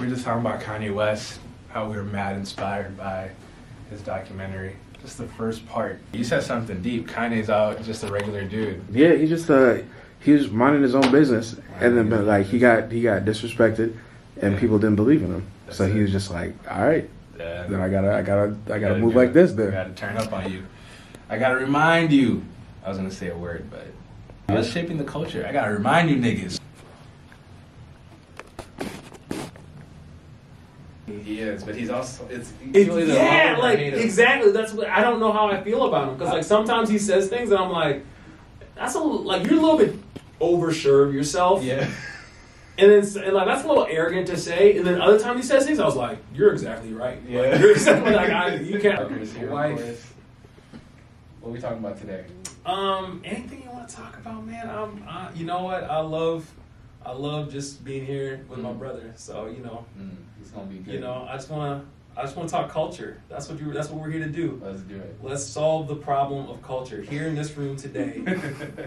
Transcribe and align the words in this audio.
we 0.00 0.06
were 0.06 0.12
just 0.12 0.24
talking 0.24 0.40
about 0.44 0.60
Kanye 0.60 0.92
West, 0.92 1.40
how 1.70 1.88
we 1.88 1.96
were 1.96 2.02
mad 2.04 2.36
inspired 2.36 2.96
by 2.96 3.30
his 3.90 4.00
documentary. 4.00 4.76
Just 5.02 5.18
the 5.18 5.26
first 5.26 5.66
part. 5.68 5.98
You 6.12 6.24
said 6.24 6.42
something 6.42 6.80
deep. 6.82 7.06
Kanye's 7.08 7.50
out, 7.50 7.82
just 7.84 8.02
a 8.04 8.08
regular 8.08 8.44
dude. 8.44 8.82
Yeah, 8.90 9.14
he 9.14 9.26
just 9.26 9.50
uh 9.50 9.78
he 10.20 10.32
was 10.32 10.50
minding 10.50 10.82
his 10.82 10.94
own 10.94 11.10
business, 11.12 11.56
and 11.80 11.96
then 11.96 12.08
but 12.08 12.24
like 12.24 12.46
he 12.46 12.58
got 12.58 12.90
he 12.90 13.02
got 13.02 13.22
disrespected, 13.24 13.94
and 14.40 14.54
Yeah. 14.54 14.60
people 14.60 14.78
didn't 14.78 14.96
believe 14.96 15.22
in 15.22 15.28
him. 15.30 15.46
That's 15.66 15.76
so 15.78 15.86
he 15.86 16.00
was 16.00 16.10
just 16.10 16.30
like, 16.30 16.54
all 16.70 16.86
right, 16.86 17.08
Yeah. 17.38 17.64
then 17.64 17.80
I 17.80 17.88
gotta 17.90 18.14
I 18.14 18.22
gotta 18.22 18.56
I 18.66 18.68
gotta 18.68 18.80
Gotta 18.80 18.98
move 18.98 19.14
like 19.14 19.30
it. 19.30 19.34
this 19.34 19.52
I 19.52 19.70
gotta 19.70 19.90
turn 19.90 20.16
up 20.16 20.32
on 20.32 20.50
you. 20.50 20.64
I 21.28 21.38
gotta 21.38 21.56
remind 21.56 22.10
you. 22.12 22.42
I 22.84 22.88
was 22.88 22.96
gonna 22.98 23.10
say 23.10 23.28
a 23.28 23.36
word, 23.36 23.66
but 23.70 23.86
I 24.48 24.54
was 24.58 24.68
shaping 24.70 24.96
the 24.96 25.04
culture. 25.04 25.44
I 25.46 25.52
gotta 25.52 25.72
remind 25.72 26.08
you 26.10 26.16
niggas. 26.16 26.58
He 31.24 31.40
is, 31.40 31.64
but 31.64 31.74
he's 31.74 31.88
also 31.90 32.26
it's, 32.28 32.50
It- 32.62 32.72
people 32.72 33.00
yeah, 33.02 33.56
like 33.58 33.78
exactly. 33.78 34.52
That's 34.52 34.72
what 34.72 34.88
I 34.88 35.00
don't 35.00 35.20
know 35.20 35.32
how 35.32 35.48
I 35.48 35.62
feel 35.62 35.84
about 35.86 36.08
him 36.08 36.14
because 36.18 36.32
like 36.32 36.44
sometimes 36.44 36.88
he 36.88 36.98
says 36.98 37.28
things 37.28 37.50
and 37.50 37.58
I'm 37.58 37.70
like, 37.70 38.04
that's 38.74 38.94
a 38.94 39.00
like 39.00 39.46
you're 39.46 39.58
a 39.58 39.62
little 39.62 39.78
bit 39.78 39.94
oversure 40.40 41.04
of 41.06 41.14
yourself. 41.14 41.62
Yeah. 41.62 41.88
And 42.76 42.90
then 42.90 43.24
and 43.24 43.32
like 43.34 43.46
that's 43.46 43.64
a 43.64 43.68
little 43.68 43.86
arrogant 43.88 44.26
to 44.26 44.36
say. 44.36 44.76
And 44.76 44.86
then 44.86 45.00
other 45.00 45.18
time 45.18 45.36
he 45.36 45.42
says 45.42 45.64
things, 45.64 45.78
I 45.80 45.84
was 45.86 45.96
like, 45.96 46.18
you're 46.34 46.52
exactly 46.52 46.92
right. 46.92 47.22
Like, 47.22 47.30
Yeah. 47.30 47.58
you're 47.58 47.70
exactly 47.72 48.12
like 48.12 48.30
I, 48.30 48.56
you 48.56 48.78
can't. 48.80 49.10
Wife. 49.50 50.12
What 51.40 51.50
are 51.50 51.52
we 51.52 51.60
talking 51.60 51.78
about 51.78 51.98
today? 51.98 52.24
Um, 52.66 53.20
anything 53.24 53.62
you 53.62 53.70
want 53.70 53.88
to 53.88 53.94
talk 53.94 54.16
about, 54.16 54.46
man? 54.46 54.68
Um, 54.70 55.04
I, 55.06 55.28
you 55.34 55.44
know 55.44 55.62
what? 55.64 55.84
I 55.84 56.00
love, 56.00 56.50
I 57.04 57.12
love 57.12 57.50
just 57.52 57.84
being 57.84 58.06
here 58.06 58.44
with 58.48 58.58
my 58.60 58.70
Mm. 58.72 58.78
brother. 58.78 59.12
So 59.16 59.46
you 59.46 59.62
know, 59.62 59.84
Mm, 59.98 60.16
it's 60.40 60.50
gonna 60.50 60.66
be 60.66 60.78
good. 60.78 60.94
you 60.94 61.00
know, 61.00 61.26
I 61.28 61.34
just 61.36 61.50
wanna, 61.50 61.84
I 62.16 62.22
just 62.22 62.36
wanna 62.36 62.48
talk 62.48 62.70
culture. 62.70 63.20
That's 63.28 63.48
what 63.48 63.58
you. 63.60 63.72
That's 63.72 63.90
what 63.90 64.00
we're 64.00 64.10
here 64.10 64.24
to 64.24 64.30
do. 64.30 64.60
let's 64.64 64.80
do 64.82 64.96
it. 64.96 65.16
Let's 65.22 65.44
solve 65.44 65.88
the 65.88 65.96
problem 65.96 66.48
of 66.48 66.62
culture 66.62 67.00
here 67.02 67.26
in 67.26 67.34
this 67.34 67.56
room 67.56 67.76
today. 67.76 68.22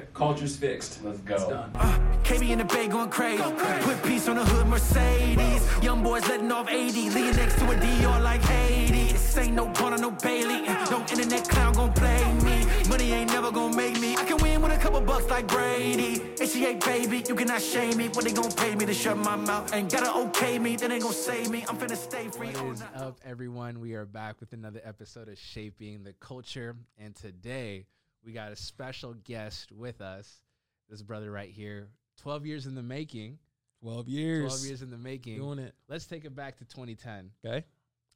Culture's 0.14 0.56
fixed. 0.56 1.04
Let's 1.04 1.20
It's 1.20 1.28
go. 1.44 1.50
done. 1.50 1.72
Uh, 1.76 2.00
KB 2.24 2.50
in 2.50 2.60
the 2.60 2.66
bay 2.66 2.88
going 2.88 3.10
crazy. 3.10 3.44
Put 3.44 4.02
peace 4.04 4.28
on 4.28 4.38
the 4.38 4.46
hood, 4.46 4.68
Mercedes. 4.68 5.64
Young 5.84 6.04
boys 6.04 6.28
letting 6.28 6.52
off 6.52 6.70
80. 6.70 7.10
Leaning 7.10 7.36
next 7.36 7.58
to 7.60 7.70
a 7.70 7.76
DR 7.76 8.20
like 8.22 8.42
Haiti. 8.42 9.12
This 9.12 9.38
ain't 9.38 9.56
no 9.56 9.68
Bonner, 9.68 9.98
no 9.98 10.12
Bailey. 10.12 10.62
No 10.90 11.00
internet 11.12 11.48
clown 11.48 11.74
gon' 11.74 11.94
play 11.94 12.34
me. 12.44 12.66
Money 12.90 13.12
ain't 13.12 13.32
never 13.32 13.52
gon' 13.52 13.76
make 13.76 14.00
me. 14.00 14.16
I 14.16 14.24
can 14.24 14.38
win 14.38 14.62
with 14.62 14.72
a 14.72 14.78
couple 14.78 15.02
bucks 15.02 15.30
like 15.30 15.48
Brady. 15.48 16.20
HCA 16.38 16.84
baby, 16.84 17.24
you 17.28 17.36
cannot 17.36 17.62
shame 17.62 17.98
me. 17.98 18.08
What 18.10 18.24
they 18.26 18.32
gon' 18.32 18.52
pay 18.52 18.74
me 18.76 18.86
to 18.86 18.94
shut 18.94 19.18
my 19.18 19.36
mouth? 19.36 19.74
Ain't 19.74 19.92
gotta 19.92 20.14
okay 20.30 20.58
me, 20.60 20.76
then 20.78 20.90
they 20.90 21.00
gon' 21.00 21.14
save 21.14 21.50
me. 21.52 21.66
I'm 21.68 21.78
finna 21.78 21.96
stay 21.98 22.28
free. 22.30 22.48
What 22.48 22.58
all 22.58 22.72
is 22.72 22.80
night. 22.80 23.14
Up, 23.18 23.30
everyone? 23.30 23.80
We 23.80 23.94
are 23.94 24.06
back 24.06 24.40
with 24.40 24.54
another 24.54 24.82
episode 24.84 25.28
of 25.30 25.38
Shaping 25.38 26.04
the 26.04 26.14
Culture. 26.14 26.76
And 27.00 27.16
today 27.16 27.86
we 28.24 28.32
got 28.32 28.52
a 28.52 28.56
special 28.56 29.14
guest 29.24 29.72
with 29.72 30.02
us. 30.02 30.42
This 30.90 31.02
brother 31.02 31.32
right 31.32 31.50
here, 31.50 31.88
12 32.22 32.46
years 32.46 32.66
in 32.66 32.76
the 32.76 32.84
making. 32.84 33.40
12 33.82 34.08
years. 34.08 34.54
12 34.54 34.66
years 34.66 34.82
in 34.82 34.92
the 34.92 34.98
making. 34.98 35.38
doing 35.38 35.60
it. 35.60 35.74
Let's 35.88 36.06
take 36.06 36.26
it 36.26 36.36
back 36.36 36.58
to 36.58 36.66
2010. 36.66 37.32
Okay. 37.46 37.66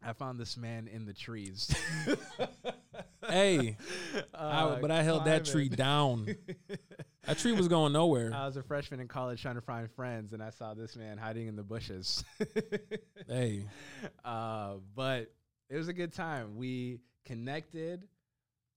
I 0.04 0.14
found 0.14 0.40
this 0.40 0.58
man 0.58 0.88
in 0.88 1.06
the 1.06 1.14
trees. 1.14 1.74
Hey, 3.28 3.78
Uh, 4.34 4.76
I, 4.78 4.82
but 4.82 4.92
I 4.92 5.04
held 5.04 5.26
that 5.26 5.46
tree 5.46 5.70
down. 5.70 6.36
That 7.28 7.38
tree 7.38 7.52
was 7.52 7.68
going 7.68 7.94
nowhere. 7.94 8.34
I 8.34 8.48
was 8.48 8.58
a 8.58 8.64
freshman 8.64 9.00
in 9.00 9.08
college 9.08 9.44
trying 9.44 9.54
to 9.54 9.62
find 9.62 9.90
friends, 9.92 10.34
and 10.34 10.42
I 10.42 10.50
saw 10.50 10.74
this 10.74 10.96
man 10.96 11.20
hiding 11.20 11.46
in 11.46 11.56
the 11.56 11.62
bushes. 11.62 12.24
hey, 13.28 13.68
uh, 14.26 14.78
but 14.96 15.32
it 15.70 15.78
was 15.78 15.88
a 15.88 15.94
good 15.94 16.14
time. 16.14 16.56
We 16.58 17.00
connected, 17.26 18.08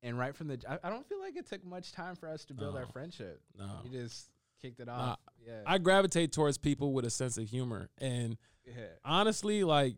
and 0.02 0.18
right 0.18 0.36
from 0.36 0.48
the, 0.48 0.62
I, 0.68 0.78
I 0.86 0.90
don't 0.90 1.08
feel 1.08 1.20
like 1.20 1.36
it 1.36 1.46
took 1.48 1.64
much 1.64 1.92
time 1.92 2.16
for 2.16 2.28
us 2.28 2.44
to 2.44 2.54
build 2.54 2.76
our 2.76 2.86
friendship. 2.86 3.40
no. 3.58 3.80
We 3.82 3.88
just 3.88 4.28
kicked 4.60 4.78
it 4.78 4.90
off. 4.90 5.18
yeah, 5.46 5.60
I 5.66 5.78
gravitate 5.78 6.32
towards 6.32 6.58
people 6.58 6.92
with 6.92 7.06
a 7.06 7.10
sense 7.10 7.38
of 7.38 7.48
humor. 7.48 7.88
And 7.96 8.36
yeah. 8.66 8.74
honestly, 9.06 9.64
like, 9.64 9.96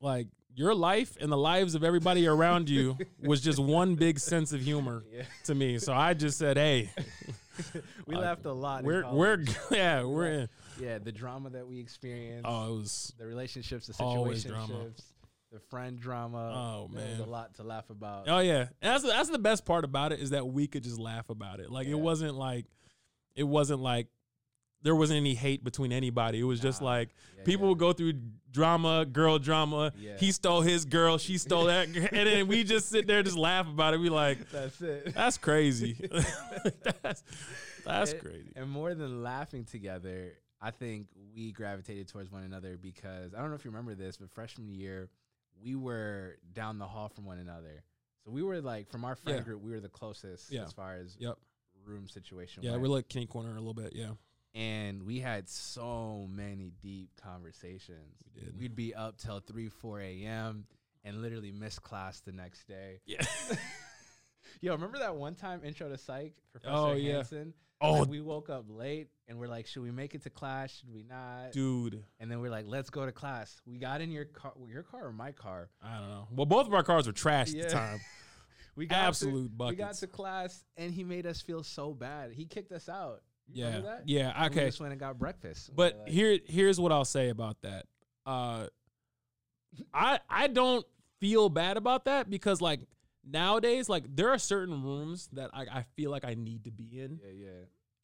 like 0.00 0.28
your 0.56 0.74
life 0.74 1.16
and 1.20 1.30
the 1.30 1.36
lives 1.36 1.74
of 1.74 1.84
everybody 1.84 2.26
around 2.26 2.68
you 2.68 2.96
was 3.22 3.40
just 3.42 3.58
one 3.58 3.94
big 3.94 4.18
sense 4.18 4.52
of 4.52 4.60
humor 4.62 5.04
Yeah. 5.12 5.22
to 5.44 5.54
me. 5.54 5.78
So 5.78 5.92
I 5.92 6.14
just 6.14 6.38
said, 6.38 6.56
hey, 6.56 6.90
we 8.06 8.16
uh, 8.16 8.20
laughed 8.20 8.46
a 8.46 8.52
lot. 8.52 8.82
we're, 8.82 9.04
we're, 9.12 9.44
yeah, 9.70 10.02
we're 10.04 10.26
in. 10.26 10.48
yeah, 10.80 10.98
the 10.98 11.12
drama 11.12 11.50
that 11.50 11.66
we 11.68 11.78
experienced, 11.78 12.46
Oh, 12.48 12.72
it 12.74 12.78
was, 12.78 13.12
the 13.18 13.26
relationships, 13.26 13.86
the 13.86 13.92
situationships, 13.92 14.48
drama. 14.48 14.86
the 15.52 15.60
friend 15.70 15.98
drama. 16.00 16.52
Oh, 16.56 16.90
There 16.92 17.04
was 17.06 17.18
man. 17.18 17.28
a 17.28 17.30
lot 17.30 17.54
to 17.56 17.62
laugh 17.62 17.90
about. 17.90 18.24
oh, 18.28 18.38
yeah. 18.38 18.60
And 18.80 18.94
that's, 18.94 19.04
that's 19.04 19.28
the 19.30 19.38
best 19.38 19.64
part 19.66 19.84
about 19.84 20.12
it 20.12 20.20
is 20.20 20.30
that 20.30 20.46
we 20.46 20.66
could 20.66 20.82
just 20.84 20.98
laugh 20.98 21.28
about 21.28 21.60
it. 21.60 21.70
Like, 21.70 21.86
Yeah. 21.86 21.92
it 21.94 22.00
wasn't 22.00 22.34
like, 22.34 22.64
it 23.34 23.44
wasn't 23.44 23.80
like, 23.80 24.06
there 24.86 24.94
wasn't 24.94 25.16
any 25.16 25.34
hate 25.34 25.64
between 25.64 25.92
anybody. 25.92 26.38
It 26.38 26.44
was 26.44 26.60
just 26.60 26.80
Nah. 26.80 26.86
like 26.86 27.08
Yeah, 27.36 27.42
people 27.44 27.64
yeah. 27.66 27.68
would 27.70 27.78
go 27.78 27.92
through 27.92 28.12
drama, 28.52 29.04
girl 29.04 29.38
drama. 29.40 29.92
Yeah. 29.98 30.16
He 30.16 30.30
stole 30.30 30.60
his 30.60 30.84
girl, 30.84 31.18
she 31.18 31.36
stole 31.46 31.64
that, 31.64 31.88
and 31.88 31.96
then 32.28 32.46
we 32.46 32.62
just 32.62 32.88
sit 32.88 33.06
there 33.08 33.22
just 33.24 33.36
laugh 33.36 33.66
about 33.68 33.94
it. 33.94 33.98
We 34.00 34.08
like, 34.08 34.48
That's 34.52 34.80
it. 34.80 35.12
that's 35.12 35.38
crazy. 35.38 35.94
that's 37.02 37.24
that's 37.84 38.12
It- 38.12 38.20
crazy. 38.22 38.52
And 38.54 38.70
more 38.70 38.94
than 38.94 39.22
laughing 39.22 39.64
together, 39.64 40.32
I 40.60 40.70
think 40.70 41.08
we 41.34 41.52
gravitated 41.52 42.08
towards 42.08 42.30
one 42.30 42.44
another 42.44 42.76
because 42.80 43.34
I 43.34 43.40
don't 43.40 43.50
know 43.50 43.56
if 43.56 43.64
you 43.64 43.70
remember 43.72 43.94
this, 43.94 44.16
but 44.16 44.30
freshman 44.30 44.68
year, 44.70 45.10
we 45.62 45.74
were 45.74 46.36
down 46.54 46.78
the 46.78 46.86
hall 46.86 47.08
from 47.08 47.24
one 47.26 47.38
another. 47.38 47.82
So 48.24 48.30
we 48.30 48.42
were 48.42 48.60
like, 48.60 48.88
from 48.90 49.04
our 49.04 49.16
friend 49.16 49.44
group, 49.44 49.62
we 49.62 49.70
were 49.72 49.80
the 49.80 49.88
closest 49.88 50.52
as 50.54 50.72
far 50.72 50.94
as 50.96 51.16
Yep. 51.18 51.36
room 51.84 52.08
situation. 52.08 52.62
Yeah, 52.62 52.70
went. 52.72 52.82
we're 52.82 52.88
like 52.88 53.08
Kenny 53.08 53.26
Corner 53.26 53.50
a 53.50 53.58
little 53.58 53.74
bit. 53.74 53.92
Yeah. 53.94 54.12
And 54.56 55.02
we 55.02 55.20
had 55.20 55.48
so 55.48 56.26
many 56.30 56.72
deep 56.80 57.10
conversations. 57.22 58.16
We 58.34 58.40
did. 58.40 58.58
We'd 58.58 58.74
be 58.74 58.94
up 58.94 59.18
till 59.18 59.40
three, 59.40 59.68
four 59.68 60.00
a.m. 60.00 60.64
and 61.04 61.20
literally 61.20 61.52
miss 61.52 61.78
class 61.78 62.20
the 62.20 62.32
next 62.32 62.66
day. 62.66 63.00
Yeah. 63.04 63.22
Yo, 64.62 64.72
remember 64.72 64.98
that 64.98 65.14
one 65.14 65.34
time 65.34 65.60
intro 65.64 65.88
to 65.88 65.98
psych, 65.98 66.32
Professor 66.52 66.72
Oh, 66.74 66.92
yeah. 66.94 67.16
Hansen? 67.16 67.52
Oh, 67.82 68.00
Like, 68.00 68.08
we 68.08 68.22
woke 68.22 68.48
up 68.48 68.64
late 68.70 69.08
and 69.28 69.38
we're 69.38 69.48
like, 69.48 69.66
should 69.66 69.82
we 69.82 69.90
make 69.90 70.14
it 70.14 70.22
to 70.22 70.30
class? 70.30 70.78
Should 70.78 70.90
we 70.94 71.02
not? 71.02 71.52
dude. 71.52 72.02
And 72.18 72.30
then 72.30 72.40
we're 72.40 72.50
like, 72.50 72.64
let's 72.66 72.88
go 72.88 73.04
to 73.04 73.12
class. 73.12 73.60
We 73.66 73.76
got 73.76 74.00
in 74.00 74.10
your 74.10 74.24
car, 74.24 74.52
your 74.66 74.82
car 74.82 75.06
or 75.08 75.12
my 75.12 75.32
car. 75.32 75.68
I 75.82 75.98
don't 75.98 76.08
know. 76.08 76.28
Well, 76.34 76.46
both 76.46 76.66
of 76.66 76.72
our 76.72 76.82
cars 76.82 77.06
were 77.06 77.12
trashed 77.12 77.54
at 77.60 77.68
the 77.68 77.74
time. 77.74 78.00
We 78.76 78.88
Absolute 78.88 79.58
to, 79.58 79.64
We 79.66 79.74
got 79.76 79.94
to 79.94 80.06
class 80.06 80.64
and 80.78 80.90
he 80.92 81.04
made 81.04 81.26
us 81.26 81.42
feel 81.42 81.62
so 81.62 81.92
bad. 81.92 82.32
He 82.32 82.46
kicked 82.46 82.72
us 82.72 82.88
out. 82.88 83.20
You 83.48 83.64
Yeah. 83.64 83.98
Yeah. 84.04 84.32
And 84.34 84.54
we 84.54 84.60
Okay. 84.60 84.68
just 84.68 84.80
went 84.80 84.92
and 84.92 85.00
got 85.00 85.18
breakfast. 85.18 85.70
But 85.74 85.98
like, 85.98 86.08
here, 86.08 86.38
here's 86.46 86.80
what 86.80 86.92
I'll 86.92 87.04
say 87.04 87.28
about 87.28 87.60
that. 87.62 87.86
Uh, 88.24 88.66
I 89.94 90.20
I 90.28 90.46
don't 90.48 90.84
feel 91.20 91.48
bad 91.48 91.76
about 91.76 92.04
that 92.06 92.30
because 92.30 92.60
like 92.60 92.80
nowadays, 93.24 93.88
like 93.88 94.04
there 94.14 94.30
are 94.30 94.38
certain 94.38 94.82
rooms 94.82 95.28
that 95.32 95.50
I, 95.52 95.62
I 95.62 95.84
feel 95.96 96.10
like 96.10 96.24
I 96.24 96.34
need 96.34 96.64
to 96.64 96.70
be 96.70 97.00
in, 97.00 97.20
yeah, 97.22 97.30
yeah, 97.46 97.50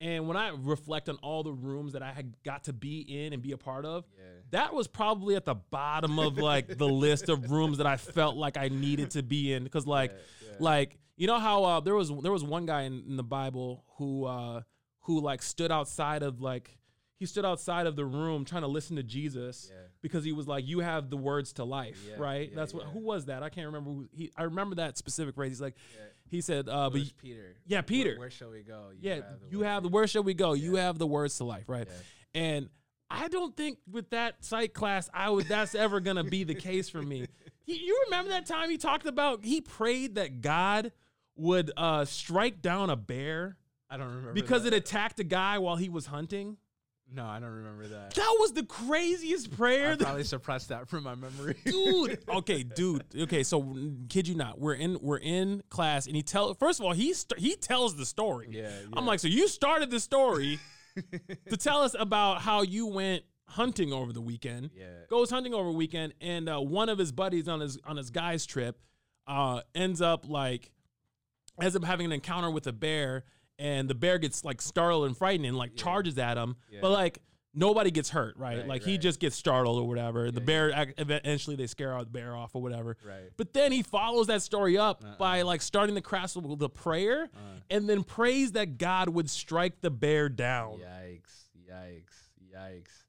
and 0.01 0.27
when 0.27 0.37
I 0.37 0.49
reflect 0.51 1.09
on 1.09 1.17
all 1.23 1.43
the 1.43 1.53
rooms 1.53 1.93
that 1.93 2.03
I 2.03 2.13
had 2.13 2.35
got 2.43 2.65
to 2.65 2.73
be 2.73 3.01
in 3.01 3.33
and 3.33 3.41
be 3.43 3.53
a 3.53 3.57
part 3.57 3.85
of, 3.85 4.05
yeah. 4.17 4.25
that 4.51 4.75
was 4.75 4.89
probably 4.89 5.37
at 5.37 5.45
the 5.45 5.55
bottom 5.55 6.19
of 6.19 6.39
like 6.39 6.77
the 6.77 6.89
list 6.89 7.29
of 7.29 7.51
rooms 7.51 7.79
that 7.79 7.87
I 7.87 7.97
felt 7.97 8.37
like 8.37 8.57
I 8.57 8.69
needed 8.69 9.13
to 9.13 9.23
be 9.23 9.53
in 9.53 9.63
because 9.65 9.87
like 9.99 10.11
yeah, 10.11 10.49
yeah. 10.49 10.57
like 10.59 10.99
you 11.17 11.27
know 11.27 11.39
how 11.39 11.65
uh, 11.65 11.81
there 11.81 11.95
was 11.95 12.11
there 12.23 12.33
was 12.33 12.43
one 12.43 12.67
guy 12.67 12.83
in, 12.83 13.05
in 13.09 13.17
the 13.17 13.23
Bible 13.23 13.85
who 13.97 14.25
uh, 14.25 14.63
who 15.03 15.21
like 15.21 15.43
stood 15.43 15.71
outside 15.73 16.23
of 16.23 16.41
like 16.41 16.79
he 17.19 17.27
stood 17.27 17.45
outside 17.45 17.87
of 17.87 17.95
the 17.95 18.05
room 18.05 18.45
trying 18.45 18.63
to 18.63 18.69
listen 18.69 18.97
to 18.97 19.03
Jesus 19.03 19.69
Yeah. 19.71 19.77
because 20.01 20.25
he 20.25 20.33
was 20.33 20.49
like 20.49 20.67
you 20.67 20.81
have 20.81 21.09
the 21.11 21.17
words 21.17 21.53
to 21.55 21.65
life 21.65 21.99
Yeah, 22.09 22.17
right? 22.19 22.49
Yeah, 22.51 22.57
that's 22.57 22.75
what 22.75 22.87
who 22.87 22.99
was 23.01 23.27
that? 23.27 23.43
I 23.43 23.49
can't 23.49 23.67
remember 23.67 23.91
who 23.91 24.09
he 24.13 24.31
I 24.37 24.45
remember 24.45 24.77
that 24.77 24.99
specific 24.99 25.35
phrase. 25.35 25.51
He's 25.53 25.61
like 25.61 25.77
he 26.29 26.41
said 26.41 26.69
uh, 26.69 26.89
but 26.91 27.03
Peter. 27.21 27.55
yeah, 27.67 27.83
Peter. 27.83 28.19
Where, 28.19 28.31
shall 28.31 28.51
we 28.51 28.63
go? 28.63 28.91
yeah 29.01 29.21
you 29.51 29.61
have 29.63 29.83
the 29.83 29.89
where 29.89 30.07
shall 30.07 30.23
we 30.25 30.35
go? 30.35 30.53
You 30.55 30.77
have 30.77 30.99
the 30.99 31.07
words 31.07 31.37
to 31.39 31.45
life 31.45 31.65
right? 31.69 31.87
And 32.35 32.69
I 33.11 33.29
don't 33.29 33.55
think 33.55 33.77
with 33.91 34.09
that 34.11 34.43
psych 34.43 34.73
class, 34.73 35.11
I 35.13 35.29
would 35.29 35.47
that's 35.47 35.75
ever 35.75 36.01
gonna 36.01 36.25
be 36.25 36.45
the 36.45 36.55
case 36.55 36.89
for 36.89 37.03
me. 37.03 37.27
He, 37.65 37.77
you 37.77 38.03
remember 38.07 38.31
that 38.31 38.47
time 38.47 38.71
he 38.71 38.77
talked 38.77 39.07
about 39.07 39.45
he 39.45 39.61
prayed 39.61 40.17
that 40.17 40.41
God 40.41 40.91
would 41.37 41.71
uh, 41.77 42.05
strike 42.07 42.61
down 42.61 42.91
a 42.91 42.97
bear 42.97 43.57
I 43.93 43.97
don't 43.99 44.09
remember 44.09 44.33
because 44.33 44.65
that. 44.65 44.73
it 44.73 44.77
attacked 44.77 45.21
a 45.21 45.25
guy 45.25 45.59
while 45.59 45.77
he 45.77 45.89
was 45.89 46.07
hunting. 46.07 46.57
No, 47.15 47.27
I 47.27 47.41
don't 47.41 47.51
remember 47.51 47.87
that. 47.89 48.15
That 48.15 48.37
was 48.41 48.53
the 48.55 48.63
craziest 48.63 49.55
prayer. 49.55 49.89
I 49.93 49.97
that- 49.97 50.05
probably 50.05 50.25
suppressed 50.25 50.71
that 50.71 50.89
from 50.89 51.05
my 51.05 51.15
memory. 51.15 51.57
dude. 51.65 52.21
Okay, 52.29 52.63
dude. 52.63 53.05
Okay, 53.15 53.43
so 53.43 53.77
kid 54.09 54.27
you 54.27 54.35
not, 54.35 54.59
we're 54.59 54.75
in 54.75 54.97
we're 55.03 55.19
in 55.19 55.63
class, 55.69 56.07
and 56.07 56.17
he 56.17 56.23
tell 56.23 56.55
first 56.55 56.81
of 56.81 56.87
all 56.87 56.93
he 56.93 57.13
st- 57.13 57.39
he 57.39 57.55
tells 57.55 57.97
the 57.97 58.07
story. 58.07 58.49
Yeah, 58.51 58.71
I'm 58.95 59.05
like, 59.05 59.21
so 59.21 59.29
you 59.29 59.47
started 59.49 59.91
the 59.91 60.01
story 60.01 60.59
to 61.51 61.57
tell 61.59 61.83
us 61.83 61.95
about 61.99 62.41
how 62.41 62.63
you 62.63 62.87
went 62.87 63.25
hunting 63.47 63.93
over 63.93 64.15
the 64.15 64.23
weekend. 64.23 64.71
Yeah. 64.75 64.87
Goes 65.11 65.29
hunting 65.29 65.53
over 65.53 65.71
weekend, 65.71 66.15
and 66.23 66.49
uh, 66.49 66.61
one 66.61 66.89
of 66.89 66.97
his 66.97 67.13
buddies 67.13 67.47
on 67.49 67.61
his 67.61 67.79
on 67.85 67.99
his 67.99 68.09
guy's 68.11 68.47
trip 68.47 68.81
uh, 69.27 69.61
ends 69.75 70.01
up 70.01 70.27
like 70.27 70.71
ends 71.61 71.77
up 71.77 71.85
having 71.85 72.07
an 72.07 72.13
encounter 72.13 72.51
with 72.51 72.67
a 72.67 72.73
bear, 72.73 73.25
and 73.59 73.89
the 73.89 73.95
bear 73.95 74.19
gets 74.19 74.45
like 74.45 74.61
startled 74.61 75.07
and 75.07 75.17
frightened 75.17 75.47
and 75.47 75.57
like 75.57 75.77
charges 75.77 76.19
at 76.19 76.37
him, 76.37 76.57
but 76.81 76.91
like. 76.91 77.23
Nobody 77.55 77.91
gets 77.91 78.09
hurt, 78.09 78.39
right? 78.39 78.61
Right, 78.61 78.67
like 78.67 78.83
he 78.83 78.97
just 78.97 79.21
gets 79.21 79.37
startled 79.37 79.79
or 79.79 79.87
whatever. 79.87 80.31
the 80.31 80.41
bear 80.41 80.71
ac- 80.71 80.95
eventually 80.97 81.55
they 81.55 81.67
scare 81.67 82.03
the 82.03 82.09
bear 82.09 82.35
off 82.35 82.55
or 82.55 82.63
whatever. 82.63 82.97
Right. 83.07 83.29
But 83.37 83.53
then 83.53 83.73
he 83.73 83.83
follows 83.83 84.29
that 84.29 84.41
story 84.41 84.79
up 84.79 85.05
uh-uh. 85.05 85.17
by 85.19 85.43
like 85.43 85.61
starting 85.61 85.95
the 85.95 86.01
crash 86.01 86.35
with 86.35 86.63
a 86.63 86.71
prayer, 86.71 87.25
uh-uh. 87.25 87.61
and 87.69 87.87
then 87.87 88.05
prays 88.05 88.53
that 88.53 88.79
God 88.79 89.11
would 89.11 89.29
strike 89.29 89.83
the 89.83 89.91
bear 89.91 90.31
down. 90.31 90.79
Yikes! 90.79 91.51
Yikes! 91.71 92.57
Yikes! 92.57 93.02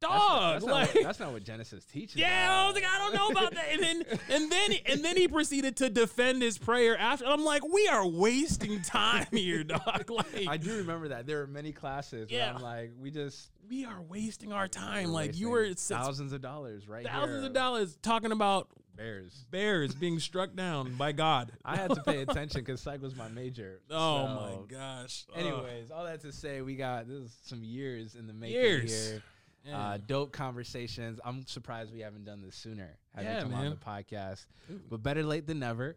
Dog, 0.00 0.52
That's, 0.54 0.64
like 0.64 0.86
not 0.86 0.94
what, 0.94 1.04
that's 1.04 1.20
not 1.20 1.32
what 1.32 1.44
Genesis 1.44 1.84
teaches. 1.84 2.16
yeah, 2.16 2.48
I 2.62 2.66
was 2.66 2.74
like, 2.76 2.84
I 2.84 2.98
don't 2.98 3.14
know 3.14 3.28
about 3.28 3.54
that. 3.54 3.66
And 3.72 3.82
then 3.82 4.02
and 4.30 4.52
then 4.52 4.70
and 4.86 5.04
then 5.04 5.16
he 5.16 5.26
proceeded 5.26 5.76
to 5.78 5.90
defend 5.90 6.40
his 6.40 6.56
prayer 6.56 6.96
after. 6.96 7.26
I'm 7.26 7.44
like, 7.44 7.66
we 7.66 7.88
are 7.88 8.06
wasting 8.06 8.80
time 8.82 9.26
here, 9.32 9.64
dog. 9.64 10.08
Like 10.10 10.46
I 10.48 10.56
do 10.56 10.76
remember 10.76 11.08
that 11.08 11.26
there 11.26 11.38
were 11.38 11.46
many 11.48 11.72
classes. 11.72 12.30
Yeah. 12.30 12.46
where 12.46 12.54
I'm 12.56 12.62
like, 12.62 12.92
we 13.00 13.10
just 13.10 13.50
we 13.68 13.84
are 13.84 14.00
wasting 14.00 14.52
our 14.52 14.68
time. 14.68 15.06
Like 15.12 15.36
you 15.36 15.50
were 15.50 15.72
thousands 15.74 16.32
of 16.32 16.40
dollars 16.42 16.88
right 16.88 17.04
thousands 17.04 17.38
here. 17.40 17.46
of 17.48 17.52
dollars 17.52 17.98
talking 18.00 18.30
about 18.32 18.68
bears. 18.96 19.46
bears 19.50 19.94
being 19.94 20.18
struck 20.20 20.54
down 20.54 20.94
by 20.94 21.10
God. 21.12 21.52
I 21.64 21.76
had 21.76 21.92
to 21.94 22.02
pay 22.02 22.22
attention 22.22 22.60
because 22.62 22.80
psych 22.80 23.02
was 23.02 23.16
my 23.16 23.28
major. 23.28 23.80
Oh 23.90 24.26
So, 24.26 24.34
my 24.34 24.76
gosh. 24.78 25.26
Anyways, 25.34 25.90
all 25.90 26.04
that 26.04 26.20
to 26.22 26.32
say, 26.32 26.60
we 26.62 26.76
got 26.76 27.08
this 27.08 27.18
is 27.18 27.36
some 27.44 27.62
years 27.64 28.14
in 28.14 28.26
the 28.28 28.32
making 28.32 28.56
Years. 28.60 29.10
here. 29.10 29.22
Uh, 29.70 29.98
dope 30.06 30.32
conversations. 30.32 31.20
I'm 31.24 31.46
surprised 31.46 31.92
we 31.92 32.00
haven't 32.00 32.24
done 32.24 32.40
this 32.40 32.54
sooner. 32.54 32.96
Having 33.14 33.30
Yeah, 33.30 33.42
come 33.42 33.54
on 33.54 33.70
the 33.70 33.76
podcast, 33.76 34.46
but 34.88 35.02
better 35.02 35.22
late 35.22 35.46
than 35.46 35.58
never. 35.58 35.96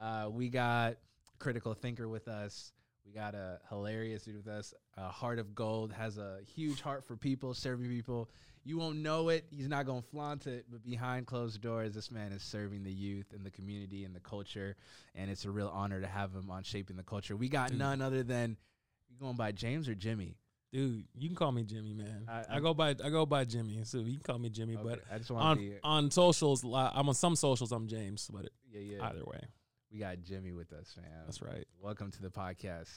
Uh, 0.00 0.28
we 0.30 0.48
got 0.48 0.96
critical 1.38 1.74
thinker 1.74 2.08
with 2.08 2.26
us. 2.28 2.72
We 3.06 3.12
got 3.12 3.34
a 3.34 3.60
hilarious 3.68 4.22
dude 4.24 4.36
with 4.36 4.48
us. 4.48 4.74
A 4.96 5.08
heart 5.08 5.38
of 5.38 5.54
gold 5.54 5.92
has 5.92 6.18
a 6.18 6.38
huge 6.54 6.80
heart 6.80 7.04
for 7.04 7.16
people, 7.16 7.52
serving 7.54 7.88
people. 7.88 8.28
You 8.64 8.78
won't 8.78 8.98
know 8.98 9.28
it. 9.28 9.44
He's 9.50 9.68
not 9.68 9.86
gonna 9.86 10.02
flaunt 10.02 10.46
it, 10.46 10.66
but 10.70 10.84
behind 10.84 11.26
closed 11.26 11.60
doors, 11.60 11.94
this 11.94 12.10
man 12.12 12.32
is 12.32 12.42
serving 12.42 12.84
the 12.84 12.92
youth 12.92 13.26
and 13.34 13.44
the 13.44 13.50
community 13.50 14.04
and 14.04 14.14
the 14.14 14.20
culture. 14.20 14.76
And 15.16 15.30
it's 15.30 15.44
a 15.44 15.50
real 15.50 15.68
honor 15.68 16.00
to 16.00 16.06
have 16.06 16.32
him 16.32 16.50
on 16.50 16.62
shaping 16.62 16.96
the 16.96 17.02
culture. 17.02 17.36
We 17.36 17.48
got 17.48 17.72
none 17.72 18.00
other 18.00 18.22
than 18.22 18.56
you 19.10 19.16
going 19.18 19.36
by 19.36 19.50
James 19.52 19.88
or 19.88 19.94
Jimmy. 19.94 20.36
Dude, 20.72 21.04
you 21.18 21.28
can 21.28 21.36
call 21.36 21.52
me 21.52 21.64
Jimmy, 21.64 21.92
man. 21.92 22.26
I, 22.28 22.56
I- 22.56 22.60
go 22.60 22.72
by 22.72 22.90
I 22.90 23.10
go 23.10 23.26
by 23.26 23.44
Jimmy, 23.44 23.80
so 23.84 23.98
you 23.98 24.14
can 24.14 24.22
call 24.22 24.38
me 24.38 24.48
Jimmy. 24.48 24.76
but 24.82 25.00
I 25.12 25.18
just 25.18 25.30
want 25.30 25.44
on 25.44 25.58
be 25.58 25.74
on 25.84 26.10
socials, 26.10 26.64
I'm 26.64 27.08
on 27.08 27.14
some 27.14 27.36
socials. 27.36 27.72
I'm 27.72 27.86
James, 27.86 28.30
but 28.32 28.46
it, 28.46 28.52
yeah 28.72 28.80
yeah. 28.96 29.06
either 29.08 29.22
way, 29.26 29.40
We 29.92 29.98
got 29.98 30.22
Jimmy 30.22 30.52
with 30.52 30.72
us, 30.72 30.96
man. 30.96 31.10
that's 31.26 31.42
right. 31.42 31.66
Welcome 31.78 32.10
to 32.12 32.22
the 32.22 32.30
podcast. 32.30 32.88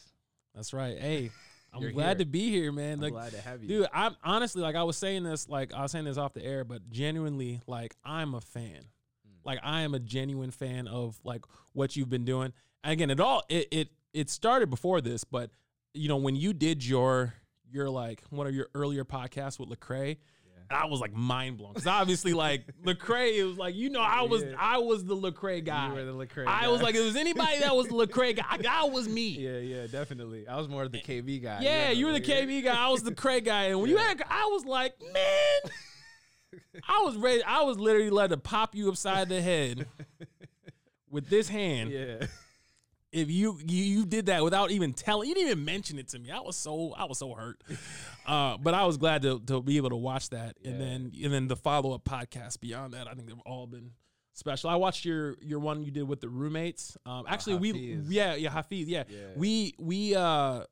That's 0.53 0.73
right. 0.73 0.97
Hey, 0.97 1.31
I'm 1.73 1.91
glad 1.91 2.15
here. 2.15 2.15
to 2.19 2.25
be 2.25 2.49
here, 2.49 2.71
man. 2.71 3.03
I'm 3.03 3.09
glad 3.11 3.33
to 3.33 3.41
have 3.41 3.61
you. 3.61 3.67
dude, 3.67 3.87
I'm 3.93 4.15
honestly 4.23 4.61
like 4.61 4.77
I 4.77 4.83
was 4.83 4.95
saying 4.95 5.23
this, 5.23 5.49
like 5.49 5.73
I 5.73 5.81
was 5.81 5.91
saying 5.91 6.05
this 6.05 6.17
off 6.17 6.33
the 6.33 6.45
air, 6.45 6.63
but 6.63 6.89
genuinely, 6.89 7.59
like 7.67 7.93
I'm 8.05 8.35
a 8.35 8.41
fan. 8.41 8.79
Hmm. 9.25 9.33
Like 9.43 9.59
I 9.63 9.81
am 9.81 9.93
a 9.93 9.99
genuine 9.99 10.51
fan 10.51 10.87
of 10.87 11.19
like 11.25 11.41
what 11.73 11.97
you've 11.97 12.09
been 12.09 12.23
doing. 12.23 12.53
And 12.85 12.93
again, 12.93 13.09
it 13.09 13.19
all 13.19 13.43
it 13.49 13.67
it 13.71 13.89
it 14.13 14.29
started 14.29 14.69
before 14.69 15.01
this, 15.01 15.25
but 15.25 15.49
you 15.93 16.07
know 16.07 16.15
when 16.15 16.37
you 16.37 16.53
did 16.53 16.85
your 16.85 17.33
your 17.71 17.89
like 17.89 18.21
one 18.29 18.47
of 18.47 18.53
your 18.55 18.67
earlier 18.75 19.03
podcasts 19.05 19.59
with 19.59 19.69
Lecrae. 19.69 20.17
And 20.67 20.79
I 20.79 20.85
was 20.85 20.99
like 20.99 21.13
mind 21.13 21.59
blown 21.59 21.73
because 21.73 21.85
obviously 21.85 22.33
like 22.33 22.63
Lecrae, 22.83 23.37
it 23.37 23.43
was 23.43 23.55
like 23.57 23.75
you 23.75 23.91
know 23.91 24.01
I 24.01 24.23
was 24.23 24.41
Yeah. 24.43 24.55
I 24.57 24.79
was 24.79 25.05
the 25.05 25.15
Lecrae 25.15 25.63
guy. 25.63 25.93
were 25.93 26.03
the 26.03 26.11
Lecrae 26.11 26.47
I 26.47 26.61
guy. 26.63 26.67
was 26.69 26.81
like 26.81 26.95
if 26.95 27.01
it 27.01 27.05
was 27.05 27.15
anybody 27.15 27.59
that 27.59 27.75
was 27.75 27.87
the 27.87 27.93
Lecrae 27.93 28.35
guy, 28.35 28.57
that 28.57 28.91
was 28.91 29.07
me. 29.07 29.29
Yeah, 29.39 29.59
yeah, 29.59 29.85
definitely. 29.87 30.47
I 30.47 30.55
was 30.57 30.67
more 30.67 30.81
of 30.83 30.91
the 30.91 30.99
KB 31.01 31.43
guy. 31.43 31.59
Yeah, 31.61 31.91
you 31.91 32.07
were 32.07 32.13
the 32.13 32.21
KB 32.21 32.63
guy. 32.63 32.75
I 32.75 32.89
was 32.89 33.03
the 33.03 33.13
Craig 33.13 33.45
guy. 33.45 33.65
And 33.65 33.79
when 33.79 33.91
you 33.91 33.97
had, 33.97 34.23
I 34.27 34.45
was 34.51 34.65
like, 34.65 34.95
man, 35.13 35.71
I 36.87 37.03
was 37.05 37.15
ready. 37.15 37.43
I 37.43 37.61
was 37.61 37.77
literally 37.77 38.09
ready 38.09 38.29
to 38.29 38.37
pop 38.37 38.73
you 38.73 38.89
upside 38.89 39.29
the 39.29 39.41
head 39.43 39.85
with 41.11 41.29
this 41.29 41.47
hand. 41.47 41.91
Yeah. 41.91 42.25
If 43.15 43.31
you, 43.31 43.57
you 43.65 43.83
you 43.83 44.05
did 44.05 44.25
that 44.25 44.43
without 44.43 44.71
even 44.71 44.93
telling, 44.93 45.29
you 45.29 45.35
didn't 45.35 45.51
even 45.51 45.65
mention 45.65 45.97
it 45.97 46.09
to 46.09 46.19
me. 46.19 46.31
I 46.31 46.41
was 46.41 46.57
so 46.57 46.93
I 46.97 47.05
was 47.05 47.19
so 47.19 47.33
hurt. 47.33 47.63
Uh, 48.27 48.57
but 48.57 48.73
I 48.73 48.85
was 48.85 48.97
glad 48.97 49.21
to 49.21 49.39
to 49.41 49.61
be 49.61 49.77
able 49.77 49.91
to 49.91 49.95
watch 49.95 50.31
that, 50.31 50.57
and 50.65 50.81
then 50.81 51.11
and 51.23 51.31
then 51.31 51.47
the 51.47 51.55
follow 51.55 51.93
up 51.93 52.05
podcast 52.05 52.59
beyond 52.59 52.95
that. 52.95 53.07
I 53.07 53.13
think 53.13 53.27
they've 53.27 53.37
all 53.45 53.67
been 53.67 53.91
special. 54.33 54.71
I 54.71 54.77
watched 54.77 55.05
your 55.05 55.35
your 55.41 55.59
one 55.59 55.83
you 55.83 55.91
did 55.91 56.07
with 56.07 56.21
the 56.21 56.29
roommates. 56.29 56.97
Um, 57.05 57.25
actually, 57.27 57.57
we 57.57 57.99
yeah 58.07 58.33
yeah 58.33 58.49
Hafiz 58.49 58.87
yeah. 58.87 59.03
Yeah. 59.07 59.19
we 59.35 59.75
we 59.77 60.15
uh 60.15 60.63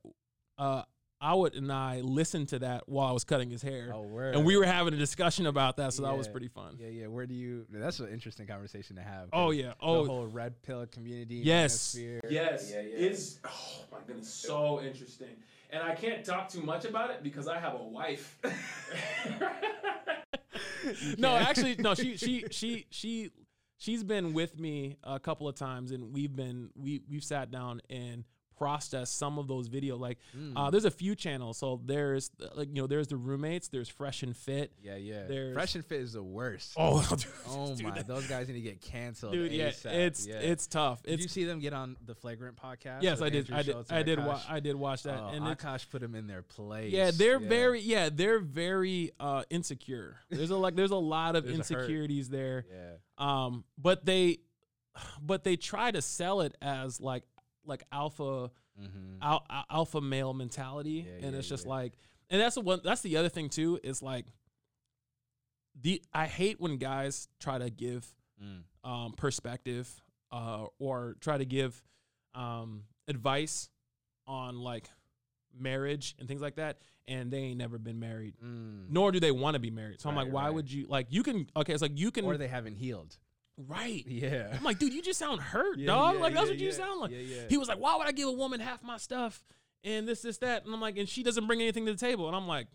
uh 0.58 0.82
Awad 1.24 1.54
and 1.54 1.72
I 1.72 2.00
listened 2.00 2.48
to 2.48 2.58
that 2.60 2.88
while 2.88 3.08
I 3.08 3.12
was 3.12 3.24
cutting 3.24 3.50
his 3.50 3.62
hair. 3.62 3.90
Oh, 3.94 4.02
word. 4.02 4.36
And 4.36 4.44
we 4.44 4.56
were 4.56 4.66
having 4.66 4.92
a 4.92 4.98
discussion 4.98 5.46
about 5.46 5.78
that, 5.78 5.94
so 5.94 6.02
that 6.02 6.16
was 6.16 6.28
pretty 6.28 6.48
fun. 6.48 6.76
Yeah, 6.78 6.88
yeah. 6.88 7.06
Where 7.06 7.26
do 7.26 7.34
you? 7.34 7.66
That's 7.70 7.98
an 8.00 8.08
interesting 8.08 8.46
conversation 8.46 8.96
to 8.96 9.02
have. 9.02 9.28
Oh 9.32 9.50
yeah. 9.50 9.72
Oh, 9.80 10.04
the 10.04 10.10
whole 10.10 10.26
red 10.26 10.60
pill 10.62 10.86
community. 10.86 11.36
Yes. 11.36 11.94
manosphere. 11.94 12.20
Yes, 12.28 12.70
Yeah, 12.72 12.82
yeah. 12.82 13.06
it's 13.06 13.38
oh 13.44 13.84
my 13.90 13.98
goodness, 14.06 14.32
so 14.32 14.82
interesting. 14.82 15.36
And 15.70 15.82
I 15.82 15.94
can't 15.94 16.24
talk 16.24 16.48
too 16.48 16.62
much 16.62 16.84
about 16.84 17.10
it 17.10 17.22
because 17.22 17.48
I 17.48 17.58
have 17.58 17.74
a 17.74 17.82
wife. 17.82 18.38
no, 21.18 21.36
actually, 21.36 21.76
no. 21.76 21.94
She 21.94 22.16
she 22.16 22.44
she 22.50 22.86
she 22.90 23.30
she's 23.78 24.04
been 24.04 24.34
with 24.34 24.58
me 24.58 24.96
a 25.02 25.18
couple 25.18 25.48
of 25.48 25.54
times, 25.54 25.90
and 25.90 26.12
we've 26.12 26.34
been 26.34 26.70
we 26.76 27.02
we've 27.08 27.24
sat 27.24 27.50
down 27.50 27.80
and 27.90 28.24
processed 28.58 29.16
some 29.18 29.38
of 29.38 29.48
those 29.48 29.68
videos. 29.68 29.98
Like, 30.00 30.18
uh, 30.56 30.70
there's 30.70 30.84
a 30.84 30.90
few 30.90 31.14
channels. 31.14 31.58
So 31.58 31.80
there's 31.84 32.30
like 32.54 32.68
you 32.68 32.74
know 32.82 32.86
there's 32.86 33.08
the 33.08 33.16
roommates. 33.16 33.68
There's 33.68 33.88
Fresh 33.88 34.22
and 34.22 34.36
Fit. 34.36 34.72
Yeah, 34.82 34.96
yeah. 34.96 35.24
There's- 35.26 35.54
Fresh 35.54 35.74
and 35.74 35.84
Fit 35.84 36.00
is 36.00 36.12
the 36.14 36.22
worst. 36.22 36.74
Oh, 36.76 37.00
dude, 37.10 37.26
Oh 37.48 37.74
dude, 37.74 37.86
my, 37.86 38.02
those 38.02 38.26
guys 38.26 38.48
need 38.48 38.54
to 38.54 38.60
get 38.60 38.80
canceled. 38.80 39.32
dude, 39.32 39.52
yeah, 39.52 39.68
ASAP. 39.70 39.92
it's 39.94 40.26
Yeah. 40.26 40.36
it's 40.36 40.66
tough. 40.66 41.02
Did 41.02 41.14
It's 41.14 41.22
you 41.22 41.28
see 41.28 41.44
them 41.44 41.60
get 41.60 41.72
on 41.72 41.96
the 42.04 42.14
Flagrant 42.14 42.56
podcast? 42.56 43.02
yes, 43.02 43.20
I 43.20 43.28
did. 43.28 43.50
Andrew 43.50 43.56
I 43.56 43.62
did. 43.62 43.72
Schulz 43.72 43.92
I 43.92 44.02
did. 44.02 44.18
Wa- 44.24 44.40
I 44.48 44.60
did 44.60 44.76
watch 44.76 45.02
that, 45.04 45.18
Oh, 45.20 45.28
and 45.28 45.44
Akaash 45.44 45.88
put 45.90 46.00
them 46.00 46.14
in 46.14 46.26
their 46.26 46.42
place. 46.42 46.92
Yeah, 46.92 47.10
they're 47.12 47.38
very 47.38 47.80
yeah, 47.80 48.08
they're 48.12 48.38
very 48.40 49.10
uh 49.20 49.44
insecure. 49.50 50.16
There's 50.30 50.50
a 50.50 50.56
like 50.56 50.74
there's 50.76 50.90
a 50.90 50.96
lot 50.96 51.36
of 51.36 51.44
There's 51.46 51.54
a 51.70 51.74
hurt. 51.74 51.80
insecurities 51.82 52.28
there. 52.28 52.64
Yeah. 52.70 52.92
Um 53.18 53.64
but 53.78 54.04
they 54.04 54.38
but 55.20 55.42
they 55.44 55.56
try 55.56 55.90
to 55.90 56.00
sell 56.00 56.40
it 56.40 56.56
as 56.62 57.00
like 57.00 57.24
like 57.66 57.82
alpha 57.92 58.50
al- 59.22 59.44
al- 59.50 59.64
alpha 59.70 60.00
male 60.00 60.34
mentality 60.34 61.02
Mm-hmm. 61.02 61.08
Yeah, 61.20 61.24
and 61.26 61.32
yeah, 61.32 61.38
it's 61.38 61.48
just 61.48 61.64
yeah. 61.66 61.70
like 61.70 61.92
and 62.30 62.40
that's 62.40 62.54
the 62.56 62.60
one 62.60 62.80
that's 62.84 63.02
the 63.02 63.16
other 63.16 63.28
thing 63.28 63.48
too 63.48 63.78
is 63.84 64.02
like 64.02 64.26
the 65.80 66.02
I 66.12 66.26
hate 66.26 66.60
when 66.60 66.78
guys 66.78 67.28
try 67.40 67.58
to 67.58 67.70
give 67.70 68.06
Mm. 68.42 68.62
um, 68.82 69.12
perspective 69.12 69.88
uh, 70.32 70.66
or 70.80 71.14
try 71.20 71.38
to 71.38 71.44
give 71.44 71.80
um, 72.34 72.82
advice 73.06 73.68
on 74.26 74.58
like 74.58 74.88
marriage 75.56 76.16
and 76.18 76.26
things 76.26 76.40
like 76.40 76.56
that, 76.56 76.78
and 77.06 77.30
they 77.30 77.38
ain't 77.38 77.58
never 77.58 77.78
been 77.78 78.00
married, 78.00 78.34
Mm. 78.44 78.90
nor 78.90 79.12
do 79.12 79.20
they 79.20 79.30
want 79.30 79.54
to 79.54 79.60
be 79.60 79.70
married. 79.70 80.00
So 80.00 80.08
I'm 80.08 80.16
like, 80.16 80.32
why 80.32 80.46
right. 80.46 80.54
would 80.54 80.70
you 80.70 80.86
like? 80.88 81.06
You 81.10 81.22
can 81.22 81.46
okay, 81.56 81.72
it's 81.72 81.80
like 81.80 81.96
you 81.96 82.10
can 82.10 82.24
Or 82.24 82.36
they 82.36 82.48
haven't 82.48 82.74
healed. 82.74 83.16
Right. 83.56 84.04
Yeah. 84.06 84.54
I'm 84.56 84.62
like, 84.64 84.78
dude, 84.78 84.92
you 84.94 85.02
just 85.02 85.18
sound 85.18 85.40
hurt, 85.40 85.78
Yeah, 85.78 85.86
dog. 85.86 86.14
yeah, 86.16 86.20
like 86.20 86.34
that's 86.34 86.46
yeah, 86.46 86.52
what 86.52 86.58
you 86.60 86.72
sound 86.72 87.00
like. 87.00 87.12
He 87.48 87.56
was 87.56 87.68
like, 87.68 87.78
why 87.78 87.96
would 87.96 88.06
I 88.06 88.12
give 88.12 88.28
a 88.28 88.32
woman 88.32 88.60
half 88.60 88.82
my 88.82 88.96
stuff 88.96 89.42
and 89.82 90.06
this, 90.08 90.22
this, 90.22 90.38
that? 90.38 90.64
And 90.64 90.74
I'm 90.74 90.80
like, 90.80 90.96
and 90.98 91.08
she 91.08 91.22
doesn't 91.22 91.46
bring 91.46 91.60
anything 91.60 91.86
to 91.86 91.92
the 91.92 91.98
table. 91.98 92.26
And 92.26 92.36
I'm 92.36 92.46
like, 92.48 92.66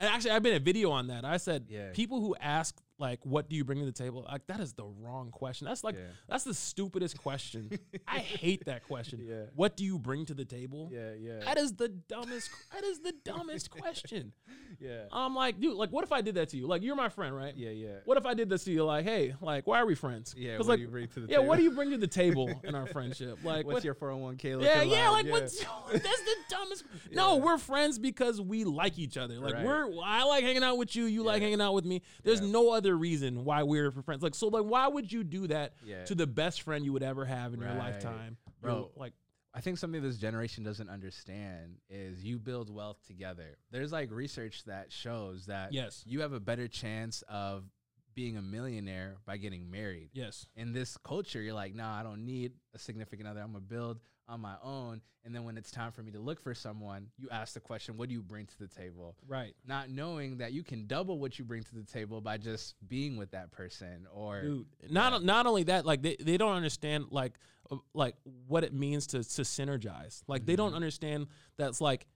and 0.00 0.08
actually, 0.08 0.30
I've 0.32 0.42
been 0.44 0.54
a 0.54 0.60
video 0.60 0.90
on 0.92 1.08
that. 1.08 1.24
I 1.24 1.38
said, 1.38 1.66
Yeah. 1.68 1.90
people 1.92 2.20
who 2.20 2.36
ask 2.40 2.76
like, 2.98 3.20
what 3.24 3.48
do 3.48 3.56
you 3.56 3.64
bring 3.64 3.78
to 3.78 3.84
the 3.86 3.92
table? 3.92 4.24
Like 4.28 4.46
that 4.48 4.60
is 4.60 4.72
the 4.72 4.84
wrong 4.84 5.30
question. 5.30 5.66
That's 5.66 5.84
like 5.84 5.94
Yeah. 5.94 6.02
that's 6.28 6.44
the 6.44 6.54
stupidest 6.54 7.18
question. 7.18 7.70
I 8.08 8.18
hate 8.18 8.64
that 8.66 8.84
question. 8.86 9.20
Yeah. 9.24 9.44
What 9.54 9.76
do 9.76 9.84
you 9.84 9.98
bring 9.98 10.26
to 10.26 10.34
the 10.34 10.44
table? 10.44 10.90
Yeah, 10.92 11.12
yeah. 11.18 11.38
That 11.44 11.58
is 11.58 11.74
the 11.74 11.88
dumbest. 11.88 12.50
that 12.72 12.84
is 12.84 13.00
the 13.00 13.14
dumbest 13.24 13.70
question. 13.80 14.32
Yeah. 14.80 15.04
I'm 15.12 15.34
like, 15.34 15.60
dude, 15.60 15.74
like, 15.76 15.90
what 15.90 16.04
if 16.04 16.12
I 16.12 16.20
did 16.20 16.34
that 16.36 16.48
to 16.50 16.56
you? 16.56 16.66
Like, 16.66 16.82
you're 16.82 16.96
my 16.96 17.08
friend, 17.08 17.34
right? 17.36 17.56
Yeah, 17.56 17.70
yeah. 17.70 17.96
What 18.04 18.18
if 18.18 18.26
I 18.26 18.34
did 18.34 18.48
this 18.48 18.64
to 18.64 18.72
you? 18.72 18.84
Like, 18.84 19.04
hey, 19.04 19.34
like, 19.40 19.66
why 19.66 19.78
are 19.80 19.86
we 19.86 19.94
friends? 19.94 20.34
Yeah, 20.36 20.58
what 20.58 20.66
like, 20.66 20.78
do 20.78 20.82
you 20.82 20.88
bring 20.88 21.08
to 21.08 21.20
the 21.20 21.28
yeah, 21.28 21.38
what 21.38 21.56
do 21.56 21.62
you 21.62 21.70
bring 21.70 21.90
to 21.90 21.98
the 21.98 22.06
table 22.06 22.50
in 22.64 22.74
our 22.74 22.86
friendship? 22.86 23.38
Like, 23.44 23.64
What's 23.66 23.74
what, 23.76 23.84
your 23.84 23.94
401k 23.94 24.30
looking 24.56 24.60
yeah, 24.62 24.78
like? 24.78 24.90
yeah, 24.90 25.08
like 25.10 25.26
what's 25.26 25.64
that's 25.92 26.02
the 26.22 26.36
dumbest. 26.48 26.84
No, 27.12 27.36
we're 27.36 27.58
friends 27.58 27.98
because 27.98 28.40
we 28.40 28.64
like 28.64 28.98
each 28.98 29.16
other. 29.16 29.34
Like 29.38 29.54
Right. 29.54 29.64
we're 29.64 29.88
I 30.04 30.24
like 30.24 30.44
hanging 30.44 30.62
out 30.62 30.78
with 30.78 30.94
you, 30.96 31.04
you 31.04 31.22
like 31.22 31.42
hanging 31.42 31.60
out 31.60 31.74
with 31.74 31.84
me. 31.84 32.02
There's 32.24 32.40
no 32.40 32.72
other 32.72 32.87
reason 32.94 33.44
why 33.44 33.62
we're 33.62 33.90
for 33.90 34.02
friends. 34.02 34.22
Like 34.22 34.34
so, 34.34 34.48
like 34.48 34.64
why 34.64 34.86
would 34.88 35.10
you 35.12 35.24
do 35.24 35.46
that 35.48 35.74
Yeah. 35.84 36.04
to 36.04 36.14
the 36.14 36.26
best 36.26 36.62
friend 36.62 36.84
you 36.84 36.92
would 36.92 37.02
ever 37.02 37.24
have 37.24 37.54
in 37.54 37.60
your 37.60 37.74
lifetime, 37.74 38.36
Bro. 38.60 38.74
You're, 38.76 38.90
Like 38.96 39.12
I 39.54 39.60
think 39.60 39.78
something 39.78 40.02
this 40.02 40.18
generation 40.18 40.62
doesn't 40.62 40.88
understand 40.90 41.78
is 41.88 42.22
you 42.24 42.38
build 42.38 42.68
wealth 42.72 42.98
together. 43.06 43.56
There's 43.70 43.90
like 43.92 44.10
research 44.10 44.64
that 44.64 44.92
shows 44.92 45.46
that 45.46 45.72
Yes. 45.72 46.04
you 46.06 46.20
have 46.20 46.32
a 46.32 46.40
better 46.40 46.68
chance 46.68 47.22
of 47.28 47.64
being 48.14 48.36
a 48.36 48.42
millionaire 48.42 49.16
by 49.26 49.36
getting 49.36 49.70
married. 49.70 50.10
Yes. 50.12 50.46
In 50.56 50.72
this 50.72 50.96
culture, 50.98 51.40
you're 51.40 51.54
like, 51.54 51.74
nah, 51.74 51.98
I 51.98 52.02
don't 52.02 52.24
need 52.24 52.52
a 52.74 52.78
significant 52.78 53.28
other. 53.28 53.40
I'm 53.40 53.52
gonna 53.52 53.60
build 53.60 54.00
on 54.28 54.40
my 54.40 54.54
own. 54.62 55.00
And 55.24 55.34
then 55.34 55.44
when 55.44 55.58
it's 55.58 55.70
time 55.70 55.92
for 55.92 56.02
me 56.02 56.10
to 56.12 56.18
look 56.18 56.40
for 56.42 56.54
someone, 56.54 57.08
you 57.18 57.28
ask 57.30 57.52
the 57.54 57.60
question, 57.60 57.96
what 57.96 58.08
do 58.08 58.14
you 58.14 58.22
bring 58.22 58.46
to 58.46 58.58
the 58.58 58.66
table? 58.68 59.16
Right. 59.26 59.54
Not 59.66 59.90
knowing 59.90 60.38
that 60.38 60.52
you 60.52 60.62
can 60.62 60.86
double 60.86 61.18
what 61.18 61.38
you 61.38 61.44
bring 61.44 61.62
to 61.64 61.74
the 61.74 61.82
table 61.84 62.20
by 62.20 62.38
just 62.38 62.74
being 62.88 63.16
with 63.16 63.30
that 63.32 63.50
person 63.50 64.06
or 64.12 64.40
Dude, 64.42 64.66
not 64.90 65.22
not 65.24 65.46
only 65.46 65.64
that, 65.64 65.84
like 65.84 66.02
they, 66.02 66.16
they 66.20 66.36
don't 66.36 66.54
understand 66.54 67.06
like 67.10 67.34
uh, 67.70 67.76
like 67.94 68.14
what 68.46 68.64
it 68.64 68.72
means 68.72 69.06
to 69.08 69.18
to 69.22 69.42
synergize. 69.42 70.22
Like 70.28 70.46
they 70.46 70.52
Mm-hmm. 70.52 70.56
don't 70.62 70.74
understand 70.74 71.26
that's 71.58 71.80
like 71.80 72.06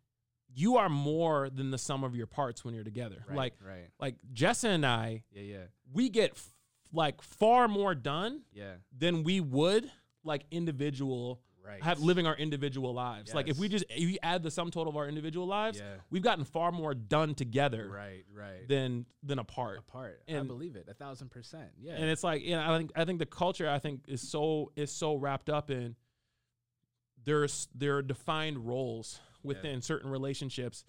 you 0.55 0.77
are 0.77 0.89
more 0.91 1.49
than 1.51 1.71
the 1.71 1.79
sum 1.79 2.05
of 2.05 2.15
your 2.15 2.27
parts 2.27 2.65
when 2.65 2.75
you're 2.75 2.85
together. 2.85 3.25
Right, 3.29 3.37
like 3.37 3.55
right. 3.67 3.89
like 4.01 4.17
Jessa 4.33 4.69
and 4.69 4.87
I, 4.87 5.23
Yeah, 5.33 5.43
yeah. 5.43 5.65
we 5.93 6.09
get 6.09 6.33
f- 6.33 6.51
like 6.93 7.21
far 7.23 7.69
more 7.69 7.95
done 7.95 8.43
Yeah. 8.53 8.75
than 8.97 9.23
we 9.25 9.41
would 9.41 9.91
like 10.25 10.45
individual 10.51 11.41
Right. 11.65 11.83
have 11.83 12.01
living 12.01 12.27
our 12.27 12.37
individual 12.37 12.93
lives. 12.93 13.33
Like 13.35 13.49
if 13.49 13.57
we 13.59 13.69
just 13.69 13.85
if 13.89 14.01
you 14.11 14.19
add 14.23 14.43
the 14.43 14.51
sum 14.51 14.71
total 14.71 14.91
of 14.91 14.97
our 14.97 15.07
individual 15.09 15.47
lives, 15.47 15.79
Yeah. 15.79 15.95
we've 16.11 16.23
gotten 16.23 16.45
far 16.45 16.73
more 16.73 16.93
done 16.95 17.35
together 17.35 17.89
Right, 17.89 18.25
right. 18.35 18.67
than 18.69 19.07
than 19.23 19.39
apart. 19.39 19.79
apart. 19.79 20.23
I 20.29 20.33
And- 20.33 20.49
believe 20.49 20.75
it. 20.77 20.89
A 20.89 20.95
thousand 20.95 21.31
percent. 21.31 21.71
Yeah. 21.81 21.95
and 21.95 22.05
it's 22.07 22.25
like 22.25 22.43
you 22.43 22.51
know, 22.57 22.61
I 22.73 22.77
think 22.79 22.91
I 22.97 23.05
think 23.05 23.21
the 23.21 23.27
culture 23.27 23.69
I 23.71 23.79
think 23.79 24.03
is 24.09 24.21
so 24.29 24.73
is 24.77 24.91
so 24.91 25.15
wrapped 25.15 25.49
up 25.49 25.71
in 25.71 25.95
there's 27.25 27.69
there 27.75 27.97
are 27.97 28.03
defined 28.03 28.67
roles 28.67 29.21
within 29.43 29.81
certain 29.83 30.11
relationships, 30.11 30.85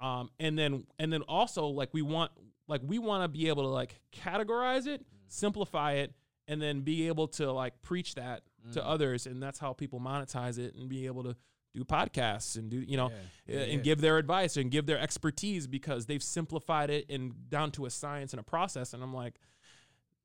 um, 0.00 0.30
and 0.40 0.58
then 0.58 0.86
and 0.98 1.12
then 1.12 1.22
also 1.22 1.66
like 1.66 1.90
we 1.92 2.02
want 2.02 2.32
like 2.66 2.80
we 2.84 2.98
want 2.98 3.22
to 3.24 3.28
be 3.28 3.48
able 3.48 3.62
to 3.62 3.68
like 3.68 4.00
categorize 4.12 4.86
it, 4.86 5.04
simplify 5.28 5.92
it, 5.92 6.12
and 6.48 6.60
then 6.60 6.80
be 6.80 7.06
able 7.06 7.28
to 7.28 7.52
like 7.52 7.80
preach 7.82 8.14
that 8.16 8.42
to 8.72 8.80
mm. 8.80 8.86
others, 8.86 9.26
and 9.26 9.42
that's 9.42 9.58
how 9.58 9.72
people 9.72 10.00
monetize 10.00 10.58
it 10.58 10.74
and 10.74 10.88
be 10.88 11.06
able 11.06 11.24
to 11.24 11.36
do 11.74 11.84
podcasts 11.84 12.56
and 12.56 12.70
do 12.70 12.78
you 12.78 12.96
know 12.96 13.10
Yeah. 13.10 13.54
Yeah, 13.54 13.60
and 13.64 13.72
yeah. 13.72 13.78
give 13.80 14.00
their 14.00 14.16
advice 14.16 14.56
and 14.56 14.70
give 14.70 14.86
their 14.86 14.98
expertise 14.98 15.66
because 15.66 16.06
they've 16.06 16.22
simplified 16.22 16.88
it 16.88 17.10
and 17.10 17.50
down 17.50 17.70
to 17.72 17.84
a 17.84 17.90
science 17.90 18.32
and 18.32 18.40
a 18.40 18.42
process 18.42 18.94
and 18.94 19.02
i'm 19.02 19.12
like 19.12 19.38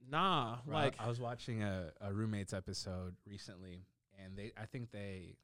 nah 0.10 0.58
Bro, 0.66 0.76
like 0.76 0.96
I 1.00 1.08
was 1.08 1.20
watching 1.20 1.64
a, 1.64 1.92
a 2.02 2.14
roommates 2.14 2.54
episode 2.54 3.16
recently, 3.26 3.86
and 4.24 4.38
they 4.38 4.52
I 4.58 4.66
think 4.66 4.92
they 4.92 5.38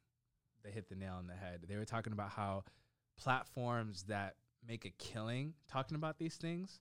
they 0.64 0.70
hit 0.70 0.88
the 0.88 0.94
nail 0.94 1.14
on 1.14 1.26
the 1.26 1.34
head. 1.34 1.64
They 1.68 1.76
were 1.76 1.84
talking 1.84 2.12
about 2.12 2.30
how 2.30 2.64
platforms 3.16 4.04
that 4.04 4.36
make 4.66 4.84
a 4.84 4.90
killing 4.98 5.54
talking 5.70 5.96
about 5.96 6.18
these 6.18 6.36
things, 6.36 6.80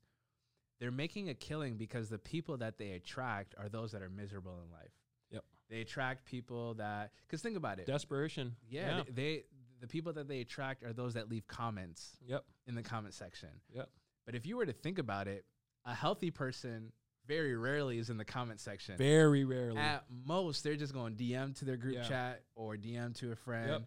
they're 0.80 0.92
making 0.92 1.30
a 1.30 1.34
killing 1.34 1.78
because 1.78 2.10
the 2.10 2.18
people 2.18 2.58
that 2.58 2.78
they 2.78 2.92
attract 2.92 3.56
are 3.58 3.70
those 3.70 3.92
that 3.92 4.02
are 4.02 4.10
miserable 4.10 4.60
in 4.66 4.72
life. 4.72 4.92
They 5.70 5.82
attract 5.82 6.26
people 6.26 6.76
that 6.76 7.12
because 7.28 7.42
think 7.42 7.58
about 7.58 7.80
it. 7.80 7.86
desperation 7.86 8.56
yeah, 8.70 9.04
They, 9.08 9.12
they 9.12 9.44
the 9.82 9.88
people 9.88 10.14
that 10.14 10.28
they 10.28 10.42
attract 10.42 10.84
are 10.84 10.94
those 10.94 11.14
that 11.16 11.30
leave 11.30 11.48
comments 11.48 12.18
yep 12.26 12.46
in 12.68 12.76
the 12.76 12.84
comment 12.84 13.14
section. 13.14 13.50
yep 13.74 13.90
But 14.26 14.36
if 14.36 14.46
you 14.46 14.58
were 14.58 14.66
to 14.66 14.74
think 14.74 14.98
about 15.00 15.28
it, 15.28 15.46
a 15.86 15.94
healthy 15.94 16.32
person 16.32 16.92
very 17.28 17.56
rarely 17.58 17.98
is 17.98 18.10
in 18.10 18.18
the 18.18 18.26
comment 18.26 18.60
section. 18.62 18.98
very 18.98 19.44
rarely 19.44 19.78
At 19.78 20.06
most, 20.26 20.64
they're 20.64 20.78
just 20.78 20.94
going 20.94 21.16
DM 21.16 21.54
to 21.60 21.66
their 21.66 21.78
group 21.78 21.96
Yeah. 21.96 22.04
chat 22.08 22.44
or 22.56 22.76
DM 22.78 23.14
to 23.20 23.32
a 23.34 23.36
friend. 23.36 23.70
Yep. 23.70 23.84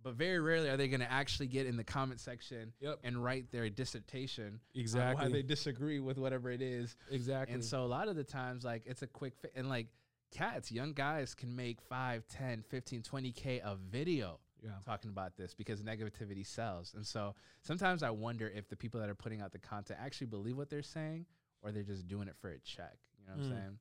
But 0.00 0.14
very 0.14 0.38
rarely 0.40 0.70
are 0.70 0.76
they 0.76 0.88
going 0.88 1.00
to 1.00 1.10
actually 1.12 1.48
get 1.48 1.66
in 1.66 1.76
the 1.76 1.84
comment 1.84 2.20
section 2.20 2.72
Yep. 2.80 3.00
and 3.04 3.22
write 3.22 3.50
their 3.50 3.68
dissertation 3.68 4.44
on 4.46 4.52
why 4.74 4.80
Exactly. 4.80 5.32
they 5.32 5.42
disagree 5.42 6.00
with 6.00 6.16
whatever 6.18 6.50
it 6.50 6.62
is. 6.62 6.96
exactly 7.10 7.52
And 7.54 7.62
so 7.64 7.84
a 7.84 7.86
lot 7.86 8.08
of 8.08 8.16
the 8.16 8.24
times, 8.24 8.64
like 8.64 8.84
it's 8.86 9.02
a 9.02 9.06
quick 9.06 9.34
fi- 9.36 9.50
and 9.54 9.68
like 9.68 9.88
cats, 10.30 10.70
young 10.72 10.92
guys 10.92 11.34
can 11.34 11.54
make 11.54 11.80
5, 11.80 12.26
10, 12.28 12.62
15, 12.68 13.02
20K 13.02 13.60
a 13.64 13.76
video 13.76 14.38
Yeah. 14.62 14.70
talking 14.84 15.10
about 15.10 15.36
this 15.36 15.54
because 15.54 15.82
negativity 15.82 16.46
sells. 16.46 16.94
And 16.94 17.06
so 17.06 17.34
sometimes 17.62 18.02
I 18.02 18.10
wonder 18.10 18.48
if 18.48 18.68
the 18.68 18.76
people 18.76 19.00
that 19.00 19.08
are 19.08 19.14
putting 19.14 19.40
out 19.40 19.52
the 19.52 19.58
content 19.58 19.98
actually 20.02 20.28
believe 20.28 20.56
what 20.56 20.68
they're 20.70 20.82
saying 20.82 21.26
or 21.62 21.72
they're 21.72 21.82
just 21.82 22.06
doing 22.08 22.28
it 22.28 22.36
for 22.40 22.50
a 22.50 22.58
check. 22.60 22.96
You 23.18 23.26
know 23.26 23.32
what 23.34 23.44
I'm 23.46 23.50
Mm. 23.52 23.60
saying? 23.62 23.78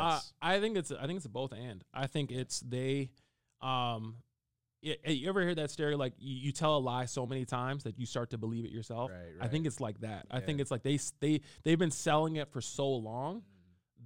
uh, 0.00 0.18
i 0.42 0.58
think 0.58 0.76
it's 0.76 0.90
i 0.90 1.06
think 1.06 1.18
it's 1.18 1.24
a 1.26 1.28
both 1.28 1.52
and 1.52 1.84
i 1.94 2.08
think 2.08 2.32
it's 2.32 2.58
they 2.60 3.10
um 3.62 4.16
you 4.82 5.28
ever 5.28 5.40
hear 5.42 5.54
that 5.54 5.70
stereo 5.70 5.96
like 5.96 6.14
you, 6.18 6.34
you 6.46 6.50
tell 6.52 6.76
a 6.76 6.78
lie 6.78 7.04
so 7.04 7.24
many 7.26 7.44
times 7.44 7.84
that 7.84 7.96
you 7.96 8.04
start 8.04 8.30
to 8.30 8.36
believe 8.36 8.64
it 8.64 8.72
yourself 8.72 9.12
Right, 9.12 9.34
i 9.40 9.46
think 9.46 9.66
it's 9.66 9.78
like 9.80 10.00
that 10.00 10.26
i 10.32 10.40
think 10.40 10.60
it's 10.60 10.70
like 10.72 10.82
they 10.82 10.98
they 11.20 11.42
they've 11.62 11.78
been 11.78 11.92
selling 11.92 12.34
it 12.36 12.48
for 12.50 12.60
so 12.60 12.88
long 12.88 13.42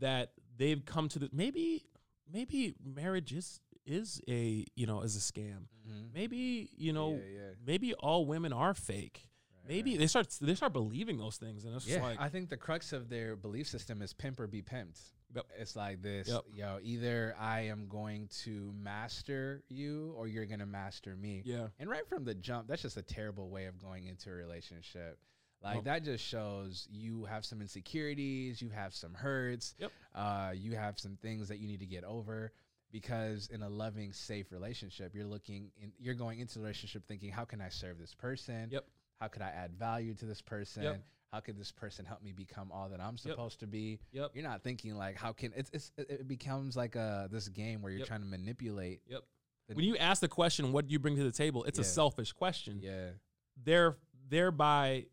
that 0.00 0.32
they've 0.58 0.84
come 0.84 1.08
to 1.08 1.18
the 1.18 1.30
maybe 1.32 1.84
maybe 2.30 2.74
marriage 2.84 3.32
is 3.32 3.60
is 3.86 4.20
a 4.28 4.66
you 4.76 4.86
know 4.86 5.00
is 5.02 5.16
a 5.16 5.20
scam 5.20 5.68
Mhm. 5.88 6.12
maybe 6.12 6.68
you 6.76 6.92
know 6.92 7.12
Yeah, 7.12 7.38
yeah. 7.40 7.50
maybe 7.66 7.94
all 7.94 8.26
women 8.26 8.52
are 8.52 8.74
fake 8.74 9.28
maybe 9.66 9.96
they 9.96 10.06
start 10.06 10.28
they 10.40 10.54
start 10.54 10.72
believing 10.74 11.16
those 11.18 11.36
things 11.38 11.64
and 11.64 11.74
it's 11.76 11.86
Yeah, 11.86 12.02
like 12.02 12.20
I 12.20 12.28
think 12.28 12.50
the 12.50 12.56
crux 12.58 12.92
of 12.92 13.08
their 13.08 13.34
belief 13.36 13.66
system 13.68 14.02
is 14.02 14.12
pimp 14.12 14.40
or 14.40 14.46
be 14.46 14.62
pimped. 14.62 15.00
Yep. 15.34 15.44
It's 15.58 15.76
like 15.76 16.00
this, 16.00 16.26
Yep. 16.28 16.42
yo, 16.54 16.78
either 16.82 17.34
I 17.38 17.60
am 17.66 17.86
going 17.86 18.28
to 18.44 18.72
master 18.72 19.62
you 19.68 20.14
or 20.16 20.26
you're 20.26 20.46
going 20.46 20.60
to 20.60 20.66
master 20.66 21.14
me. 21.16 21.42
yeah 21.44 21.68
And 21.78 21.90
right 21.90 22.06
from 22.08 22.24
the 22.24 22.34
jump, 22.34 22.66
that's 22.66 22.80
just 22.80 22.96
a 22.96 23.02
terrible 23.02 23.50
way 23.50 23.66
of 23.66 23.78
going 23.78 24.06
into 24.06 24.30
a 24.30 24.32
relationship. 24.32 25.18
Like 25.62 25.74
Well- 25.74 25.82
that 25.84 26.04
just 26.04 26.24
shows 26.24 26.86
you 26.90 27.24
have 27.24 27.44
some 27.44 27.60
insecurities, 27.60 28.62
you 28.62 28.68
have 28.70 28.94
some 28.94 29.14
hurts, 29.14 29.74
Yep. 29.78 29.92
uh, 30.14 30.52
you 30.56 30.76
have 30.76 30.98
some 30.98 31.16
things 31.16 31.48
that 31.48 31.58
you 31.58 31.66
need 31.66 31.80
to 31.80 31.86
get 31.86 32.04
over. 32.04 32.52
Because 32.90 33.48
in 33.48 33.62
a 33.62 33.68
loving, 33.68 34.14
safe 34.14 34.50
relationship, 34.50 35.14
you're 35.14 35.26
looking, 35.26 35.70
in, 35.76 35.92
you're 35.98 36.14
going 36.14 36.38
into 36.40 36.54
the 36.54 36.60
relationship 36.60 37.06
thinking, 37.06 37.30
how 37.30 37.44
can 37.44 37.60
I 37.60 37.68
serve 37.68 37.98
this 37.98 38.14
person? 38.14 38.70
Yep. 38.70 38.86
How 39.20 39.28
could 39.28 39.42
I 39.42 39.50
add 39.50 39.74
value 39.74 40.14
to 40.14 40.24
this 40.24 40.40
person? 40.40 40.84
Yep. 40.84 41.02
How 41.30 41.40
could 41.40 41.58
this 41.58 41.70
person 41.70 42.06
help 42.06 42.22
me 42.22 42.32
become 42.32 42.72
all 42.72 42.88
that 42.88 42.98
I'm 43.00 43.18
supposed 43.18 43.60
to 43.60 43.66
be? 43.66 44.00
Yep. 44.12 44.30
You're 44.32 44.44
not 44.44 44.62
thinking 44.62 44.94
like, 44.96 45.16
how 45.16 45.34
can 45.34 45.52
it's, 45.54 45.68
it's 45.74 45.92
it 45.98 46.26
becomes 46.26 46.78
like 46.78 46.96
a 46.96 47.28
this 47.30 47.48
game 47.48 47.82
where 47.82 47.90
you're 47.92 47.98
Yep. 47.98 48.08
trying 48.08 48.20
to 48.22 48.26
manipulate. 48.26 49.02
Yep. 49.06 49.22
the- 49.66 49.74
When 49.74 49.84
you 49.84 49.98
ask 49.98 50.22
the 50.22 50.28
question, 50.28 50.72
what 50.72 50.86
do 50.86 50.92
you 50.92 50.98
bring 50.98 51.16
to 51.16 51.24
the 51.24 51.30
table? 51.32 51.64
It's 51.64 51.78
a 51.78 51.84
selfish 51.84 52.32
question. 52.32 52.80
yeah, 52.80 53.10
There, 53.62 53.98
thereby 54.30 55.08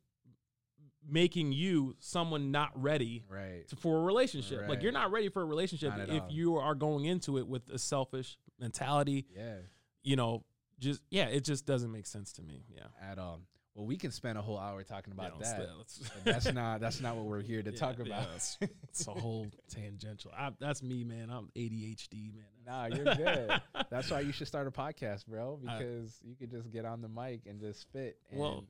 making 1.07 1.51
you 1.51 1.95
someone 1.99 2.51
not 2.51 2.71
ready 2.81 3.23
right. 3.29 3.67
to, 3.69 3.75
for 3.75 3.97
a 3.97 4.01
relationship. 4.01 4.67
Like 4.67 4.81
you're 4.83 4.91
not 4.91 5.11
ready 5.11 5.29
for 5.29 5.41
a 5.41 5.45
relationship 5.45 5.93
if 6.07 6.23
all. 6.23 6.29
you 6.29 6.57
are 6.57 6.75
going 6.75 7.05
into 7.05 7.37
it 7.37 7.47
with 7.47 7.69
a 7.69 7.77
selfish 7.79 8.37
mentality. 8.59 9.25
Yeah. 9.35 9.55
You 10.03 10.15
know, 10.15 10.43
just 10.79 11.01
yeah, 11.09 11.25
it 11.25 11.43
just 11.43 11.65
doesn't 11.65 11.91
make 11.91 12.05
sense 12.05 12.33
to 12.33 12.41
me. 12.41 12.65
Yeah. 12.73 12.83
at 13.01 13.17
all. 13.19 13.41
Well, 13.75 13.85
we 13.85 13.97
can 13.97 14.11
spend 14.11 14.37
a 14.37 14.41
whole 14.41 14.57
hour 14.57 14.83
talking 14.83 15.11
about 15.11 15.33
Yeah, 15.41 15.57
that. 15.57 16.23
that's 16.23 16.45
not 16.53 16.79
that's 16.79 17.01
not 17.01 17.17
what 17.17 17.25
we're 17.25 17.41
here 17.41 17.61
to 17.61 17.71
Yeah, 17.71 17.77
talk 17.77 17.97
yeah, 17.99 18.05
about. 18.05 18.21
that's- 18.21 18.57
It's 18.89 19.05
a 19.07 19.11
whole 19.11 19.47
tangential. 19.69 20.31
I, 20.37 20.51
that's 20.61 20.81
me, 20.81 21.03
man. 21.03 21.29
I'm 21.29 21.49
ADHD, 21.57 22.33
man. 22.33 22.45
nah, 22.65 22.85
you're 22.85 23.15
good. 23.15 23.51
that's 23.89 24.09
why 24.09 24.21
you 24.21 24.31
should 24.31 24.47
start 24.47 24.67
a 24.67 24.71
podcast, 24.71 25.27
bro, 25.27 25.57
because 25.61 26.17
you 26.23 26.35
could 26.35 26.49
just 26.51 26.71
get 26.71 26.85
on 26.85 27.01
the 27.01 27.09
mic 27.09 27.41
and 27.47 27.59
just 27.59 27.81
spit. 27.81 28.17
And 28.31 28.39
Well, 28.39 28.63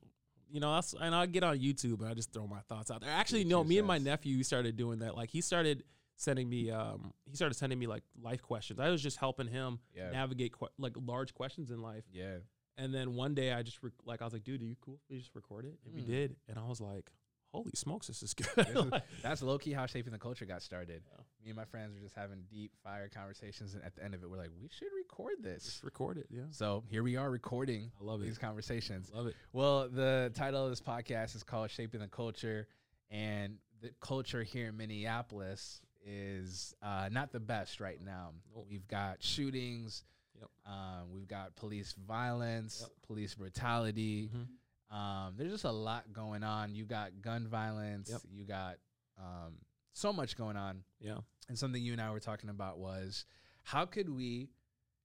you 0.50 0.60
know, 0.60 0.74
that's 0.74 0.94
and 0.94 1.14
I 1.14 1.26
get 1.26 1.42
on 1.44 1.58
YouTube 1.58 2.00
and 2.00 2.08
I 2.08 2.14
just 2.14 2.32
throw 2.32 2.46
my 2.46 2.60
thoughts 2.68 2.90
out 2.90 3.00
there. 3.00 3.10
Actually, 3.10 3.44
no, 3.44 3.62
me 3.64 3.78
and 3.78 3.86
my 3.86 3.98
nephew 3.98 4.42
started 4.42 4.76
doing 4.76 5.00
that. 5.00 5.16
Like 5.16 5.30
he 5.30 5.40
started 5.40 5.82
sending 6.16 6.48
me, 6.48 6.70
um, 6.70 7.12
he 7.28 7.36
started 7.36 7.54
sending 7.54 7.78
me 7.78 7.86
like 7.86 8.02
life 8.22 8.40
questions. 8.42 8.80
I 8.80 8.88
was 8.90 9.02
just 9.02 9.18
helping 9.18 9.48
him 9.48 9.80
Yeah. 9.94 10.10
navigate 10.10 10.52
que- 10.58 10.68
like 10.78 10.94
large 10.96 11.34
questions 11.34 11.70
in 11.70 11.82
life. 11.82 12.04
yeah, 12.12 12.38
And 12.78 12.94
then 12.94 13.14
one 13.14 13.34
day 13.34 13.52
I 13.52 13.62
just 13.62 13.82
rec- 13.82 13.92
like 14.04 14.22
I 14.22 14.24
was 14.24 14.32
like, 14.32 14.44
dude, 14.44 14.62
are 14.62 14.64
you 14.64 14.76
cool? 14.80 15.00
We 15.10 15.18
just 15.18 15.34
record 15.34 15.64
it, 15.66 15.78
and 15.84 15.94
we 15.94 16.02
Mm. 16.02 16.06
did. 16.06 16.36
And 16.48 16.58
I 16.58 16.66
was 16.68 16.80
like, 16.80 17.10
holy 17.56 17.72
smokes, 17.74 18.06
this 18.06 18.22
is 18.22 18.34
good. 18.34 18.46
Like, 18.90 19.02
that's 19.22 19.42
low 19.42 19.58
key 19.58 19.72
how 19.72 19.86
shaping 19.86 20.12
the 20.12 20.18
culture 20.18 20.44
got 20.44 20.62
started. 20.62 21.02
Yeah. 21.10 21.22
Me 21.44 21.50
and 21.50 21.56
my 21.56 21.64
friends 21.64 21.94
were 21.94 22.00
just 22.00 22.14
having 22.14 22.44
deep 22.50 22.72
fire 22.82 23.08
conversations, 23.12 23.74
and 23.74 23.82
at 23.84 23.94
the 23.94 24.04
end 24.04 24.14
of 24.14 24.22
it, 24.22 24.30
we're 24.30 24.36
like, 24.36 24.50
we 24.60 24.68
should 24.68 24.88
record 24.96 25.34
this. 25.42 25.64
just 25.64 25.82
record 25.84 26.18
it. 26.18 26.26
Yeah, 26.30 26.42
So 26.50 26.84
here 26.88 27.02
we 27.02 27.16
are 27.16 27.30
recording 27.30 27.90
I 28.00 28.04
love 28.04 28.20
it. 28.20 28.24
these 28.24 28.38
conversations. 28.38 29.10
Love 29.14 29.26
it. 29.28 29.34
Well, 29.52 29.88
the 29.88 30.30
title 30.34 30.64
of 30.64 30.70
this 30.70 30.80
podcast 30.80 31.34
is 31.36 31.42
called 31.42 31.70
Shaping 31.70 32.00
the 32.00 32.08
Culture, 32.08 32.66
and 33.10 33.58
the 33.80 33.90
culture 34.00 34.42
here 34.42 34.68
in 34.68 34.76
Minneapolis 34.76 35.80
is 36.04 36.74
uh, 36.82 37.08
not 37.12 37.32
the 37.32 37.40
best 37.40 37.80
right 37.80 38.00
now. 38.04 38.30
Nope. 38.54 38.66
We've 38.68 38.86
got 38.88 39.22
shootings, 39.22 40.04
Yep. 40.38 40.50
um, 40.66 41.10
we've 41.12 41.26
got 41.28 41.56
police 41.56 41.94
violence, 42.06 42.80
Yep. 42.82 42.90
police 43.06 43.34
brutality. 43.34 44.28
Mhm. 44.34 44.46
Um, 44.90 45.34
there's 45.36 45.52
just 45.52 45.64
a 45.64 45.70
lot 45.72 46.12
going 46.12 46.42
on. 46.44 46.74
You 46.74 46.84
got 46.84 47.20
gun 47.20 47.48
violence, 47.48 48.08
Yep. 48.10 48.20
you 48.30 48.44
got 48.44 48.76
um, 49.18 49.54
so 49.94 50.12
much 50.12 50.36
going 50.36 50.56
on. 50.56 50.84
Yeah. 51.00 51.18
And 51.48 51.58
something 51.58 51.82
you 51.82 51.92
and 51.92 52.00
I 52.00 52.10
were 52.10 52.20
talking 52.20 52.50
about 52.50 52.78
was 52.78 53.24
how 53.62 53.84
could 53.86 54.08
we 54.08 54.50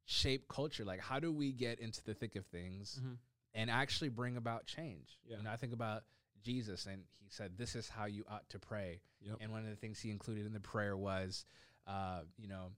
shape 0.05 0.47
culture? 0.49 0.83
Like, 0.83 0.99
how 0.99 1.19
do 1.19 1.31
we 1.31 1.51
get 1.53 1.79
into 1.79 2.03
the 2.03 2.13
thick 2.13 2.35
of 2.35 2.45
things 2.47 2.99
Mhm. 3.01 3.17
and 3.53 3.71
actually 3.71 4.09
bring 4.09 4.37
about 4.37 4.65
change? 4.65 5.17
Yeah. 5.25 5.37
You 5.37 5.43
know, 5.43 5.51
I 5.51 5.55
think 5.57 5.73
about 5.73 6.03
Jesus, 6.43 6.85
and 6.87 7.05
he 7.19 7.29
said, 7.29 7.57
"This 7.57 7.75
is 7.75 7.87
how 7.87 8.05
you 8.05 8.25
ought 8.27 8.49
to 8.49 8.59
pray." 8.59 9.01
Yep. 9.21 9.37
And 9.41 9.51
one 9.51 9.63
of 9.63 9.69
the 9.69 9.75
things 9.75 9.99
he 9.99 10.09
included 10.11 10.45
in 10.45 10.53
the 10.53 10.59
prayer 10.59 10.97
was, 10.97 11.45
uh, 11.87 12.23
you 12.37 12.47
know, 12.47 12.71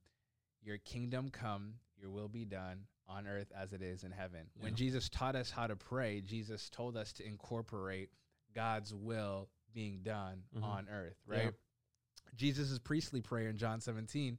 your 0.62 0.78
kingdom 0.78 1.30
come, 1.32 1.80
your 1.98 2.10
will 2.12 2.28
be 2.30 2.46
done 2.46 2.88
on 3.08 3.28
earth 3.28 3.52
as 3.56 3.74
it 3.74 3.82
is 3.82 4.04
in 4.04 4.12
heaven. 4.12 4.42
When 4.60 4.76
Jesus 4.76 5.10
taught 5.10 5.36
us 5.36 5.50
how 5.52 5.68
to 5.68 5.76
pray, 5.76 6.22
Jesus 6.22 6.70
told 6.70 6.96
us 6.98 7.12
to 7.14 7.26
incorporate 7.26 8.10
God's 8.56 8.94
will 8.94 9.50
being 9.74 10.02
done 10.04 10.44
Mhm. 10.56 10.64
on 10.64 10.90
earth, 10.90 11.18
Yeah. 11.28 11.36
right? 11.36 11.54
Jesus' 12.36 12.80
priestly 12.80 13.22
prayer 13.22 13.50
in 13.50 13.58
John 13.58 13.82
17, 13.82 14.38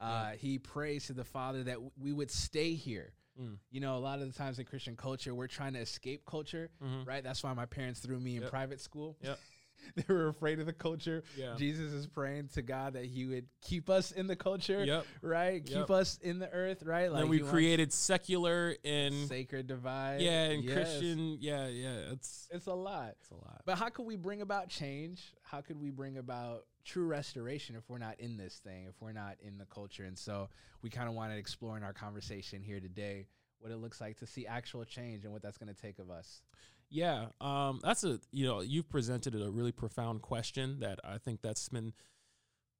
uh, 0.00 0.32
he 0.32 0.58
prays 0.58 1.06
to 1.06 1.14
the 1.14 1.24
Father 1.24 1.64
that 1.64 1.74
w- 1.74 1.90
we 1.96 2.12
would 2.12 2.30
stay 2.30 2.74
here. 2.74 3.12
Mm. 3.38 3.58
You 3.70 3.80
know, 3.80 3.96
a 3.96 4.00
lot 4.00 4.20
of 4.20 4.26
the 4.30 4.36
times 4.38 4.58
in 4.58 4.64
Christian 4.64 4.96
culture, 4.96 5.34
we're 5.34 5.46
trying 5.46 5.74
to 5.74 5.80
escape 5.80 6.24
culture, 6.24 6.70
Mhm. 6.80 7.06
right? 7.06 7.22
That's 7.22 7.42
why 7.42 7.52
my 7.54 7.66
parents 7.66 8.00
threw 8.00 8.18
me 8.20 8.36
in 8.36 8.48
private 8.48 8.80
school. 8.80 9.16
Yep. 9.20 9.38
they 9.96 10.04
were 10.08 10.28
afraid 10.28 10.58
of 10.60 10.66
the 10.66 10.72
culture. 10.72 11.22
Yeah. 11.36 11.54
Jesus 11.56 11.92
is 11.92 12.06
praying 12.06 12.48
to 12.54 12.62
God 12.62 12.94
that 12.94 13.04
He 13.06 13.26
would 13.26 13.46
keep 13.60 13.88
us 13.90 14.10
in 14.12 14.26
the 14.26 14.36
culture, 14.36 14.84
Yep. 14.84 15.06
right? 15.22 15.64
Keep 15.64 15.90
us 15.90 16.18
in 16.22 16.38
the 16.38 16.50
earth, 16.50 16.82
right? 16.84 17.10
then 17.12 17.24
he 17.24 17.28
we 17.28 17.38
created 17.40 17.92
secular 17.92 18.76
and 18.84 19.28
sacred 19.28 19.66
divide. 19.66 20.20
yeah, 20.20 20.44
and 20.50 20.64
Yes. 20.64 20.74
Christian. 20.74 21.38
Yeah, 21.40 21.66
yeah. 21.68 22.12
It's 22.12 22.48
It's 22.50 22.66
a 22.66 22.74
lot. 22.74 23.14
it's 23.20 23.30
a 23.30 23.34
lot. 23.34 23.62
But 23.64 23.78
how 23.78 23.88
could 23.88 24.06
we 24.06 24.16
bring 24.16 24.40
about 24.42 24.68
change? 24.68 25.32
How 25.42 25.60
could 25.60 25.80
we 25.80 25.90
bring 25.90 26.18
about 26.18 26.64
true 26.84 27.06
restoration 27.06 27.74
if 27.76 27.88
we're 27.88 27.98
not 27.98 28.18
in 28.20 28.36
this 28.36 28.60
thing, 28.64 28.86
if 28.86 29.00
we're 29.00 29.12
not 29.12 29.36
in 29.40 29.58
the 29.58 29.66
culture? 29.66 30.04
And 30.04 30.18
so 30.18 30.48
we 30.82 30.90
kind 30.90 31.08
of 31.08 31.14
wanted 31.14 31.34
to 31.34 31.40
explore 31.40 31.76
in 31.76 31.82
our 31.82 31.92
conversation 31.92 32.62
here 32.62 32.80
today 32.80 33.26
what 33.58 33.72
it 33.72 33.76
looks 33.76 34.00
like 34.00 34.18
to 34.18 34.26
see 34.26 34.46
actual 34.46 34.84
change 34.84 35.24
and 35.24 35.32
what 35.32 35.42
that's 35.42 35.58
going 35.58 35.72
to 35.74 35.80
take 35.80 35.98
of 35.98 36.10
us. 36.10 36.42
Yeah, 36.88 37.26
um, 37.40 37.80
that's 37.82 38.04
a 38.04 38.20
you 38.30 38.46
know 38.46 38.60
you've 38.60 38.88
presented 38.88 39.34
a 39.40 39.50
really 39.50 39.72
profound 39.72 40.22
question 40.22 40.80
that 40.80 41.00
I 41.04 41.18
think 41.18 41.42
that's 41.42 41.68
been 41.68 41.92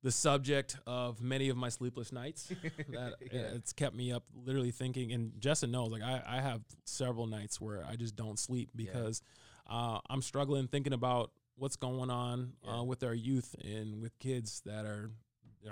the 0.02 0.12
subject 0.12 0.76
of 0.86 1.20
many 1.20 1.48
of 1.48 1.56
my 1.56 1.68
sleepless 1.68 2.12
nights. 2.12 2.46
that 2.90 3.14
it's 3.20 3.72
kept 3.72 3.96
me 3.96 4.12
up 4.12 4.22
literally 4.34 4.70
thinking. 4.70 5.10
And 5.12 5.32
Jessa 5.40 5.68
knows 5.68 5.90
like 5.90 6.02
I, 6.02 6.22
I 6.24 6.40
have 6.40 6.60
several 6.84 7.26
nights 7.26 7.60
where 7.60 7.84
I 7.84 7.96
just 7.96 8.14
don't 8.14 8.38
sleep 8.38 8.70
because 8.76 9.22
uh, 9.68 9.98
I'm 10.08 10.22
struggling 10.22 10.68
thinking 10.68 10.92
about 10.92 11.32
what's 11.56 11.76
going 11.76 12.10
on 12.10 12.52
Yeah. 12.62 12.76
uh, 12.78 12.82
with 12.84 13.02
our 13.02 13.14
youth 13.14 13.56
and 13.64 14.00
with 14.00 14.16
kids 14.20 14.62
that 14.66 14.84
they're 14.84 15.10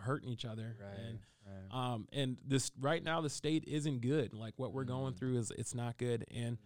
hurting 0.00 0.28
each 0.28 0.44
other. 0.44 0.76
And 1.06 1.18
right. 1.46 1.92
um, 1.94 2.08
and 2.12 2.36
this 2.46 2.70
right 2.80 3.02
now 3.02 3.20
the 3.20 3.30
state 3.30 3.64
isn't 3.66 4.00
good. 4.00 4.32
Like 4.34 4.54
what 4.56 4.72
we're 4.72 4.84
going 4.84 5.14
Mm. 5.14 5.18
through 5.18 5.38
is 5.38 5.52
it's 5.56 5.74
not 5.74 5.96
good. 5.98 6.24
And 6.34 6.58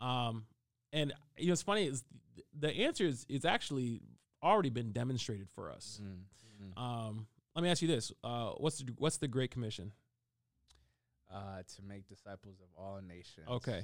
um, 0.00 0.44
and 0.92 1.12
you 1.36 1.46
know 1.48 1.52
it's 1.52 1.62
funny 1.62 1.86
is 1.86 2.04
the 2.58 2.70
answer 2.70 3.04
is 3.04 3.26
it's 3.28 3.44
actually 3.44 4.00
already 4.42 4.70
been 4.70 4.92
demonstrated 4.92 5.48
for 5.50 5.70
us. 5.72 6.00
Mm, 6.02 6.74
mm. 6.76 6.80
Um, 6.80 7.26
let 7.54 7.62
me 7.64 7.70
ask 7.70 7.82
you 7.82 7.88
this: 7.88 8.12
uh, 8.22 8.50
what's 8.58 8.78
the, 8.78 8.92
what's 8.98 9.16
the 9.18 9.28
Great 9.28 9.50
Commission? 9.50 9.92
Uh, 11.32 11.62
to 11.76 11.82
make 11.82 12.06
disciples 12.08 12.56
of 12.60 12.68
all 12.82 13.00
nations. 13.06 13.46
Okay, 13.48 13.82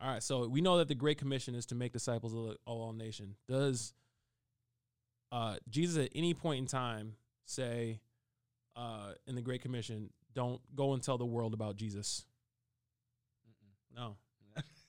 all 0.00 0.08
right. 0.10 0.22
So 0.22 0.48
we 0.48 0.60
know 0.62 0.78
that 0.78 0.88
the 0.88 0.94
Great 0.94 1.18
Commission 1.18 1.54
is 1.54 1.66
to 1.66 1.74
make 1.74 1.92
disciples 1.92 2.32
of 2.34 2.56
all 2.64 2.92
nation. 2.92 3.34
Does 3.46 3.92
uh, 5.32 5.56
Jesus 5.68 6.02
at 6.06 6.10
any 6.14 6.32
point 6.32 6.60
in 6.60 6.66
time 6.66 7.16
say 7.44 8.00
uh, 8.78 9.12
in 9.26 9.34
the 9.34 9.42
Great 9.42 9.60
Commission, 9.60 10.10
"Don't 10.34 10.60
go 10.74 10.94
and 10.94 11.02
tell 11.02 11.18
the 11.18 11.26
world 11.26 11.52
about 11.52 11.76
Jesus"? 11.76 12.24
No. 13.94 14.16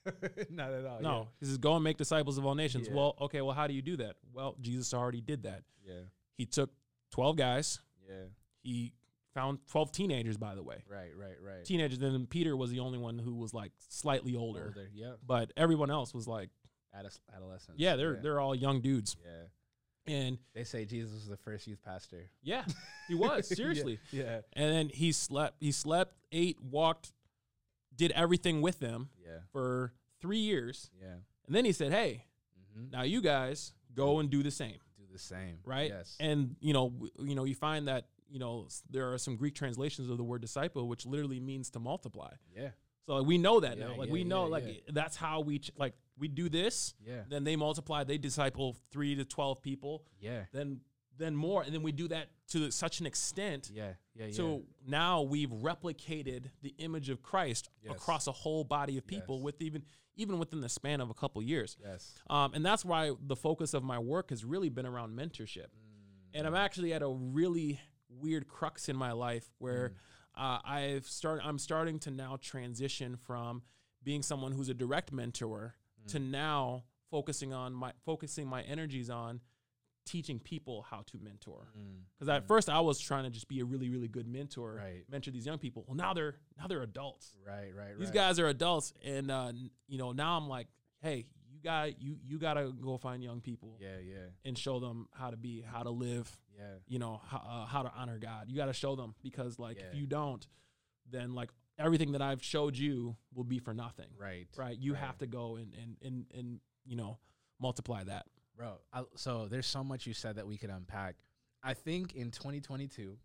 not 0.50 0.72
at 0.72 0.86
all. 0.86 1.02
No, 1.02 1.28
he 1.40 1.46
says, 1.46 1.58
go 1.58 1.76
and 1.76 1.84
make 1.84 1.98
disciples 1.98 2.38
of 2.38 2.46
all 2.46 2.56
nations. 2.56 2.88
Yeah. 2.88 2.96
Well, 2.96 3.16
okay, 3.22 3.42
well, 3.42 3.56
how 3.56 3.68
do 3.68 3.74
you 3.74 3.82
do 3.82 3.98
that? 3.98 4.16
Well, 4.34 4.56
Jesus 4.62 4.94
already 4.94 5.22
did 5.22 5.44
that. 5.44 5.64
Yeah. 5.86 6.02
He 6.38 6.46
took 6.46 6.72
12 7.12 7.36
guys. 7.36 7.80
Yeah. 8.08 8.26
He 8.62 8.94
found 9.34 9.60
12 9.72 9.92
teenagers, 9.92 10.38
by 10.38 10.56
the 10.56 10.64
way. 10.64 10.84
Right. 10.90 11.12
Right. 11.16 11.36
Right. 11.44 11.66
Teenagers. 11.66 12.00
Then 12.00 12.26
Peter 12.28 12.56
was 12.56 12.72
the 12.72 12.80
only 12.80 12.98
one 12.98 13.20
who 13.20 13.36
was 13.36 13.54
like 13.54 13.72
slightly 13.90 14.36
older. 14.36 14.74
Older. 14.76 14.90
Yep. 14.94 15.20
But 15.26 15.54
everyone 15.58 15.92
else 15.92 16.14
was 16.14 16.28
like, 16.28 16.50
Ados- 16.98 17.20
adolescents. 17.36 17.80
yeah, 17.80 17.96
they're 17.96 18.16
yeah. 18.16 18.20
they're 18.22 18.40
all 18.40 18.56
young 18.56 18.82
dudes. 18.82 19.16
Yeah. 19.24 19.44
And 20.10 20.38
They 20.54 20.64
say 20.64 20.86
Jesus 20.86 21.14
was 21.14 21.28
the 21.28 21.38
first 21.38 21.68
youth 21.68 21.82
pastor. 21.84 22.30
yeah, 22.42 22.64
he 23.08 23.16
was 23.24 23.48
seriously. 23.48 24.00
Yeah. 24.12 24.42
And 24.54 24.72
then 24.74 24.90
he 24.90 25.12
slept. 25.12 25.58
He 25.60 25.72
slept, 25.72 26.16
ate, 26.32 26.60
walked, 26.62 27.12
did 27.96 28.12
everything 28.12 28.62
with 28.62 28.80
them 28.80 29.10
Yeah. 29.24 29.40
for 29.52 29.94
three 30.22 30.40
years. 30.40 30.90
Yeah. 31.00 31.16
And 31.48 31.56
then 31.56 31.66
he 31.66 31.72
said, 31.72 31.92
"Hey, 31.92 32.26
hmm 32.76 32.90
now 32.92 33.04
you 33.04 33.22
guys 33.22 33.74
go 33.94 34.20
and 34.20 34.30
do 34.30 34.42
the 34.44 34.52
same." 34.52 34.78
Do 34.98 35.06
the 35.12 35.20
same. 35.20 35.60
right? 35.66 35.90
Yes. 35.90 36.16
And 36.20 36.56
you 36.60 36.74
know, 36.74 36.94
you 37.20 37.36
know, 37.36 37.44
you 37.46 37.56
find 37.56 37.88
that 37.88 38.08
you 38.30 38.40
know 38.40 38.68
there 38.90 39.12
are 39.14 39.18
some 39.18 39.36
Greek 39.36 39.56
translations 39.56 40.10
of 40.10 40.18
the 40.18 40.24
word 40.24 40.42
disciple, 40.42 40.88
which 40.88 41.06
literally 41.06 41.40
means 41.40 41.70
to 41.72 41.80
multiply. 41.80 42.32
yeah. 42.56 42.70
So 43.10 43.16
like, 43.16 43.26
we 43.28 43.40
know 43.40 43.60
that 43.60 43.78
Yeah, 43.80 43.88
now. 43.88 43.96
Like 43.98 44.08
yeah, 44.10 44.14
we 44.14 44.24
know, 44.24 44.44
yeah, 44.46 44.52
like 44.52 44.84
that's 44.94 45.16
how 45.16 45.40
we 45.42 45.58
ch- 45.58 45.72
like 45.76 45.96
we 46.20 46.28
do 46.28 46.48
this. 46.48 46.94
Yeah. 47.04 47.22
Then 47.28 47.44
they 47.44 47.56
multiply. 47.56 48.04
They 48.04 48.20
disciple 48.20 48.78
three 48.92 49.16
to 49.16 49.26
twelve 49.26 49.64
people. 49.64 50.04
Yeah. 50.20 50.44
Then 50.54 50.82
then 51.18 51.36
more, 51.36 51.64
and 51.64 51.74
then 51.74 51.82
we 51.82 51.92
do 51.92 52.08
that 52.10 52.28
to 52.50 52.70
such 52.70 53.00
an 53.00 53.08
extent. 53.08 53.72
Yeah. 53.74 53.94
Yeah. 54.14 54.28
Yeah. 54.28 54.32
So 54.34 54.62
now 54.86 55.24
we've 55.24 55.50
replicated 55.50 56.52
the 56.62 56.76
image 56.78 57.10
of 57.10 57.24
Christ 57.24 57.70
Yes. 57.84 57.94
across 57.96 58.28
a 58.28 58.32
whole 58.32 58.64
body 58.64 59.00
of 59.00 59.08
people 59.08 59.38
Yes. 59.38 59.44
with 59.44 59.62
even 59.64 59.84
even 60.16 60.38
within 60.38 60.62
the 60.62 60.70
span 60.70 61.02
of 61.02 61.10
a 61.10 61.14
couple 61.16 61.42
years. 61.42 61.78
yes. 61.82 62.14
Um, 62.30 62.54
and 62.54 62.64
that's 62.64 62.86
why 62.86 63.14
the 63.20 63.36
focus 63.36 63.74
of 63.74 63.84
my 63.84 63.98
work 63.98 64.30
has 64.30 64.46
really 64.46 64.70
been 64.70 64.86
around 64.86 65.18
mentorship. 65.18 65.68
And 66.36 66.46
I'm 66.46 66.54
actually 66.56 66.94
at 66.94 67.02
a 67.02 67.08
really 67.10 67.80
weird 68.10 68.48
crux 68.48 68.88
in 68.88 68.96
my 68.96 69.14
life 69.14 69.50
where 69.58 69.94
uh, 70.40 70.60
I've 70.66 71.06
started. 71.08 71.46
I'm 71.46 71.60
starting 71.60 72.00
to 72.00 72.12
now 72.12 72.38
transition 72.42 73.18
from 73.18 73.62
being 74.04 74.22
someone 74.24 74.52
who's 74.54 74.70
a 74.70 74.74
direct 74.74 75.12
mentor 75.12 75.76
to 76.08 76.20
now 76.20 76.86
focusing 77.12 77.54
on 77.54 77.74
my 77.74 77.92
focusing 78.06 78.48
my 78.48 78.62
energies 78.64 79.10
on 79.10 79.42
teaching 80.06 80.40
people 80.40 80.86
how 80.90 81.04
to 81.06 81.20
mentor. 81.22 81.68
Because 82.18 82.30
at 82.30 82.48
first 82.48 82.70
I 82.70 82.80
was 82.80 83.00
trying 83.00 83.26
to 83.26 83.30
just 83.30 83.48
be 83.48 83.60
a 83.60 83.66
really 83.66 83.90
really 83.90 84.08
good 84.08 84.28
mentor, 84.28 84.76
Right. 84.76 85.04
mentor 85.10 85.32
these 85.32 85.46
young 85.46 85.60
people. 85.60 85.84
Well, 85.88 85.96
now 85.98 86.14
they're 86.14 86.36
now 86.58 86.68
they're 86.68 86.82
adults 86.82 87.36
Right. 87.46 87.72
Right. 87.76 87.98
these 88.00 88.08
right. 88.08 88.14
guys 88.16 88.40
are 88.40 88.48
adults 88.48 88.94
and 89.04 89.30
uh 89.30 89.52
you 89.88 89.98
know 90.00 90.12
now 90.14 90.36
i'm 90.38 90.48
like 90.48 90.68
hey 91.02 91.26
you 91.52 91.60
got 91.62 92.02
you 92.02 92.16
you 92.26 92.40
gotta 92.40 92.72
go 92.82 92.98
find 92.98 93.22
young 93.24 93.42
people 93.42 93.78
Yeah. 93.80 94.00
Yeah. 94.04 94.16
and 94.46 94.58
show 94.58 94.80
them 94.80 95.08
how 95.14 95.30
to 95.30 95.38
be 95.38 95.62
how 95.62 95.84
to 95.84 95.92
live 95.92 96.36
Yeah. 96.60 96.66
you 96.88 97.00
know 97.00 97.22
how, 97.26 97.38
uh, 97.38 97.66
how 97.66 97.84
to 97.84 97.92
honor 97.96 98.20
god 98.20 98.50
you 98.50 98.56
gotta 98.58 98.74
show 98.74 98.96
them 98.96 99.16
because 99.24 99.58
like 99.58 99.78
Yeah. 99.78 99.86
if 99.88 99.96
you 99.96 100.06
don't 100.06 100.46
then 101.10 101.34
like 101.34 101.50
everything 101.78 102.12
that 102.12 102.22
i've 102.22 102.44
showed 102.44 102.78
you 102.78 103.16
will 103.34 103.46
be 103.46 103.60
for 103.60 103.74
nothing 103.74 104.08
Right. 104.18 104.48
right 104.58 104.78
you 104.78 104.94
right. 104.94 105.02
have 105.04 105.18
to 105.20 105.28
go 105.28 105.56
and 105.56 105.74
and 105.74 105.98
and, 106.02 106.26
and 106.38 106.60
you 106.86 106.96
know 106.98 107.18
multiply 107.60 108.04
that 108.04 108.26
Bro, 108.58 108.74
I, 108.92 109.04
so 109.16 109.48
there's 109.48 109.66
so 109.68 109.86
much 109.86 110.06
you 110.06 110.14
said 110.14 110.36
that 110.36 110.46
we 110.46 110.58
could 110.58 110.70
unpack. 110.70 111.16
I 111.64 111.74
think 111.74 112.14
in 112.14 112.30
2022, 112.30 113.18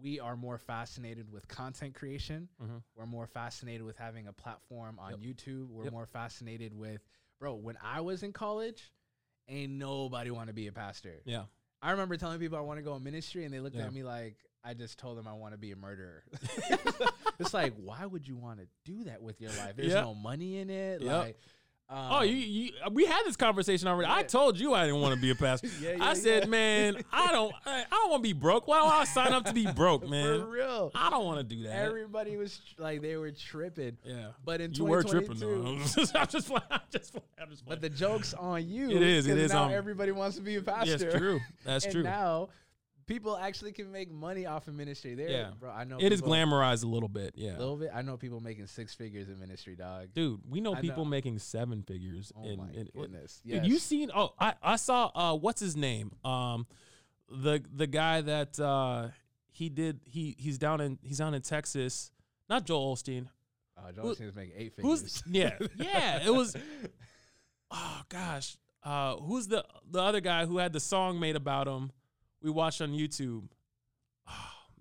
we 0.00 0.20
are 0.20 0.36
more 0.36 0.56
fascinated 0.56 1.30
with 1.30 1.46
content 1.48 1.94
creation. 1.94 2.48
Mhm. 2.62 2.82
We're 2.94 3.04
more 3.04 3.26
fascinated 3.26 3.82
with 3.82 3.98
having 3.98 4.26
a 4.28 4.32
platform 4.32 4.98
on 4.98 5.20
YouTube. 5.20 5.68
We're 5.68 5.84
Yep. 5.84 5.92
more 5.92 6.06
fascinated 6.06 6.72
with, 6.72 7.06
bro, 7.38 7.54
when 7.56 7.76
I 7.82 8.00
was 8.00 8.22
in 8.22 8.32
college, 8.32 8.90
ain't 9.48 9.72
nobody 9.74 10.30
want 10.30 10.46
to 10.48 10.54
be 10.54 10.66
a 10.66 10.72
pastor. 10.72 11.20
yeah 11.26 11.44
I 11.82 11.90
remember 11.90 12.16
telling 12.16 12.38
people 12.38 12.56
I 12.56 12.60
want 12.62 12.78
to 12.78 12.82
go 12.82 12.94
in 12.94 13.02
ministry, 13.02 13.44
and 13.44 13.52
they 13.52 13.60
looked 13.60 13.76
Yeah. 13.76 13.86
at 13.86 13.92
me 13.92 14.02
like 14.04 14.36
I 14.64 14.74
just 14.74 14.98
told 14.98 15.18
them 15.18 15.26
I 15.26 15.32
want 15.32 15.54
to 15.54 15.58
be 15.58 15.72
a 15.72 15.76
murderer. 15.76 16.22
it's 17.40 17.52
like, 17.52 17.74
why 17.82 18.06
would 18.06 18.28
you 18.28 18.36
want 18.36 18.60
to 18.60 18.66
do 18.84 19.04
that 19.04 19.20
with 19.20 19.40
your 19.40 19.50
life? 19.50 19.74
There's 19.76 19.92
Yeah. 19.92 20.02
no 20.02 20.14
money 20.14 20.58
in 20.58 20.70
it. 20.70 21.02
Yep. 21.02 21.24
Like, 21.24 21.36
oh 21.92 22.20
um, 22.20 22.26
you, 22.26 22.34
you 22.34 22.72
we 22.92 23.04
had 23.04 23.22
this 23.24 23.36
conversation 23.36 23.86
already 23.86 24.10
i 24.10 24.22
told 24.22 24.58
you 24.58 24.72
i 24.74 24.86
didn't 24.86 25.00
want 25.00 25.14
to 25.14 25.20
be 25.20 25.30
a 25.30 25.34
pastor 25.34 25.68
Yeah, 25.80 25.92
yeah, 25.92 26.04
i 26.04 26.14
said 26.14 26.44
yeah. 26.44 26.48
man 26.48 27.02
i 27.12 27.30
don't 27.30 27.52
i, 27.66 27.80
I 27.80 27.84
don't 27.90 28.10
want 28.10 28.22
to 28.22 28.28
be 28.28 28.32
broke 28.32 28.66
why 28.66 28.80
do 28.80 28.86
i 28.86 29.04
sign 29.04 29.32
up 29.32 29.44
to 29.44 29.52
be 29.52 29.66
broke 29.66 30.08
man 30.08 30.40
for 30.40 30.46
real. 30.46 30.90
I 30.94 31.10
don't 31.10 31.24
want 31.24 31.38
to 31.38 31.44
do 31.56 31.62
that. 31.64 31.76
Everybody 31.76 32.36
was 32.36 32.60
like 32.78 33.02
they 33.02 33.16
were 33.16 33.30
tripping. 33.30 33.96
yeah, 34.04 34.28
But 34.44 34.60
in 34.60 34.72
you 34.74 34.84
were 34.84 35.02
tripping 35.02 35.38
though. 35.38 35.78
I'm 36.14 36.26
just 36.26 36.48
playing. 36.48 36.62
I'm 36.70 36.80
just 36.90 37.12
playing. 37.12 37.24
I'm 37.40 37.50
just 37.50 37.64
playing. 37.64 37.68
But 37.68 37.80
the 37.80 37.90
joke's 37.90 38.34
on 38.34 38.66
you. 38.68 38.90
It 38.90 39.02
is, 39.02 39.26
it 39.26 39.38
is 39.38 39.52
Now 39.52 39.64
on- 39.64 39.72
everybody 39.72 40.12
wants 40.12 40.36
to 40.36 40.42
be 40.42 40.56
a 40.56 40.62
pastor. 40.62 40.90
Yes, 40.90 41.14
true. 41.14 41.40
That's 41.64 41.84
and 41.84 41.92
true. 41.92 42.02
Now 42.02 42.48
people 43.06 43.36
actually 43.36 43.72
can 43.72 43.90
make 43.92 44.10
money 44.10 44.46
off 44.46 44.68
of 44.68 44.74
ministry. 44.74 45.14
There, 45.14 45.28
Yeah. 45.30 45.50
bro. 45.58 45.70
I 45.70 45.84
know 45.84 45.98
it 46.00 46.12
is 46.12 46.20
people- 46.20 46.34
glamorized 46.34 46.84
a 46.84 46.86
little 46.86 47.08
bit. 47.08 47.34
Yeah, 47.36 47.56
a 47.56 47.58
little 47.58 47.76
bit. 47.76 47.90
I 47.94 48.02
know 48.02 48.16
people 48.16 48.40
making 48.40 48.66
six 48.66 48.94
figures 48.94 49.28
in 49.28 49.38
ministry, 49.38 49.76
dog. 49.76 50.08
dude. 50.14 50.40
We 50.48 50.60
know 50.60 50.74
I 50.74 50.80
people 50.80 51.04
know. 51.04 51.10
making 51.10 51.38
seven 51.38 51.82
figures. 51.82 52.32
Oh 52.36 52.44
in, 52.44 52.58
my 52.58 52.70
in- 52.70 52.88
goodness. 52.94 53.40
Dude, 53.44 53.54
Yes. 53.54 53.66
you 53.66 53.78
seen? 53.78 54.10
Oh, 54.14 54.34
I 54.38 54.54
I 54.62 54.76
saw. 54.76 55.10
Uh, 55.14 55.36
what's 55.36 55.60
his 55.60 55.76
name? 55.76 56.12
Um, 56.24 56.66
the 57.28 57.62
the 57.74 57.86
guy 57.86 58.20
that 58.20 58.58
uh 58.60 59.08
he 59.50 59.68
did 59.68 60.00
he 60.06 60.34
he's 60.38 60.58
down 60.58 60.80
in 60.80 60.98
he's 61.02 61.18
down 61.18 61.34
in 61.34 61.42
Texas. 61.42 62.10
not 62.48 62.64
Joel 62.66 62.94
Osteen. 62.96 63.28
Oh, 63.78 63.90
Joel 63.90 64.14
Osteen's 64.14 64.34
making 64.34 64.54
eight 64.56 64.74
figures. 64.76 65.00
Who's 65.02 65.22
yeah 65.26 65.58
yeah? 65.76 66.24
It 66.26 66.30
was. 66.34 66.54
Oh 67.70 68.02
gosh, 68.08 68.56
uh, 68.84 69.16
who's 69.16 69.48
the 69.48 69.64
the 69.90 70.00
other 70.00 70.20
guy 70.20 70.44
who 70.46 70.58
had 70.58 70.72
the 70.72 70.80
song 70.80 71.18
made 71.18 71.36
about 71.36 71.66
him? 71.66 71.90
We 72.42 72.50
watched 72.50 72.80
on 72.80 72.90
YouTube. 72.92 73.44
Oh 74.28 74.32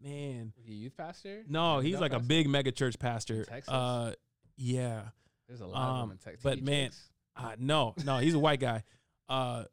man, 0.04 0.54
He 0.64 0.74
youth 0.74 0.98
pastor? 0.98 1.44
no, 1.48 1.80
he's 1.80 2.00
like 2.00 2.12
a 2.12 2.16
pastor? 2.16 2.28
big 2.28 2.50
mega 2.50 2.72
church 2.72 2.98
pastor. 3.00 3.46
Texas? 3.46 3.74
Uh, 3.74 4.14
yeah. 4.58 5.02
There's 5.48 5.62
a 5.62 5.68
lot 5.68 5.82
of 5.90 5.94
um, 5.96 6.00
them 6.02 6.12
in 6.12 6.18
Texas. 6.18 6.42
but 6.44 6.62
man-? 6.64 6.92
Uh, 7.36 7.56
no, 7.60 7.94
no, 8.06 8.18
he's 8.18 8.34
a 8.34 8.40
white 8.40 8.60
guy. 8.60 8.84
Uh, 9.30 9.64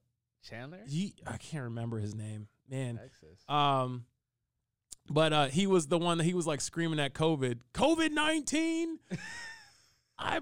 Chandler, 0.49 0.79
he 0.87 1.15
I 1.27 1.37
can't 1.37 1.65
remember 1.65 1.99
his 1.99 2.15
name, 2.15 2.49
man. 2.71 2.97
Texas. 2.97 3.43
Um, 3.49 4.05
but 5.11 5.33
uh, 5.33 5.47
he 5.47 5.67
was 5.67 5.87
the 5.89 5.99
one 5.99 6.19
that 6.19 6.25
he 6.25 6.35
was 6.35 6.47
like 6.47 6.61
screaming 6.61 7.01
at 7.01 7.15
COVID, 7.15 7.59
COVID 7.75 8.13
nineteen. 8.13 8.99
I 10.19 10.41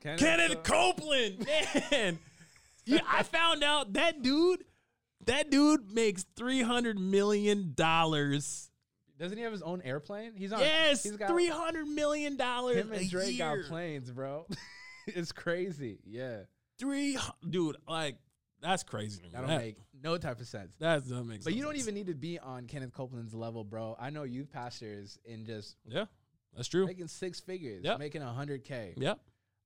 Kenneth 0.00 0.62
Copeland, 0.64 1.46
man. 1.90 2.18
Yeah, 2.84 3.00
I 3.08 3.22
found 3.22 3.62
out 3.62 3.92
that 3.92 4.22
dude, 4.22 4.64
that 5.26 5.50
dude 5.50 5.92
makes 5.92 6.24
three 6.36 6.62
hundred 6.62 6.98
million 6.98 7.72
dollars. 7.74 8.70
Doesn't 9.18 9.36
he 9.36 9.44
have 9.44 9.52
his 9.52 9.62
own 9.62 9.82
airplane? 9.82 10.32
He's 10.36 10.52
on. 10.52 10.60
Yes, 10.60 11.02
he's 11.04 11.16
got 11.16 11.28
three 11.28 11.48
hundred 11.48 11.86
million 11.86 12.36
dollars. 12.36 12.76
him 12.78 12.92
and 12.92 13.08
Drake 13.08 13.38
got 13.38 13.52
year. 13.54 13.64
planes, 13.64 14.10
bro. 14.10 14.46
it's 15.06 15.32
crazy. 15.32 15.98
Yeah, 16.04 16.40
Three, 16.78 17.16
dude, 17.48 17.76
like 17.86 18.16
that's 18.60 18.82
crazy. 18.82 19.18
to 19.18 19.22
me. 19.24 19.30
that 19.32 19.38
don't 19.40 19.48
That- 19.48 19.60
make 19.60 19.76
no 20.02 20.16
type 20.18 20.40
of 20.40 20.46
sense. 20.48 20.74
that 20.80 21.02
doesn't 21.02 21.26
make. 21.28 21.36
Sense. 21.36 21.44
But 21.44 21.52
no 21.52 21.56
you 21.58 21.62
don't 21.62 21.76
even 21.76 21.94
need 21.94 22.06
to 22.08 22.14
be 22.14 22.38
on 22.40 22.66
Kenneth 22.66 22.92
Copeland's 22.92 23.34
level, 23.34 23.62
bro. 23.64 23.96
I 24.00 24.10
know 24.10 24.24
youth 24.24 24.50
pastors 24.50 25.18
in 25.24 25.44
just 25.44 25.76
Yeah, 25.86 26.06
that's 26.56 26.66
true. 26.68 26.86
making 26.86 27.06
six 27.08 27.38
figures, 27.40 27.84
Yep. 27.84 27.98
making 28.00 28.22
a 28.22 28.32
hundred 28.32 28.64
k. 28.64 28.94
Yep, 28.96 29.20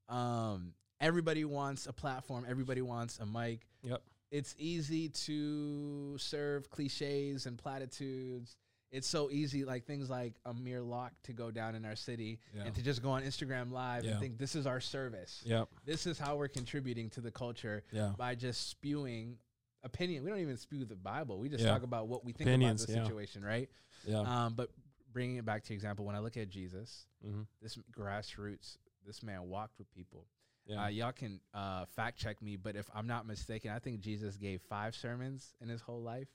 Um, 0.09 0.75
everybody 1.01 1.45
wants 1.47 1.87
a 1.87 1.93
platform. 1.95 2.45
Everybody 2.49 2.83
wants 2.83 3.19
a 3.19 3.25
mic. 3.27 3.67
yep. 3.83 4.03
It's 4.31 4.55
easy 4.59 5.09
to 5.09 6.17
serve 6.19 6.69
cliches 6.71 7.47
and 7.47 7.57
platitudes. 7.57 8.57
It's 8.91 9.07
so 9.09 9.31
easy, 9.31 9.65
like 9.65 9.85
things 9.85 10.09
like 10.09 10.35
Amir 10.45 10.81
Locke 10.81 11.13
to 11.25 11.33
go 11.33 11.51
down 11.51 11.75
in 11.75 11.85
our 11.85 11.97
city 11.97 12.39
Yeah. 12.55 12.65
and 12.65 12.75
to 12.77 12.83
just 12.83 13.03
go 13.03 13.11
on 13.11 13.23
Instagram 13.23 13.71
Live 13.73 14.05
Yeah. 14.05 14.13
and 14.13 14.21
think 14.21 14.39
this 14.39 14.55
is 14.55 14.67
our 14.67 14.81
service. 14.81 15.43
Yep. 15.45 15.69
This 15.85 16.07
is 16.07 16.19
how 16.19 16.37
we're 16.37 16.49
contributing 16.49 17.11
to 17.11 17.21
the 17.21 17.31
culture 17.31 17.83
Yeah. 17.93 18.15
by 18.17 18.35
just 18.35 18.69
spewing 18.69 19.39
opinion. 19.83 20.25
We 20.25 20.31
don't 20.31 20.39
even 20.41 20.57
spew 20.57 20.85
the 20.85 20.97
Bible. 20.97 21.39
We 21.39 21.49
just 21.49 21.65
talk 21.65 21.83
about 21.83 22.09
what 22.09 22.25
we 22.25 22.33
think 22.33 22.49
Opinions, 22.49 22.85
about 22.85 22.95
the 22.95 23.03
situation, 23.05 23.45
right? 23.45 23.69
Yeah. 24.05 24.21
Um, 24.21 24.55
but 24.55 24.71
bringing 25.13 25.37
it 25.37 25.45
back 25.45 25.65
to 25.65 25.75
example, 25.75 26.05
when 26.05 26.15
I 26.17 26.21
look 26.21 26.37
at 26.37 26.49
Jesus, 26.49 27.07
hmm 27.23 27.43
this 27.61 27.77
grassroots, 27.93 28.79
this 29.05 29.23
man 29.23 29.49
walked 29.49 29.79
with 29.79 29.91
people. 29.93 30.27
Yeah. 30.67 30.85
Uh, 30.85 30.89
y'all 30.89 31.13
can 31.13 31.41
uh, 31.55 31.85
fact 31.95 32.19
check 32.19 32.43
me, 32.43 32.57
but 32.57 32.75
if 32.77 32.89
I'm 32.95 33.07
not 33.07 33.27
mistaken, 33.27 33.71
I 33.71 33.79
think 33.79 34.01
Jesus 34.01 34.37
gave 34.37 34.61
five 34.63 34.95
sermons 34.97 35.55
in 35.61 35.69
his 35.69 35.81
whole 35.81 36.03
life. 36.03 36.29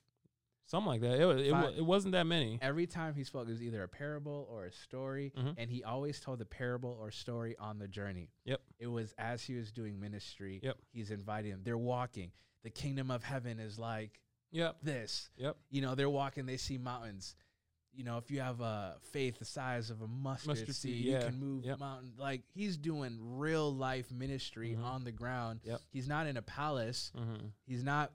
Something 0.67 0.87
like 0.87 1.01
that. 1.01 1.19
It, 1.19 1.25
wa- 1.25 1.31
it, 1.33 1.51
Five- 1.51 1.77
it 1.77 1.85
wasn't 1.85 2.13
that 2.13 2.25
many. 2.25 2.57
Every 2.61 2.87
time 2.87 3.13
he 3.13 3.25
spoke, 3.25 3.47
it 3.47 3.51
was 3.51 3.61
either 3.61 3.83
a 3.83 3.89
parable 3.89 4.47
or 4.49 4.65
a 4.65 4.71
story, 4.71 5.33
Mhm. 5.37 5.55
and 5.57 5.69
he 5.69 5.83
always 5.83 6.19
told 6.21 6.39
the 6.39 6.45
parable 6.45 6.97
or 7.01 7.11
story 7.11 7.57
on 7.57 7.77
the 7.77 7.89
journey. 7.89 8.29
Yep. 8.45 8.61
It 8.79 8.87
was 8.87 9.13
as 9.17 9.43
he 9.43 9.55
was 9.55 9.71
doing 9.71 9.99
ministry. 9.99 10.61
Yep. 10.63 10.77
He's 10.93 11.11
inviting 11.11 11.51
them. 11.51 11.61
They're 11.65 11.77
walking. 11.77 12.31
The 12.63 12.69
kingdom 12.69 13.11
of 13.11 13.23
heaven 13.23 13.59
is 13.59 13.77
like 13.77 14.21
Yep. 14.51 14.77
this. 14.81 15.29
Yep. 15.35 15.57
You 15.71 15.81
know, 15.81 15.95
they're 15.95 16.09
walking. 16.09 16.45
They 16.45 16.57
see 16.57 16.77
mountains. 16.77 17.35
You 17.93 18.05
know, 18.05 18.17
if 18.17 18.31
you 18.31 18.39
have 18.39 18.61
a 18.61 18.95
faith 19.11 19.37
the 19.39 19.45
size 19.45 19.89
of 19.89 20.01
a 20.01 20.07
mustard, 20.07 20.47
Mustard 20.47 20.75
seed, 20.75 20.95
seed, 20.95 21.05
you 21.05 21.19
can 21.19 21.37
move 21.39 21.65
Yep. 21.65 21.79
mountain. 21.79 22.13
Like 22.17 22.41
he's 22.53 22.77
doing 22.77 23.17
real 23.37 23.73
life 23.73 24.09
ministry 24.11 24.75
Mhm. 24.79 24.83
on 24.85 25.03
the 25.03 25.11
ground. 25.11 25.59
Yep. 25.65 25.81
He's 25.91 26.07
not 26.07 26.25
in 26.27 26.37
a 26.37 26.41
palace. 26.41 27.11
hmm 27.15 27.35
He's 27.65 27.83
not. 27.83 28.11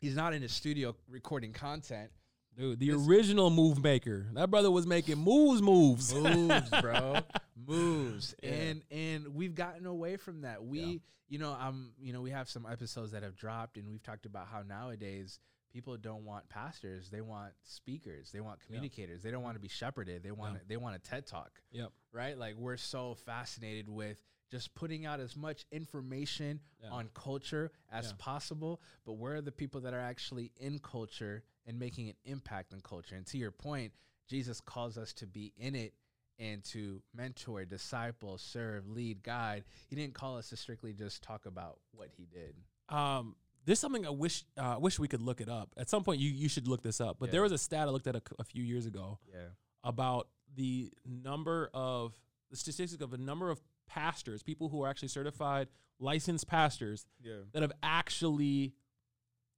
He's 0.00 0.14
not 0.14 0.32
in 0.34 0.42
a 0.42 0.48
studio 0.48 0.94
recording 1.08 1.52
content. 1.52 2.12
Dude, 2.56 2.78
the 2.80 2.90
This- 2.90 3.06
original 3.06 3.50
move 3.50 3.82
maker. 3.82 4.28
That 4.34 4.50
brother 4.50 4.70
was 4.70 4.86
making 4.86 5.18
moves, 5.18 5.62
moves. 5.62 6.12
moves, 6.14 6.70
bro, 6.80 7.16
moves, 7.56 8.34
Yeah. 8.42 8.50
and 8.50 8.82
and 8.90 9.28
we've 9.34 9.54
gotten 9.54 9.86
away 9.86 10.16
from 10.16 10.42
that. 10.42 10.64
We, 10.64 10.80
Yeah. 10.80 10.98
you 11.28 11.38
know, 11.38 11.52
I'm, 11.52 11.94
you 11.98 12.12
know, 12.12 12.20
we 12.20 12.30
have 12.30 12.48
some 12.48 12.66
episodes 12.66 13.12
that 13.12 13.22
have 13.22 13.36
dropped, 13.36 13.76
and 13.78 13.88
we've 13.88 14.02
talked 14.02 14.26
about 14.26 14.48
how 14.48 14.62
nowadays 14.62 15.40
people 15.72 15.96
don't 15.96 16.24
want 16.24 16.48
pastors; 16.48 17.10
they 17.10 17.20
want 17.20 17.52
speakers, 17.62 18.30
they 18.32 18.40
want 18.40 18.60
communicators, 18.60 19.22
they 19.22 19.30
don't 19.30 19.42
want 19.42 19.54
to 19.56 19.60
be 19.60 19.68
shepherded, 19.68 20.22
they 20.22 20.30
want 20.32 20.54
Yeah. 20.54 20.60
they 20.68 20.76
want 20.76 20.96
a 20.96 20.98
TED 20.98 21.26
talk, 21.26 21.60
Yep. 21.70 21.92
right? 22.12 22.36
Like 22.38 22.56
we're 22.56 22.76
so 22.76 23.14
fascinated 23.14 23.88
with 23.88 24.18
just 24.50 24.74
putting 24.74 25.04
out 25.04 25.20
as 25.20 25.36
much 25.36 25.66
information 25.70 26.60
Yeah. 26.82 26.90
on 26.90 27.08
culture 27.10 27.70
as 27.90 28.12
possible, 28.14 28.80
but 29.04 29.14
where 29.14 29.34
are 29.36 29.42
the 29.42 29.52
people 29.52 29.82
that 29.82 29.92
are 29.92 30.00
actually 30.00 30.52
in 30.56 30.78
culture 30.78 31.42
and 31.66 31.78
making 31.78 32.08
an 32.08 32.16
impact 32.24 32.72
on 32.72 32.80
culture? 32.80 33.14
And 33.14 33.26
to 33.26 33.36
your 33.38 33.50
point, 33.50 33.92
Jesus 34.26 34.60
calls 34.60 34.96
us 34.96 35.12
to 35.14 35.26
be 35.26 35.52
in 35.58 35.74
it 35.74 35.94
and 36.38 36.64
to 36.64 37.02
mentor, 37.12 37.64
disciple, 37.66 38.38
serve, 38.38 38.88
lead, 38.88 39.22
guide. 39.22 39.64
He 39.88 39.96
didn't 39.96 40.14
call 40.14 40.38
us 40.38 40.48
to 40.50 40.56
strictly 40.56 40.92
just 40.94 41.22
talk 41.22 41.44
about 41.46 41.80
what 41.92 42.08
he 42.16 42.24
did. 42.24 42.54
Um, 42.88 43.36
there's 43.68 43.78
something 43.78 44.06
I 44.06 44.10
wish 44.10 44.44
uh, 44.56 44.76
wish 44.80 44.98
we 44.98 45.08
could 45.08 45.20
look 45.20 45.40
it 45.42 45.48
up. 45.48 45.68
At 45.76 45.88
some 45.90 46.02
point, 46.02 46.20
you 46.20 46.30
you 46.30 46.48
should 46.48 46.66
look 46.66 46.82
this 46.82 47.00
up. 47.02 47.18
But 47.20 47.26
Yeah. 47.26 47.32
there 47.32 47.42
was 47.42 47.52
a 47.52 47.58
stat 47.58 47.86
I 47.86 47.90
looked 47.90 48.06
at 48.06 48.16
a 48.38 48.44
few 48.44 48.64
years 48.64 48.86
ago 48.86 49.18
Yeah. 49.32 49.48
about 49.84 50.28
the 50.56 50.90
number 51.04 51.70
of 51.74 52.14
the 52.50 52.56
statistic 52.56 53.02
of 53.02 53.10
the 53.10 53.18
number 53.18 53.50
of 53.50 53.60
pastors, 53.86 54.42
people 54.42 54.70
who 54.70 54.82
are 54.82 54.88
actually 54.88 55.08
certified 55.08 55.68
licensed 55.98 56.46
pastors 56.46 57.04
Yeah. 57.20 57.40
that 57.52 57.60
have 57.62 57.72
actually 57.82 58.74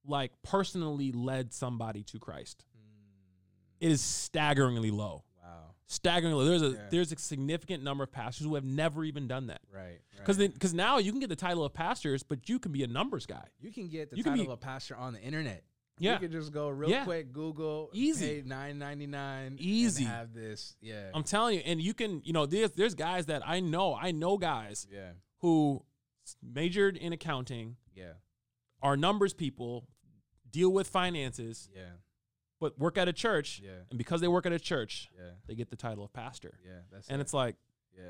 like 0.03 0.31
personally 0.43 1.11
led 1.13 1.53
somebody 1.53 2.03
to 2.03 2.19
Christ. 2.19 2.65
It 3.79 3.91
is 3.91 4.01
staggeringly 4.01 4.91
low. 4.91 5.23
Wow. 5.91 5.95
Staggeringly 5.95 6.37
low. 6.43 6.45
There's 6.45 6.61
a 6.61 6.69
Yeah. 6.77 6.87
there's 6.89 7.11
a 7.11 7.17
significant 7.17 7.83
number 7.83 8.03
of 8.03 8.11
pastors 8.11 8.45
who 8.47 8.55
have 8.55 8.63
never 8.63 9.03
even 9.03 9.27
done 9.27 9.47
that. 9.47 9.61
Right. 9.73 9.99
Because 10.17 10.39
right. 10.39 10.53
because 10.53 10.73
now 10.73 10.97
you 10.99 11.11
can 11.11 11.19
get 11.19 11.29
the 11.29 11.35
title 11.35 11.63
of 11.65 11.73
pastors, 11.73 12.23
but 12.23 12.47
you 12.49 12.59
can 12.59 12.71
be 12.71 12.83
a 12.83 12.87
numbers 12.87 13.25
guy. 13.25 13.45
you 13.59 13.71
can 13.71 13.87
get 13.89 14.09
the 14.09 14.17
you 14.17 14.23
title 14.23 14.37
be- 14.39 14.45
of 14.45 14.51
a 14.51 14.57
pastor 14.57 14.95
on 14.95 15.13
the 15.13 15.21
internet. 15.21 15.63
Yeah. 15.99 16.13
You 16.13 16.19
can 16.19 16.31
just 16.31 16.51
go 16.51 16.69
real 16.69 16.89
Yeah. 16.89 17.03
quick, 17.03 17.31
Google, 17.31 17.89
Easy. 17.93 18.41
nine 18.45 18.79
ninety 18.79 19.05
nine, 19.05 19.57
Easy. 19.59 20.05
have 20.05 20.33
this. 20.33 20.75
Yeah. 20.81 21.11
I'm 21.13 21.23
telling 21.23 21.55
you, 21.57 21.61
and 21.65 21.79
you 21.81 21.93
can, 21.93 22.21
you 22.23 22.33
know, 22.33 22.45
there's 22.45 22.71
there's 22.71 22.95
guys 22.95 23.25
that 23.27 23.47
I 23.47 23.59
know, 23.59 23.93
I 23.93 24.11
know 24.11 24.37
guys 24.37 24.87
yeah. 24.89 25.11
who 25.39 25.85
majored 26.41 26.95
in 26.97 27.13
accounting, 27.13 27.75
Yeah. 27.93 28.13
are 28.81 28.95
numbers 28.97 29.33
people, 29.33 29.87
deal 30.49 30.71
with 30.71 30.87
finances, 30.87 31.69
Yeah. 31.75 31.97
But 32.61 32.79
work 32.79 32.97
at 32.97 33.09
a 33.09 33.13
church, 33.13 33.59
Yeah. 33.61 33.71
and 33.89 33.97
because 33.97 34.21
they 34.21 34.29
work 34.29 34.45
at 34.45 34.53
a 34.53 34.59
church, 34.59 35.09
Yeah. 35.17 35.31
they 35.47 35.55
get 35.55 35.69
the 35.69 35.75
title 35.75 36.05
of 36.05 36.13
pastor. 36.13 36.57
Yeah. 36.65 36.79
That's 36.91 37.09
And 37.09 37.19
it. 37.19 37.23
it's 37.23 37.33
like 37.33 37.57
yeah. 37.97 38.03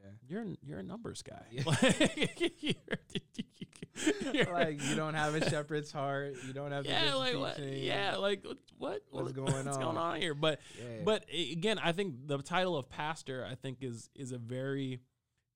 Yeah. 0.00 0.10
you're 0.28 0.46
you're 0.62 0.78
a 0.78 0.82
numbers 0.84 1.22
guy. 1.22 1.42
Yeah. 1.50 1.62
Like, 1.66 2.38
you're- 2.62 2.74
you're- 4.32 4.52
like 4.52 4.82
you 4.88 4.96
don't 4.96 5.14
have 5.14 5.34
a 5.36 5.48
shepherd's 5.48 5.92
heart. 5.92 6.34
You 6.46 6.52
don't 6.52 6.72
have 6.72 6.84
yeah, 6.84 7.14
like 7.14 7.36
what? 7.38 7.58
Yeah, 7.60 8.16
like 8.16 8.44
what? 8.44 8.58
What? 8.78 9.02
What's 9.10 9.32
going 9.32 9.52
what's 9.52 9.76
going 9.78 9.96
on? 9.96 10.14
on 10.14 10.20
here? 10.20 10.34
But 10.34 10.60
Yeah. 10.78 11.02
but 11.04 11.24
again, 11.32 11.78
I 11.78 11.92
think 11.92 12.26
the 12.26 12.38
title 12.38 12.76
of 12.76 12.88
pastor, 12.88 13.46
I 13.48 13.54
think 13.54 13.78
is 13.82 14.10
is 14.16 14.32
a 14.32 14.38
very, 14.38 15.00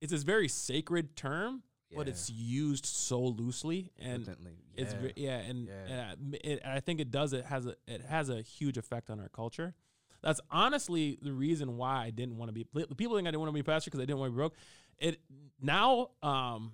it's 0.00 0.12
a 0.12 0.18
very 0.18 0.46
sacred 0.48 1.16
term, 1.16 1.62
but 1.94 2.08
it's 2.08 2.28
used 2.30 2.84
so 2.86 3.20
loosely 3.20 3.90
and 3.98 4.28
it's 4.76 4.92
Yeah. 4.94 5.10
yeah, 5.16 5.38
and, 5.38 5.66
Yeah. 5.68 5.74
and 5.88 6.34
I- 6.34 6.38
it, 6.46 6.62
I 6.64 6.80
think 6.80 7.00
it 7.00 7.10
does 7.10 7.32
it 7.32 7.44
has 7.46 7.66
a 7.66 7.74
it 7.86 8.02
has 8.02 8.28
a 8.28 8.42
huge 8.42 8.76
effect 8.78 9.10
on 9.10 9.20
our 9.20 9.28
culture. 9.28 9.74
That's 10.22 10.40
honestly 10.50 11.18
the 11.22 11.32
reason 11.32 11.76
why 11.76 12.02
I 12.04 12.10
didn't 12.10 12.36
want 12.36 12.48
to 12.48 12.52
be. 12.52 12.66
The 12.74 12.94
people 12.94 13.16
think 13.16 13.26
I 13.28 13.30
didn't 13.30 13.40
want 13.40 13.50
to 13.50 13.54
be 13.54 13.60
a 13.60 13.64
pastor 13.64 13.90
because 13.90 14.00
I 14.00 14.04
didn't 14.04 14.18
want 14.18 14.30
to 14.30 14.32
be 14.32 14.36
broke. 14.36 14.54
It 14.98 15.20
now 15.60 16.10
um, 16.22 16.72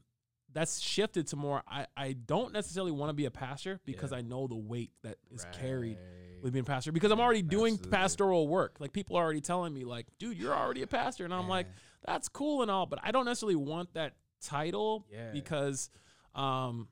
that's 0.52 0.80
shifted 0.80 1.26
to 1.28 1.36
more. 1.36 1.62
I, 1.68 1.86
I 1.96 2.12
don't 2.14 2.52
necessarily 2.52 2.90
want 2.92 3.10
to 3.10 3.14
be 3.14 3.26
a 3.26 3.30
pastor 3.30 3.80
because 3.84 4.12
Yeah. 4.12 4.18
I 4.18 4.22
know 4.22 4.46
the 4.46 4.54
weight 4.56 4.92
that 5.02 5.18
is 5.30 5.44
carried 5.52 5.98
with 6.42 6.52
being 6.54 6.62
a 6.62 6.66
pastor 6.66 6.90
because 6.90 7.10
I'm 7.12 7.20
already 7.20 7.42
doing 7.42 7.74
Absolutely. 7.74 7.90
pastoral 7.98 8.48
work. 8.48 8.76
Like 8.80 8.92
people 8.92 9.16
are 9.16 9.22
already 9.24 9.40
telling 9.42 9.74
me, 9.74 9.84
like, 9.84 10.06
dude, 10.18 10.38
you're 10.38 10.54
already 10.54 10.80
a 10.82 10.86
pastor, 10.86 11.24
and 11.26 11.34
I'm 11.34 11.48
like, 11.48 11.66
that's 12.06 12.28
cool 12.28 12.62
and 12.62 12.70
all, 12.70 12.86
but 12.86 12.98
I 13.02 13.10
don't 13.12 13.24
necessarily 13.26 13.56
want 13.56 13.92
that 13.94 14.14
title 14.44 15.06
Yeah. 15.12 15.30
because, 15.32 15.90
um, 16.34 16.88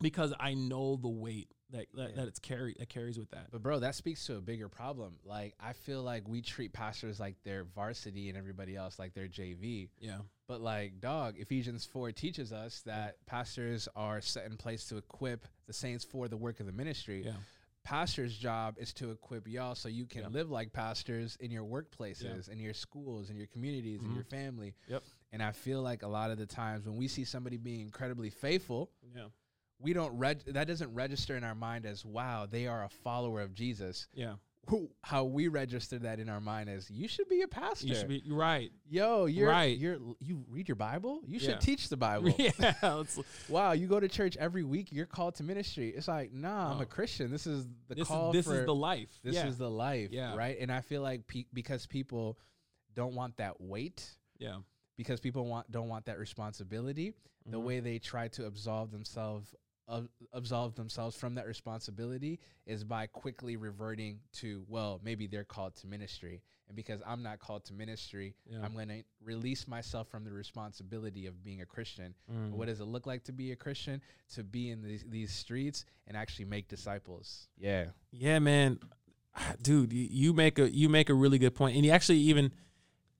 because 0.00 0.32
I 0.38 0.54
know 0.54 0.96
the 0.96 1.08
weight 1.08 1.48
that 1.70 1.86
that, 1.94 2.14
that 2.16 2.28
it's 2.28 2.38
carry 2.38 2.76
that 2.78 2.88
carries 2.88 3.18
with 3.18 3.30
that. 3.30 3.48
But 3.50 3.62
bro, 3.62 3.80
that 3.80 3.94
speaks 3.94 4.24
to 4.26 4.36
a 4.36 4.40
bigger 4.40 4.68
problem. 4.68 5.14
Like 5.24 5.54
I 5.58 5.72
feel 5.72 6.02
like 6.02 6.28
we 6.28 6.40
treat 6.42 6.72
pastors 6.72 7.18
like 7.18 7.36
they're 7.44 7.64
varsity 7.64 8.28
and 8.28 8.38
everybody 8.38 8.76
else 8.76 8.98
like 8.98 9.14
they're 9.14 9.26
JV. 9.26 9.88
Yeah, 9.98 10.18
But 10.46 10.60
like, 10.60 11.00
dog, 11.00 11.34
Ephesians 11.38 11.84
4 11.84 12.12
teaches 12.12 12.52
us 12.52 12.82
that 12.82 13.16
pastors 13.26 13.88
are 13.96 14.20
set 14.20 14.46
in 14.46 14.56
place 14.56 14.86
to 14.90 14.96
equip 14.98 15.46
the 15.66 15.72
saints 15.72 16.04
for 16.04 16.28
the 16.28 16.36
work 16.36 16.60
of 16.60 16.66
the 16.66 16.72
ministry. 16.72 17.24
yeah, 17.24 17.32
pastor's 17.82 18.36
job 18.36 18.76
is 18.78 18.92
to 18.94 19.10
equip 19.10 19.48
y'all 19.48 19.74
so 19.74 19.88
you 19.88 20.06
can 20.06 20.22
Yeah. 20.22 20.28
live 20.28 20.50
like 20.50 20.72
pastors 20.72 21.36
in 21.40 21.50
your 21.50 21.64
workplaces, 21.64 22.48
in 22.48 22.58
your 22.60 22.74
schools, 22.74 23.30
in 23.30 23.36
your 23.36 23.46
communities, 23.48 24.00
in 24.02 24.12
your 24.14 24.24
family. 24.24 24.74
Yep. 24.88 25.02
And 25.32 25.42
I 25.42 25.52
feel 25.52 25.82
like 25.82 26.02
a 26.02 26.08
lot 26.08 26.30
of 26.30 26.38
the 26.38 26.46
times 26.46 26.86
when 26.86 26.96
we 26.96 27.08
see 27.08 27.24
somebody 27.24 27.56
being 27.56 27.80
incredibly 27.80 28.30
faithful, 28.30 28.90
Yeah. 29.14 29.26
we 29.78 29.92
don't 29.92 30.16
reg- 30.16 30.44
that 30.46 30.66
doesn't 30.68 30.94
register 30.94 31.36
in 31.36 31.44
our 31.44 31.54
mind 31.54 31.84
as 31.84 32.04
wow, 32.04 32.46
they 32.46 32.66
are 32.66 32.84
a 32.84 32.88
follower 32.88 33.40
of 33.42 33.54
Jesus. 33.54 34.06
Yeah. 34.14 34.34
Who, 34.68 34.90
how 35.02 35.22
we 35.24 35.46
register 35.46 35.96
that 36.00 36.18
in 36.18 36.28
our 36.28 36.40
mind 36.40 36.68
is 36.68 36.90
you 36.90 37.06
should 37.06 37.28
be 37.28 37.42
a 37.42 37.46
pastor. 37.48 37.86
You 37.86 37.94
should 37.94 38.08
be 38.08 38.20
you're 38.24 38.36
right. 38.36 38.72
Yo, 38.88 39.26
you're 39.26 39.48
Right. 39.48 39.76
You're 39.78 39.98
you 40.18 40.44
read 40.48 40.66
your 40.68 40.74
Bible. 40.74 41.20
You 41.24 41.38
should 41.38 41.50
Yeah. 41.50 41.58
teach 41.58 41.88
the 41.88 41.96
Bible. 41.96 42.34
yeah. 42.38 43.04
Wow, 43.48 43.72
you 43.72 43.86
go 43.86 44.00
to 44.00 44.08
church 44.08 44.36
every 44.38 44.64
week. 44.64 44.88
You're 44.90 45.06
called 45.06 45.36
to 45.36 45.44
ministry. 45.44 45.90
It's 45.90 46.08
like, 46.08 46.32
nah, 46.32 46.72
I'm 46.72 46.80
a 46.80 46.86
Christian. 46.86 47.30
This 47.30 47.46
is 47.46 47.64
the 47.88 47.94
this 47.94 48.08
call. 48.08 48.30
is 48.30 48.38
this 48.38 48.46
for, 48.46 48.58
is 48.60 48.66
the 48.66 48.74
life. 48.74 49.08
This 49.22 49.36
yeah. 49.36 49.46
is 49.46 49.56
the 49.56 49.70
life. 49.70 50.08
Yeah. 50.10 50.34
Right. 50.34 50.56
And 50.60 50.72
I 50.72 50.80
feel 50.80 51.02
like 51.02 51.28
pe- 51.28 51.46
because 51.52 51.86
people 51.86 52.36
don't 52.94 53.14
want 53.14 53.36
that 53.36 53.60
weight, 53.60 54.04
yeah. 54.38 54.56
Because 54.96 55.20
people 55.20 55.46
want 55.46 55.70
don't 55.70 55.88
want 55.88 56.04
that 56.06 56.18
responsibility, 56.18 57.14
the 57.46 57.58
Mhm. 57.60 57.64
way 57.64 57.80
they 57.80 57.98
try 57.98 58.28
to 58.28 58.46
absolve 58.46 58.90
themselves 58.90 59.54
of 59.88 60.08
absolve 60.32 60.74
themselves 60.74 61.14
from 61.16 61.36
that 61.36 61.46
responsibility 61.46 62.40
is 62.66 62.82
by 62.82 63.06
quickly 63.06 63.56
reverting 63.56 64.18
to 64.32 64.64
well 64.68 65.00
maybe 65.04 65.26
they're 65.28 65.44
called 65.44 65.76
to 65.76 65.86
ministry. 65.86 66.42
And 66.68 66.74
because 66.74 67.00
i'm 67.06 67.22
not 67.22 67.38
called 67.38 67.64
to 67.66 67.72
ministry 67.72 68.34
Yeah. 68.50 68.62
i'm 68.64 68.72
going 68.74 68.88
to 68.88 69.04
release 69.22 69.68
myself 69.68 70.08
from 70.08 70.24
the 70.24 70.32
responsibility 70.32 71.26
of 71.26 71.44
being 71.44 71.60
a 71.60 71.66
christian. 71.66 72.16
Mm. 72.28 72.50
what 72.50 72.66
does 72.66 72.80
it 72.80 72.86
look 72.86 73.06
like 73.06 73.22
to 73.24 73.32
be 73.32 73.52
a 73.52 73.56
christian? 73.56 74.02
To 74.34 74.42
be 74.42 74.70
in 74.70 74.82
these, 74.82 75.04
these 75.04 75.30
streets 75.32 75.84
and 76.08 76.16
actually 76.16 76.46
make 76.46 76.66
disciples. 76.66 77.46
Yeah. 77.56 77.90
Yeah, 78.10 78.40
man, 78.40 78.80
dude, 79.62 79.92
you, 79.92 80.08
you 80.10 80.32
make 80.32 80.58
a 80.58 80.68
you 80.68 80.88
make 80.88 81.10
a 81.10 81.14
really 81.14 81.38
good 81.38 81.54
point, 81.54 81.76
and 81.76 81.84
you 81.86 81.92
actually 81.92 82.18
even 82.18 82.50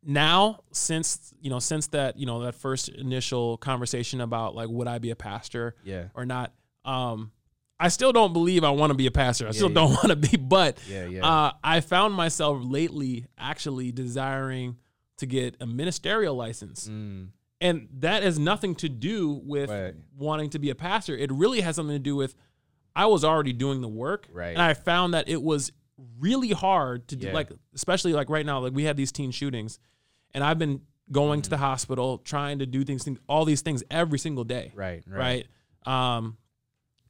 now 0.09 0.61
since 0.71 1.35
you 1.41 1.51
know 1.51 1.59
since 1.59 1.89
that 1.89 2.17
you 2.19 2.27
know 2.27 2.43
that 2.45 2.55
first 2.55 2.89
initial 2.89 3.57
conversation 3.59 4.21
about 4.21 4.55
like 4.55 4.69
would 4.69 4.87
I 4.87 4.99
be 4.99 5.11
a 5.11 5.17
pastor 5.17 5.75
yeah 5.85 6.05
or 6.15 6.25
not, 6.25 6.53
um, 6.85 7.33
I 7.79 7.89
still 7.89 8.13
don't 8.13 8.33
believe 8.33 8.63
I 8.65 8.71
want 8.71 8.91
to 8.91 8.95
be 8.95 9.07
a 9.07 9.11
pastor. 9.11 9.49
I 9.49 9.51
still 9.51 9.69
yeah. 9.69 9.75
don't 9.75 9.91
want 10.03 10.09
to 10.09 10.17
be, 10.17 10.37
but 10.37 10.79
yeah 10.89 11.07
yeah 11.07 11.27
uh, 11.27 11.53
I 11.63 11.81
found 11.81 12.15
myself 12.15 12.59
lately 12.63 13.27
actually 13.37 13.91
desiring 13.93 14.77
to 15.19 15.27
get 15.27 15.57
a 15.61 15.67
ministerial 15.67 16.37
license. 16.37 16.89
mm, 16.89 17.29
And 17.61 17.89
that 17.99 18.23
has 18.23 18.39
nothing 18.39 18.75
to 18.77 18.89
do 18.89 19.41
with 19.45 19.71
Right. 19.71 19.95
wanting 20.17 20.51
to 20.51 20.59
be 20.59 20.71
a 20.71 20.75
pastor. 20.75 21.17
It 21.17 21.33
really 21.33 21.63
has 21.63 21.77
something 21.77 21.97
to 21.97 21.99
do 21.99 22.15
with 22.15 22.35
I 22.95 23.07
was 23.07 23.25
already 23.25 23.53
doing 23.53 23.81
the 23.81 23.89
work. 23.89 24.29
Right. 24.33 24.51
And 24.53 24.63
I 24.63 24.75
found 24.75 25.15
that 25.15 25.29
it 25.29 25.43
was 25.43 25.73
really 26.19 26.51
hard 26.51 27.09
to 27.09 27.17
do 27.17 27.31
like 27.33 27.51
especially 27.75 28.13
like 28.13 28.31
right 28.31 28.47
now, 28.47 28.61
like 28.61 28.73
we 28.73 28.85
had 28.85 28.97
these 28.97 29.11
teen 29.11 29.31
shootings 29.33 29.79
and 30.37 30.45
I've 30.45 30.59
been 30.59 30.83
going 31.11 31.41
Mm. 31.41 31.45
to 31.45 31.51
the 31.51 31.57
hospital, 31.57 32.19
trying 32.19 32.59
to 32.61 32.67
do 32.67 32.85
things, 32.85 33.03
things 33.05 33.19
all 33.29 33.45
these 33.45 33.63
things 33.63 33.83
every 33.91 34.19
single 34.19 34.45
day. 34.45 34.71
right 34.75 35.03
right 35.09 35.47
Right. 35.87 36.17
Um 36.17 36.37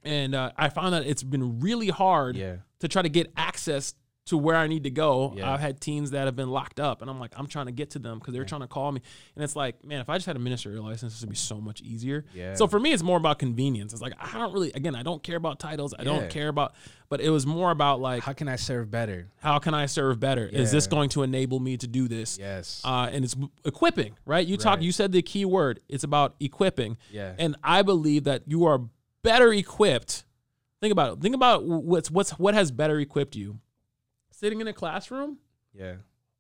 and 0.03 0.35
uh, 0.37 0.53
I 0.57 0.69
found 0.69 0.95
that 0.95 1.05
it's 1.07 1.23
been 1.25 1.59
really 1.61 1.89
hard 1.89 2.37
yeah 2.37 2.57
to 2.81 2.89
try 2.89 3.03
to 3.03 3.09
get 3.09 3.33
access 3.37 3.95
to 4.27 4.37
where 4.37 4.57
I 4.57 4.67
need 4.67 4.85
to 4.85 4.91
go. 4.91 5.33
Yeah. 5.37 5.53
I've 5.53 5.61
had 5.61 5.81
teens 5.81 6.11
that 6.11 6.27
have 6.27 6.37
been 6.37 6.51
locked 6.51 6.81
up, 6.81 7.01
and 7.01 7.11
I'm 7.11 7.19
like, 7.21 7.33
I'm 7.37 7.47
trying 7.47 7.67
to 7.67 7.73
get 7.73 7.91
to 7.91 7.99
them 7.99 8.19
because 8.19 8.35
they're 8.35 8.45
trying 8.45 8.61
to 8.63 8.67
call 8.67 8.91
me, 8.93 9.01
and 9.35 9.45
it's 9.45 9.55
like, 9.57 9.85
man, 9.85 10.01
if 10.01 10.09
I 10.09 10.17
just 10.17 10.27
had 10.27 10.37
a 10.37 10.41
ministerial 10.41 10.85
license, 10.85 11.13
this 11.15 11.21
would 11.23 11.31
be 11.31 11.37
so 11.37 11.61
much 11.61 11.81
easier. 11.81 12.25
Yeah. 12.35 12.55
So 12.55 12.67
for 12.67 12.79
me, 12.81 12.93
it's 12.93 13.03
more 13.03 13.17
about 13.17 13.39
convenience. 13.39 13.93
It's 13.93 14.03
like 14.03 14.15
I 14.19 14.39
don't 14.39 14.53
really, 14.53 14.73
again, 14.73 14.95
I 14.95 15.03
don't 15.03 15.23
care 15.23 15.37
about 15.37 15.59
titles. 15.59 15.95
I 15.95 16.03
Yeah. 16.03 16.05
don't 16.19 16.31
care 16.31 16.49
about, 16.49 16.75
but 17.09 17.21
it 17.21 17.31
was 17.31 17.47
more 17.47 17.71
about 17.71 18.01
like, 18.01 18.23
how 18.25 18.33
can 18.33 18.49
i 18.49 18.57
serve 18.57 18.91
better 18.91 19.29
how 19.39 19.59
can 19.61 19.75
I 19.75 19.87
serve 19.87 20.19
better? 20.19 20.47
Is 20.47 20.73
this 20.73 20.87
going 20.89 21.09
to 21.11 21.23
enable 21.23 21.61
me 21.61 21.77
to 21.77 21.87
do 21.87 22.09
this? 22.09 22.37
yes 22.39 22.83
Uh, 22.85 23.09
and 23.13 23.25
it's 23.25 23.37
equipping, 23.65 24.17
right? 24.25 24.45
You 24.47 24.57
talk, 24.57 24.77
Right. 24.79 24.83
you 24.83 24.91
said 24.93 25.13
the 25.13 25.23
key 25.23 25.45
word. 25.45 25.79
It's 25.89 26.03
about 26.03 26.35
equipping. 26.41 26.97
yeah 27.13 27.35
And 27.39 27.55
I 27.63 27.83
believe 27.83 28.25
that 28.25 28.43
you 28.49 28.65
are 28.65 28.81
better 29.23 29.53
equipped. 29.53 30.25
Think 30.81 30.91
about 30.93 31.13
it. 31.15 31.21
Think 31.21 31.35
about 31.37 31.65
what's 31.65 32.11
what's 32.11 32.31
what 32.33 32.55
has 32.55 32.71
better 32.73 32.99
equipped 33.01 33.35
you. 33.37 33.59
Sitting 34.39 34.61
in 34.61 34.69
a 34.69 34.73
classroom 34.73 35.39
yeah 35.75 35.95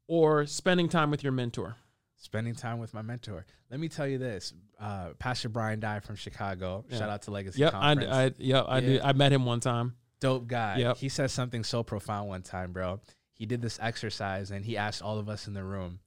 or 0.06 0.46
spending 0.46 0.88
time 0.88 1.10
with 1.10 1.22
your 1.22 1.32
mentor. 1.32 1.76
spending 2.16 2.54
time 2.54 2.78
with 2.78 2.92
my 2.94 3.02
mentor. 3.02 3.44
Let 3.70 3.80
me 3.80 3.88
tell 3.88 4.06
you 4.06 4.18
this: 4.18 4.52
uh, 4.80 5.10
Pastor 5.18 5.48
Brian 5.48 5.80
Dye 5.80 6.00
from 6.00 6.14
Chicago. 6.16 6.84
Yeah. 6.88 6.98
Shout 6.98 7.08
out 7.10 7.22
to 7.22 7.30
Legacy 7.30 7.60
Yep, 7.60 7.74
I, 7.74 7.94
Conference. 7.94 8.12
I 8.12 8.32
yeah, 8.38 8.60
I 8.60 8.78
Yeah. 8.78 8.80
did. 8.88 9.00
I 9.00 9.12
met 9.12 9.32
him 9.32 9.44
one 9.44 9.60
time. 9.60 9.96
Dope 10.20 10.46
guy. 10.46 10.76
Yep. 10.78 10.96
He 10.98 11.08
said 11.08 11.30
something 11.30 11.64
so 11.64 11.82
profound 11.82 12.28
one 12.28 12.42
time, 12.42 12.72
bro. 12.72 13.00
He 13.32 13.46
did 13.46 13.60
this 13.60 13.78
exercise 13.82 14.50
and 14.50 14.64
he 14.64 14.76
asked 14.76 15.02
all 15.02 15.18
of 15.18 15.28
us 15.28 15.46
in 15.46 15.52
the 15.54 15.64
room, 15.64 15.98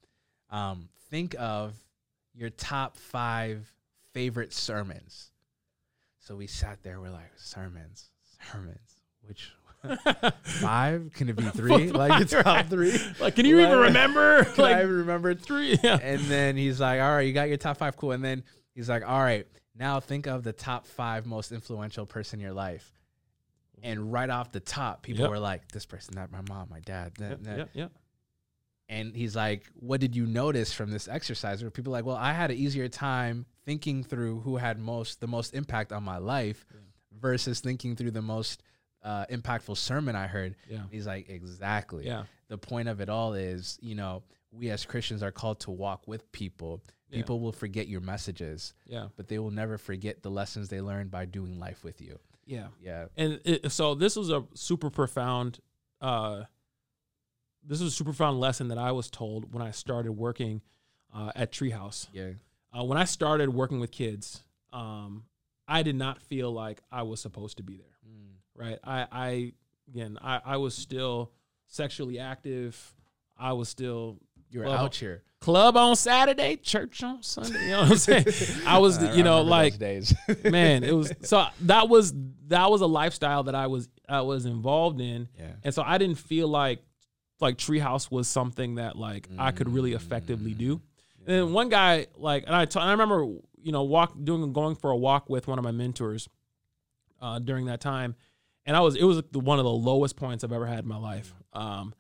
um, 0.49 0.89
think 1.11 1.35
of 1.37 1.73
your 2.33 2.49
top 2.49 2.97
five 2.97 3.71
favorite 4.13 4.53
sermons. 4.53 5.31
So 6.19 6.35
we 6.35 6.47
sat 6.47 6.81
there. 6.83 6.99
We're 6.99 7.09
like, 7.11 7.31
sermons, 7.35 8.09
sermons. 8.51 9.01
Which 9.21 9.51
five? 10.43 11.11
Can 11.13 11.29
it 11.29 11.35
be 11.35 11.43
three? 11.55 11.91
like 11.91 12.21
it's 12.21 12.31
top 12.43 12.67
three? 12.67 12.97
Like, 13.19 13.35
can 13.35 13.45
you 13.45 13.59
even 13.59 13.77
remember? 13.79 14.43
Can 14.45 14.63
like 14.63 14.75
I 14.75 14.83
even 14.83 14.97
remember 14.97 15.33
three. 15.35 15.77
Yeah. 15.83 15.97
and 16.01 16.21
then 16.21 16.57
he's 16.57 16.79
like, 16.79 17.01
"All 17.01 17.09
right, 17.15 17.21
you 17.21 17.33
got 17.33 17.47
your 17.47 17.57
top 17.57 17.77
five, 17.77 17.95
cool." 17.97 18.11
And 18.11 18.23
then 18.23 18.43
he's 18.75 18.89
like, 18.89 19.07
"All 19.07 19.19
right, 19.21 19.47
now 19.77 19.99
think 19.99 20.27
of 20.27 20.43
the 20.43 20.53
top 20.53 20.85
five 20.87 21.25
most 21.25 21.51
influential 21.51 22.05
person 22.05 22.39
in 22.39 22.43
your 22.43 22.53
life." 22.53 22.91
And 23.81 24.11
right 24.11 24.29
off 24.29 24.51
the 24.51 24.59
top, 24.59 25.03
people 25.03 25.21
Yep. 25.21 25.29
were 25.31 25.39
like, 25.39 25.71
"This 25.71 25.85
person, 25.85 26.15
that 26.15 26.31
my 26.31 26.41
mom, 26.49 26.67
my 26.69 26.81
dad." 26.81 27.13
that- 27.19 27.29
Yep, 27.29 27.41
that." 27.43 27.57
yep, 27.57 27.69
yep. 27.73 27.91
And 28.89 29.15
he's 29.15 29.35
like, 29.35 29.65
"What 29.75 30.01
did 30.01 30.15
you 30.15 30.25
notice 30.25 30.73
from 30.73 30.89
this 30.91 31.07
exercise?" 31.07 31.61
Where 31.61 31.71
people 31.71 31.93
are 31.93 31.97
like, 31.97 32.05
"Well, 32.05 32.17
I 32.17 32.33
had 32.33 32.51
an 32.51 32.57
easier 32.57 32.89
time 32.89 33.45
thinking 33.65 34.03
through 34.03 34.39
who 34.41 34.57
had 34.57 34.79
most 34.79 35.21
the 35.21 35.27
most 35.27 35.53
impact 35.53 35.91
on 35.93 36.03
my 36.03 36.17
life, 36.17 36.65
versus 37.17 37.59
thinking 37.59 37.95
through 37.95 38.11
the 38.11 38.21
most 38.21 38.63
uh, 39.03 39.25
impactful 39.27 39.77
sermon 39.77 40.15
I 40.15 40.27
heard." 40.27 40.55
Yeah. 40.69 40.83
He's 40.91 41.07
like, 41.07 41.29
"Exactly." 41.29 42.05
Yeah. 42.05 42.23
the 42.47 42.57
point 42.57 42.89
of 42.89 42.99
it 42.99 43.09
all 43.09 43.33
is, 43.35 43.77
you 43.81 43.93
know, 43.93 44.23
we 44.51 44.69
as 44.71 44.83
Christians 44.83 45.21
are 45.21 45.31
called 45.31 45.59
to 45.61 45.71
walk 45.71 46.07
with 46.07 46.31
people. 46.31 46.81
Yeah. 47.09 47.17
People 47.17 47.39
will 47.39 47.51
forget 47.51 47.87
your 47.87 48.01
messages, 48.01 48.73
Yeah. 48.87 49.09
but 49.15 49.27
they 49.27 49.37
will 49.39 49.51
never 49.51 49.77
forget 49.77 50.23
the 50.23 50.31
lessons 50.31 50.69
they 50.69 50.81
learned 50.81 51.11
by 51.11 51.25
doing 51.25 51.59
life 51.59 51.83
with 51.83 52.01
you. 52.01 52.17
Yeah. 52.45 52.67
Yeah. 52.81 53.05
And 53.17 53.39
it, 53.45 53.71
so 53.71 53.93
this 53.95 54.15
was 54.15 54.29
a 54.31 54.45
super 54.55 54.89
profound 54.89 55.59
uh 56.01 56.45
this 57.63 57.81
was 57.81 57.93
a 57.93 57.95
super 57.95 58.11
profound 58.11 58.39
lesson 58.39 58.69
that 58.69 58.77
I 58.77 58.91
was 58.91 59.09
told 59.09 59.53
when 59.53 59.61
I 59.61 59.71
started 59.71 60.13
working 60.13 60.61
uh, 61.13 61.31
at 61.35 61.51
Treehouse. 61.51 62.07
Yeah. 62.13 62.31
Uh, 62.75 62.83
when 62.83 62.97
I 62.97 63.03
started 63.03 63.53
working 63.53 63.79
with 63.79 63.91
kids, 63.91 64.43
um, 64.71 65.25
I 65.67 65.83
did 65.83 65.95
not 65.95 66.21
feel 66.21 66.51
like 66.51 66.81
I 66.91 67.03
was 67.03 67.19
supposed 67.19 67.57
to 67.57 67.63
be 67.63 67.77
there. 67.77 67.85
Right. 68.59 68.77
I, 68.83 69.07
I 69.11 69.53
again, 69.89 70.17
I, 70.21 70.41
I 70.45 70.57
was 70.57 70.75
still 70.75 71.31
sexually 71.67 72.19
active. 72.19 72.75
I 73.37 73.53
was 73.53 73.69
still 73.69 74.17
You're 74.51 74.65
Well, 74.65 74.73
out 74.73 74.95
here. 74.95 75.23
club 75.39 75.77
on 75.77 75.95
Saturday, 75.95 76.57
church 76.57 77.01
on 77.03 77.23
Sunday. 77.23 77.63
You 77.65 77.71
know 77.71 77.81
what 77.83 77.91
I'm 77.91 77.97
saying? 77.97 78.25
I 78.67 78.77
was, 78.79 78.97
I- 78.97 79.13
you 79.13 79.23
know, 79.23 79.41
like 79.41 79.79
days. 79.79 80.13
man, 80.43 80.83
it 80.83 80.91
was 80.91 81.13
so 81.21 81.45
that 81.61 81.87
was 81.89 82.13
that 82.47 82.69
was 82.69 82.81
a 82.81 82.87
lifestyle 82.87 83.43
that 83.43 83.55
I 83.55 83.67
was 83.67 83.87
I 84.09 84.21
was 84.21 84.45
involved 84.45 84.99
in, 84.99 85.29
yeah. 85.39 85.51
and 85.63 85.73
so 85.73 85.83
I 85.85 85.97
didn't 85.97 86.17
feel 86.17 86.47
like 86.47 86.79
like 87.39 87.57
Treehouse 87.57 88.11
was 88.11 88.27
something 88.27 88.75
that 88.75 88.97
like 88.97 89.29
I 89.37 89.51
could 89.51 89.69
really 89.69 89.93
effectively 89.93 90.53
do. 90.53 90.81
And 91.25 91.27
then 91.37 91.53
one 91.53 91.69
guy 91.69 92.07
like, 92.17 92.43
and 92.47 92.55
I 92.55 92.65
t- 92.65 92.79
and 92.79 92.89
I 92.89 92.91
remember 92.91 93.23
you 93.61 93.71
know 93.71 93.83
walk 93.83 94.13
doing 94.21 94.51
going 94.51 94.75
for 94.75 94.89
a 94.91 94.97
walk 94.97 95.29
with 95.29 95.47
one 95.47 95.57
of 95.59 95.63
my 95.63 95.71
mentors 95.71 96.27
uh, 97.21 97.39
during 97.39 97.67
that 97.67 97.79
time, 97.81 98.15
and 98.65 98.75
I 98.75 98.81
was 98.81 98.95
it 98.95 99.03
was 99.03 99.21
one 99.33 99.59
of 99.59 99.65
the 99.65 99.71
lowest 99.71 100.15
points 100.15 100.43
I've 100.43 100.51
ever 100.51 100.65
had 100.67 100.79
in 100.79 100.87
my 100.87 100.97
life. 100.97 101.33
Um, 101.53 101.93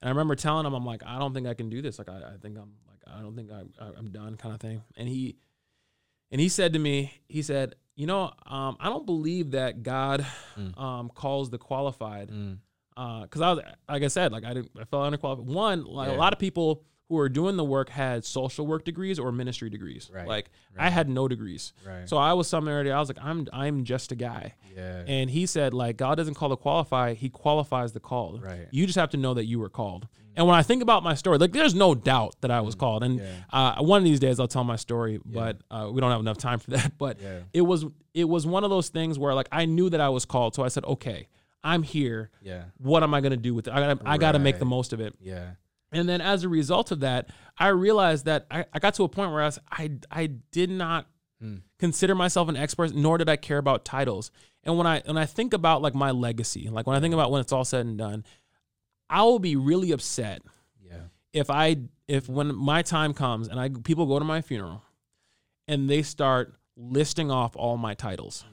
and 0.00 0.08
I 0.08 0.10
remember 0.10 0.34
telling 0.36 0.64
him, 0.66 0.74
I'm 0.74 0.84
like, 0.86 1.02
I 1.04 1.18
don't 1.18 1.34
think 1.34 1.46
I 1.46 1.54
can 1.54 1.68
do 1.70 1.82
this. 1.82 1.98
Like, 1.98 2.08
I, 2.08 2.18
I 2.18 2.36
think 2.40 2.56
I'm 2.56 2.72
like, 2.86 3.00
I 3.06 3.20
don't 3.20 3.34
think 3.34 3.50
I, 3.50 3.62
I, 3.84 3.90
I'm 3.96 4.10
done, 4.10 4.36
kind 4.36 4.54
of 4.54 4.60
thing. 4.60 4.82
And 4.96 5.08
he, 5.08 5.36
and 6.30 6.40
he 6.40 6.48
said 6.48 6.72
to 6.74 6.78
me, 6.78 7.12
he 7.28 7.42
said, 7.42 7.74
you 7.96 8.06
know, 8.06 8.32
um, 8.46 8.76
I 8.78 8.90
don't 8.90 9.06
believe 9.06 9.52
that 9.52 9.82
God 9.82 10.24
Mm. 10.56 10.78
um, 10.80 11.08
calls 11.14 11.50
the 11.50 11.58
qualified 11.58 12.30
Mm. 12.30 12.58
because 13.22 13.40
I 13.40 13.52
was 13.52 13.64
like 13.88 14.02
I 14.02 14.08
said, 14.08 14.30
like 14.32 14.44
I 14.44 14.54
didn't, 14.54 14.70
I 14.78 14.84
felt 14.84 15.12
underqualified. 15.12 15.44
One, 15.44 15.84
like 15.84 16.08
Yeah. 16.10 16.16
a 16.16 16.18
lot 16.18 16.32
of 16.32 16.38
people 16.38 16.84
who 17.08 17.18
are 17.18 17.28
doing 17.28 17.56
the 17.56 17.64
work 17.64 17.88
had 17.88 18.24
social 18.24 18.66
work 18.66 18.84
degrees 18.84 19.18
or 19.18 19.32
ministry 19.32 19.70
degrees. 19.70 20.10
Right, 20.12 20.26
Like 20.28 20.50
I 20.76 20.90
had 20.90 21.08
no 21.08 21.26
degrees, 21.28 21.72
Right. 21.86 22.08
so 22.08 22.16
I 22.18 22.34
was 22.34 22.48
somewhere. 22.48 22.80
I 22.94 22.98
was 22.98 23.08
like, 23.08 23.18
I'm 23.22 23.46
I'm 23.52 23.84
just 23.84 24.12
a 24.12 24.14
guy. 24.14 24.54
yeah. 24.76 25.04
And 25.06 25.30
he 25.30 25.46
said, 25.46 25.72
like, 25.74 25.96
God 25.96 26.16
doesn't 26.16 26.34
call 26.34 26.50
the 26.50 26.56
qualified, 26.56 27.16
he 27.16 27.28
qualifies 27.30 27.92
the 27.92 28.00
called. 28.00 28.42
Right. 28.42 28.60
Mm. 28.60 28.68
You 28.72 28.86
just 28.86 28.98
have 28.98 29.10
to 29.10 29.16
know 29.16 29.34
that 29.34 29.46
you 29.46 29.58
were 29.58 29.70
called. 29.70 30.06
And 30.36 30.46
when 30.46 30.54
I 30.54 30.62
think 30.62 30.82
about 30.82 31.02
my 31.02 31.14
story, 31.14 31.36
like, 31.38 31.50
there's 31.50 31.74
no 31.74 31.96
doubt 31.96 32.36
that 32.42 32.50
I 32.52 32.60
was 32.60 32.76
called. 32.76 33.02
And 33.02 33.18
Yeah. 33.18 33.32
uh, 33.52 33.82
one 33.82 33.98
of 33.98 34.04
these 34.04 34.20
days 34.20 34.38
I'll 34.38 34.46
tell 34.46 34.62
my 34.62 34.76
story, 34.76 35.18
but 35.24 35.56
uh, 35.68 35.88
we 35.92 36.00
don't 36.00 36.12
have 36.12 36.20
enough 36.20 36.38
time 36.38 36.60
for 36.60 36.70
that. 36.76 36.96
But 36.98 37.20
Yeah. 37.20 37.40
it 37.52 37.62
was 37.62 37.86
it 38.14 38.28
was 38.28 38.46
one 38.46 38.62
of 38.64 38.70
those 38.70 38.88
things 38.90 39.18
where 39.18 39.34
like 39.34 39.48
I 39.50 39.64
knew 39.64 39.88
that 39.90 40.00
I 40.00 40.10
was 40.10 40.24
called. 40.26 40.54
So 40.54 40.62
I 40.62 40.68
said, 40.68 40.84
okay, 40.84 41.26
I'm 41.64 41.82
here. 41.82 42.30
Yeah. 42.42 42.64
What 42.76 43.02
am 43.02 43.14
I 43.14 43.20
gonna 43.20 43.36
do 43.36 43.54
with 43.54 43.66
it? 43.66 43.72
I 43.72 43.80
gotta 43.80 44.00
I 44.08 44.18
gotta 44.18 44.38
make 44.38 44.58
the 44.58 44.64
most 44.66 44.92
of 44.92 45.00
it. 45.00 45.14
Yeah. 45.20 45.52
And 45.92 46.08
then 46.08 46.20
as 46.20 46.44
a 46.44 46.48
result 46.48 46.90
of 46.92 47.00
that, 47.00 47.30
I 47.56 47.68
realized 47.68 48.26
that 48.26 48.46
I, 48.50 48.66
I 48.72 48.78
got 48.78 48.94
to 48.94 49.04
a 49.04 49.08
point 49.08 49.30
where 49.32 49.42
I 49.42 49.46
was 49.46 49.58
I 49.70 49.90
I 50.10 50.26
did 50.26 50.70
not 50.70 51.06
Hmm. 51.40 51.58
consider 51.78 52.16
myself 52.16 52.48
an 52.48 52.56
expert, 52.56 52.92
nor 52.96 53.16
did 53.16 53.28
I 53.28 53.36
care 53.36 53.58
about 53.58 53.84
titles. 53.84 54.32
And 54.64 54.76
when 54.76 54.88
I 54.88 55.02
when 55.06 55.16
I 55.16 55.24
think 55.24 55.54
about 55.54 55.80
like 55.82 55.94
my 55.94 56.10
legacy, 56.10 56.68
like 56.68 56.84
when 56.88 56.96
I 56.96 57.00
think 57.00 57.14
about 57.14 57.30
when 57.30 57.40
it's 57.40 57.52
all 57.52 57.64
said 57.64 57.86
and 57.86 57.96
done, 57.96 58.24
I 59.08 59.22
will 59.22 59.38
be 59.38 59.54
really 59.54 59.92
upset 59.92 60.42
Yeah. 60.84 61.02
if 61.32 61.48
I 61.48 61.76
if 62.08 62.28
when 62.28 62.52
my 62.56 62.82
time 62.82 63.14
comes 63.14 63.46
and 63.46 63.60
I 63.60 63.68
people 63.68 64.06
go 64.06 64.18
to 64.18 64.24
my 64.24 64.40
funeral 64.40 64.82
and 65.68 65.88
they 65.88 66.02
start 66.02 66.54
listing 66.76 67.30
off 67.30 67.54
all 67.54 67.76
my 67.76 67.94
titles. 67.94 68.44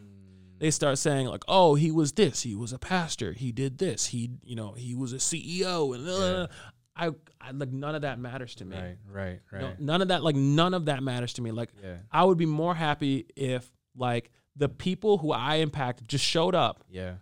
They 0.59 0.69
start 0.71 0.97
saying 0.99 1.27
like, 1.27 1.43
"Oh, 1.47 1.73
he 1.75 1.89
was 1.91 2.13
this. 2.13 2.43
He 2.43 2.55
was 2.55 2.71
a 2.71 2.79
pastor. 2.79 3.33
He 3.33 3.51
did 3.51 3.77
this. 3.79 4.05
He, 4.07 4.29
you 4.43 4.55
know, 4.55 4.71
he 4.73 4.93
was 4.95 5.11
a 5.11 5.17
CEO." 5.17 5.93
And 5.95 6.07
uh, 6.07 6.47
I, 6.95 7.07
I 7.41 7.51
like 7.51 7.71
none 7.71 7.95
of 7.95 8.03
that 8.03 8.19
matters 8.19 8.55
to 8.55 8.65
me. 8.65 8.77
Right. 8.77 8.97
Right. 9.11 9.39
Right. 9.51 9.61
No, 9.61 9.73
none 9.79 10.01
of 10.01 10.07
that, 10.09 10.23
like 10.23 10.35
none 10.35 10.73
of 10.73 10.85
that 10.85 11.03
matters 11.03 11.33
to 11.33 11.41
me. 11.41 11.51
Like 11.51 11.69
Yeah. 11.83 11.97
I 12.11 12.23
would 12.23 12.37
be 12.37 12.45
more 12.45 12.73
happy 12.75 13.25
if 13.35 13.69
like 13.95 14.31
the 14.55 14.69
people 14.69 15.17
who 15.17 15.31
I 15.31 15.55
impact 15.55 16.07
just 16.07 16.23
showed 16.23 16.55
up, 16.55 16.83
Yeah. 16.89 17.15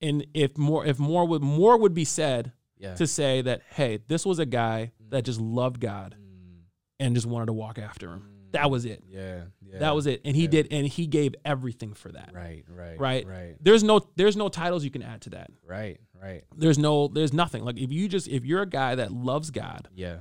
and 0.00 0.26
if 0.34 0.56
more, 0.56 0.86
if 0.86 0.98
more 0.98 1.26
would 1.26 1.42
more 1.42 1.76
would 1.76 1.94
be 1.94 2.04
said 2.04 2.52
Yeah. 2.78 2.94
to 2.94 3.06
say 3.06 3.42
that, 3.42 3.62
hey, 3.70 3.98
this 4.06 4.24
was 4.24 4.38
a 4.38 4.46
guy 4.46 4.92
that 5.10 5.24
just 5.24 5.40
loved 5.40 5.80
God 5.80 6.14
Mm, 6.16 6.62
and 7.00 7.14
just 7.16 7.26
wanted 7.26 7.46
to 7.46 7.52
walk 7.52 7.78
after 7.78 8.10
him. 8.12 8.28
That 8.52 8.70
was 8.70 8.84
it. 8.84 9.02
yeah. 9.08 9.42
Yeah. 9.62 9.78
That 9.80 9.94
was 9.94 10.06
it. 10.06 10.20
And 10.24 10.34
he 10.34 10.42
Yeah. 10.44 10.48
did, 10.50 10.68
and 10.72 10.86
he 10.86 11.06
gave 11.06 11.34
everything 11.44 11.94
for 11.94 12.10
that. 12.12 12.30
Right. 12.34 12.64
Right. 12.68 12.98
Right. 12.98 13.26
Right. 13.26 13.56
There's 13.60 13.82
no, 13.84 14.00
there's 14.16 14.36
no 14.36 14.48
titles 14.48 14.84
you 14.84 14.90
can 14.90 15.02
add 15.02 15.20
to 15.22 15.30
that. 15.30 15.50
Right. 15.66 16.00
Right. 16.20 16.44
There's 16.56 16.78
no, 16.78 17.08
there's 17.08 17.32
nothing. 17.32 17.64
Like 17.64 17.78
if 17.78 17.92
you 17.92 18.08
just, 18.08 18.28
if 18.28 18.44
you're 18.44 18.62
a 18.62 18.66
guy 18.68 18.94
that 18.96 19.12
loves 19.12 19.50
God 19.50 19.88
Yeah. 19.94 20.18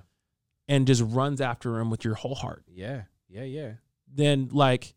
and 0.68 0.86
just 0.88 1.02
runs 1.06 1.42
after 1.42 1.80
him 1.80 1.90
with 1.90 2.06
your 2.06 2.16
whole 2.16 2.36
heart, 2.36 2.64
Yeah. 2.68 3.04
Yeah. 3.28 3.44
Yeah. 3.44 3.72
then 4.14 4.50
like 4.52 4.94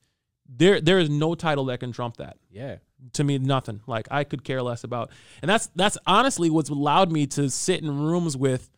there, 0.49 0.81
there 0.81 0.99
is 0.99 1.09
no 1.11 1.35
title 1.35 1.65
that 1.67 1.81
can 1.81 1.93
trump 1.93 2.17
that. 2.19 2.37
Yeah. 2.51 2.77
to 3.15 3.25
me 3.25 3.37
nothing 3.39 3.81
like 3.89 4.07
i 4.13 4.23
could 4.23 4.45
care 4.45 4.63
less 4.63 4.85
about 4.85 5.11
and 5.43 5.49
that's 5.49 5.67
that's 5.75 5.99
honestly 6.07 6.51
what's 6.51 6.71
allowed 6.71 7.11
me 7.11 7.27
to 7.27 7.51
sit 7.51 7.83
in 7.83 7.91
rooms 7.99 8.37
with 8.37 8.71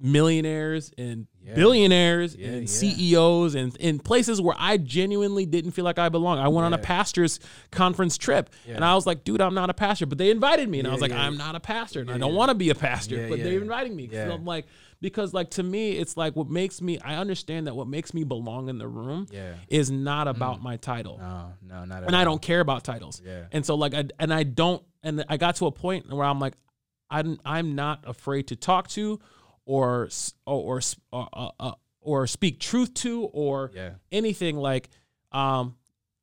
millionaires 0.00 0.90
and 0.96 1.26
Yeah. 1.44 1.54
billionaires 1.54 2.36
Yeah, 2.36 2.48
and 2.48 2.60
yeah. 2.62 2.66
ceos 2.66 3.54
and 3.54 3.74
in 3.78 3.98
places 3.98 4.40
where 4.40 4.54
i 4.58 4.76
genuinely 4.76 5.44
didn't 5.46 5.72
feel 5.72 5.84
like 5.84 5.98
i 5.98 6.08
belong 6.08 6.38
i 6.38 6.46
went 6.48 6.66
on 6.66 6.72
a 6.72 6.78
pastor's 6.78 7.40
conference 7.70 8.16
trip 8.18 8.50
and 8.66 8.84
i 8.84 8.94
was 8.94 9.06
like 9.06 9.24
dude 9.24 9.40
i'm 9.40 9.54
not 9.54 9.70
a 9.70 9.74
pastor 9.74 10.06
but 10.06 10.18
they 10.18 10.30
invited 10.30 10.68
me 10.68 10.78
and 10.78 10.86
i 10.86 10.92
was 10.92 11.00
like 11.00 11.12
i'm 11.12 11.36
not 11.36 11.54
a 11.56 11.60
pastor 11.60 12.00
and 12.00 12.10
i 12.10 12.18
don't 12.18 12.34
want 12.34 12.48
to 12.50 12.54
be 12.54 12.70
a 12.70 12.74
pastor 12.74 13.28
but 13.28 13.42
they're 13.42 13.60
inviting 13.60 13.94
me 13.96 14.06
'cause 14.06 14.16
Yeah. 14.16 14.32
i'm 14.32 14.44
like 14.44 14.66
because 15.00 15.32
like 15.34 15.50
to 15.50 15.62
me 15.62 15.92
it's 15.92 16.16
like 16.16 16.36
what 16.36 16.48
makes 16.48 16.80
me 16.82 16.98
i 17.00 17.16
understand 17.16 17.66
that 17.66 17.74
what 17.74 17.86
makes 17.88 18.12
me 18.14 18.24
belong 18.24 18.68
in 18.68 18.78
the 18.78 18.88
room 18.88 19.26
Yeah. 19.32 19.54
is 19.68 19.90
not 19.90 20.26
mm. 20.26 20.30
about 20.30 20.62
my 20.62 20.76
title 20.76 21.18
No. 21.18 21.52
No. 21.66 21.84
Not. 21.84 22.02
At 22.02 22.08
and 22.08 22.16
I 22.16 22.24
don't 22.24 22.42
care 22.42 22.60
about 22.60 22.84
titles. 22.84 23.20
Yeah. 23.24 23.44
And 23.52 23.64
so 23.64 23.74
like 23.74 23.94
I 23.94 24.04
and 24.18 24.32
I 24.34 24.42
don't 24.42 24.82
and 25.02 25.24
I 25.28 25.36
got 25.36 25.56
to 25.56 25.66
a 25.66 25.72
point 25.72 26.12
where 26.12 26.24
I'm 26.26 26.38
like 26.40 26.54
I'm 27.10 27.38
I'm 27.44 27.74
not 27.74 28.02
afraid 28.06 28.48
to 28.48 28.56
talk 28.56 28.88
to 28.90 29.18
or 29.68 30.08
or 30.46 30.78
or 30.78 30.80
or, 31.12 31.28
uh, 31.32 31.50
uh, 31.60 31.72
or 32.00 32.26
speak 32.26 32.58
truth 32.58 32.94
to 32.94 33.24
or 33.32 33.70
Yeah. 33.74 33.90
anything 34.10 34.56
like 34.56 34.88
um 35.30 35.76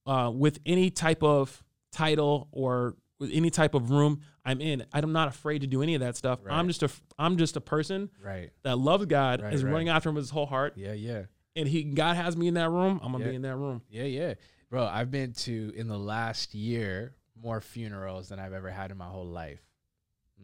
uh 0.07 0.31
with 0.33 0.59
any 0.65 0.89
type 0.89 1.21
of 1.23 1.63
title 1.91 2.47
or 2.51 2.95
with 3.19 3.29
any 3.31 3.49
type 3.49 3.75
of 3.75 3.91
room 3.91 4.19
I'm 4.43 4.61
in. 4.61 4.83
I'm 4.93 5.11
not 5.13 5.27
afraid 5.27 5.61
to 5.61 5.67
do 5.67 5.81
any 5.81 5.95
of 5.95 6.01
that 6.01 6.15
stuff. 6.17 6.39
I'm 6.49 6.67
just 6.67 6.83
a 6.83 6.89
I'm 7.17 7.37
just 7.37 7.55
a 7.55 7.61
person 7.61 8.09
Right. 8.23 8.49
that 8.63 8.77
loves 8.77 9.05
God, 9.05 9.41
Right, 9.41 9.53
is 9.53 9.63
right. 9.63 9.71
running 9.71 9.89
after 9.89 10.09
him 10.09 10.15
with 10.15 10.23
his 10.25 10.31
whole 10.31 10.45
heart, 10.47 10.73
Yeah. 10.75 10.93
Yeah. 10.93 11.25
and 11.55 11.67
he 11.67 11.83
God 11.83 12.15
has 12.15 12.35
me 12.35 12.47
in 12.47 12.55
that 12.55 12.69
room. 12.69 12.99
I'm 13.03 13.11
gonna 13.11 13.25
Yeah. 13.25 13.29
be 13.31 13.35
in 13.35 13.41
that 13.43 13.55
room. 13.55 13.81
Yeah, 13.89 14.03
yeah. 14.03 14.33
Bro, 14.71 14.85
I've 14.87 15.11
been 15.11 15.33
to 15.33 15.71
in 15.75 15.87
the 15.87 15.97
last 15.99 16.53
year 16.55 17.15
more 17.41 17.61
funerals 17.61 18.29
than 18.29 18.39
I've 18.39 18.53
ever 18.53 18.69
had 18.71 18.89
in 18.91 18.97
my 18.97 19.07
whole 19.07 19.25
life. 19.27 19.61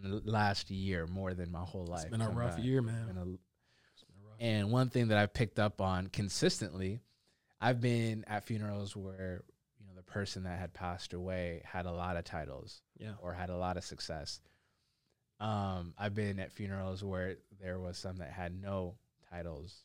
Last 0.03 0.71
year, 0.71 1.05
more 1.07 1.33
than 1.33 1.51
my 1.51 1.63
whole 1.63 1.85
life. 1.85 2.03
It's 2.03 2.11
been 2.11 2.21
a 2.21 2.29
rough 2.29 2.57
year, 2.59 2.81
man. 2.81 3.17
a- 3.17 4.43
and 4.43 4.71
one 4.71 4.89
thing 4.89 5.09
that 5.09 5.17
I've 5.17 5.33
picked 5.33 5.59
up 5.59 5.81
on 5.81 6.07
consistently, 6.07 7.01
I've 7.59 7.79
been 7.79 8.23
at 8.25 8.43
funerals 8.45 8.95
where 8.95 9.43
you 9.79 9.85
know 9.85 9.93
the 9.95 10.01
person 10.03 10.43
that 10.43 10.57
had 10.57 10.73
passed 10.73 11.13
away 11.13 11.61
had 11.65 11.85
a 11.85 11.91
lot 11.91 12.17
of 12.17 12.23
titles 12.23 12.81
Yeah. 12.97 13.13
or 13.21 13.33
had 13.33 13.49
a 13.51 13.57
lot 13.57 13.77
of 13.77 13.83
success. 13.83 14.41
Um, 15.39 15.93
I've 15.97 16.15
been 16.15 16.39
at 16.39 16.51
funerals 16.51 17.03
where 17.03 17.37
there 17.59 17.79
was 17.79 17.97
some 17.97 18.17
that 18.17 18.31
had 18.31 18.53
no 18.59 18.95
titles. 19.29 19.83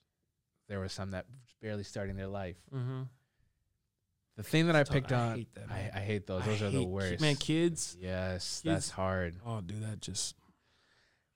There 0.69 0.81
was 0.81 0.93
some 0.93 1.11
that 1.13 1.27
barely 1.61 1.83
starting 1.85 2.17
their 2.17 2.27
life. 2.29 2.57
Mm-hmm. 2.75 3.03
The 4.37 4.43
thing 4.43 4.67
that 4.67 4.77
I 4.77 4.85
picked 4.85 5.13
I 5.13 5.17
on, 5.17 5.37
hate 5.39 5.55
that, 5.55 5.65
I, 5.71 5.75
man. 5.75 5.91
I 5.95 5.99
hate 6.01 6.27
those. 6.27 6.43
I 6.43 6.47
Those 6.47 6.63
are 6.63 6.65
the 6.71 6.79
hate 6.79 6.85
ki- 6.85 6.87
worst. 6.87 7.21
Man, 7.21 7.37
kids. 7.37 7.97
yes, 8.01 8.61
kids- 8.63 8.75
that's 8.75 8.91
hard. 8.91 9.37
Oh, 9.47 9.61
dude, 9.61 9.83
that 9.83 10.01
just. 10.01 10.35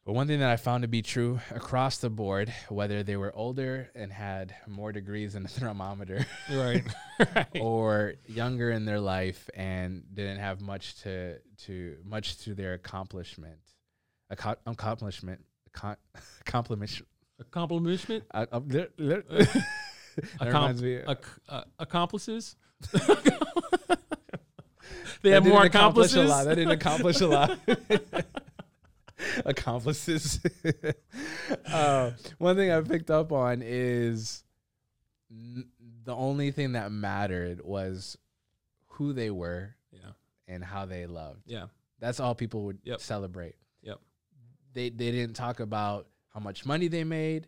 But 0.06 0.14
one 0.14 0.26
thing 0.26 0.40
that 0.40 0.50
I 0.50 0.56
found 0.56 0.82
to 0.82 0.88
be 0.88 1.02
true 1.02 1.40
across 1.54 1.98
the 1.98 2.08
board, 2.10 2.52
whether 2.70 3.02
they 3.02 3.16
were 3.16 3.34
older 3.36 3.90
and 3.94 4.10
had 4.10 4.54
more 4.66 4.92
degrees 4.92 5.34
than 5.34 5.44
a 5.46 5.48
thermometer, 5.48 6.26
Right. 6.50 6.82
right. 7.36 7.46
or 7.60 8.14
younger 8.26 8.70
in 8.70 8.84
their 8.86 8.98
life 9.00 9.48
and 9.54 10.02
didn't 10.12 10.38
have 10.38 10.60
much 10.60 11.00
to 11.02 11.38
to 11.66 11.96
much 12.04 12.38
to 12.44 12.54
their 12.54 12.72
accomplishment, 12.74 13.60
Acco- 14.32 14.56
accomplishment, 14.66 15.44
accom- 15.70 15.96
accomplishment. 16.40 17.06
Accomplishment. 17.38 18.24
Uh, 18.32 18.46
uh, 18.52 18.60
that 18.68 18.96
Accom- 18.98 20.46
reminds 20.46 20.82
me. 20.82 20.96
Acc- 20.96 21.40
uh, 21.48 21.64
accomplices. 21.78 22.56
They 25.22 25.30
have 25.30 25.44
more 25.46 25.64
accomplish 25.64 26.12
accomplices. 26.14 26.16
A 26.16 26.24
lot. 26.24 26.44
That 26.44 26.54
didn't 26.56 26.72
accomplish 26.72 27.20
a 27.20 27.26
lot. 27.26 27.58
Accomplices. 29.44 30.40
uh, 31.66 32.12
one 32.38 32.56
thing 32.56 32.70
I 32.70 32.80
picked 32.80 33.10
up 33.10 33.32
on 33.32 33.60
is 33.62 34.42
n- 35.30 35.68
the 36.04 36.14
only 36.14 36.50
thing 36.52 36.72
that 36.72 36.90
mattered 36.90 37.60
was 37.62 38.16
who 38.86 39.12
they 39.12 39.30
were 39.30 39.74
Yeah. 39.92 40.12
and 40.48 40.64
how 40.64 40.86
they 40.86 41.06
loved. 41.06 41.42
Yeah. 41.46 41.66
That's 41.98 42.18
all 42.18 42.34
people 42.34 42.64
would 42.64 42.78
Yep. 42.84 43.00
celebrate. 43.00 43.56
Yep. 43.82 44.00
They 44.72 44.88
they 44.88 45.10
didn't 45.10 45.36
talk 45.36 45.60
about 45.60 46.06
how 46.32 46.40
much 46.40 46.64
money 46.64 46.88
they 46.88 47.04
made. 47.04 47.46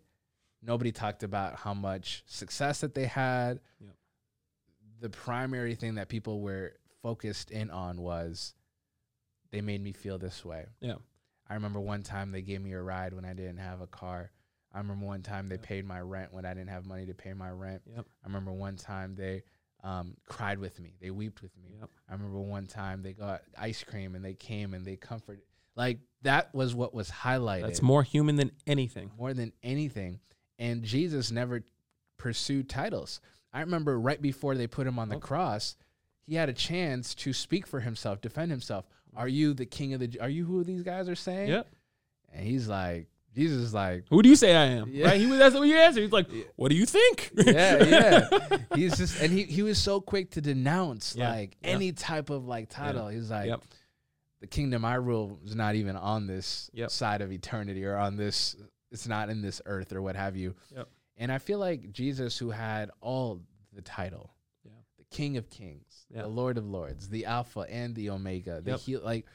Nobody 0.61 0.93
talked 0.93 1.23
about 1.23 1.57
how 1.57 1.73
much 1.75 2.23
success 2.27 2.81
that 2.83 2.95
they 2.95 3.07
had. 3.07 3.61
Yep. 3.81 3.95
The 5.03 5.11
primary 5.11 5.75
thing 5.75 5.97
that 5.97 6.09
people 6.09 6.41
were 6.41 6.73
focused 7.03 7.51
in 7.51 7.71
on 7.71 8.01
was 8.01 8.55
they 9.51 9.61
made 9.61 9.83
me 9.83 9.93
feel 9.93 10.17
this 10.19 10.45
way. 10.45 10.67
Yeah. 10.81 10.95
I 11.51 11.55
remember 11.55 11.81
one 11.81 12.03
time 12.03 12.31
they 12.33 12.41
gave 12.43 12.61
me 12.63 12.73
a 12.73 12.81
ride 12.81 13.13
when 13.13 13.25
I 13.25 13.35
didn't 13.35 13.59
have 13.59 13.81
a 13.81 13.87
car. 13.87 14.31
I 14.73 14.79
remember 14.79 15.05
one 15.05 15.23
time 15.23 15.49
they 15.49 15.57
Yep. 15.57 15.63
paid 15.65 15.85
my 15.85 16.01
rent 16.01 16.33
when 16.33 16.47
I 16.47 16.55
didn't 16.55 16.71
have 16.71 16.87
money 16.87 17.05
to 17.07 17.15
pay 17.15 17.35
my 17.35 17.51
rent. 17.51 17.83
Yep. 17.87 18.07
I 18.23 18.27
remember 18.27 18.53
one 18.53 18.77
time 18.77 19.15
they 19.15 19.43
um, 19.85 20.17
cried 20.29 20.59
with 20.61 20.79
me. 20.79 20.95
They 21.01 21.11
wept 21.11 21.43
with 21.43 21.55
me. 21.59 21.75
Yep. 21.81 21.91
I 22.09 22.13
remember 22.13 22.39
one 22.41 22.67
time 22.67 23.03
they 23.03 23.13
got 23.13 23.43
ice 23.59 23.83
cream 23.83 24.15
and 24.15 24.25
they 24.25 24.35
came 24.35 24.73
and 24.73 24.87
they 24.87 24.97
comforted. 24.97 25.43
Like 25.75 25.99
that 26.23 26.55
was 26.55 26.75
what 26.75 26.95
was 26.95 27.11
highlighted 27.11 27.63
That's 27.63 27.83
more 27.83 28.05
human 28.05 28.37
than 28.37 28.53
anything. 28.67 29.11
more 29.19 29.35
than 29.35 29.53
anything. 29.65 30.21
And 30.61 30.85
Jesus 30.85 31.33
never 31.33 31.65
pursued 32.17 32.69
titles. 32.69 33.21
I 33.53 33.61
remember 33.61 33.99
right 34.01 34.21
before 34.21 34.55
they 34.55 34.67
put 34.67 34.87
him 34.87 34.99
on 34.99 35.09
the 35.09 35.17
Oh. 35.17 35.21
cross, 35.21 35.77
he 36.25 36.35
had 36.37 36.49
a 36.49 36.53
chance 36.55 37.15
to 37.17 37.33
speak 37.33 37.67
for 37.67 37.81
himself, 37.81 38.21
defend 38.21 38.51
himself. 38.51 38.87
Are 39.15 39.29
you 39.29 39.53
the 39.55 39.67
king 39.67 39.93
of 39.95 40.01
the? 40.01 40.19
Are 40.21 40.29
you 40.29 40.45
who 40.45 40.65
these 40.65 40.83
guys 40.83 41.09
are 41.09 41.15
saying? 41.15 41.51
Yep. 41.51 41.69
And 42.33 42.47
he's 42.47 42.67
like, 42.69 43.09
Jesus 43.35 43.59
is 43.59 43.75
like, 43.75 44.05
Who 44.09 44.23
do 44.23 44.29
you 44.29 44.37
say 44.37 44.55
I 44.57 44.65
am? 44.67 44.89
Yeah. 44.91 45.07
Right. 45.09 45.21
He 45.21 45.27
was. 45.27 45.39
That's 45.39 45.55
what 45.55 45.63
he 45.67 45.75
answered. 45.75 46.03
He's 46.03 46.13
like, 46.13 46.29
"What 46.57 46.69
do 46.71 46.75
you 46.77 46.87
think?" 46.87 47.31
yeah, 47.37 47.83
yeah. 47.85 48.59
He's 48.75 48.97
just, 48.97 49.21
and 49.21 49.31
he 49.33 49.43
he 49.45 49.63
was 49.63 49.79
so 49.79 50.01
quick 50.01 50.31
to 50.33 50.41
denounce 50.41 51.15
Yeah, 51.17 51.31
like 51.31 51.57
yeah. 51.63 51.69
any 51.71 51.93
type 51.93 52.31
of 52.31 52.47
like 52.47 52.69
title. 52.71 53.09
He's 53.09 53.31
like, 53.31 53.49
Yep. 53.49 53.63
the 54.41 54.47
kingdom 54.47 54.85
I 54.85 54.95
rule 54.95 55.39
is 55.45 55.55
not 55.55 55.75
even 55.75 55.97
on 55.97 56.27
this 56.27 56.71
Yep. 56.73 56.91
side 56.91 57.21
of 57.21 57.33
eternity 57.33 57.85
or 57.85 57.97
on 57.97 58.17
this. 58.17 58.57
It's 58.91 59.07
not 59.09 59.29
in 59.31 59.41
this 59.43 59.61
earth 59.67 59.93
or 59.93 60.01
what 60.03 60.17
have 60.17 60.37
you. 60.37 60.55
Yep. 60.75 60.89
And 61.23 61.31
I 61.31 61.39
feel 61.39 61.61
like 61.61 61.93
Jesus, 61.93 62.37
who 62.37 62.51
had 62.51 62.91
all 63.01 63.41
the 63.73 63.81
title, 63.81 64.35
Yeah. 64.65 64.73
the 64.99 65.05
King 65.05 65.37
of 65.37 65.49
Kings, 65.49 66.05
Yeah. 66.11 66.23
the 66.23 66.29
Lord 66.29 66.59
of 66.59 66.67
Lords, 66.67 67.09
the 67.09 67.27
Alpha 67.27 67.61
and 67.61 67.95
the 67.95 68.11
Omega, 68.11 68.61
the 68.61 68.73
Yep. 68.73 68.81
heal, 68.81 69.01
like 69.05 69.27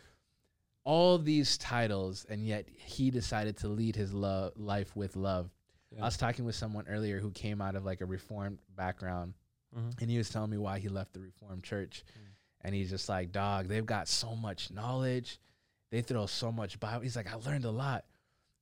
all 0.83 1.17
these 1.17 1.57
titles, 1.57 2.25
and 2.25 2.45
yet 2.45 2.67
he 2.67 3.09
decided 3.09 3.55
to 3.59 3.69
lead 3.69 3.95
his 3.95 4.13
love 4.13 4.51
life 4.57 4.97
with 4.97 5.15
love. 5.15 5.49
Yeah. 5.91 6.01
I 6.01 6.05
was 6.07 6.17
talking 6.17 6.43
with 6.43 6.55
someone 6.55 6.85
earlier 6.89 7.21
who 7.21 7.31
came 7.31 7.61
out 7.61 7.75
of 7.75 7.85
like 7.85 8.01
a 8.01 8.05
reformed 8.05 8.59
background, 8.75 9.33
Mhm. 9.73 10.01
and 10.01 10.09
he 10.11 10.17
was 10.17 10.29
telling 10.29 10.49
me 10.51 10.57
why 10.57 10.79
he 10.79 10.89
left 10.89 11.13
the 11.13 11.21
reformed 11.21 11.63
church, 11.63 12.03
Mm. 12.05 12.35
and 12.65 12.75
he's 12.75 12.89
just 12.89 13.07
like, 13.07 13.31
"Dog, 13.31 13.69
they've 13.69 13.85
got 13.85 14.09
so 14.09 14.35
much 14.35 14.71
knowledge." 14.71 15.39
they 15.89 16.01
throw 16.01 16.25
so 16.25 16.51
much 16.51 16.81
Bible. 16.81 16.99
He's 17.01 17.15
like, 17.15 17.31
I 17.31 17.35
learned 17.35 17.63
a 17.63 17.71
lot. 17.71 18.03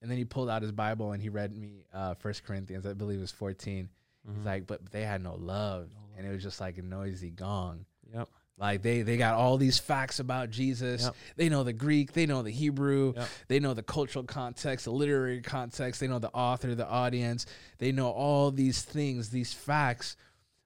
And 0.05 0.11
then 0.11 0.19
he 0.19 0.25
pulled 0.25 0.51
out 0.51 0.61
his 0.61 0.71
Bible 0.71 1.13
and 1.13 1.21
he 1.23 1.29
read 1.29 1.51
me 1.57 1.83
uh 1.91 2.13
First 2.13 2.43
Corinthians, 2.43 2.85
I 2.85 2.93
believe 2.93 3.17
it 3.17 3.21
was 3.21 3.31
14. 3.31 3.89
Mhm. 4.29 4.35
He's 4.35 4.45
like, 4.45 4.67
but 4.67 4.91
they 4.91 5.01
had 5.01 5.23
no 5.23 5.33
love. 5.33 5.89
And 6.15 6.27
it 6.27 6.29
was 6.29 6.43
just 6.43 6.61
like 6.61 6.77
a 6.77 6.83
noisy 6.83 7.31
gong. 7.31 7.85
Yep. 8.13 8.29
Like 8.59 8.83
they 8.83 9.01
they 9.01 9.17
got 9.17 9.33
all 9.33 9.57
these 9.57 9.79
facts 9.79 10.19
about 10.19 10.51
Jesus. 10.51 11.01
Yep. 11.05 11.15
They 11.37 11.49
know 11.49 11.63
the 11.63 11.73
Greek, 11.73 12.13
they 12.13 12.27
know 12.27 12.43
the 12.43 12.51
Hebrew, 12.51 13.13
Yep. 13.17 13.27
they 13.47 13.59
know 13.59 13.73
the 13.73 13.81
cultural 13.81 14.23
context, 14.25 14.85
the 14.85 14.91
literary 14.91 15.41
context, 15.41 15.99
they 16.01 16.07
know 16.07 16.19
the 16.19 16.31
author, 16.33 16.75
the 16.75 16.87
audience. 16.87 17.47
They 17.79 17.91
know 17.91 18.11
all 18.11 18.51
these 18.51 18.83
things, 18.83 19.31
these 19.31 19.53
facts. 19.53 20.15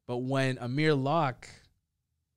But 0.06 0.18
when 0.18 0.58
Amir 0.58 0.94
Locke 0.96 1.48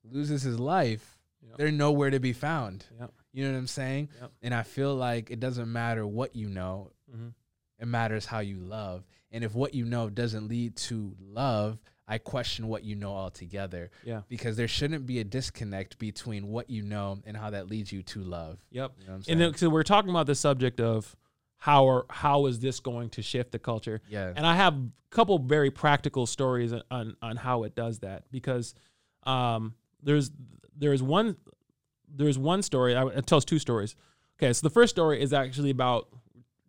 loses 0.05 0.43
his 0.43 0.61
life, 0.61 1.19
Yep. 1.43 1.57
they're 1.59 1.73
nowhere 1.73 2.11
to 2.11 2.21
be 2.21 2.33
found. 2.33 2.85
You 3.33 3.45
know 3.47 3.53
what 3.53 3.59
I'm 3.59 3.67
saying? 3.67 4.09
Yep. 4.21 4.33
And 4.43 4.55
I 4.55 4.63
feel 4.63 4.95
like 4.95 5.31
it 5.31 5.41
doesn't 5.41 5.71
matter 5.73 6.07
what 6.07 6.37
you 6.37 6.49
know, 6.49 6.93
Mhm. 7.15 7.33
it 7.79 7.87
matters 7.87 8.27
how 8.27 8.41
you 8.41 8.59
love. 8.59 9.05
And 9.31 9.43
if 9.45 9.55
what 9.55 9.75
you 9.75 9.85
know 9.87 10.11
doesn't 10.11 10.49
lead 10.49 10.77
to 10.77 11.17
love, 11.19 11.79
I 12.07 12.19
question 12.19 12.69
what 12.69 12.85
you 12.85 12.95
know 12.95 13.15
altogether. 13.15 13.91
Yeah. 14.05 14.23
Because 14.29 14.57
there 14.57 14.69
shouldn't 14.69 15.07
be 15.07 15.19
a 15.21 15.25
disconnect 15.25 15.99
between 15.99 16.49
what 16.49 16.69
you 16.69 16.83
know 16.83 17.21
and 17.25 17.37
how 17.37 17.51
that 17.51 17.69
leads 17.69 17.91
you 17.91 18.03
to 18.03 18.23
love. 18.23 18.65
Yep. 18.71 18.93
You 18.99 19.07
know 19.07 19.13
what 19.13 19.27
I'm 19.29 19.33
And 19.33 19.41
then, 19.41 19.55
so 19.55 19.71
we're 19.71 19.83
talking 19.83 20.11
about 20.11 20.27
the 20.27 20.35
subject 20.35 20.81
of 20.81 21.17
how 21.57 21.89
are 21.89 22.07
how 22.11 22.47
is 22.47 22.59
this 22.61 22.81
going 22.81 23.09
to 23.11 23.23
shift 23.23 23.53
the 23.53 23.59
culture? 23.59 24.03
yeah. 24.11 24.33
And 24.37 24.45
I 24.47 24.57
have 24.57 24.75
a 24.75 24.89
couple 25.11 25.39
very 25.39 25.71
practical 25.71 26.27
stories 26.27 26.75
on 26.91 27.17
on 27.23 27.37
how 27.37 27.63
it 27.63 27.75
does 27.75 28.01
that 28.01 28.25
because 28.31 28.75
um, 29.23 29.75
there's 30.03 30.31
there's 30.77 31.03
one 31.03 31.37
there's 32.15 32.39
one 32.39 32.63
story 32.63 32.95
I, 32.97 33.07
it 33.09 33.27
tells 33.27 33.45
two 33.45 33.59
stories. 33.59 33.95
Okay, 34.39 34.53
so 34.53 34.67
the 34.67 34.71
first 34.73 34.95
story 34.95 35.21
is 35.23 35.33
actually 35.33 35.71
about 35.71 36.09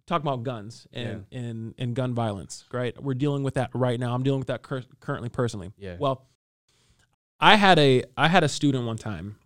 talking 0.05 0.27
about 0.27 0.43
guns 0.43 0.87
and 0.93 1.25
and 1.31 1.73
and 1.77 1.95
gun 1.95 2.13
violence. 2.13 2.65
Right, 2.71 3.01
we're 3.01 3.13
dealing 3.13 3.43
with 3.43 3.55
that 3.55 3.69
right 3.73 3.99
now. 3.99 4.13
I'm 4.13 4.23
dealing 4.23 4.39
with 4.39 4.47
that 4.47 4.61
cur- 4.61 4.83
currently 4.99 5.29
personally. 5.29 5.71
Yeah. 5.77 5.95
Well, 5.99 6.25
I 7.39 7.55
had 7.55 7.79
a 7.79 8.03
I 8.17 8.27
had 8.27 8.43
a 8.43 8.49
student 8.49 8.85
one 8.85 8.97
time. 8.97 9.37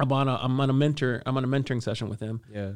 I'm 0.00 0.10
on 0.12 0.28
a 0.28 0.36
I'm 0.36 0.58
on 0.60 0.70
a 0.70 0.72
mentor 0.72 1.22
I'm 1.26 1.36
on 1.36 1.44
a 1.44 1.48
mentoring 1.48 1.82
session 1.82 2.08
with 2.08 2.20
him. 2.20 2.40
yeah. 2.52 2.72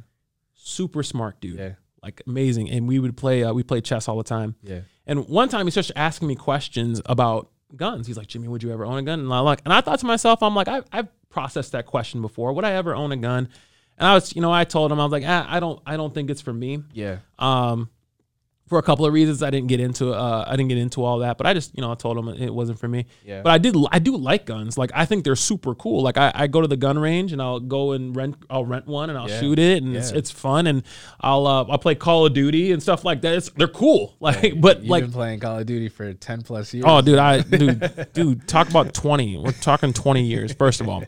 Super 0.59 1.03
smart 1.03 1.41
dude, 1.41 1.59
Yeah. 1.59 1.73
like 2.03 2.23
amazing. 2.27 2.71
And 2.71 2.89
we 2.89 2.99
would 2.99 3.17
play 3.17 3.45
uh, 3.45 3.53
we 3.53 3.63
play 3.63 3.81
chess 3.81 4.09
all 4.09 4.17
the 4.17 4.25
time. 4.25 4.55
Yeah. 4.63 4.81
And 5.07 5.29
one 5.29 5.49
time 5.49 5.67
he 5.67 5.71
starts 5.71 5.93
asking 5.95 6.29
me 6.29 6.35
questions 6.35 7.01
about 7.07 7.51
guns. 7.77 8.07
He's 8.07 8.17
like, 8.17 8.27
Jimmy, 8.27 8.49
would 8.49 8.63
you 8.63 8.73
ever 8.73 8.85
own 8.85 8.99
a 8.99 9.03
gun? 9.03 9.21
And 9.21 9.33
I 9.33 9.39
like, 9.41 9.61
and 9.65 9.73
I 9.73 9.81
thought 9.81 9.99
to 10.01 10.07
myself, 10.07 10.43
I'm 10.43 10.55
like, 10.55 10.67
I've, 10.69 10.85
I've 10.93 11.09
processed 11.37 11.73
that 11.73 11.85
question 11.85 12.23
before. 12.23 12.55
Would 12.55 12.65
I 12.65 12.73
ever 12.73 12.95
own 12.95 13.13
a 13.13 13.17
gun? 13.17 13.51
And 13.99 14.09
I 14.09 14.15
was, 14.15 14.35
you 14.35 14.41
know, 14.41 14.51
I 14.51 14.65
told 14.65 14.91
him, 14.91 14.99
I 14.99 15.05
was 15.05 15.13
like, 15.13 15.25
ah, 15.27 15.47
I 15.47 15.61
don't, 15.61 15.79
I 15.85 15.99
don't 15.99 16.15
think 16.15 16.31
it's 16.31 16.41
for 16.41 16.53
me. 16.53 16.83
Yeah. 16.95 17.19
Um, 17.39 17.91
for 18.67 18.79
a 18.79 18.83
couple 18.83 19.07
of 19.07 19.13
reasons, 19.13 19.43
I 19.43 19.51
didn't 19.51 19.69
get 19.69 19.79
into, 19.81 20.13
uh, 20.13 20.45
I 20.47 20.53
didn't 20.57 20.69
get 20.69 20.79
into 20.79 21.05
all 21.05 21.21
that. 21.21 21.39
But 21.39 21.47
I 21.47 21.55
just, 21.55 21.73
you 21.77 21.83
know, 21.83 21.93
I 21.93 21.95
told 21.95 22.19
him 22.19 22.29
it 22.29 22.53
wasn't 22.53 22.79
for 22.81 22.89
me. 22.89 23.07
Yeah. 23.25 23.43
But 23.43 23.53
I 23.53 23.59
did, 23.59 23.77
I 23.93 23.99
do 24.01 24.17
like 24.17 24.45
guns. 24.47 24.77
Like 24.77 24.91
I 24.95 25.05
think 25.07 25.23
they're 25.25 25.37
super 25.37 25.75
cool. 25.77 26.03
Like 26.03 26.19
I, 26.19 26.33
I 26.35 26.47
go 26.49 26.61
to 26.61 26.67
the 26.67 26.77
gun 26.77 26.99
range 26.99 27.33
and 27.33 27.41
I'll 27.41 27.61
go 27.61 27.93
and 27.93 28.15
rent, 28.17 28.35
I'll 28.51 28.65
rent 28.65 28.87
one 28.87 29.09
and 29.11 29.19
I'll 29.19 29.29
Yeah. 29.31 29.41
shoot 29.41 29.59
it 29.59 29.83
and 29.83 29.97
it's, 29.97 30.11
Yeah. 30.11 30.19
it's 30.19 30.31
fun 30.31 30.67
and 30.67 30.83
I'll, 31.21 31.47
uh, 31.47 31.65
I'll 31.69 31.79
play 31.79 31.95
Call 31.95 32.27
of 32.27 32.35
Duty 32.35 32.73
and 32.73 32.83
stuff 32.83 33.05
like 33.05 33.21
that. 33.23 33.35
It's, 33.35 33.51
they're 33.51 33.69
cool. 33.69 34.15
Like, 34.21 34.61
but 34.61 34.81
You've 34.81 34.91
like, 34.91 35.05
been 35.05 35.13
playing 35.13 35.41
Call 35.41 35.59
of 35.61 35.67
Duty 35.67 35.89
for 35.89 36.13
10 36.13 36.43
plus 36.43 36.75
years. 36.75 36.85
Oh, 36.89 37.01
dude, 37.01 37.19
I 37.19 37.43
dude, 37.43 38.09
dude, 38.13 38.49
talk 38.49 38.69
about 38.69 38.93
twenty. 38.93 39.37
We're 39.37 39.53
talking 39.53 39.93
twenty 39.93 40.25
years, 40.25 40.53
first 40.53 40.81
of 40.81 40.89
all. 40.89 41.05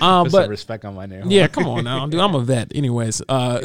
Um, 0.00 0.24
Put 0.24 0.32
some 0.32 0.42
but 0.42 0.48
respect 0.48 0.84
on 0.86 0.94
my 0.94 1.04
name. 1.04 1.24
yeah, 1.30 1.48
come 1.48 1.66
on 1.66 1.84
now, 1.84 2.06
dude. 2.06 2.20
I'm 2.20 2.34
a 2.34 2.40
vet, 2.40 2.72
anyways. 2.74 3.20
Uh, 3.28 3.60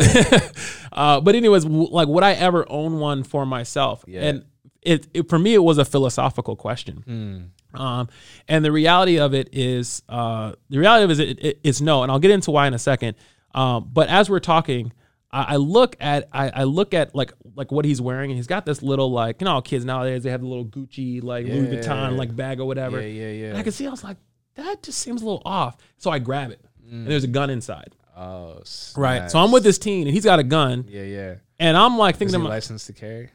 uh, 0.91 1.21
but 1.21 1.35
anyways, 1.35 1.63
w- 1.63 1.87
like, 1.89 2.07
would 2.07 2.23
I 2.23 2.33
ever 2.33 2.65
own 2.69 2.99
one 2.99 3.23
for 3.23 3.36
myself? 3.45 4.03
Yeah. 4.07 4.21
And 4.21 4.45
it, 4.81 5.07
it 5.13 5.29
for 5.29 5.37
me, 5.39 5.53
it 5.53 5.63
was 5.63 5.77
a 5.77 5.85
philosophical 5.85 6.55
question. 6.55 7.51
Hmm. 7.73 7.79
Um, 7.79 8.07
and 8.47 8.63
the 8.63 8.71
reality 8.71 9.19
of 9.19 9.33
it 9.33 9.49
is, 9.51 10.01
uh, 10.09 10.53
the 10.69 10.79
reality 10.79 11.03
of 11.03 11.09
it 11.11 11.13
is, 11.13 11.19
it, 11.19 11.39
it, 11.45 11.59
it's 11.63 11.81
no. 11.81 12.03
And 12.03 12.11
I'll 12.11 12.19
get 12.19 12.31
into 12.31 12.51
why 12.51 12.67
in 12.67 12.73
a 12.73 12.79
second. 12.79 13.15
Um, 13.53 13.89
but 13.91 14.07
as 14.09 14.29
we're 14.29 14.39
talking, 14.39 14.93
I, 15.31 15.53
I 15.53 15.55
look 15.57 15.95
at 15.99 16.29
I, 16.31 16.49
I 16.49 16.63
look 16.63 16.93
at 16.93 17.13
like 17.13 17.33
like 17.55 17.71
what 17.71 17.83
he's 17.85 17.99
wearing, 18.01 18.31
and 18.31 18.37
he's 18.37 18.47
got 18.47 18.65
this 18.65 18.81
little 18.81 19.11
like 19.11 19.41
you 19.41 19.45
know 19.45 19.61
kids 19.61 19.83
nowadays 19.83 20.23
they 20.23 20.29
have 20.31 20.41
the 20.41 20.47
little 20.47 20.65
Gucci 20.65 21.21
like 21.21 21.45
Louis 21.45 21.67
Yeah. 21.75 21.81
Vuitton 21.81 22.17
like 22.17 22.33
bag 22.35 22.59
or 22.61 22.65
whatever. 22.65 23.01
Yeah, 23.01 23.07
yeah, 23.25 23.31
yeah. 23.31 23.47
And 23.49 23.57
I 23.57 23.63
could 23.63 23.73
see 23.73 23.85
I 23.85 23.89
was 23.89 24.03
like 24.03 24.17
that 24.55 24.81
just 24.83 24.99
seems 24.99 25.21
a 25.21 25.25
little 25.25 25.41
off. 25.45 25.75
So 25.97 26.09
I 26.11 26.19
grab 26.19 26.51
it, 26.51 26.61
and 26.89 27.05
there's 27.07 27.25
a 27.25 27.27
gun 27.27 27.49
inside. 27.49 27.93
Oh, 28.15 28.61
Right. 28.95 29.29
So 29.29 29.37
I'm 29.37 29.51
with 29.51 29.63
this 29.63 29.77
teen, 29.77 30.07
and 30.07 30.13
he's 30.15 30.23
got 30.23 30.39
a 30.39 30.43
gun, 30.43 30.85
Yeah, 30.87 31.03
yeah. 31.03 31.35
And 31.59 31.77
I'm 31.77 31.97
like 31.97 32.15
Is 32.15 32.19
thinking 32.19 32.35
he 32.35 32.43
to 32.43 32.43
my, 32.43 32.49
licensed 32.49 32.87
to 32.87 32.93
carry? 32.93 33.29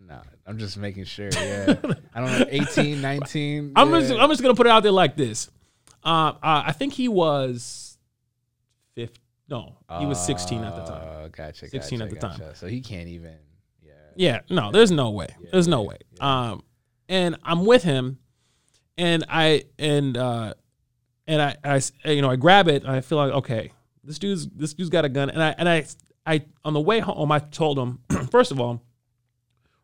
No, 0.00 0.20
I'm 0.46 0.58
just 0.58 0.76
making 0.76 1.04
sure. 1.04 1.30
Yeah. 1.34 1.76
I 2.14 2.20
don't 2.20 2.38
know. 2.40 2.46
18, 2.48 3.00
19. 3.00 3.72
I'm 3.76 3.92
yeah. 3.92 4.00
just 4.00 4.12
I'm 4.12 4.28
just 4.30 4.42
gonna 4.42 4.54
put 4.54 4.66
it 4.66 4.70
out 4.70 4.82
there 4.82 4.92
like 4.92 5.16
this. 5.16 5.50
Uh, 6.02 6.32
uh, 6.42 6.62
I 6.66 6.72
think 6.72 6.94
he 6.94 7.08
was 7.08 7.98
15. 8.96 9.16
No, 9.48 9.76
he 9.98 10.06
was 10.06 10.24
16 10.24 10.62
at 10.62 10.76
the 10.76 10.84
time. 10.84 11.02
Oh, 11.02 11.28
gotcha. 11.28 11.68
16 11.68 11.98
gotcha, 11.98 12.04
at 12.04 12.10
the 12.10 12.26
time. 12.26 12.54
So 12.54 12.68
he 12.68 12.80
can't 12.80 13.08
even. 13.08 13.34
Yeah. 13.82 13.92
Yeah, 14.16 14.40
no, 14.48 14.70
there's 14.70 14.92
no 14.92 15.10
way. 15.10 15.26
Yeah, 15.40 15.48
There's 15.52 15.68
no 15.68 15.82
way. 15.82 15.96
yeah. 16.16 16.50
Um, 16.50 16.62
and 17.08 17.36
I'm 17.42 17.66
with 17.66 17.82
him, 17.82 18.18
and 18.96 19.24
I 19.28 19.64
and 19.78 20.16
uh, 20.16 20.54
and 21.26 21.42
I, 21.42 21.56
I 21.64 21.80
you 22.10 22.22
know 22.22 22.30
I 22.30 22.36
grab 22.36 22.68
it. 22.68 22.84
And 22.84 22.92
I 22.92 23.00
feel 23.00 23.18
like 23.18 23.32
okay, 23.32 23.72
this 24.04 24.18
dude's 24.18 24.46
this 24.48 24.74
dude's 24.74 24.90
got 24.90 25.04
a 25.04 25.08
gun, 25.08 25.28
and 25.30 25.42
I 25.42 25.54
and 25.58 25.68
I 25.68 25.84
I 26.30 26.44
on 26.64 26.72
the 26.72 26.80
way 26.80 27.00
home 27.00 27.32
I 27.32 27.38
told 27.40 27.78
him 27.78 27.98
first 28.30 28.50
of 28.52 28.60
all, 28.60 28.82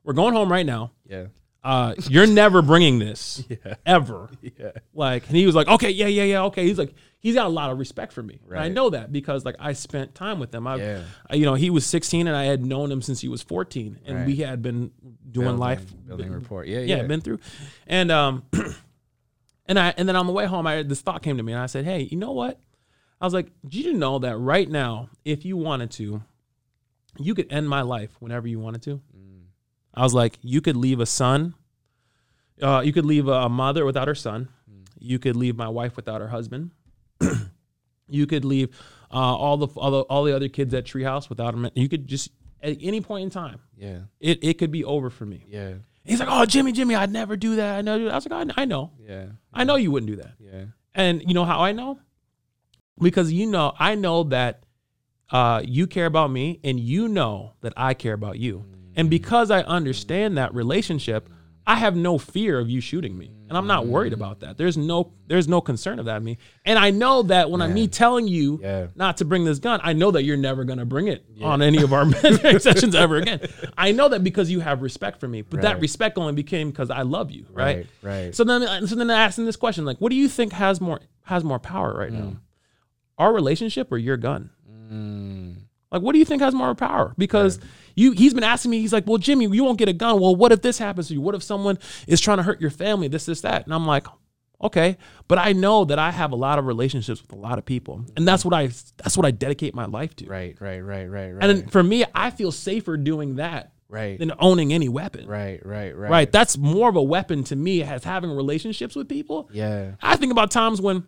we're 0.05 0.13
going 0.15 0.35
home 0.35 0.51
right 0.51 0.67
now. 0.67 0.93
Yeah. 1.09 1.27
Uh, 1.65 1.95
you're 2.09 2.29
never 2.29 2.63
bringing 2.63 3.01
this 3.01 3.43
Yeah. 3.51 3.75
ever. 3.87 4.29
Yeah. 4.41 4.71
Like, 4.95 5.27
and 5.27 5.37
he 5.37 5.47
was 5.47 5.57
like, 5.57 5.67
okay, 5.67 5.91
yeah, 5.91 6.07
yeah, 6.07 6.23
yeah, 6.23 6.43
okay. 6.45 6.65
He's 6.65 6.79
like, 6.79 6.95
he's 7.19 7.35
got 7.35 7.47
a 7.47 7.49
lot 7.49 7.73
of 7.73 7.79
respect 7.81 8.13
for 8.13 8.23
me. 8.23 8.39
And 8.49 8.59
I 8.61 8.69
know 8.69 8.91
that 8.91 9.11
because 9.11 9.45
like 9.45 9.57
I 9.59 9.73
spent 9.73 10.15
time 10.15 10.39
with 10.39 10.55
him. 10.55 10.65
I, 10.69 10.77
Yeah. 10.77 11.03
You 11.33 11.45
know, 11.45 11.55
he 11.55 11.71
was 11.71 11.85
16 11.85 12.29
and 12.29 12.37
I 12.37 12.45
had 12.45 12.65
known 12.65 12.93
him 12.93 13.03
since 13.03 13.21
he 13.21 13.27
was 13.27 13.43
14, 13.43 13.99
and 14.07 14.17
Right. 14.19 14.27
we 14.29 14.37
had 14.37 14.63
been 14.63 14.93
doing 15.29 15.47
Building- 15.47 15.59
life, 15.59 15.85
Building 16.07 16.29
b- 16.29 16.35
report. 16.35 16.69
Yeah. 16.69 16.79
yeah, 16.81 16.97
Yeah. 16.99 17.03
been 17.03 17.21
through, 17.21 17.41
and 17.89 18.13
um, 18.13 18.45
and 19.67 19.77
I 19.77 19.93
and 19.97 20.09
then 20.09 20.15
on 20.15 20.27
the 20.29 20.33
way 20.33 20.47
home, 20.47 20.69
I 20.69 20.83
this 20.85 21.01
thought 21.01 21.23
came 21.25 21.37
to 21.37 21.43
me, 21.43 21.53
and 21.53 21.61
I 21.61 21.67
said, 21.67 21.85
hey, 21.85 22.03
you 22.03 22.17
know 22.17 22.31
what? 22.33 22.61
I 23.21 23.25
was 23.25 23.35
like, 23.35 23.51
did 23.67 23.85
you 23.87 23.93
know 23.95 24.21
that 24.21 24.37
right 24.37 24.69
now, 24.71 25.09
if 25.25 25.45
you 25.45 25.57
wanted 25.57 25.91
to, 25.93 26.23
you 27.19 27.35
could 27.35 27.53
end 27.53 27.69
my 27.69 27.83
life 27.83 28.11
whenever 28.21 28.47
you 28.49 28.59
wanted 28.59 28.83
to. 28.83 29.01
Mm. 29.17 29.43
I 29.95 30.03
was 30.03 30.15
like, 30.15 30.39
you 30.43 30.61
could 30.61 30.77
leave 30.77 31.01
a 31.01 31.07
son. 31.07 31.55
Uh, 32.61 32.83
you 32.85 32.93
could 32.93 33.05
leave 33.07 33.29
a 33.29 33.49
mother 33.49 33.85
without 33.85 34.09
her 34.09 34.15
son. 34.15 34.49
Mm. 34.71 34.87
You 34.99 35.19
could 35.19 35.37
leave 35.37 35.57
my 35.57 35.69
wife 35.69 35.97
without 35.97 36.21
her 36.21 36.29
husband. 36.29 36.71
you 38.09 38.27
could 38.27 38.45
leave 38.45 38.69
uh, 39.13 39.17
all 39.17 39.57
the 39.57 39.67
all 39.79 39.91
the 39.91 40.01
all 40.03 40.25
the 40.25 40.35
other 40.35 40.49
kids 40.49 40.73
at 40.75 40.85
Treehouse 40.85 41.29
without 41.29 41.53
them. 41.53 41.69
You 41.75 41.89
could 41.89 42.07
just 42.07 42.31
at 42.63 42.77
any 42.81 43.01
point 43.01 43.25
in 43.25 43.31
time, 43.31 43.61
Yeah. 43.77 44.01
it 44.21 44.43
it 44.43 44.55
could 44.59 44.71
be 44.71 44.85
over 44.85 45.11
for 45.11 45.27
me. 45.27 45.45
Yeah. 45.49 45.75
He's 46.05 46.21
like, 46.21 46.29
oh 46.31 46.47
Jimmy, 46.47 46.73
Jimmy, 46.73 46.95
I'd 46.95 47.11
never 47.13 47.37
do 47.37 47.57
that. 47.57 47.79
I 47.79 47.83
know. 47.83 48.09
I 48.09 48.15
was 48.15 48.29
like, 48.29 48.51
I, 48.57 48.63
I 48.63 48.65
know, 48.65 48.93
Yeah. 49.01 49.27
I 49.53 49.65
know 49.65 49.75
you 49.77 49.91
wouldn't 49.91 50.11
do 50.11 50.17
that. 50.17 50.35
Yeah. 50.39 50.65
And 50.95 51.23
you 51.27 51.35
know 51.35 51.45
how 51.45 51.61
I 51.61 51.73
know? 51.73 51.99
Because 52.99 53.33
you 53.33 53.47
know, 53.47 53.75
I 53.79 53.95
know 53.97 54.23
that 54.25 54.65
uh, 55.31 55.63
you 55.65 55.87
care 55.87 56.07
about 56.07 56.31
me, 56.31 56.61
and 56.65 56.79
you 56.79 57.09
know 57.09 57.55
that 57.61 57.73
I 57.77 57.95
care 57.95 58.15
about 58.15 58.39
you. 58.39 58.65
And 58.95 59.11
because 59.11 59.51
I 59.51 59.61
understand 59.63 60.39
that 60.39 60.55
relationship, 60.55 61.29
I 61.67 61.75
have 61.77 61.97
no 61.97 62.17
fear 62.17 62.61
of 62.61 62.71
you 62.71 62.81
shooting 62.81 63.19
me, 63.19 63.33
and 63.49 63.59
I'm 63.59 63.67
not 63.67 63.87
worried 63.89 64.13
about 64.13 64.41
that. 64.41 64.57
There's 64.57 64.77
no, 64.77 65.13
there's 65.27 65.49
no 65.49 65.61
concern 65.61 65.99
of 65.99 66.05
that 66.07 66.23
me. 66.23 66.39
And 66.65 66.79
I 66.79 66.91
know 66.91 67.23
that 67.25 67.51
when 67.51 67.61
I'm 67.61 67.75
me 67.75 67.89
telling 67.89 68.29
you 68.29 68.61
Yeah. 68.63 68.87
not 68.95 69.17
to 69.17 69.25
bring 69.25 69.45
this 69.45 69.59
gun, 69.59 69.81
I 69.83 69.93
know 69.93 70.13
that 70.13 70.23
you're 70.23 70.37
never 70.37 70.63
gonna 70.65 70.85
bring 70.87 71.09
it 71.09 71.27
on 71.43 71.63
any 71.63 71.83
of 71.83 71.93
our 71.93 72.09
sessions 72.61 72.95
ever 72.95 73.17
again. 73.17 73.41
I 73.77 73.91
know 73.91 74.09
that 74.11 74.23
because 74.23 74.49
you 74.49 74.61
have 74.61 74.81
respect 74.81 75.19
for 75.19 75.27
me, 75.27 75.43
but 75.43 75.63
that 75.63 75.81
respect 75.81 76.19
only 76.19 76.35
became 76.35 76.71
because 76.71 76.89
I 76.89 77.03
love 77.03 77.33
you, 77.33 77.47
right? 77.51 77.79
Right. 77.79 77.87
Right. 78.25 78.35
So 78.35 78.45
then, 78.45 78.87
so 78.87 78.95
then 78.95 79.11
asking 79.11 79.47
this 79.47 79.57
question, 79.57 79.85
like, 79.85 79.99
what 80.01 80.11
do 80.11 80.17
you 80.17 80.29
think 80.29 80.53
has 80.53 80.81
more 80.81 81.01
has 81.25 81.43
more 81.43 81.59
power 81.59 81.93
right 81.99 82.13
now? 82.13 82.21
Mm. 82.21 82.37
Our 83.19 83.33
relationship 83.35 83.91
or 83.91 83.99
your 83.99 84.17
gun? 84.17 84.51
Mm. 84.91 85.57
Like, 85.91 86.03
what 86.03 86.13
do 86.13 86.19
you 86.19 86.25
think 86.25 86.43
has 86.43 86.55
more 86.55 86.75
power? 86.75 87.15
Because 87.17 87.61
you, 87.95 88.13
he's 88.13 88.35
been 88.35 88.45
asking 88.45 88.71
me. 88.71 88.81
He's 88.81 88.93
like, 88.93 89.07
well, 89.07 89.19
Jimmy, 89.19 89.47
you 89.47 89.65
won't 89.65 89.79
get 89.79 89.89
a 89.89 89.93
gun. 89.93 90.21
Well, 90.21 90.35
what 90.35 90.53
if 90.53 90.63
this 90.63 90.79
happens 90.79 91.09
to 91.09 91.15
you? 91.15 91.21
What 91.21 91.35
if 91.35 91.43
someone 91.43 91.79
is 92.07 92.21
trying 92.21 92.39
to 92.39 92.43
hurt 92.43 92.61
your 92.61 92.71
family? 92.71 93.09
This, 93.09 93.27
this, 93.27 93.41
that. 93.43 93.65
And 93.65 93.73
I'm 93.73 93.87
like, 93.87 94.07
okay, 94.63 94.97
but 95.29 95.39
I 95.39 95.53
know 95.53 95.85
that 95.85 95.99
I 95.99 96.11
have 96.11 96.33
a 96.33 96.37
lot 96.37 96.59
of 96.59 96.67
relationships 96.67 97.23
with 97.23 97.33
a 97.33 97.37
lot 97.37 97.59
of 97.59 97.65
people, 97.65 98.05
and 98.17 98.27
that's 98.27 98.45
what 98.45 98.55
I 98.55 98.67
that's 98.97 99.17
what 99.17 99.27
I 99.27 99.31
dedicate 99.31 99.75
my 99.75 99.87
life 99.87 100.17
to. 100.17 100.27
Right. 100.27 100.57
Right. 100.61 100.81
Right. 100.81 101.07
Right. 101.07 101.31
Right. 101.33 101.51
And 101.51 101.71
for 101.71 101.83
me, 101.83 102.05
I 102.15 102.31
feel 102.31 102.53
safer 102.53 102.97
doing 102.97 103.37
that 103.37 103.73
right. 103.89 104.19
than 104.19 104.33
owning 104.39 104.73
any 104.73 104.89
weapon. 104.89 105.27
Right. 105.27 105.65
Right. 105.65 105.97
Right. 105.97 106.11
Right. 106.11 106.33
That's 106.33 106.57
more 106.57 106.89
of 106.89 106.97
a 106.97 107.03
weapon 107.03 107.45
to 107.45 107.57
me 107.57 107.83
as 107.83 108.05
having 108.05 108.31
relationships 108.31 108.97
with 108.97 109.09
people. 109.09 109.49
Yeah. 109.53 109.93
I 110.03 110.17
think 110.17 110.33
about 110.33 110.51
times 110.51 110.81
when 110.81 111.05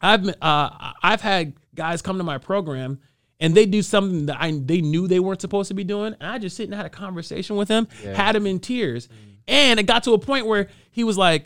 I've 0.00 0.26
uh, 0.40 0.70
I've 1.02 1.20
had 1.20 1.54
guys 1.74 2.02
come 2.02 2.18
to 2.18 2.24
my 2.24 2.38
program 2.38 2.98
and 3.38 3.54
they 3.54 3.66
do 3.66 3.82
something 3.82 4.26
that 4.26 4.36
I 4.40 4.52
they 4.52 4.80
knew 4.80 5.06
they 5.08 5.20
weren't 5.20 5.40
supposed 5.40 5.68
to 5.68 5.74
be 5.74 5.84
doing, 5.84 6.14
and 6.20 6.30
I 6.30 6.38
just 6.38 6.56
sit 6.56 6.64
and 6.64 6.74
had 6.74 6.86
a 6.86 6.90
conversation 6.90 7.56
with 7.56 7.68
him, 7.68 7.88
Yeah. 8.04 8.14
had 8.14 8.36
him 8.36 8.46
in 8.46 8.60
tears, 8.60 9.08
and 9.48 9.80
it 9.80 9.84
got 9.84 10.02
to 10.04 10.12
a 10.12 10.18
point 10.18 10.46
where 10.46 10.68
he 10.90 11.04
was 11.04 11.16
like, 11.16 11.44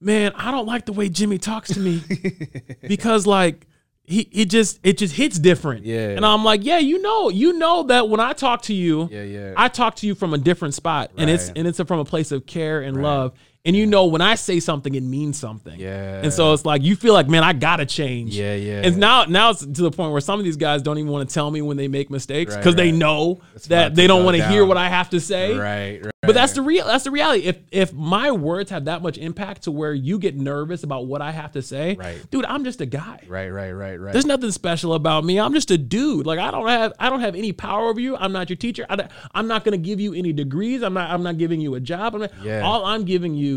"Man, 0.00 0.32
I 0.36 0.50
don't 0.50 0.66
like 0.66 0.86
the 0.86 0.92
way 0.92 1.08
Jimmy 1.08 1.38
talks 1.38 1.72
to 1.74 1.80
me 1.80 2.02
because 2.88 3.26
like." 3.26 3.66
He, 4.04 4.22
it 4.32 4.50
just 4.50 4.80
it 4.82 4.98
just 4.98 5.14
hits 5.14 5.38
different. 5.38 5.86
Yeah. 5.86 6.08
And 6.08 6.26
I'm 6.26 6.42
like, 6.42 6.64
yeah, 6.64 6.78
you 6.78 7.00
know, 7.00 7.28
you 7.30 7.52
know 7.52 7.84
that 7.84 8.08
when 8.08 8.18
I 8.18 8.32
talk 8.32 8.62
to 8.62 8.74
you, 8.74 9.08
Yeah, 9.12 9.22
yeah. 9.22 9.52
I 9.56 9.68
talk 9.68 9.94
to 9.96 10.08
you 10.08 10.16
from 10.16 10.34
a 10.34 10.38
different 10.38 10.74
spot, 10.74 11.12
and 11.16 11.30
it's 11.30 11.50
and 11.54 11.68
it's 11.68 11.80
from 11.80 12.00
a 12.00 12.04
place 12.04 12.32
of 12.32 12.44
care 12.44 12.80
and 12.82 12.96
Right. 12.96 13.02
love. 13.04 13.32
And 13.64 13.76
you 13.76 13.86
know 13.86 14.06
when 14.06 14.20
I 14.20 14.34
say 14.34 14.58
something, 14.58 14.92
it 14.96 15.04
means 15.04 15.38
something. 15.38 15.78
Yeah. 15.78 16.20
And 16.22 16.32
so 16.32 16.52
it's 16.52 16.64
like 16.64 16.82
you 16.82 16.96
feel 16.96 17.12
like, 17.14 17.28
man, 17.28 17.44
I 17.44 17.52
gotta 17.52 17.86
change. 17.86 18.36
Yeah, 18.36 18.56
yeah. 18.56 18.82
And 18.84 18.96
now 18.96 19.24
now 19.24 19.50
it's 19.50 19.60
to 19.60 19.82
the 19.82 19.90
point 19.92 20.10
where 20.10 20.20
some 20.20 20.40
of 20.40 20.44
these 20.44 20.56
guys 20.56 20.82
don't 20.82 20.98
even 20.98 21.12
want 21.12 21.28
to 21.28 21.32
tell 21.32 21.48
me 21.48 21.62
when 21.62 21.76
they 21.76 21.86
make 21.86 22.10
mistakes 22.10 22.54
Right, 22.54 22.58
because 22.58 22.74
they 22.74 22.90
know 22.90 23.40
It's 23.54 23.68
that 23.68 23.94
they 23.94 24.08
don't 24.08 24.24
want 24.24 24.36
to 24.36 24.48
hear 24.48 24.64
what 24.66 24.76
I 24.78 24.88
have 24.88 25.10
to 25.10 25.20
say. 25.20 25.56
right, 25.56 26.02
right. 26.02 26.08
But 26.24 26.36
that's 26.36 26.52
the 26.52 26.62
real 26.62 26.86
that's 26.86 27.02
the 27.04 27.10
reality. 27.12 27.44
If 27.44 27.58
if 27.72 27.92
my 27.92 28.30
words 28.32 28.70
have 28.70 28.84
that 28.86 29.02
much 29.02 29.16
impact 29.18 29.62
to 29.62 29.72
where 29.72 29.92
you 29.92 30.18
get 30.20 30.36
nervous 30.36 30.82
about 30.84 31.06
what 31.06 31.20
I 31.20 31.30
have 31.32 31.52
to 31.52 31.62
say, 31.62 31.96
Right. 31.96 32.18
dude, 32.30 32.44
I'm 32.44 32.62
just 32.64 32.80
a 32.80 32.86
guy. 32.86 33.20
right, 33.28 33.48
right, 33.50 33.72
right, 33.72 33.96
right. 33.96 34.12
There's 34.12 34.26
nothing 34.26 34.52
special 34.52 34.94
about 34.94 35.24
me. 35.24 35.38
I'm 35.40 35.52
just 35.52 35.70
a 35.72 35.78
dude. 35.78 36.26
Like 36.26 36.38
I 36.40 36.50
don't 36.52 36.66
have 36.68 36.92
I 37.00 37.10
don't 37.10 37.20
have 37.20 37.34
any 37.36 37.52
power 37.52 37.88
over 37.88 38.00
you. 38.00 38.16
I'm 38.16 38.32
not 38.32 38.50
your 38.50 38.56
teacher. 38.56 38.86
I 38.88 39.08
am 39.34 39.46
not 39.48 39.64
going 39.64 39.72
to 39.72 39.84
give 39.84 39.98
you 40.00 40.14
any 40.14 40.32
degrees. 40.32 40.82
I'm 40.82 40.94
not 40.94 41.10
I'm 41.10 41.22
not 41.24 41.38
giving 41.38 41.60
you 41.60 41.74
a 41.76 41.80
job. 41.80 42.14
I'm 42.14 42.20
not, 42.22 42.30
Yeah. 42.42 42.60
All 42.60 42.84
I'm 42.84 43.04
giving 43.04 43.34
you 43.34 43.51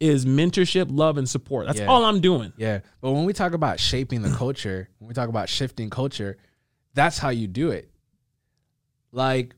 is 0.00 0.24
mentorship, 0.24 0.86
love, 0.90 1.18
and 1.18 1.28
support. 1.28 1.66
That's 1.66 1.80
Yeah. 1.80 1.86
all 1.86 2.04
I'm 2.04 2.20
doing. 2.20 2.52
Yeah. 2.56 2.80
But 3.02 3.12
when 3.12 3.24
we 3.24 3.32
talk 3.32 3.52
about 3.52 3.78
shaping 3.78 4.22
the 4.22 4.30
culture, 4.30 4.88
when 4.98 5.08
we 5.08 5.14
talk 5.14 5.28
about 5.28 5.48
shifting 5.48 5.90
culture, 5.90 6.38
that's 6.94 7.18
how 7.18 7.28
you 7.28 7.46
do 7.46 7.70
it. 7.70 7.90
Like 9.12 9.54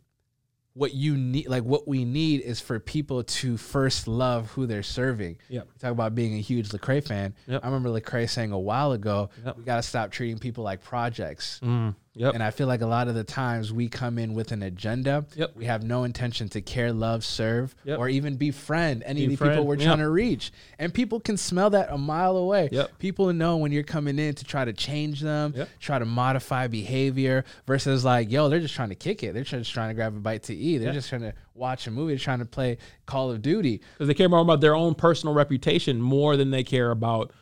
what 0.74 0.94
you 0.94 1.18
need 1.18 1.48
like 1.48 1.62
what 1.64 1.86
we 1.86 2.02
need 2.06 2.40
is 2.40 2.58
for 2.58 2.80
people 2.80 3.22
to 3.22 3.58
first 3.58 4.08
love 4.08 4.50
who 4.52 4.66
they're 4.66 4.82
serving. 4.82 5.36
Yep. 5.50 5.68
We 5.74 5.78
talk 5.78 5.92
about 5.92 6.14
being 6.14 6.34
a 6.34 6.40
huge 6.40 6.70
Lecrae 6.70 7.06
fan. 7.06 7.34
Yep. 7.46 7.60
I 7.62 7.66
remember 7.66 7.90
Lecrae 7.90 8.28
saying 8.28 8.52
a 8.52 8.58
while 8.58 8.92
ago, 8.92 9.28
Yep. 9.44 9.58
we 9.58 9.64
gotta 9.64 9.82
stop 9.82 10.10
treating 10.10 10.38
people 10.38 10.64
like 10.64 10.82
projects. 10.82 11.60
Mm, 11.62 11.94
yep. 12.14 12.34
And 12.34 12.42
I 12.42 12.50
feel 12.50 12.66
like 12.66 12.80
a 12.82 12.86
lot 12.86 13.08
of 13.08 13.14
the 13.14 13.24
times 13.24 13.72
we 13.72 13.88
come 13.88 14.18
in 14.18 14.34
with 14.34 14.52
an 14.52 14.62
agenda. 14.62 15.24
Yep. 15.34 15.52
We 15.56 15.64
have 15.66 15.82
no 15.82 16.04
intention 16.04 16.48
to 16.50 16.60
care, 16.60 16.92
love, 16.92 17.24
serve, 17.24 17.74
Yep. 17.84 17.98
or 17.98 18.08
even 18.08 18.36
befriend 18.36 19.02
any 19.04 19.24
of 19.24 19.30
the 19.30 19.36
people 19.36 19.64
we're 19.66 19.76
yep. 19.76 19.84
trying 19.86 19.98
to 19.98 20.10
reach. 20.10 20.52
And 20.78 20.92
people 20.92 21.20
can 21.20 21.36
smell 21.36 21.70
that 21.70 21.88
a 21.90 21.98
mile 21.98 22.36
away. 22.36 22.68
Yep. 22.72 22.98
People 22.98 23.32
know 23.32 23.56
when 23.56 23.72
you're 23.72 23.82
coming 23.82 24.18
in 24.18 24.34
to 24.34 24.44
try 24.44 24.64
to 24.64 24.72
change 24.72 25.20
them, 25.20 25.54
Yep. 25.56 25.68
try 25.80 25.98
to 25.98 26.04
modify 26.04 26.66
behavior 26.66 27.44
versus 27.66 28.04
like, 28.04 28.30
yo, 28.30 28.48
they're 28.48 28.60
just 28.60 28.74
trying 28.74 28.90
to 28.90 28.94
kick 28.94 29.22
it. 29.22 29.34
They're 29.34 29.44
just 29.44 29.72
trying 29.72 29.88
to 29.90 29.94
grab 29.94 30.16
a 30.16 30.20
bite 30.20 30.42
to 30.44 30.54
eat. 30.54 30.78
They're 30.78 30.88
Yeah. 30.88 30.94
just 30.94 31.08
trying 31.08 31.22
to 31.22 31.32
watch 31.54 31.86
a 31.86 31.90
movie. 31.90 32.12
They're 32.12 32.18
trying 32.18 32.38
to 32.40 32.44
play 32.46 32.78
Call 33.06 33.30
of 33.30 33.42
Duty. 33.42 33.80
Because 33.94 34.08
they 34.08 34.14
care 34.14 34.28
more 34.28 34.40
about 34.40 34.60
their 34.60 34.74
own 34.74 34.94
personal 34.94 35.34
reputation 35.34 36.00
more 36.00 36.36
than 36.36 36.50
they 36.50 36.64
care 36.64 36.90
about 36.90 37.32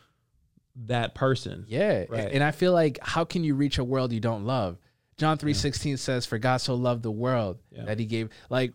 that 0.87 1.13
person. 1.15 1.65
Yeah. 1.67 2.05
Right. 2.09 2.29
And 2.31 2.43
I 2.43 2.51
feel 2.51 2.73
like 2.73 2.99
how 3.01 3.25
can 3.25 3.43
you 3.43 3.55
reach 3.55 3.77
a 3.77 3.83
world 3.83 4.11
you 4.13 4.19
don't 4.19 4.45
love? 4.45 4.77
John 5.17 5.37
3:16 5.37 5.97
says 5.97 6.25
for 6.25 6.37
God 6.39 6.57
so 6.57 6.75
loved 6.75 7.03
the 7.03 7.11
world 7.11 7.59
Yeah. 7.71 7.85
that 7.85 7.99
he 7.99 8.05
gave 8.05 8.29
like 8.49 8.73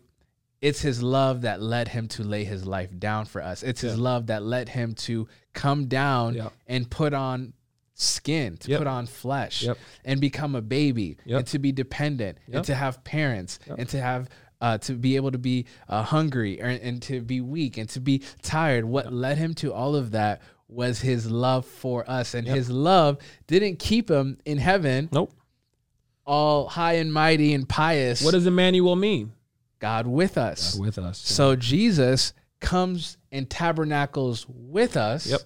it's 0.61 0.81
his 0.81 1.03
love 1.03 1.41
that 1.41 1.61
led 1.61 1.89
him 1.89 2.07
to 2.07 2.23
lay 2.23 2.43
his 2.43 2.65
life 2.65 2.89
down 2.97 3.25
for 3.25 3.41
us. 3.43 3.61
It's 3.63 3.81
his 3.81 3.95
Yeah. 3.97 4.03
love 4.03 4.27
that 4.27 4.41
led 4.43 4.69
him 4.69 4.93
to 4.95 5.27
come 5.53 5.85
down 5.87 6.33
Yeah. 6.35 6.49
and 6.65 6.89
put 6.89 7.13
on 7.13 7.53
skin, 7.93 8.57
to 8.57 8.69
Yep. 8.71 8.77
put 8.79 8.87
on 8.87 9.05
flesh 9.07 9.63
Yep. 9.63 9.77
and 10.05 10.21
become 10.21 10.55
a 10.55 10.61
baby 10.61 11.17
Yep. 11.25 11.37
and 11.39 11.47
to 11.47 11.59
be 11.59 11.71
dependent 11.71 12.37
and 12.51 12.63
to 12.65 12.75
have 12.75 13.03
parents 13.03 13.59
and 13.67 13.87
to 13.89 13.99
have 14.01 14.29
uh, 14.59 14.75
to 14.79 14.93
be 14.93 15.15
able 15.15 15.29
to 15.29 15.37
be 15.37 15.67
uh, 15.87 16.01
hungry 16.01 16.59
or, 16.59 16.65
and 16.65 16.99
to 17.03 17.21
be 17.21 17.39
weak 17.41 17.77
and 17.77 17.87
to 17.89 17.99
be 17.99 18.23
tired. 18.41 18.83
What 18.85 19.13
led 19.13 19.37
him 19.37 19.53
to 19.55 19.71
all 19.71 19.95
of 19.95 20.09
that 20.11 20.41
was 20.69 20.99
his 21.01 21.29
love 21.31 21.65
for 21.65 22.09
us, 22.09 22.33
and 22.33 22.45
Yep. 22.47 22.55
his 22.55 22.69
love 22.69 23.17
didn't 23.47 23.79
keep 23.79 24.09
him 24.09 24.37
in 24.45 24.57
heaven, 24.57 25.07
Nope. 25.11 25.31
all 26.25 26.67
high 26.67 26.93
and 26.93 27.13
mighty 27.13 27.53
and 27.53 27.67
pious. 27.67 28.21
What 28.21 28.31
does 28.31 28.45
Emmanuel 28.45 28.95
mean? 28.95 29.31
God 29.79 30.07
with 30.07 30.37
us? 30.37 30.75
with 30.75 30.97
us. 30.97 31.19
So 31.19 31.55
Jesus 31.55 32.33
comes 32.59 33.17
and 33.31 33.49
tabernacles 33.49 34.45
with 34.49 34.97
us. 34.97 35.27
Yep. 35.27 35.41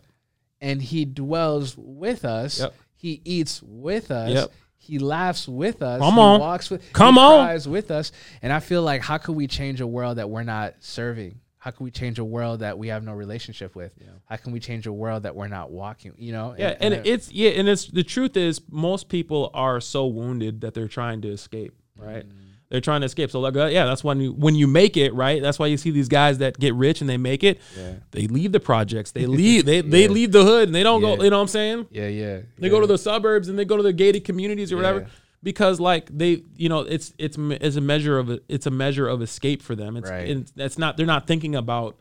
And 0.62 0.82
he 0.82 1.06
dwells 1.06 1.76
with 1.78 2.24
us. 2.24 2.60
Yep. 2.60 2.74
He 2.96 3.22
eats 3.26 3.62
with 3.64 4.10
us. 4.12 4.32
Yep. 4.32 4.52
He 4.78 5.00
laughs 5.00 5.48
with 5.48 5.82
us. 5.82 6.00
Come 6.00 6.14
he 6.14 6.20
on. 6.20 6.40
walks 6.40 6.70
with 6.70 6.94
Come 6.94 7.16
he 7.16 7.20
on. 7.20 7.46
cries 7.46 7.68
with 7.68 7.92
us. 7.92 8.12
And 8.42 8.54
I 8.54 8.60
feel 8.62 8.82
like 8.84 9.02
how 9.02 9.18
could 9.18 9.36
we 9.36 9.48
change 9.48 9.82
a 9.82 9.88
world 9.88 10.18
that 10.18 10.30
we're 10.30 10.44
not 10.44 10.76
serving? 10.80 11.41
How 11.62 11.70
can 11.70 11.84
we 11.84 11.91
change 11.91 12.18
a 12.18 12.24
world 12.26 12.62
that 12.62 12.80
we 12.80 12.88
have 12.88 13.03
no 13.03 13.14
relationship 13.14 13.76
with? 13.76 13.91
How 14.26 14.36
can 14.38 14.51
we 14.51 14.59
change 14.59 14.88
a 14.88 14.91
world 14.91 15.22
that 15.24 15.36
we're 15.36 15.47
not 15.47 15.70
walking? 15.70 16.14
You 16.18 16.32
know? 16.32 16.55
yeah, 16.57 16.76
and, 16.80 16.95
it's 17.05 17.32
yeah, 17.32 17.51
and 17.51 17.70
it's 17.70 17.86
the 17.86 18.03
truth 18.03 18.36
is 18.36 18.62
most 18.72 19.09
people 19.09 19.51
are 19.53 19.80
so 19.80 20.07
wounded 20.07 20.62
that 20.62 20.74
they're 20.74 20.88
trying 20.88 21.22
to 21.22 21.28
escape, 21.30 21.76
right? 21.95 22.26
They're 22.70 22.82
trying 22.82 23.01
to 23.01 23.05
escape. 23.05 23.30
So 23.30 23.41
like, 23.41 23.55
uh, 23.55 23.68
yeah, 23.68 23.86
that's 23.86 24.03
when 24.03 24.20
you 24.20 24.32
when 24.34 24.55
you 24.55 24.66
make 24.66 24.97
it, 24.97 25.14
right? 25.14 25.39
That's 25.39 25.59
why 25.59 25.68
you 25.68 25.78
see 25.78 25.91
these 25.91 26.07
guys 26.07 26.39
that 26.39 26.57
get 26.57 26.74
rich 26.74 27.01
and 27.01 27.07
they 27.09 27.18
make 27.18 27.43
it. 27.43 27.59
Yeah. 27.78 27.95
They 28.09 28.26
leave 28.26 28.53
the 28.53 28.59
projects. 28.62 29.12
They 29.12 29.26
leave. 29.41 29.66
They 29.66 29.82
they 29.82 30.07
leave 30.07 30.32
the 30.32 30.43
hood 30.43 30.68
and 30.70 30.74
they 30.74 30.82
don't 30.82 31.01
Yeah. 31.03 31.16
go. 31.18 31.24
You 31.24 31.30
know 31.30 31.36
what 31.38 31.41
I'm 31.43 31.47
saying? 31.49 31.88
yeah, 31.91 32.07
yeah. 32.07 32.39
They 32.57 32.70
go 32.70 32.80
to 32.82 32.88
the 32.88 32.97
suburbs 32.97 33.49
and 33.49 33.59
they 33.59 33.66
go 33.66 33.78
to 33.78 33.84
the 33.84 33.93
gated 33.93 34.24
communities 34.24 34.72
or 34.72 34.78
whatever 34.78 35.01
Yeah. 35.01 35.07
Because 35.44 35.80
like 35.80 36.10
they 36.16 36.44
you 36.56 36.70
know 36.70 36.80
it's 36.80 37.14
it's 37.18 37.38
it's 37.38 37.76
a 37.76 37.82
measure 37.82 38.20
of 38.20 38.39
it's 38.48 38.66
a 38.66 38.72
measure 38.72 39.08
of 39.08 39.22
escape 39.22 39.62
for 39.62 39.76
them. 39.76 39.98
It's 39.98 40.10
Right. 40.10 40.30
and 40.30 40.52
that's 40.56 40.78
not 40.78 40.98
they're 40.98 41.06
not 41.06 41.28
thinking 41.28 41.56
about 41.56 41.98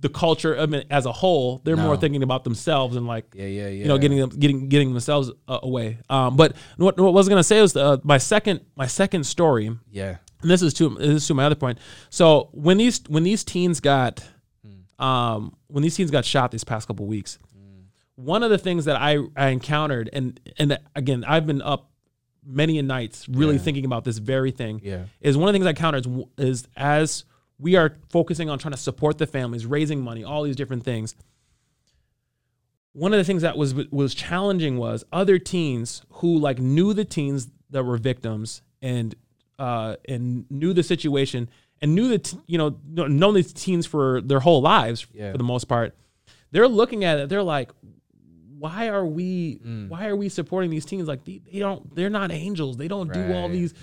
the 0.00 0.08
culture 0.08 0.54
of 0.54 0.72
it 0.72 0.86
as 0.90 1.04
a 1.04 1.12
whole. 1.12 1.60
They're 1.64 1.76
more 1.76 1.96
thinking 1.98 2.22
about 2.22 2.44
themselves 2.44 2.96
and 2.96 3.06
like 3.06 3.26
yeah, 3.34 3.44
yeah, 3.46 3.62
yeah. 3.64 3.68
you 3.68 3.84
know 3.84 3.98
getting 3.98 4.18
them 4.18 4.30
getting 4.30 4.68
getting 4.68 4.90
themselves 4.90 5.30
uh, 5.48 5.58
away. 5.62 5.98
Um, 6.08 6.36
but 6.36 6.56
what, 6.76 6.98
what 6.98 7.08
I 7.08 7.12
was 7.12 7.28
gonna 7.28 7.44
say 7.44 7.60
was 7.60 7.76
uh, 7.76 7.98
my 8.02 8.18
second 8.18 8.60
my 8.74 8.86
second 8.86 9.24
story 9.24 9.70
yeah. 9.90 10.16
and 10.40 10.50
this 10.50 10.62
is 10.62 10.72
to 10.74 10.88
this 10.96 11.08
is 11.08 11.26
to 11.26 11.34
my 11.34 11.44
other 11.44 11.54
point. 11.54 11.78
So 12.08 12.48
when 12.52 12.78
these 12.78 13.02
when 13.08 13.22
these 13.22 13.44
teens 13.44 13.80
got 13.80 14.24
um 14.98 15.54
when 15.66 15.82
these 15.82 15.94
teens 15.94 16.10
got 16.10 16.24
shot 16.24 16.50
these 16.50 16.64
past 16.64 16.88
couple 16.88 17.06
weeks, 17.06 17.38
one 18.14 18.42
of 18.42 18.48
the 18.50 18.58
things 18.58 18.86
that 18.86 18.96
I 18.96 19.18
I 19.36 19.48
encountered 19.48 20.08
and 20.12 20.40
and 20.58 20.78
again 20.94 21.22
I've 21.22 21.46
been 21.46 21.60
up 21.60 21.90
many 22.46 22.78
a 22.78 22.82
nights 22.82 23.28
really 23.28 23.56
Yeah. 23.56 23.60
thinking 23.62 23.84
about 23.84 24.04
this 24.04 24.18
very 24.18 24.50
thing 24.52 24.80
Yeah. 24.84 25.04
is 25.20 25.36
one 25.36 25.48
of 25.48 25.52
the 25.52 25.56
things 25.58 25.66
I 25.66 25.70
encountered 25.70 26.06
is, 26.06 26.24
is 26.38 26.68
as 26.76 27.24
we 27.58 27.74
are 27.76 27.96
focusing 28.10 28.48
on 28.48 28.58
trying 28.58 28.72
to 28.72 28.78
support 28.78 29.18
the 29.18 29.26
families, 29.26 29.66
raising 29.66 30.00
money, 30.00 30.22
all 30.22 30.42
these 30.44 30.56
different 30.56 30.84
things. 30.84 31.14
One 32.92 33.12
of 33.12 33.18
the 33.18 33.24
things 33.24 33.42
that 33.42 33.58
was 33.58 33.74
was 33.90 34.14
challenging 34.14 34.78
was 34.78 35.04
other 35.12 35.38
teens 35.38 36.02
who 36.10 36.38
like 36.38 36.58
knew 36.58 36.94
the 36.94 37.04
teens 37.04 37.48
that 37.70 37.84
were 37.84 37.98
victims 37.98 38.62
and 38.80 39.14
uh, 39.58 39.96
and 40.08 40.50
knew 40.50 40.72
the 40.72 40.82
situation 40.82 41.50
and 41.82 41.94
knew 41.94 42.08
that 42.08 42.34
you 42.46 42.56
know 42.56 42.76
known 42.86 43.34
these 43.34 43.52
teens 43.52 43.84
for 43.86 44.20
their 44.22 44.40
whole 44.40 44.62
lives 44.62 45.06
Yeah. 45.12 45.32
for 45.32 45.38
the 45.38 45.44
most 45.44 45.64
part. 45.64 45.94
They're 46.52 46.68
looking 46.68 47.04
at 47.04 47.18
it. 47.18 47.28
They're 47.28 47.42
like, 47.42 47.70
why 48.58 48.88
are 48.88 49.04
we 49.04 49.60
Mm. 49.64 49.88
why 49.88 50.06
are 50.06 50.16
we 50.16 50.28
supporting 50.28 50.70
these 50.70 50.84
teams 50.84 51.08
Like 51.08 51.24
they, 51.24 51.40
they 51.52 51.58
don't 51.58 51.94
they're 51.94 52.10
not 52.10 52.30
angels. 52.32 52.76
They 52.76 52.88
don't 52.88 53.12
do 53.12 53.32
all 53.32 53.48
Right. 53.48 53.52
these 53.52 53.74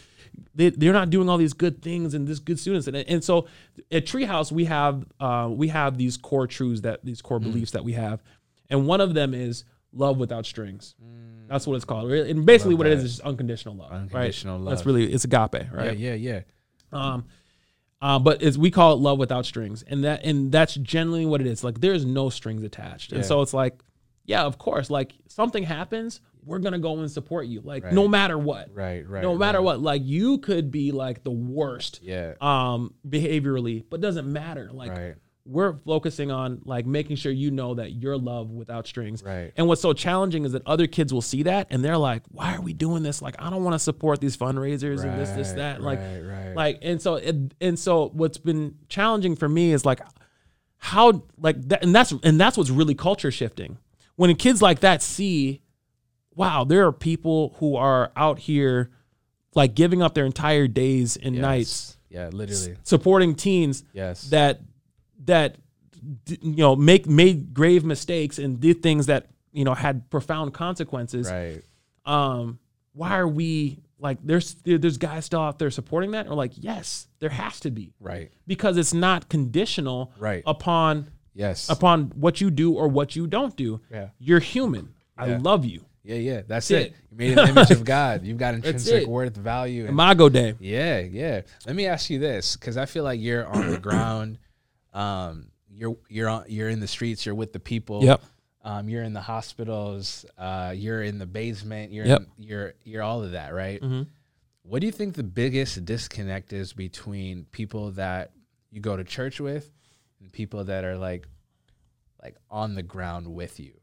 they, 0.55 0.69
they're 0.69 0.93
not 0.93 1.09
doing 1.11 1.29
all 1.29 1.37
these 1.37 1.53
good 1.53 1.81
things 1.81 2.13
and 2.15 2.27
this 2.27 2.39
good 2.39 2.59
students 2.59 2.87
and, 2.87 2.97
and 2.97 3.23
so 3.23 3.45
at 3.91 4.05
treehouse 4.05 4.51
we 4.51 4.65
have 4.65 5.05
uh, 5.19 5.47
we 5.51 5.67
have 5.67 5.97
these 5.97 6.17
core 6.17 6.47
truths 6.47 6.81
that 6.81 7.03
these 7.05 7.21
core 7.21 7.39
Mm. 7.39 7.43
beliefs 7.43 7.71
that 7.71 7.83
we 7.83 7.93
have 7.93 8.23
and 8.69 8.87
one 8.87 8.99
of 9.01 9.13
them 9.13 9.33
is 9.33 9.63
love 9.91 10.17
without 10.17 10.45
strings 10.45 10.95
that's 11.47 11.67
what 11.67 11.75
it's 11.75 11.85
called 11.85 12.11
and 12.11 12.45
basically 12.45 12.73
Love 12.73 12.79
what 12.79 12.87
it 12.87 12.93
is 12.93 13.03
just 13.03 13.21
unconditional 13.21 13.75
love 13.75 13.91
Unconditional 13.91 14.55
right 14.57 14.63
love. 14.65 14.71
that's 14.75 14.85
really 14.87 15.11
it's 15.13 15.23
agape 15.25 15.71
right 15.71 15.97
Yeah, 15.97 16.13
yeah, 16.13 16.15
yeah. 16.15 16.41
um, 16.91 17.25
uh, 18.01 18.17
but 18.19 18.41
it's 18.41 18.57
we 18.57 18.71
call 18.71 18.93
it 18.93 18.99
love 18.99 19.17
without 19.17 19.45
strings, 19.45 19.81
and 19.83 20.03
that 20.03 20.25
and 20.25 20.51
that's 20.51 20.73
generally 20.75 21.25
what 21.25 21.39
it 21.39 21.47
is. 21.47 21.63
Like 21.63 21.79
there's 21.79 22.03
no 22.05 22.29
strings 22.29 22.61
attached, 22.63 23.13
and 23.13 23.23
so 23.23 23.41
it's 23.41 23.53
like, 23.53 23.79
yeah, 24.25 24.43
of 24.43 24.57
course, 24.57 24.89
like 24.89 25.13
something 25.27 25.63
happens, 25.63 26.21
we're 26.45 26.59
gonna 26.59 26.79
go 26.79 26.97
and 26.99 27.09
support 27.11 27.47
you, 27.47 27.61
like 27.61 27.91
no 27.91 28.07
matter 28.07 28.37
what, 28.37 28.69
Right, 28.73 29.07
right. 29.07 29.21
no 29.23 29.35
matter 29.35 29.59
right. 29.59 29.65
what. 29.65 29.79
Like 29.81 30.01
you 30.03 30.37
could 30.39 30.71
be 30.71 30.91
like 30.91 31.23
the 31.23 31.31
worst, 31.31 31.99
Yeah. 32.03 32.33
um, 32.41 32.93
behaviorally, 33.07 33.83
but 33.89 34.01
doesn't 34.01 34.31
matter. 34.31 34.69
Like 34.71 34.91
right. 34.91 35.15
we're 35.45 35.77
focusing 35.85 36.31
on 36.31 36.61
like 36.65 36.85
making 36.85 37.15
sure 37.17 37.31
you 37.31 37.51
know 37.51 37.75
that 37.75 37.91
you're 37.93 38.17
love 38.17 38.51
without 38.51 38.87
strings. 38.87 39.23
Right. 39.23 39.51
And 39.55 39.67
what's 39.67 39.81
so 39.81 39.93
challenging 39.93 40.45
is 40.45 40.51
that 40.53 40.63
other 40.65 40.87
kids 40.87 41.13
will 41.13 41.21
see 41.21 41.43
that 41.43 41.67
and 41.69 41.83
they're 41.83 41.97
like, 41.97 42.23
why 42.29 42.55
are 42.55 42.61
we 42.61 42.73
doing 42.73 43.03
this? 43.03 43.21
Like 43.21 43.35
I 43.39 43.49
don't 43.49 43.63
want 43.63 43.73
to 43.75 43.79
support 43.79 44.19
these 44.21 44.35
fundraisers 44.37 45.03
and 45.03 45.19
this, 45.19 45.29
this, 45.31 45.51
that. 45.53 45.81
Like 45.81 45.99
right, 45.99 46.19
right. 46.21 46.55
like 46.55 46.79
and 46.81 47.01
so 47.01 47.15
it, 47.15 47.35
and 47.61 47.77
so 47.79 48.09
what's 48.13 48.37
been 48.37 48.75
challenging 48.89 49.35
for 49.35 49.47
me 49.49 49.71
is 49.73 49.85
like 49.85 50.01
how 50.77 51.23
like 51.37 51.61
that 51.69 51.83
and 51.83 51.95
that's 51.95 52.11
and 52.23 52.39
that's 52.39 52.57
what's 52.57 52.69
really 52.69 52.95
culture 52.95 53.31
shifting 53.31 53.77
when 54.15 54.33
kids 54.35 54.61
like 54.61 54.79
that 54.81 55.01
see 55.01 55.61
wow 56.35 56.63
there 56.63 56.85
are 56.85 56.91
people 56.91 57.55
who 57.59 57.75
are 57.75 58.11
out 58.15 58.39
here 58.39 58.91
like 59.55 59.75
giving 59.75 60.01
up 60.01 60.13
their 60.13 60.25
entire 60.25 60.67
days 60.67 61.15
and 61.17 61.35
Yes. 61.35 61.41
nights 61.41 61.97
Yeah, 62.09 62.29
literally. 62.31 62.75
supporting 62.83 63.35
teens 63.35 63.83
Yes. 63.93 64.29
that 64.29 64.61
that 65.25 65.57
you 66.29 66.55
know 66.57 66.75
make 66.75 67.07
made 67.07 67.53
grave 67.53 67.83
mistakes 67.85 68.37
and 68.39 68.59
did 68.59 68.81
things 68.83 69.05
that 69.05 69.27
you 69.51 69.63
know 69.63 69.73
had 69.73 70.09
profound 70.09 70.53
consequences 70.53 71.29
right. 71.31 71.61
um 72.05 72.59
why 72.93 73.17
are 73.17 73.27
we 73.27 73.79
like 73.99 74.17
there's 74.23 74.55
there's 74.65 74.97
guys 74.97 75.23
still 75.25 75.39
out 75.39 75.59
there 75.59 75.71
supporting 75.71 76.11
that 76.11 76.27
or 76.27 76.33
like 76.35 76.51
yes 76.55 77.07
there 77.19 77.29
has 77.29 77.59
to 77.61 77.71
be 77.71 77.93
Right. 78.01 78.31
because 78.47 78.75
it's 78.77 78.93
not 78.93 79.29
conditional 79.29 80.11
Right. 80.19 80.43
upon 80.45 81.07
Yes. 81.35 81.69
upon 81.69 82.11
what 82.15 82.39
you 82.41 82.51
do 82.51 82.73
or 82.73 82.87
what 82.87 83.15
you 83.15 83.27
don't 83.27 83.55
do 83.55 83.81
Yeah. 83.91 84.09
you're 84.19 84.39
human 84.39 84.93
i 85.17 85.35
love 85.37 85.65
you 85.65 85.85
Yeah, 86.03 86.15
yeah. 86.15 86.41
That's 86.45 86.69
it. 86.71 86.87
it. 86.87 86.93
You 87.11 87.17
made 87.17 87.37
an 87.39 87.47
image 87.49 87.71
of 87.71 87.85
God. 87.97 88.23
You've 88.25 88.37
got 88.37 88.55
intrinsic 88.55 89.07
worth, 89.07 89.37
value, 89.37 89.81
and 89.83 89.89
imago 89.91 90.27
Dei 90.27 90.53
Yeah, 90.59 90.99
yeah. 90.99 91.41
Let 91.65 91.75
me 91.77 91.85
ask 91.87 92.09
you 92.09 92.19
this, 92.19 92.57
because 92.57 92.75
I 92.75 92.85
feel 92.85 93.05
like 93.05 93.21
you're 93.21 93.47
on 93.47 93.71
the 93.71 93.77
ground. 93.79 94.37
Um, 94.93 95.47
you're 95.71 95.95
you're 96.09 96.27
on 96.29 96.43
you're 96.49 96.67
in 96.69 96.79
the 96.81 96.87
streets. 96.87 97.25
You're 97.25 97.35
with 97.35 97.53
the 97.53 97.59
people. 97.59 98.03
Yep. 98.03 98.21
Um, 98.65 98.89
you're 98.89 99.03
in 99.03 99.13
the 99.13 99.21
hospitals. 99.21 100.25
Uh, 100.37 100.73
you're 100.75 101.03
in 101.03 101.19
the 101.19 101.25
basement. 101.25 101.91
You're 101.93 102.05
Yep. 102.05 102.19
in, 102.19 102.27
you're 102.43 102.73
you're 102.83 103.01
all 103.03 103.23
of 103.23 103.31
that, 103.31 103.53
right? 103.53 103.81
Mhm. 103.81 104.07
What 104.63 104.79
do 104.81 104.85
you 104.87 104.91
think 104.93 105.15
the 105.15 105.23
biggest 105.23 105.83
disconnect 105.85 106.53
is 106.53 106.73
between 106.73 107.45
people 107.51 107.91
that 107.91 108.31
you 108.71 108.81
go 108.81 108.95
to 108.97 109.03
church 109.03 109.39
with 109.39 109.71
and 110.23 110.31
people 110.31 110.63
that 110.63 110.83
are 110.83 110.97
like 110.97 111.27
like 112.23 112.37
on 112.49 112.73
the 112.73 112.81
ground 112.81 113.27
with 113.27 113.59
you? 113.59 113.73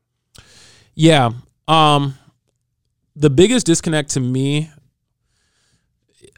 Yeah. 0.95 1.31
Um 1.69 2.15
the 3.15 3.31
biggest 3.31 3.67
disconnect 3.67 4.11
to 4.11 4.21
me 4.21 4.71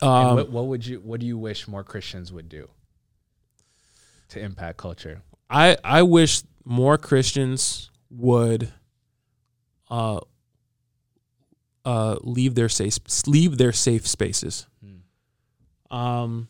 um 0.00 0.36
what, 0.36 0.50
what 0.50 0.66
would 0.66 0.86
you 0.86 0.98
what 1.00 1.20
do 1.20 1.26
you 1.26 1.38
wish 1.38 1.68
more 1.68 1.84
Christians 1.84 2.32
would 2.32 2.48
do 2.48 2.68
to 4.30 4.40
impact 4.40 4.78
culture? 4.78 5.22
I 5.48 5.76
I 5.84 6.02
wish 6.02 6.42
more 6.64 6.98
Christians 6.98 7.90
would 8.10 8.72
uh 9.88 10.20
uh 11.84 12.16
leave 12.22 12.54
their 12.54 12.68
safe 12.68 12.98
leave 13.26 13.58
their 13.58 13.72
safe 13.72 14.06
spaces. 14.06 14.66
Um 15.90 16.48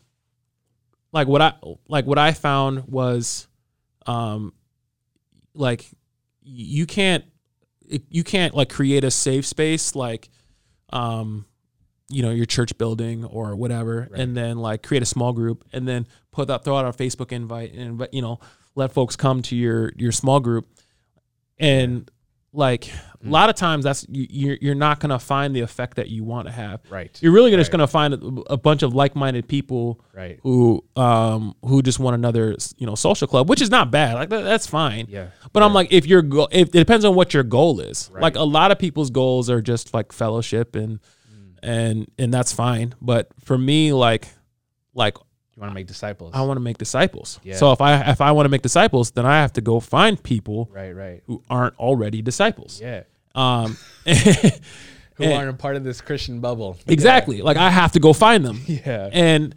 like 1.13 1.27
what 1.27 1.41
I 1.41 1.53
like 1.87 2.05
what 2.05 2.17
I 2.17 2.33
found 2.33 2.87
was 2.87 3.47
um 4.05 4.51
like 5.53 5.89
you 6.41 6.85
can't 6.85 7.23
you 8.09 8.23
can't 8.23 8.53
like 8.53 8.69
create 8.69 9.03
a 9.05 9.11
safe 9.11 9.45
space 9.45 9.95
like 9.95 10.29
um 10.91 11.45
you 12.09 12.21
know 12.21 12.31
your 12.31 12.45
church 12.45 12.77
building 12.77 13.23
or 13.23 13.55
whatever 13.55 14.07
Right. 14.11 14.19
and 14.19 14.35
then 14.35 14.57
like 14.57 14.83
create 14.83 15.03
a 15.03 15.05
small 15.05 15.31
group 15.31 15.63
and 15.71 15.87
then 15.87 16.05
put 16.31 16.47
that 16.49 16.63
throw 16.65 16.75
out 16.75 16.85
a 16.85 16.89
facebook 16.89 17.31
invite 17.31 17.73
and 17.73 18.05
you 18.11 18.21
know 18.21 18.39
let 18.75 18.91
folks 18.91 19.15
come 19.15 19.41
to 19.43 19.55
your 19.55 19.93
your 19.95 20.11
small 20.11 20.39
group 20.39 20.67
and 21.59 22.09
like 22.55 22.87
a 23.25 23.27
lot 23.29 23.49
of 23.49 23.55
times 23.55 23.83
that's 23.83 24.05
you, 24.09 24.27
you're, 24.29 24.57
you're 24.61 24.75
not 24.75 24.99
going 24.99 25.09
to 25.09 25.17
find 25.17 25.55
the 25.55 25.61
effect 25.61 25.95
that 25.97 26.09
you 26.09 26.23
want 26.23 26.45
to 26.47 26.51
have 26.53 26.81
Right. 26.89 27.17
you're 27.21 27.31
really 27.31 27.49
just 27.51 27.69
Right. 27.71 27.77
going 27.77 27.87
to 27.87 27.91
find 27.91 28.13
a, 28.13 28.53
a 28.53 28.57
bunch 28.57 28.83
of 28.83 28.93
like-minded 28.93 29.47
people 29.47 29.99
Right. 30.13 30.39
who 30.43 30.83
um 30.95 31.55
who 31.65 31.81
just 31.81 31.99
want 31.99 32.13
another 32.15 32.55
you 32.77 32.85
know 32.85 32.93
social 32.95 33.27
club 33.27 33.49
which 33.49 33.61
is 33.61 33.71
not 33.71 33.89
bad 33.91 34.13
like 34.15 34.29
that, 34.29 34.41
that's 34.43 34.67
fine 34.67 35.07
Yeah. 35.09 35.27
but 35.51 35.63
I'm 35.63 35.73
like, 35.73 35.91
if 35.91 36.05
your 36.05 36.21
goal, 36.21 36.47
if 36.51 36.67
it 36.69 36.71
depends 36.73 37.05
on 37.05 37.15
what 37.15 37.33
your 37.33 37.43
goal 37.43 37.79
is. 37.79 38.09
Right. 38.13 38.21
Like 38.21 38.35
a 38.35 38.43
lot 38.43 38.71
of 38.71 38.77
people's 38.77 39.09
goals 39.09 39.49
are 39.49 39.61
just 39.61 39.93
like 39.93 40.11
fellowship 40.11 40.75
and 40.75 40.99
Mm. 41.33 41.55
and 41.63 42.07
and 42.19 42.33
that's 42.33 42.51
fine. 42.53 42.93
But 43.01 43.29
for 43.43 43.57
me, 43.57 43.93
like 43.93 44.27
like 44.93 45.17
You 45.55 45.61
want 45.61 45.71
to 45.71 45.75
make 45.75 45.87
disciples. 45.87 46.31
I 46.33 46.41
want 46.41 46.57
to 46.57 46.61
make 46.61 46.77
disciples. 46.79 47.39
Yeah. 47.43 47.55
So 47.57 47.71
if 47.71 47.79
I 47.81 48.09
if 48.11 48.21
I 48.21 48.31
want 48.31 48.45
to 48.45 48.49
make 48.49 48.63
disciples, 48.63 49.11
then 49.11 49.25
I 49.25 49.41
have 49.41 49.53
to 49.53 49.61
go 49.61 49.79
find 49.79 50.21
people 50.21 50.69
right, 50.73 50.91
right. 50.91 51.21
who 51.27 51.43
aren't 51.49 51.77
already 51.77 52.21
disciples. 52.23 52.81
Yeah. 52.81 53.03
Um, 53.35 53.77
Who 55.15 55.25
And- 55.25 55.33
aren't 55.33 55.49
a 55.51 55.53
part 55.53 55.75
of 55.75 55.83
this 55.83 56.01
Christian 56.01 56.39
bubble. 56.39 56.77
exactly. 56.87 57.41
Like 57.43 57.57
I 57.57 57.69
have 57.69 57.91
to 57.91 57.99
go 57.99 58.13
find 58.13 58.43
them. 58.43 58.61
Yeah. 58.67 59.09
And 59.13 59.53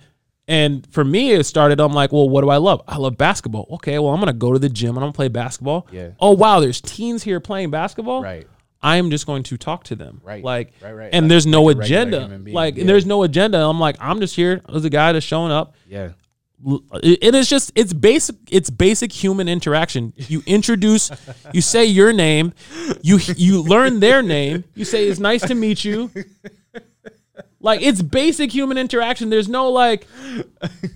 and 0.49 0.87
for 0.93 1.03
me, 1.03 1.33
it 1.33 1.43
started. 1.45 1.81
I'm 1.81 1.93
like, 1.93 2.13
well, 2.13 2.29
what 2.29 2.43
do 2.43 2.51
I 2.51 2.59
love? 2.59 2.81
I 2.87 2.99
love 2.99 3.17
basketball. 3.17 3.67
Okay, 3.73 3.99
well, 3.99 4.13
I'm 4.13 4.21
gonna 4.21 4.33
go 4.35 4.53
to 4.53 4.59
the 4.59 4.69
gym 4.69 4.91
and 4.91 4.99
I'm 4.99 5.03
gonna 5.05 5.13
play 5.13 5.29
basketball. 5.29 5.89
Yeah. 5.91 6.11
Oh 6.21 6.33
wow, 6.33 6.61
there's 6.61 6.81
teens 6.81 7.23
here 7.23 7.41
playing 7.41 7.71
basketball. 7.71 8.23
Right. 8.23 8.47
I 8.87 8.97
am 8.97 9.11
just 9.11 9.27
going 9.27 9.43
to 9.51 9.57
talk 9.57 9.85
to 9.91 9.97
them. 9.97 10.21
Right. 10.25 10.43
Like, 10.45 10.73
Right, 10.83 10.93
right. 10.93 11.11
and 11.13 11.25
Like- 11.25 11.31
there's 11.31 11.47
no 11.47 11.63
like 11.65 11.79
agenda. 11.85 12.21
Like, 12.61 12.75
Yeah. 12.77 12.81
and 12.83 12.89
there's 12.89 13.05
no 13.07 13.23
agenda. 13.25 13.59
I'm 13.59 13.81
like, 13.81 13.97
I'm 14.01 14.21
just 14.21 14.35
here 14.37 14.63
as 14.75 14.85
a 14.85 14.91
guy 14.91 15.13
that's 15.13 15.27
showing 15.27 15.53
up. 15.53 15.75
Yeah. 15.89 16.11
It 17.03 17.35
is 17.35 17.49
just, 17.51 17.71
it's 17.75 17.93
basic, 17.93 18.37
it's 18.51 18.71
basic 18.71 19.13
human 19.13 19.47
interaction. 19.49 20.13
You 20.17 20.43
introduce, 20.47 21.11
you 21.53 21.61
say 21.61 21.85
your 21.85 22.13
name, 22.15 22.55
you 23.03 23.19
you 23.37 23.63
learn 23.63 24.01
their 24.01 24.23
name, 24.23 24.65
you 24.75 24.85
say 24.87 25.07
it's 25.07 25.21
nice 25.21 25.43
to 25.47 25.55
meet 25.55 25.85
you. 25.85 26.11
Like 27.67 27.83
it's 27.83 28.01
basic 28.01 28.53
human 28.53 28.79
interaction. 28.79 29.29
There's 29.29 29.49
no 29.49 29.71
like, 29.71 30.07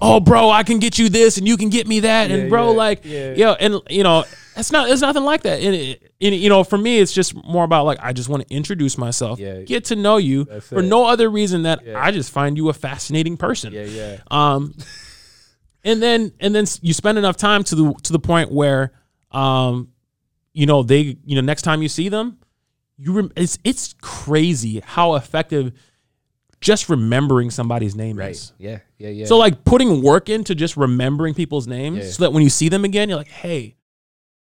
oh, 0.00 0.20
bro, 0.20 0.48
I 0.50 0.62
can 0.62 0.78
get 0.78 0.98
you 0.98 1.08
this 1.08 1.36
and 1.36 1.46
you 1.46 1.56
can 1.56 1.68
get 1.68 1.86
me 1.88 2.00
that, 2.00 2.30
and 2.30 2.44
Yeah, 2.44 2.48
bro, 2.48 2.70
yeah, 2.70 2.76
like, 2.76 3.00
yeah. 3.04 3.34
yeah, 3.36 3.56
and 3.58 3.80
you 3.90 4.04
know, 4.04 4.24
it's 4.56 4.70
not, 4.70 4.88
it's 4.88 5.00
nothing 5.00 5.24
like 5.24 5.42
that. 5.42 5.60
And, 5.60 5.74
it, 5.74 6.12
and 6.20 6.34
you 6.34 6.48
know, 6.48 6.62
for 6.62 6.78
me, 6.78 6.98
it's 6.98 7.12
just 7.12 7.34
more 7.34 7.64
about 7.64 7.86
like 7.86 7.98
I 8.00 8.12
just 8.12 8.28
want 8.28 8.46
to 8.46 8.54
introduce 8.54 8.96
myself, 8.98 9.40
Yeah. 9.40 9.62
get 9.62 9.86
to 9.86 9.96
know 9.96 10.16
you 10.18 10.44
for 10.60 10.78
it. 10.78 10.82
no 10.82 11.06
other 11.06 11.28
reason 11.28 11.64
that. 11.64 11.80
I 11.96 12.12
just 12.12 12.30
find 12.30 12.56
you 12.56 12.68
a 12.68 12.72
fascinating 12.72 13.36
person. 13.36 13.72
Yeah. 13.72 13.84
Yeah. 13.84 14.18
Um, 14.30 14.72
and 15.82 16.00
then 16.02 16.32
and 16.40 16.54
then 16.54 16.66
you 16.82 16.92
spend 16.92 17.18
enough 17.18 17.36
time 17.36 17.64
to 17.64 17.74
the 17.74 17.94
to 18.04 18.12
the 18.12 18.18
point 18.20 18.52
where, 18.52 18.92
um, 19.32 19.88
you 20.52 20.66
know 20.66 20.82
they 20.84 21.16
you 21.24 21.34
know 21.34 21.40
next 21.40 21.62
time 21.62 21.82
you 21.82 21.88
see 21.88 22.08
them, 22.08 22.38
you 22.96 23.12
rem- 23.12 23.32
it's 23.34 23.58
it's 23.64 23.94
crazy 24.02 24.80
how 24.84 25.14
effective 25.14 25.72
just 26.60 26.88
remembering 26.88 27.50
somebody's 27.50 27.94
name 27.96 28.16
Right. 28.18 28.32
is. 28.32 28.52
Yeah. 28.58 28.80
Yeah. 28.98 29.08
Yeah. 29.10 29.26
So 29.26 29.36
like 29.38 29.64
putting 29.64 30.02
work 30.02 30.28
into 30.28 30.54
just 30.54 30.76
remembering 30.76 31.34
people's 31.34 31.66
names 31.66 31.98
Yeah. 31.98 32.10
so 32.10 32.22
that 32.24 32.32
when 32.32 32.42
you 32.42 32.50
see 32.50 32.68
them 32.68 32.84
again, 32.84 33.08
you're 33.08 33.18
like, 33.18 33.28
hey. 33.28 33.76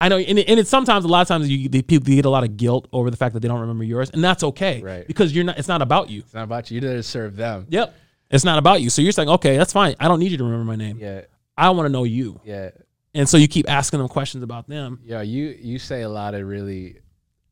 I 0.01 0.09
know, 0.09 0.17
and, 0.17 0.37
and 0.37 0.59
it's 0.59 0.69
sometimes 0.69 1.05
a 1.05 1.07
lot 1.07 1.21
of 1.21 1.29
times 1.29 1.49
you 1.49 1.69
the 1.69 1.81
people 1.81 2.05
get 2.05 2.25
a 2.25 2.29
lot 2.29 2.43
of 2.43 2.57
guilt 2.57 2.89
over 2.91 3.09
the 3.09 3.15
fact 3.15 3.33
that 3.35 3.39
they 3.39 3.47
don't 3.47 3.61
remember 3.61 3.85
yours, 3.85 4.09
and 4.09 4.21
that's 4.21 4.43
okay, 4.43 4.81
Right. 4.81 5.07
Because 5.07 5.33
you're 5.33 5.45
not. 5.45 5.57
It's 5.57 5.69
not 5.69 5.81
about 5.81 6.09
you. 6.09 6.19
it's 6.21 6.33
not 6.33 6.43
about 6.43 6.69
you. 6.69 6.81
You're 6.81 6.89
there 6.89 6.97
to 6.97 7.03
serve 7.03 7.37
them. 7.37 7.67
Yep. 7.69 7.95
It's 8.29 8.43
not 8.43 8.57
about 8.57 8.81
you. 8.81 8.89
So 8.89 9.01
you're 9.01 9.13
saying, 9.13 9.29
okay, 9.29 9.55
that's 9.55 9.71
fine. 9.71 9.95
I 10.01 10.09
don't 10.09 10.19
need 10.19 10.31
you 10.31 10.37
to 10.39 10.43
remember 10.43 10.65
my 10.65 10.75
name. 10.75 10.97
Yeah. 10.99 11.21
I 11.57 11.69
want 11.69 11.85
to 11.85 11.89
know 11.89 12.03
you. 12.03 12.41
Yeah. 12.43 12.71
And 13.13 13.29
so 13.29 13.37
you 13.37 13.47
keep 13.47 13.69
asking 13.69 13.99
them 13.99 14.09
questions 14.09 14.43
about 14.43 14.67
them. 14.67 14.99
Yeah. 15.05 15.21
You 15.21 15.55
you 15.57 15.79
say 15.79 16.01
a 16.01 16.09
lot 16.09 16.33
of 16.33 16.45
really, 16.45 16.97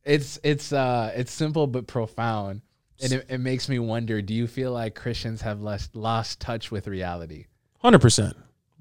it's 0.03 0.37
it's 0.43 0.73
uh 0.73 1.13
it's 1.15 1.31
simple 1.31 1.67
but 1.67 1.87
profound, 1.87 2.61
and 3.01 3.13
it, 3.13 3.25
it 3.29 3.37
makes 3.39 3.67
me 3.69 3.79
wonder. 3.79 4.21
Do 4.21 4.33
you 4.33 4.47
feel 4.47 4.71
like 4.71 4.95
Christians 4.95 5.41
have 5.41 5.61
lost 5.61 5.95
lost 5.95 6.39
touch 6.39 6.71
with 6.71 6.87
reality? 6.87 7.45
100%. 7.83 8.33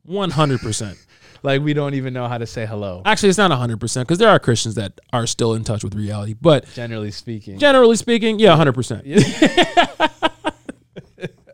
100%. 0.09 0.97
Like 1.43 1.63
we 1.63 1.73
don't 1.73 1.95
even 1.95 2.13
know 2.13 2.29
how 2.29 2.37
to 2.37 2.47
say 2.47 2.67
hello. 2.67 3.01
Actually, 3.07 3.31
it's 3.31 3.39
not 3.39 3.51
100% 3.51 4.01
because 4.03 4.19
there 4.19 4.29
are 4.29 4.39
Christians 4.39 4.75
that 4.75 5.01
are 5.11 5.27
still 5.27 5.55
in 5.55 5.65
touch 5.65 5.83
with 5.83 5.95
reality. 5.95 6.35
But 6.39 6.67
Generally 6.75 7.13
speaking. 7.13 7.59
generally 7.59 7.97
speaking, 7.97 8.39
yeah, 8.39 8.55
100%. 8.57 10.30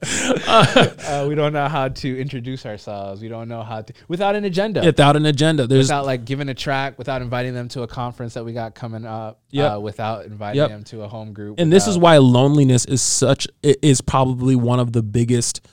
uh, 0.46 1.26
we 1.28 1.34
don't 1.34 1.52
know 1.52 1.68
how 1.68 1.88
to 1.88 2.20
introduce 2.20 2.66
ourselves. 2.66 3.22
We 3.22 3.28
don't 3.28 3.48
know 3.48 3.62
how 3.62 3.82
to 3.82 3.92
without 4.08 4.34
an 4.34 4.44
agenda. 4.44 4.82
Without 4.84 5.16
an 5.16 5.26
agenda. 5.26 5.66
There's 5.66 5.86
without 5.86 6.06
like 6.06 6.24
giving 6.24 6.48
a 6.48 6.54
track, 6.54 6.98
without 6.98 7.22
inviting 7.22 7.54
them 7.54 7.68
to 7.68 7.82
a 7.82 7.86
conference 7.86 8.34
that 8.34 8.44
we 8.44 8.52
got 8.52 8.74
coming 8.74 9.04
up. 9.06 9.40
Yep. 9.50 9.72
Uh, 9.72 9.80
without 9.80 10.26
inviting 10.26 10.60
Yep. 10.60 10.68
them 10.70 10.84
to 10.84 11.02
a 11.02 11.08
home 11.08 11.32
group. 11.32 11.58
and 11.58 11.72
this 11.72 11.86
is 11.86 11.96
why 11.96 12.18
loneliness 12.18 12.84
is 12.84 13.00
such 13.02 13.46
is 13.62 14.00
probably 14.00 14.54
one 14.56 14.80
of 14.80 14.92
the 14.92 15.02
biggest 15.02 15.66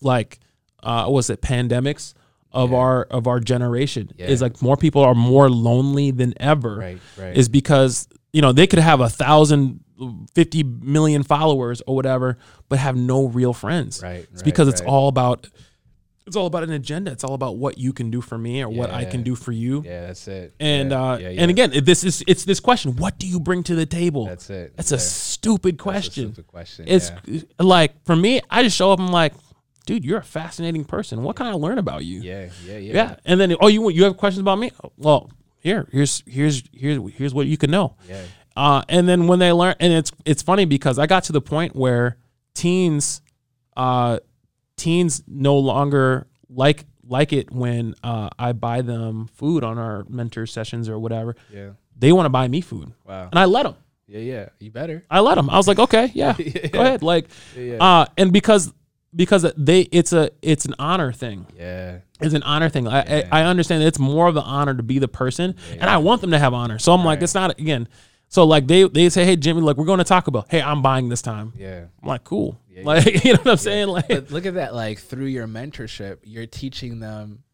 like 0.00 0.38
uh 0.82 1.06
what's 1.06 1.30
it 1.30 1.40
pandemics 1.40 2.12
of 2.52 2.70
Yeah. 2.70 2.76
our 2.76 3.02
of 3.04 3.26
our 3.26 3.40
generation 3.40 4.10
Yeah. 4.18 4.26
is 4.26 4.42
like 4.42 4.60
more 4.60 4.76
people 4.76 5.02
are 5.02 5.14
more 5.14 5.48
lonely 5.48 6.10
than 6.10 6.34
ever 6.38 6.76
right, 6.76 6.98
right. 7.18 7.36
is 7.36 7.48
because 7.48 8.08
you 8.34 8.42
know 8.42 8.52
they 8.52 8.66
could 8.66 8.80
have 8.80 9.00
a 9.00 9.08
thousand 9.08 9.80
50 10.34 10.64
million 10.64 11.22
followers 11.22 11.80
or 11.86 11.94
whatever 11.94 12.36
but 12.68 12.78
have 12.80 12.96
no 12.96 13.28
real 13.28 13.52
friends 13.52 14.02
right. 14.02 14.24
it's 14.24 14.32
right, 14.42 14.44
because 14.44 14.66
it's 14.66 14.80
all 14.80 15.06
about 15.08 15.48
it's 16.26 16.34
all 16.34 16.46
about 16.46 16.64
an 16.64 16.72
agenda 16.72 17.12
it's 17.12 17.22
all 17.22 17.34
about 17.34 17.56
what 17.56 17.78
you 17.78 17.92
can 17.92 18.10
do 18.10 18.20
for 18.20 18.36
me 18.36 18.60
or 18.62 18.68
what 18.68 18.90
i 18.90 19.04
can 19.04 19.22
do 19.22 19.36
for 19.36 19.52
you 19.52 19.82
Yeah, 19.86 20.06
that's 20.08 20.26
it. 20.26 20.52
and 20.58 20.90
yeah, 20.90 21.02
uh 21.12 21.16
yeah, 21.18 21.28
yeah. 21.28 21.40
and 21.42 21.50
again 21.50 21.72
this 21.84 22.02
is 22.02 22.24
it's 22.26 22.44
this 22.44 22.58
question 22.58 22.96
what 22.96 23.18
do 23.18 23.28
you 23.28 23.38
bring 23.38 23.62
to 23.64 23.76
the 23.76 23.86
table 23.86 24.26
that's 24.26 24.50
it. 24.50 24.76
that's 24.76 24.90
yeah. 24.90 24.96
a 24.96 25.00
stupid 25.00 25.74
That's 25.76 25.80
a 25.80 25.90
question 25.90 26.32
stupid 26.32 26.46
question. 26.48 26.86
it's 26.88 27.12
yeah. 27.26 27.42
like 27.60 28.04
for 28.04 28.16
me 28.16 28.40
i 28.50 28.64
just 28.64 28.76
show 28.76 28.90
up 28.90 28.98
i'm 28.98 29.12
like 29.12 29.32
dude 29.86 30.04
you're 30.04 30.18
a 30.18 30.24
fascinating 30.24 30.84
person 30.84 31.22
what 31.22 31.36
can 31.36 31.46
i 31.46 31.52
learn 31.52 31.78
about 31.78 32.04
you 32.04 32.20
yeah, 32.20 32.48
yeah, 32.66 32.78
yeah, 32.78 32.92
yeah 32.94 33.16
and 33.24 33.38
then 33.40 33.54
oh 33.60 33.68
you 33.68 33.88
you 33.90 34.02
have 34.02 34.16
questions 34.16 34.40
about 34.40 34.58
me 34.58 34.72
well 34.96 35.30
here 35.64 35.88
here's 35.90 36.22
here's 36.28 36.62
here's 36.72 37.00
here's 37.14 37.34
what 37.34 37.46
you 37.48 37.56
can 37.56 37.70
know 37.72 37.96
yeah. 38.08 38.22
uh, 38.56 38.82
and 38.88 39.08
then 39.08 39.26
when 39.26 39.40
they 39.40 39.50
learn, 39.50 39.74
and 39.80 39.92
it's 39.92 40.12
it's 40.24 40.42
funny 40.42 40.64
because 40.66 40.96
I 41.00 41.06
got 41.06 41.24
to 41.24 41.32
the 41.32 41.40
point 41.40 41.74
where 41.74 42.18
teens 42.54 43.20
uh, 43.76 44.20
teens 44.76 45.22
no 45.26 45.58
longer 45.58 46.28
like 46.48 46.84
like 47.06 47.32
it 47.32 47.50
when 47.50 47.94
uh, 48.04 48.28
I 48.38 48.52
buy 48.52 48.82
them 48.82 49.26
food 49.34 49.64
on 49.64 49.78
our 49.78 50.04
mentor 50.08 50.46
sessions 50.46 50.88
or 50.88 50.98
whatever. 50.98 51.34
Yeah. 51.52 51.70
They 51.96 52.12
want 52.12 52.26
to 52.26 52.30
buy 52.30 52.48
me 52.48 52.60
food, 52.60 52.92
Wow. 53.04 53.28
and 53.30 53.38
I 53.38 53.44
let 53.44 53.64
them. 53.64 53.76
Yeah, 54.06 54.18
yeah. 54.20 54.48
You 54.58 54.70
better. 54.70 55.04
I 55.10 55.20
let 55.20 55.36
them. 55.36 55.48
I 55.48 55.56
was 55.56 55.66
like, 55.68 55.78
okay, 55.78 56.10
yeah, 56.14 56.34
Yeah. 56.38 56.66
go 56.68 56.80
ahead. 56.80 57.02
Like, 57.02 57.28
Yeah, 57.56 57.62
yeah. 57.62 57.76
uh, 57.84 58.06
and 58.18 58.32
because 58.32 58.72
because 59.14 59.46
they 59.56 59.82
it's 59.92 60.12
a 60.12 60.30
it's 60.42 60.64
an 60.64 60.74
honor 60.78 61.12
thing. 61.12 61.46
yeah. 61.56 61.98
It's 62.20 62.34
an 62.34 62.42
honor 62.44 62.68
thing. 62.68 62.88
I 62.88 63.04
Yeah. 63.04 63.28
I, 63.30 63.40
I 63.40 63.44
understand 63.44 63.82
that 63.82 63.86
it's 63.86 63.98
more 63.98 64.28
of 64.28 64.36
an 64.36 64.44
honor 64.44 64.74
to 64.74 64.82
be 64.82 64.98
the 64.98 65.08
person, 65.08 65.56
and 65.72 65.84
I 65.84 65.98
want 65.98 66.20
them 66.20 66.30
to 66.30 66.38
have 66.38 66.54
honor. 66.54 66.78
So 66.78 66.92
I'm 66.92 67.04
like, 67.04 67.22
it's 67.22 67.34
not 67.34 67.58
again. 67.58 67.88
So 68.28 68.44
like 68.44 68.66
they 68.66 68.84
they 68.88 69.08
say, 69.10 69.24
hey 69.24 69.36
Jimmy, 69.36 69.60
like 69.60 69.76
we're 69.76 69.84
going 69.84 69.98
to 69.98 70.04
Taco 70.04 70.30
Bell. 70.30 70.46
Hey, 70.48 70.62
I'm 70.62 70.80
buying 70.82 71.08
this 71.08 71.22
time. 71.22 71.52
Yeah. 71.56 71.84
I'm 72.02 72.08
like, 72.08 72.24
cool. 72.24 72.58
Yeah, 72.70 72.78
yeah. 72.80 72.86
like 72.86 73.24
you 73.24 73.32
know 73.34 73.40
what 73.42 73.50
I'm 73.52 73.56
saying? 73.58 73.88
Like, 73.88 74.08
But 74.08 74.30
look 74.30 74.46
at 74.46 74.54
that. 74.54 74.74
Like 74.74 74.98
through 74.98 75.26
your 75.26 75.46
mentorship, 75.46 76.18
you're 76.24 76.46
teaching 76.46 76.98
them 77.00 77.44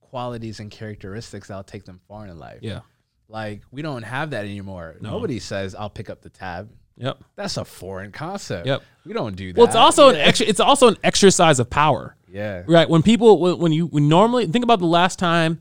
qualities 0.00 0.60
and 0.60 0.70
characteristics 0.70 1.48
that'll 1.48 1.62
take 1.64 1.84
them 1.84 2.00
far 2.08 2.26
in 2.26 2.38
life. 2.38 2.58
yeah, 2.62 2.80
Like 3.28 3.62
we 3.70 3.82
don't 3.82 4.02
have 4.02 4.30
that 4.30 4.44
anymore. 4.44 4.96
No. 5.00 5.10
Nobody 5.12 5.38
says 5.40 5.74
I'll 5.74 5.90
pick 5.90 6.08
up 6.10 6.22
the 6.22 6.30
tab. 6.30 6.70
Yep, 7.00 7.18
That's 7.36 7.56
a 7.56 7.64
foreign 7.64 8.12
concept. 8.12 8.66
yep. 8.66 8.82
We 9.04 9.12
don't 9.14 9.34
do 9.34 9.52
that. 9.52 9.58
Well, 9.58 9.66
it's 9.66 9.74
also 9.76 10.10
an 10.10 10.16
Yeah. 10.16 10.22
extra. 10.22 10.46
It's 10.46 10.60
also 10.60 10.88
an 10.88 10.96
exercise 11.02 11.58
of 11.58 11.68
power. 11.70 12.14
Yeah. 12.32 12.62
Right. 12.68 12.88
When 12.88 13.02
people, 13.02 13.40
when 13.40 13.58
when 13.58 13.72
you 13.72 13.86
when 13.86 14.08
normally 14.08 14.46
think 14.46 14.62
about 14.62 14.78
the 14.78 14.86
last 14.86 15.18
time, 15.18 15.58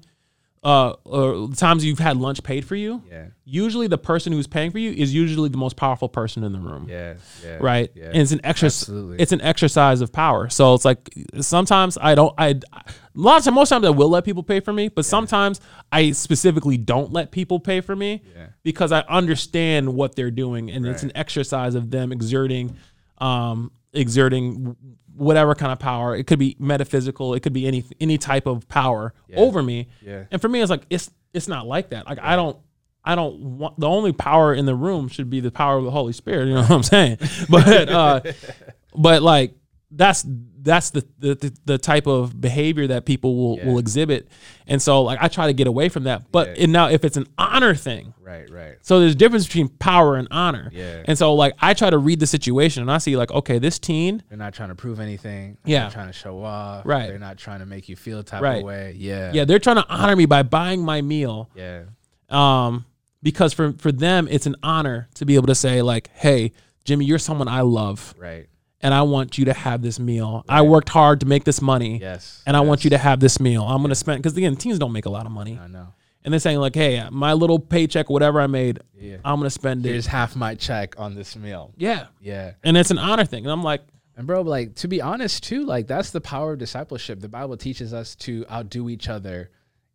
uh, 0.62 0.94
or 1.06 1.48
the 1.48 1.56
times 1.56 1.86
you've 1.86 2.00
had 2.00 2.18
lunch 2.18 2.44
paid 2.44 2.66
for 2.66 2.76
you, 2.76 3.02
Yeah. 3.10 3.28
usually 3.46 3.88
the 3.88 3.98
person 3.98 4.34
who's 4.34 4.46
paying 4.46 4.72
for 4.72 4.78
you 4.78 4.92
is 4.92 5.14
usually 5.16 5.48
the 5.48 5.58
most 5.58 5.78
powerful 5.78 6.10
person 6.10 6.44
in 6.44 6.52
the 6.52 6.60
room. 6.60 6.88
Yeah. 6.90 7.14
Yeah. 7.44 7.58
Right. 7.62 7.90
Yeah. 7.96 8.08
And 8.08 8.18
it's 8.18 8.34
an 8.34 8.42
extra, 8.44 8.66
Absolutely. 8.68 9.18
it's 9.20 9.32
an 9.32 9.40
exercise 9.42 10.02
of 10.02 10.12
power. 10.12 10.50
So 10.50 10.74
it's 10.74 10.84
like 10.84 11.10
sometimes 11.40 11.98
I 12.02 12.14
don't, 12.14 12.34
I, 12.38 12.60
a 13.20 13.26
lot 13.26 13.46
of 13.46 13.54
most 13.54 13.70
times 13.70 13.86
I 13.86 13.90
will 13.90 14.10
let 14.10 14.24
people 14.24 14.44
pay 14.44 14.60
for 14.60 14.72
me, 14.74 14.88
but 14.88 15.06
sometimes 15.06 15.60
I 15.92 16.12
specifically 16.12 16.78
don't 16.78 17.12
let 17.12 17.32
people 17.32 17.60
pay 17.60 17.82
for 17.82 17.96
me 17.96 18.24
Yeah. 18.36 18.48
because 18.64 18.92
I 18.92 19.02
understand 19.02 19.94
what 19.94 20.16
they're 20.16 20.32
doing. 20.32 20.72
And 20.72 20.86
it's 20.88 21.04
an 21.04 21.12
exercise 21.16 21.76
of 21.76 21.92
them 21.92 22.12
exerting, 22.12 22.76
um, 23.20 23.72
exerting 23.94 24.76
whatever 25.16 25.54
kind 25.56 25.72
of 25.72 25.80
power. 25.80 26.16
It 26.16 26.28
could 26.28 26.40
be 26.40 26.56
metaphysical. 26.60 27.34
It 27.34 27.42
could 27.42 27.54
be 27.54 27.68
any, 27.68 27.84
any 28.00 28.18
type 28.18 28.46
of 28.48 28.68
power 28.70 29.14
Yeah. 29.28 29.38
over 29.40 29.62
me. 29.62 29.88
Yeah. 30.06 30.24
And 30.32 30.42
for 30.42 30.48
me, 30.48 30.62
it's 30.62 30.70
like, 30.70 30.84
it's, 30.90 31.12
it's 31.34 31.48
not 31.48 31.68
like 31.68 31.90
that. 31.90 32.08
Like 32.08 32.20
I 32.22 32.36
don't, 32.38 32.58
I 33.04 33.16
don't 33.16 33.40
want 33.58 33.80
the 33.80 33.88
only 33.88 34.12
power 34.14 34.54
in 34.54 34.66
the 34.66 34.76
room 34.76 35.08
should 35.08 35.30
be 35.30 35.40
the 35.40 35.52
power 35.52 35.78
of 35.78 35.84
the 35.84 35.92
Holy 35.92 36.14
Spirit. 36.14 36.48
You 36.48 36.54
know 36.56 36.62
what 36.62 36.72
I'm 36.72 36.84
saying? 36.84 37.18
But 37.50 37.90
uh, 37.90 38.22
but 38.96 39.22
like 39.22 39.54
that's 39.92 40.24
that's 40.62 40.90
the, 40.92 41.04
the 41.20 41.54
the- 41.66 41.78
type 41.78 42.06
of 42.06 42.40
behavior 42.40 42.86
that 42.88 43.06
people 43.06 43.36
will 43.36 43.58
Yeah. 43.58 43.66
will 43.68 43.80
exhibit, 43.80 44.28
and 44.68 44.80
so 44.82 45.02
like 45.04 45.18
I 45.22 45.28
try 45.28 45.48
to 45.48 45.54
get 45.54 45.66
away 45.68 45.90
from 45.90 46.04
that. 46.04 46.32
But 46.32 46.58
Yeah. 46.58 46.64
and 46.64 46.74
now 46.74 46.90
if 46.90 47.04
it's 47.04 47.18
an 47.18 47.26
honor 47.38 47.74
thing, 47.74 48.14
Right. 48.22 48.48
Right. 48.52 48.76
so 48.82 49.00
there's 49.00 49.14
a 49.14 49.16
difference 49.16 49.48
between 49.48 49.70
power 49.70 50.16
and 50.18 50.28
honor. 50.30 50.70
Yeah. 50.72 51.02
And 51.06 51.18
so 51.18 51.34
like 51.34 51.54
I 51.60 51.74
try 51.74 51.90
to 51.90 51.98
read 51.98 52.20
the 52.20 52.28
situation 52.28 52.82
and 52.84 52.92
I 52.92 53.00
see 53.00 53.16
like 53.18 53.32
okay 53.32 53.58
this 53.58 53.80
teen 53.80 54.22
They're 54.30 54.38
not 54.38 54.54
trying 54.54 54.70
to 54.70 54.76
prove 54.76 55.00
anything. 55.00 55.58
They're 55.64 55.72
Yeah. 55.74 55.84
not 55.84 55.92
trying 55.94 56.08
to 56.08 56.14
show 56.14 56.44
off. 56.44 56.86
Right. 56.86 57.08
They're 57.08 57.18
not 57.18 57.38
trying 57.38 57.60
to 57.62 57.66
make 57.66 57.90
you 57.90 57.96
feel 57.96 58.22
type 58.22 58.42
Right. 58.44 58.58
of 58.58 58.64
way. 58.66 58.96
Yeah. 58.98 59.32
yeah 59.34 59.46
they're 59.46 59.60
trying 59.60 59.78
to 59.78 59.88
honor 59.90 60.16
me 60.16 60.26
by 60.28 60.44
buying 60.44 60.84
my 60.84 61.02
meal 61.02 61.50
Yeah. 61.56 61.84
um, 62.30 62.86
because 63.24 63.54
for 63.54 63.74
for 63.80 63.92
them 63.92 64.28
it's 64.30 64.46
an 64.46 64.56
honor 64.62 65.08
to 65.16 65.26
be 65.26 65.36
able 65.36 65.48
to 65.48 65.56
say 65.56 65.82
like, 65.82 66.10
"Hey, 66.14 66.52
Jimmy, 66.86 67.06
you're 67.06 67.18
someone 67.20 67.48
I 67.48 67.62
love, 67.62 68.14
Right. 68.18 68.48
And 68.82 68.94
I 68.94 69.02
want 69.04 69.38
you 69.38 69.46
to 69.46 69.54
have 69.54 69.82
this 69.82 70.00
meal. 70.00 70.44
I 70.48 70.62
worked 70.62 70.90
hard 70.90 71.20
to 71.22 71.26
make 71.26 71.44
this 71.44 71.62
money, 71.62 72.00
Yes. 72.00 72.42
and 72.46 72.56
I 72.56 72.62
want 72.62 72.84
you 72.84 72.90
to 72.92 72.98
have 72.98 73.20
this 73.20 73.40
meal. 73.40 73.64
I'm 73.64 73.82
gonna 73.82 73.96
spend 73.96 74.22
because 74.22 74.36
again, 74.38 74.56
teens 74.56 74.80
don't 74.80 74.94
make 74.94 75.06
a 75.06 75.10
lot 75.10 75.26
of 75.26 75.32
money, 75.32 75.60
I 75.62 75.68
know. 75.68 75.88
and 76.24 76.34
they're 76.34 76.40
saying 76.40 76.60
like, 76.60 76.76
"Hey, 76.76 77.04
my 77.12 77.34
little 77.34 77.60
paycheck, 77.60 78.10
whatever 78.10 78.40
I 78.42 78.48
made, 78.48 78.80
Yeah. 79.00 79.18
I'm 79.26 79.38
gonna 79.40 79.50
spend 79.50 79.86
it." 79.86 79.90
Here's 79.90 80.08
half 80.08 80.36
my 80.36 80.56
check 80.56 80.96
on 81.00 81.16
this 81.16 81.36
meal. 81.36 81.74
yeah, 81.78 82.08
Yeah. 82.22 82.54
and 82.64 82.78
it's 82.78 82.92
an 82.92 82.98
honor 83.00 83.26
thing, 83.26 83.46
and 83.46 83.52
I'm 83.52 83.64
like, 83.64 83.82
And 84.18 84.28
bro, 84.28 84.42
like 84.42 84.76
to 84.76 84.88
be 84.90 85.02
honest 85.02 85.44
too, 85.44 85.66
like 85.66 85.88
that's 85.88 86.12
the 86.12 86.20
power 86.22 86.52
of 86.54 86.60
discipleship. 86.60 87.22
The 87.22 87.30
Bible 87.30 87.56
teaches 87.56 87.94
us 87.94 88.16
to 88.18 88.46
outdo 88.52 88.90
each 88.90 89.08
other 89.08 89.50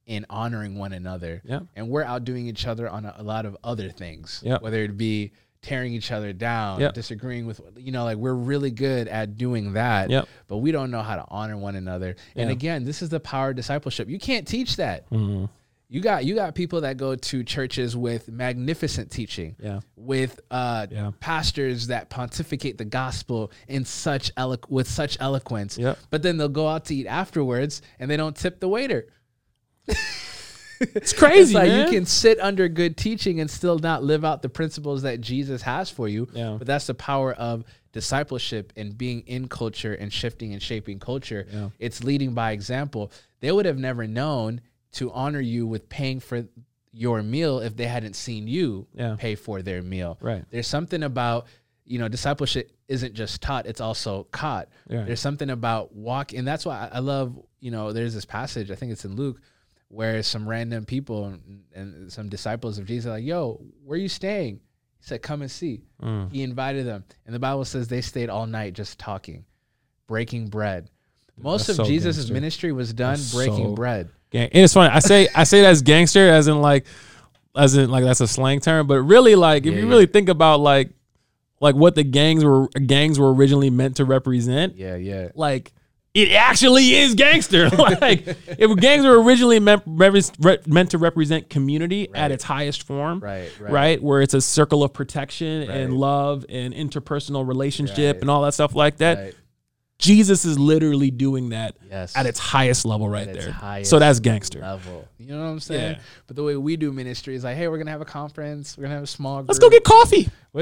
in 0.06 0.24
honoring 0.30 0.78
one 0.78 0.92
another. 0.94 1.42
Yeah. 1.44 1.60
And 1.76 1.88
we're 1.90 2.04
outdoing 2.04 2.46
each 2.46 2.66
other 2.66 2.88
on 2.88 3.04
a, 3.06 3.14
a 3.18 3.22
lot 3.22 3.44
of 3.46 3.54
other 3.64 3.90
things. 3.90 4.40
Yeah. 4.42 4.58
Whether 4.60 4.82
it 4.82 4.96
be 4.96 5.32
tearing 5.64 5.92
each 5.94 6.12
other 6.12 6.32
down, 6.32 6.80
Yeah. 6.80 6.90
disagreeing 6.92 7.46
with 7.46 7.60
you 7.76 7.90
know, 7.90 8.04
like 8.04 8.16
we're 8.18 8.34
really 8.34 8.70
good 8.70 9.08
at 9.08 9.36
doing 9.36 9.72
that. 9.72 10.10
Yep. 10.10 10.28
But 10.46 10.58
we 10.58 10.70
don't 10.72 10.90
know 10.90 11.02
how 11.02 11.16
to 11.16 11.24
honor 11.28 11.56
one 11.56 11.74
another. 11.76 12.16
And 12.36 12.50
again, 12.50 12.84
this 12.84 13.02
is 13.02 13.08
the 13.08 13.20
power 13.20 13.50
of 13.50 13.56
discipleship. 13.56 14.08
You 14.08 14.18
can't 14.18 14.46
teach 14.46 14.76
that. 14.76 15.08
mm, 15.10 15.48
You 15.88 16.00
got 16.00 16.24
you 16.24 16.34
got 16.34 16.54
people 16.54 16.80
that 16.82 16.96
go 16.96 17.14
to 17.14 17.44
churches 17.44 17.96
with 17.96 18.28
magnificent 18.28 19.10
teaching 19.10 19.54
yeah, 19.62 19.80
with 19.96 20.40
uh, 20.50 20.86
Yeah. 20.90 21.12
pastors 21.20 21.86
that 21.88 22.08
pontificate 22.10 22.78
the 22.78 22.84
gospel 22.84 23.52
in 23.68 23.84
such 23.84 24.32
elo- 24.36 24.56
with 24.68 24.88
such 24.88 25.16
eloquence. 25.20 25.78
Yep. 25.78 25.98
But 26.10 26.22
then 26.22 26.36
they'll 26.36 26.48
go 26.48 26.68
out 26.68 26.86
to 26.86 26.94
eat 26.94 27.06
afterwards 27.06 27.80
and 27.98 28.10
they 28.10 28.16
don't 28.16 28.34
tip 28.36 28.60
the 28.60 28.68
waiter. 28.68 29.06
it's 30.80 31.12
crazy, 31.12 31.40
it's 31.42 31.52
like 31.54 31.68
man. 31.68 31.86
you 31.86 31.92
can 31.92 32.06
sit 32.06 32.38
under 32.40 32.68
good 32.68 32.96
teaching 32.96 33.40
and 33.40 33.50
still 33.50 33.78
not 33.78 34.02
live 34.02 34.24
out 34.24 34.42
the 34.42 34.48
principles 34.48 35.02
that 35.02 35.20
Jesus 35.20 35.62
has 35.62 35.90
for 35.90 36.08
you. 36.08 36.28
Yeah. 36.32 36.56
But 36.58 36.66
that's 36.66 36.86
the 36.86 36.94
power 36.94 37.32
of 37.32 37.64
discipleship 37.92 38.72
and 38.76 38.96
being 38.96 39.20
in 39.22 39.48
culture 39.48 39.94
and 39.94 40.12
shifting 40.12 40.52
and 40.52 40.60
shaping 40.62 40.98
culture. 40.98 41.46
Yeah. 41.50 41.70
It's 41.78 42.02
leading 42.04 42.34
by 42.34 42.52
example. 42.52 43.12
They 43.40 43.52
would 43.52 43.66
have 43.66 43.78
never 43.78 44.06
known 44.06 44.60
to 44.92 45.10
honor 45.12 45.40
you 45.40 45.66
with 45.66 45.88
paying 45.88 46.20
for 46.20 46.44
your 46.92 47.22
meal 47.22 47.60
if 47.60 47.76
they 47.76 47.86
hadn't 47.86 48.14
seen 48.14 48.46
you 48.46 48.86
Yeah. 48.94 49.16
pay 49.18 49.34
for 49.34 49.62
their 49.62 49.82
meal. 49.82 50.18
Right. 50.20 50.44
There's 50.50 50.66
something 50.66 51.02
about, 51.02 51.46
you 51.84 51.98
know, 51.98 52.08
discipleship 52.08 52.70
isn't 52.88 53.14
just 53.14 53.40
taught, 53.40 53.66
it's 53.66 53.80
also 53.80 54.24
caught. 54.30 54.68
There's 54.88 55.20
something 55.20 55.50
about 55.50 55.94
walk, 55.94 56.32
and 56.32 56.46
that's 56.46 56.64
why 56.66 56.88
I 56.92 56.96
I 56.96 56.98
love, 57.00 57.38
you 57.60 57.70
know, 57.70 57.92
there's 57.92 58.14
this 58.14 58.24
passage, 58.24 58.70
I 58.70 58.74
think 58.74 58.92
it's 58.92 59.04
in 59.04 59.16
Luke, 59.16 59.40
where 59.94 60.22
some 60.22 60.48
random 60.48 60.84
people 60.84 61.26
and, 61.26 61.62
and 61.74 62.12
some 62.12 62.28
disciples 62.28 62.78
of 62.78 62.86
Jesus 62.86 63.06
are 63.08 63.12
like, 63.12 63.24
yo, 63.24 63.60
where 63.84 63.96
are 63.96 64.00
you 64.02 64.08
staying? 64.08 64.56
He 64.98 65.06
said, 65.06 65.22
come 65.22 65.42
and 65.42 65.50
see. 65.50 65.82
Mm. 66.02 66.32
He 66.32 66.42
invited 66.42 66.86
them. 66.86 67.04
And 67.26 67.34
the 67.34 67.38
Bible 67.38 67.64
says 67.64 67.88
they 67.88 68.00
stayed 68.00 68.28
all 68.30 68.46
night 68.46 68.72
just 68.74 68.98
talking, 68.98 69.44
breaking 70.06 70.48
bread. 70.48 70.90
Most 71.36 71.66
That's 71.66 71.78
of 71.80 71.86
so 71.86 71.90
Jesus' 71.90 72.16
gangster. 72.16 72.32
ministry 72.34 72.72
was 72.72 72.92
done 72.92 73.14
That's 73.14 73.34
breaking 73.34 73.68
so- 73.70 73.74
bread. 73.74 74.08
Gang. 74.30 74.48
And 74.52 74.64
it's 74.64 74.74
funny. 74.74 74.90
I 74.92 74.98
say 74.98 75.28
I 75.34 75.44
say 75.44 75.60
that 75.62 75.70
as 75.70 75.82
gangster, 75.82 76.28
as 76.28 76.48
in 76.48 76.60
like, 76.60 76.86
as 77.56 77.76
in 77.76 77.88
like 77.88 78.02
that's 78.02 78.20
a 78.20 78.26
slang 78.26 78.58
term. 78.60 78.86
But 78.88 79.00
really, 79.02 79.36
like 79.36 79.64
if 79.64 79.72
Yeah, 79.72 79.78
you 79.80 79.84
yeah. 79.86 79.90
really 79.90 80.06
think 80.06 80.28
about 80.28 80.58
like, 80.60 80.90
like 81.60 81.76
what 81.76 81.94
the 81.94 82.02
gangs 82.02 82.44
were 82.44 82.66
gangs 82.68 83.18
were 83.18 83.32
originally 83.32 83.70
meant 83.70 83.96
to 83.96 84.04
represent, 84.04 84.74
Yeah, 84.76 84.96
yeah. 84.96 85.28
like 85.36 85.72
it 86.14 86.30
actually 86.32 86.94
is 86.94 87.14
gangster. 87.14 87.68
like 88.00 88.24
if 88.46 88.76
gangs 88.76 89.04
were 89.04 89.20
originally 89.22 89.58
meant 89.58 89.82
meant 89.86 90.90
to 90.92 90.98
represent 90.98 91.50
community 91.50 92.08
Right. 92.12 92.20
at 92.22 92.30
its 92.32 92.44
highest 92.44 92.84
form. 92.84 93.20
Right, 93.20 93.50
right. 93.60 93.72
Right. 93.72 94.02
where 94.02 94.22
it's 94.22 94.34
a 94.34 94.40
circle 94.40 94.82
of 94.84 94.92
protection 94.92 95.68
Right. 95.68 95.76
and 95.78 95.94
love 95.94 96.46
and 96.48 96.72
interpersonal 96.72 97.46
relationship 97.46 98.20
and 98.20 98.30
all 98.30 98.42
that 98.42 98.54
stuff 98.54 98.74
like 98.74 98.98
that. 98.98 99.34
Jesus 99.98 100.44
is 100.44 100.58
literally 100.58 101.10
doing 101.10 101.50
that 101.50 101.76
Yes. 101.88 102.16
at 102.16 102.26
its 102.26 102.38
highest 102.38 102.84
level 102.84 103.08
right 103.08 103.28
At 103.28 103.34
there. 103.54 103.84
so 103.84 103.98
that's 104.00 104.18
gangster. 104.20 104.60
level. 104.60 105.08
You 105.18 105.34
know 105.34 105.42
what 105.44 105.48
I'm 105.50 105.60
saying? 105.60 105.92
Yeah. 105.92 106.00
But 106.26 106.36
the 106.36 106.42
way 106.42 106.56
we 106.56 106.76
do 106.76 106.92
ministry 106.92 107.34
is 107.36 107.44
like, 107.44 107.56
hey, 107.56 107.68
we're 107.68 107.78
gonna 107.78 107.92
have 107.92 108.00
a 108.00 108.04
conference. 108.04 108.76
We're 108.76 108.82
gonna 108.84 108.94
have 108.96 109.04
a 109.04 109.06
small. 109.06 109.38
Group. 109.38 109.48
Let's 109.48 109.58
go 109.60 109.70
get 109.70 109.84
coffee. 109.84 110.28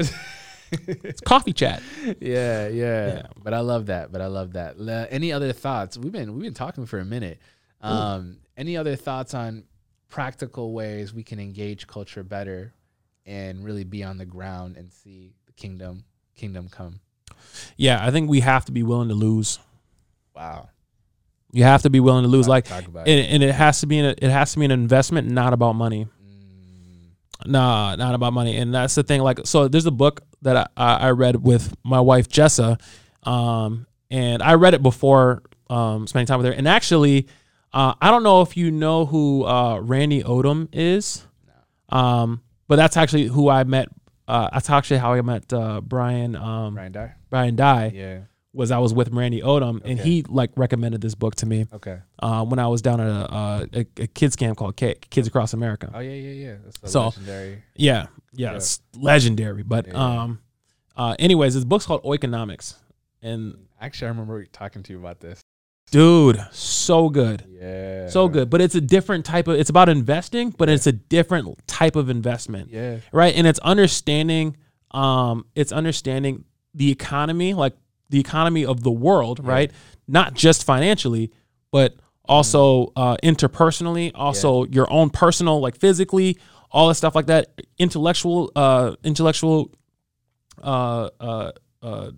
It's 0.87 1.21
coffee 1.21 1.53
chat. 1.53 1.81
yeah, 2.19 2.67
yeah, 2.67 2.67
Yeah. 2.69 3.21
But 3.43 3.53
I 3.53 3.59
love 3.59 3.87
that. 3.87 4.11
But 4.11 4.21
I 4.21 4.27
love 4.27 4.53
that. 4.53 4.79
Le- 4.79 5.07
any 5.09 5.31
other 5.31 5.53
thoughts? 5.53 5.97
We've 5.97 6.11
been 6.11 6.33
we've 6.33 6.43
been 6.43 6.53
talking 6.53 6.85
for 6.85 6.99
a 6.99 7.05
minute. 7.05 7.39
Um, 7.81 8.37
any 8.55 8.77
other 8.77 8.95
thoughts 8.95 9.33
on 9.33 9.65
practical 10.09 10.73
ways 10.73 11.13
we 11.13 11.23
can 11.23 11.39
engage 11.39 11.87
culture 11.87 12.23
better 12.23 12.73
and 13.25 13.63
really 13.65 13.83
be 13.83 14.03
on 14.03 14.17
the 14.17 14.25
ground 14.25 14.77
and 14.77 14.91
see 14.91 15.33
the 15.45 15.51
kingdom 15.53 16.03
kingdom 16.35 16.69
come? 16.69 16.99
Yeah, 17.77 18.05
I 18.05 18.11
think 18.11 18.29
we 18.29 18.39
have 18.41 18.65
to 18.65 18.71
be 18.71 18.83
willing 18.83 19.09
to 19.09 19.15
lose. 19.15 19.59
Wow. 20.35 20.69
You 21.51 21.63
have 21.63 21.83
to 21.83 21.89
be 21.89 21.99
willing 21.99 22.23
to 22.23 22.29
lose. 22.29 22.47
Like, 22.47 22.65
talk 22.65 22.87
about 22.87 23.07
and, 23.07 23.19
it. 23.19 23.29
and 23.29 23.43
it 23.43 23.53
has 23.53 23.81
to 23.81 23.87
be 23.87 23.99
an 23.99 24.15
it 24.17 24.29
has 24.29 24.53
to 24.53 24.59
be 24.59 24.65
an 24.65 24.71
investment, 24.71 25.29
not 25.29 25.53
about 25.53 25.73
money. 25.73 26.05
Mm, 26.05 27.45
Nah, 27.45 27.95
not 27.95 28.15
about 28.15 28.33
money. 28.33 28.57
And 28.57 28.73
that's 28.73 28.95
the 28.95 29.03
thing. 29.03 29.21
Like, 29.21 29.41
so 29.45 29.67
there's 29.67 29.85
a 29.85 29.91
book 29.91 30.21
that 30.43 30.71
I, 30.77 30.95
I 30.95 31.09
read 31.11 31.43
with 31.43 31.75
my 31.83 31.99
wife 31.99 32.29
Jessa, 32.29 32.79
um, 33.23 33.87
and 34.11 34.43
I 34.43 34.53
read 34.53 34.73
it 34.73 34.83
before 34.83 35.43
um, 35.69 36.07
spending 36.07 36.27
time 36.27 36.39
with 36.39 36.47
her. 36.47 36.53
And 36.53 36.67
actually, 36.67 37.27
uh, 37.73 37.95
I 38.01 38.11
don't 38.11 38.23
know 38.23 38.41
if 38.41 38.55
you 38.55 38.71
know 38.71 39.05
who 39.05 39.45
uh, 39.45 39.79
Randy 39.79 40.23
Odom 40.23 40.69
is, 40.71 41.25
um, 41.89 42.41
but 42.67 42.75
that's 42.75 42.97
actually 42.97 43.27
who 43.27 43.49
I 43.49 43.63
met. 43.63 43.89
Uh, 44.27 44.49
that's 44.53 44.69
actually 44.69 44.97
how 44.99 45.13
I 45.13 45.21
met 45.21 45.51
uh, 45.51 45.81
Brian 45.81 46.35
um, 46.35 46.75
Ryan 46.77 46.91
Dyer. 46.91 47.17
Brian 47.29 47.55
Dye. 47.55 47.91
Yeah. 47.93 48.19
Was 48.53 48.69
I 48.71 48.77
was 48.77 48.93
with 48.93 49.09
Randy 49.09 49.41
Odom, 49.41 49.81
and 49.83 49.99
Okay. 49.99 50.09
he 50.09 50.23
like 50.29 50.51
recommended 50.55 51.01
this 51.01 51.15
book 51.15 51.35
to 51.35 51.45
me 51.45 51.65
Okay. 51.73 51.97
uh, 52.19 52.45
when 52.45 52.59
I 52.59 52.67
was 52.67 52.81
down 52.83 53.01
at 53.01 53.07
a, 53.07 53.33
uh, 53.33 53.65
a, 53.73 53.79
a 54.03 54.07
kids 54.07 54.35
camp 54.35 54.57
called 54.57 54.75
K- 54.75 54.95
Kids 55.09 55.27
Across 55.27 55.53
America. 55.53 55.89
Oh 55.93 55.99
yeah, 55.99 56.11
yeah, 56.11 56.31
yeah. 56.31 56.55
That's 56.63 56.79
the 56.79 56.87
So- 56.87 57.05
legendary. 57.05 57.63
Yeah, 57.75 58.07
yeah, 58.31 58.51
Yeah. 58.51 58.55
it's 58.57 58.79
legendary. 58.95 59.63
But 59.63 59.87
Yeah. 59.87 59.93
um, 60.21 60.39
uh, 60.95 61.15
anyways, 61.17 61.55
this 61.55 61.63
book's 61.63 61.85
called 61.87 62.03
Oikonomics, 62.03 62.75
and 63.21 63.57
Actually, 63.81 64.05
I 64.07 64.09
remember 64.11 64.45
talking 64.45 64.83
to 64.83 64.93
you 64.93 64.99
about 64.99 65.19
this. 65.19 65.41
dude, 65.91 66.39
so 66.51 67.09
good. 67.09 67.43
Yeah. 67.49 68.07
So 68.09 68.27
good, 68.27 68.49
but 68.49 68.61
it's 68.61 68.75
a 68.75 68.81
different 68.81 69.25
type 69.25 69.47
of. 69.47 69.55
It's 69.59 69.69
about 69.69 69.89
investing, 69.89 70.51
but 70.51 70.69
it's 70.69 70.85
a 70.87 70.91
different 70.93 71.47
type 71.67 71.95
of 71.95 72.09
investment. 72.09 72.69
Yeah. 72.71 72.97
right 73.11 73.35
and 73.35 73.45
it's 73.47 73.59
understanding 73.59 74.57
um 74.91 75.45
it's 75.55 75.71
understanding 75.71 76.45
the 76.75 76.91
economy 76.91 77.53
like 77.55 77.73
the 78.13 78.19
economy 78.19 78.63
of 78.65 78.77
the 78.83 78.91
world 79.07 79.37
Yeah. 79.43 79.49
right? 79.55 79.71
Not 80.07 80.33
just 80.45 80.63
financially 80.63 81.31
but 81.71 81.89
also 82.25 82.91
uh 82.95 83.15
interpersonally 83.23 84.11
also 84.15 84.65
your 84.77 84.87
own 84.97 85.09
personal 85.09 85.59
like 85.59 85.75
physically 85.85 86.37
all 86.71 86.87
that 86.87 86.95
stuff 86.95 87.15
like 87.15 87.25
that. 87.27 87.43
Intellectual 87.77 88.51
uh 88.55 88.95
intellectual 89.03 89.71
uh 90.61 91.09
uh 91.19 91.51
uh 91.81 92.11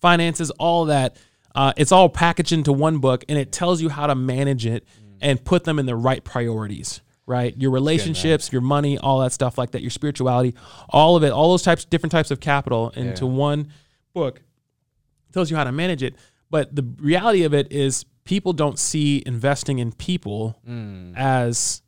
finances 0.00 0.50
all 0.52 0.86
that 0.86 1.16
uh 1.54 1.72
it's 1.76 1.92
all 1.92 2.08
packaged 2.08 2.52
into 2.52 2.72
one 2.72 2.98
book 2.98 3.24
and 3.28 3.38
it 3.38 3.52
tells 3.52 3.80
you 3.82 3.88
how 3.88 4.06
to 4.06 4.14
manage 4.14 4.64
it 4.66 4.84
and 5.20 5.44
put 5.44 5.64
them 5.64 5.78
in 5.78 5.86
the 5.86 5.96
right 5.96 6.24
priorities 6.24 7.00
right? 7.26 7.54
Your 7.58 7.70
relationships 7.72 8.50
your 8.52 8.62
money 8.62 8.96
all 8.96 9.20
that 9.20 9.32
stuff 9.32 9.58
like 9.58 9.72
that 9.72 9.82
your 9.82 9.90
spirituality 9.90 10.54
all 10.88 11.14
of 11.16 11.22
it 11.24 11.30
all 11.30 11.50
those 11.50 11.62
types 11.62 11.84
different 11.84 12.10
types 12.12 12.30
of 12.30 12.40
capital 12.40 12.90
into 12.96 13.26
Yeah. 13.26 13.32
one 13.32 13.68
book 14.14 14.40
tells 15.32 15.50
you 15.50 15.56
how 15.56 15.64
to 15.64 15.72
manage 15.72 16.02
it 16.02 16.14
but 16.50 16.74
the 16.74 16.82
reality 16.98 17.44
of 17.44 17.52
it 17.54 17.70
is 17.72 18.04
people 18.24 18.52
don't 18.52 18.78
see 18.78 19.22
investing 19.26 19.78
in 19.78 19.92
people 19.92 20.58
Mm. 20.68 21.14
as 21.16 21.82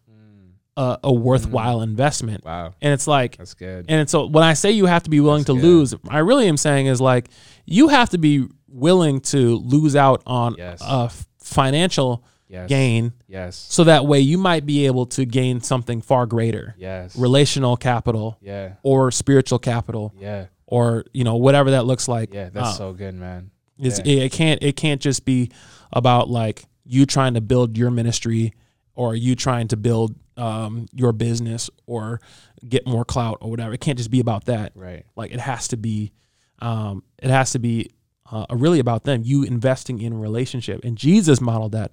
a, 0.76 0.98
a 1.04 1.12
worthwhile 1.12 1.82
investment 1.82 2.44
Wow. 2.44 2.72
and 2.80 2.92
it's 2.92 3.06
like 3.06 3.36
That's 3.36 3.54
good. 3.54 3.86
and 3.88 4.08
so 4.08 4.26
when 4.26 4.44
I 4.44 4.54
say 4.54 4.70
you 4.70 4.86
have 4.86 5.02
to 5.02 5.10
be 5.10 5.20
willing 5.20 5.40
That's 5.42 5.56
to 5.58 5.60
good. 5.60 5.62
lose, 5.64 5.94
I 6.08 6.18
really 6.18 6.46
am 6.48 6.56
saying 6.56 6.86
is 6.86 7.00
like 7.00 7.28
you 7.66 7.88
have 7.88 8.10
to 8.10 8.18
be 8.18 8.46
willing 8.68 9.20
to 9.20 9.56
lose 9.56 9.96
out 9.96 10.22
on 10.26 10.54
Yes. 10.56 10.80
a 10.82 11.10
financial 11.42 12.24
yes. 12.48 12.68
gain 12.68 13.12
Yes. 13.28 13.56
so 13.56 13.84
that 13.84 14.06
way 14.06 14.20
you 14.20 14.38
might 14.38 14.64
be 14.64 14.86
able 14.86 15.06
to 15.06 15.24
gain 15.24 15.60
something 15.60 16.00
far 16.00 16.24
greater. 16.26 16.74
Yes. 16.78 17.16
Relational 17.16 17.76
capital 17.76 18.38
Yeah. 18.40 18.74
or 18.82 19.10
spiritual 19.10 19.58
capital 19.58 20.14
Yeah. 20.18 20.46
Or 20.70 21.04
you 21.12 21.24
know 21.24 21.36
whatever 21.36 21.72
that 21.72 21.84
looks 21.84 22.08
like. 22.08 22.32
Yeah. 22.32 22.48
That's 22.48 22.68
Uh, 22.68 22.72
so 22.72 22.92
good, 22.94 23.14
man. 23.14 23.50
it's, 23.78 23.98
yeah. 23.98 24.12
it, 24.14 24.22
it 24.24 24.32
can't 24.32 24.62
it 24.62 24.76
can't 24.76 25.00
just 25.02 25.24
be 25.24 25.50
about 25.92 26.30
like 26.30 26.64
you 26.84 27.04
trying 27.04 27.34
to 27.34 27.40
build 27.40 27.76
your 27.76 27.90
ministry 27.90 28.54
or 28.94 29.14
you 29.14 29.34
trying 29.36 29.68
to 29.68 29.76
build 29.76 30.14
um, 30.36 30.86
your 30.94 31.12
business 31.12 31.68
or 31.86 32.20
get 32.68 32.86
more 32.86 33.04
clout 33.04 33.38
or 33.40 33.50
whatever. 33.50 33.74
It 33.74 33.80
can't 33.80 33.98
just 33.98 34.10
be 34.10 34.20
about 34.20 34.46
that. 34.46 34.72
Right. 34.74 35.04
Like 35.16 35.32
it 35.32 35.40
has 35.40 35.68
to 35.68 35.76
be, 35.76 36.12
um, 36.60 37.02
it 37.18 37.30
has 37.30 37.52
to 37.52 37.58
be 37.58 37.90
uh, 38.30 38.46
really 38.50 38.78
about 38.78 39.04
them. 39.04 39.22
You 39.24 39.42
investing 39.42 40.00
in 40.00 40.12
a 40.12 40.16
relationship, 40.18 40.84
and 40.84 40.96
Jesus 40.96 41.40
modeled 41.40 41.72
that. 41.72 41.92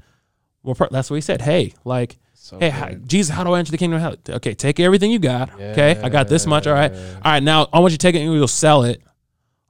Well, 0.63 0.75
that's 0.91 1.09
what 1.09 1.15
he 1.15 1.21
said. 1.21 1.41
Hey, 1.41 1.73
like, 1.85 2.17
So 2.47 2.57
hey, 2.59 2.69
how. 2.69 2.91
Jesus, 2.91 3.35
how 3.35 3.43
do 3.43 3.51
I 3.51 3.59
enter 3.59 3.71
the 3.71 3.77
kingdom 3.77 3.97
of 3.97 4.03
heaven? 4.03 4.19
Okay, 4.37 4.53
take 4.53 4.79
everything 4.79 5.11
you 5.11 5.19
got. 5.19 5.53
Okay, 5.53 5.99
I 6.01 6.07
got 6.07 6.29
this 6.29 6.45
much. 6.45 6.65
All 6.65 6.73
right, 6.73 6.93
all 6.93 7.21
right. 7.25 7.43
Now 7.43 7.67
I 7.73 7.79
want 7.79 7.91
you 7.91 7.97
to 7.97 8.01
take 8.01 8.15
it 8.15 8.19
and 8.19 8.33
you'll 8.33 8.47
sell 8.47 8.83
it. 8.83 9.01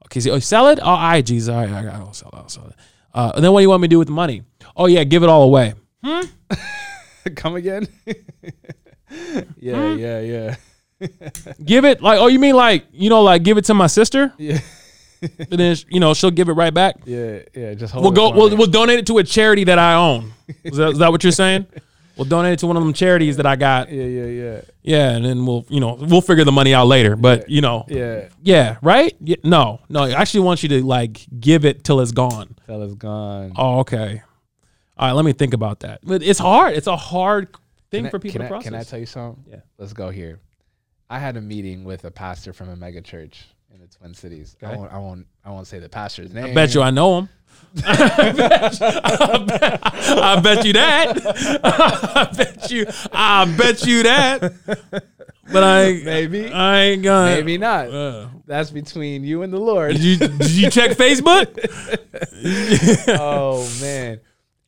Okay, 0.05 0.19
so 0.19 0.29
oh, 0.33 0.37
sell 0.37 0.67
it. 0.67 0.77
Oh, 0.79 0.85
all 0.85 0.95
right, 0.95 1.25
Jesus. 1.25 1.49
All 1.49 1.59
right, 1.59 1.71
I 1.71 1.81
got. 1.81 1.95
I'll 1.95 2.13
sell 2.13 2.29
it. 2.29 2.35
I'll 2.35 2.49
sell 2.49 2.67
it. 2.67 2.75
Uh, 3.15 3.31
and 3.33 3.43
then 3.43 3.51
what 3.51 3.61
do 3.61 3.63
you 3.63 3.69
want 3.69 3.81
me 3.81 3.87
to 3.87 3.89
do 3.89 3.97
with 3.97 4.09
the 4.09 4.13
money? 4.13 4.43
Oh 4.75 4.85
yeah, 4.85 5.03
give 5.05 5.23
it 5.23 5.29
all 5.29 5.41
away. 5.41 5.73
Hmm? 6.03 6.21
Come 7.35 7.55
again? 7.55 7.87
yeah. 9.57 9.93
Hmm? 9.93 9.97
Yeah. 9.97 10.19
Yeah. 10.19 10.55
Give 11.65 11.83
it 11.83 12.03
like 12.03 12.19
oh 12.19 12.27
you 12.27 12.37
mean 12.37 12.55
like 12.55 12.85
you 12.91 13.09
know 13.09 13.23
like 13.23 13.43
give 13.43 13.57
it 13.57 13.65
to 13.65 13.73
my 13.73 13.85
sister 13.87 14.33
Yeah. 14.37 14.59
and 15.21 15.49
then 15.49 15.75
you 15.89 15.99
know 15.99 16.13
she'll 16.13 16.31
give 16.31 16.49
it 16.49 16.53
right 16.53 16.73
back. 16.73 16.97
Yeah. 17.05 17.39
Yeah. 17.55 17.73
Just 17.73 17.91
hold 17.93 18.03
We'll 18.03 18.13
go. 18.13 18.29
We'll, 18.31 18.55
we'll 18.55 18.67
donate 18.67 18.99
it 18.99 19.07
to 19.07 19.17
a 19.17 19.23
charity 19.23 19.63
that 19.63 19.79
I 19.79 19.95
own. 19.95 20.31
Is 20.63 20.77
that, 20.77 20.91
is 20.91 20.97
that 20.99 21.11
what 21.11 21.23
you're 21.23 21.31
saying? 21.31 21.65
We'll 22.17 22.25
donate 22.25 22.53
it 22.53 22.59
to 22.59 22.67
one 22.67 22.75
of 22.77 22.83
them 22.83 22.93
charities 22.93 23.37
that 23.37 23.45
I 23.45 23.55
got. 23.55 23.91
Yeah. 23.91 24.03
Yeah. 24.03 24.25
Yeah. 24.25 24.61
Yeah, 24.83 25.09
and 25.11 25.23
then 25.25 25.45
we'll 25.45 25.65
you 25.69 25.79
know 25.79 25.95
we'll 25.99 26.21
figure 26.21 26.43
the 26.43 26.51
money 26.51 26.73
out 26.73 26.87
later. 26.87 27.15
But 27.15 27.49
you 27.49 27.61
know, 27.61 27.85
Yeah. 27.87 28.29
yeah, 28.41 28.77
right? 28.81 29.15
Yeah, 29.19 29.35
no, 29.43 29.79
no. 29.89 30.03
I 30.03 30.11
actually 30.11 30.41
want 30.41 30.63
you 30.63 30.69
to 30.69 30.83
like 30.85 31.25
give 31.39 31.65
it 31.65 31.83
till 31.83 31.99
it's 32.01 32.11
gone. 32.11 32.55
Till 32.65 32.81
it's 32.83 32.95
gone. 32.95 33.53
Oh, 33.55 33.79
okay. 33.79 34.21
All 34.97 35.07
right, 35.07 35.13
let 35.13 35.25
me 35.25 35.33
think 35.33 35.53
about 35.53 35.81
that. 35.81 35.99
But 36.03 36.23
it's 36.23 36.39
hard. 36.39 36.73
It's 36.73 36.87
a 36.87 36.97
hard 36.97 37.49
thing 37.91 37.99
Can 37.99 38.05
I- 38.07 38.09
for 38.09 38.19
people 38.19 38.33
can 38.33 38.41
to 38.41 38.45
I, 38.45 38.49
process. 38.49 38.69
Can 38.71 38.75
I 38.79 38.83
tell 38.83 38.99
you 38.99 39.05
something? 39.05 39.43
Yeah. 39.49 39.59
Let's 39.77 39.93
go 39.93 40.09
here. 40.09 40.39
I 41.09 41.19
had 41.19 41.37
a 41.37 41.41
meeting 41.41 41.83
with 41.83 42.03
a 42.05 42.11
pastor 42.11 42.51
from 42.51 42.69
a 42.69 42.75
mega 42.75 43.01
church 43.01 43.45
in 43.73 43.79
the 43.79 43.87
Twin 43.87 44.13
Cities. 44.13 44.57
I 44.63 44.75
won't. 44.75 44.91
I 44.91 44.97
won't. 44.97 45.27
I 45.45 45.51
won't 45.51 45.67
say 45.67 45.79
the 45.79 45.87
pastor's 45.89 46.33
name. 46.33 46.45
I 46.45 46.53
bet 46.53 46.73
you 46.73 46.81
I 46.81 46.89
know 46.91 47.19
him. 47.19 47.29
I, 47.85 48.31
bet, 48.31 48.81
I, 48.81 49.37
bet, 49.45 49.79
I 49.83 50.39
bet 50.41 50.65
you 50.65 50.73
that. 50.73 51.61
I 51.63 52.33
bet 52.35 52.71
you. 52.71 52.85
I 53.11 53.55
bet 53.57 53.85
you 53.85 54.03
that. 54.03 54.53
But 55.51 55.63
I 55.63 56.01
Maybe. 56.03 56.47
I 56.47 56.79
ain't 56.81 57.03
gonna. 57.03 57.35
Maybe 57.35 57.57
not. 57.57 57.89
Uh, 57.89 58.27
That's 58.45 58.69
between 58.71 59.23
you 59.23 59.43
and 59.43 59.53
the 59.53 59.59
Lord. 59.59 59.93
did 59.93 60.03
you 60.03 60.17
did 60.17 60.51
you 60.51 60.69
check 60.69 60.91
Facebook? 60.97 61.47
oh 63.19 63.67
man. 63.81 64.19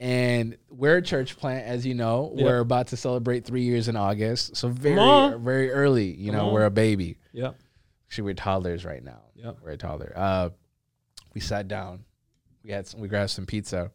And 0.02 0.58
we're 0.70 0.98
a 0.98 1.02
church 1.02 1.36
plant, 1.38 1.66
as 1.66 1.86
you 1.86 1.94
know. 1.94 2.32
Yeah. 2.34 2.46
We're 2.46 2.60
about 2.60 2.88
to 2.88 2.98
celebrate 2.98 3.44
three 3.44 3.64
years 3.64 3.90
in 3.90 3.98
August. 3.98 4.56
So 4.56 4.70
very, 4.70 5.38
very 5.38 5.72
early. 5.72 6.14
You 6.14 6.32
know, 6.32 6.54
we're 6.54 6.66
a 6.66 6.72
baby. 6.72 7.18
Yeah. 7.34 7.52
Actually, 8.08 8.24
we're 8.24 8.34
toddlers 8.36 8.86
right 8.86 9.04
now. 9.04 9.24
Yep. 9.36 9.58
We're 9.62 9.72
a 9.72 9.78
toddler. 9.78 10.14
Uh, 10.16 10.50
we 11.34 11.42
sat 11.42 11.68
down. 11.68 12.06
We 12.70 12.74
had 12.76 12.86
some, 12.86 13.00
we 13.00 13.08
grabbed 13.08 13.32
some 13.32 13.48
pizza, 13.48 13.90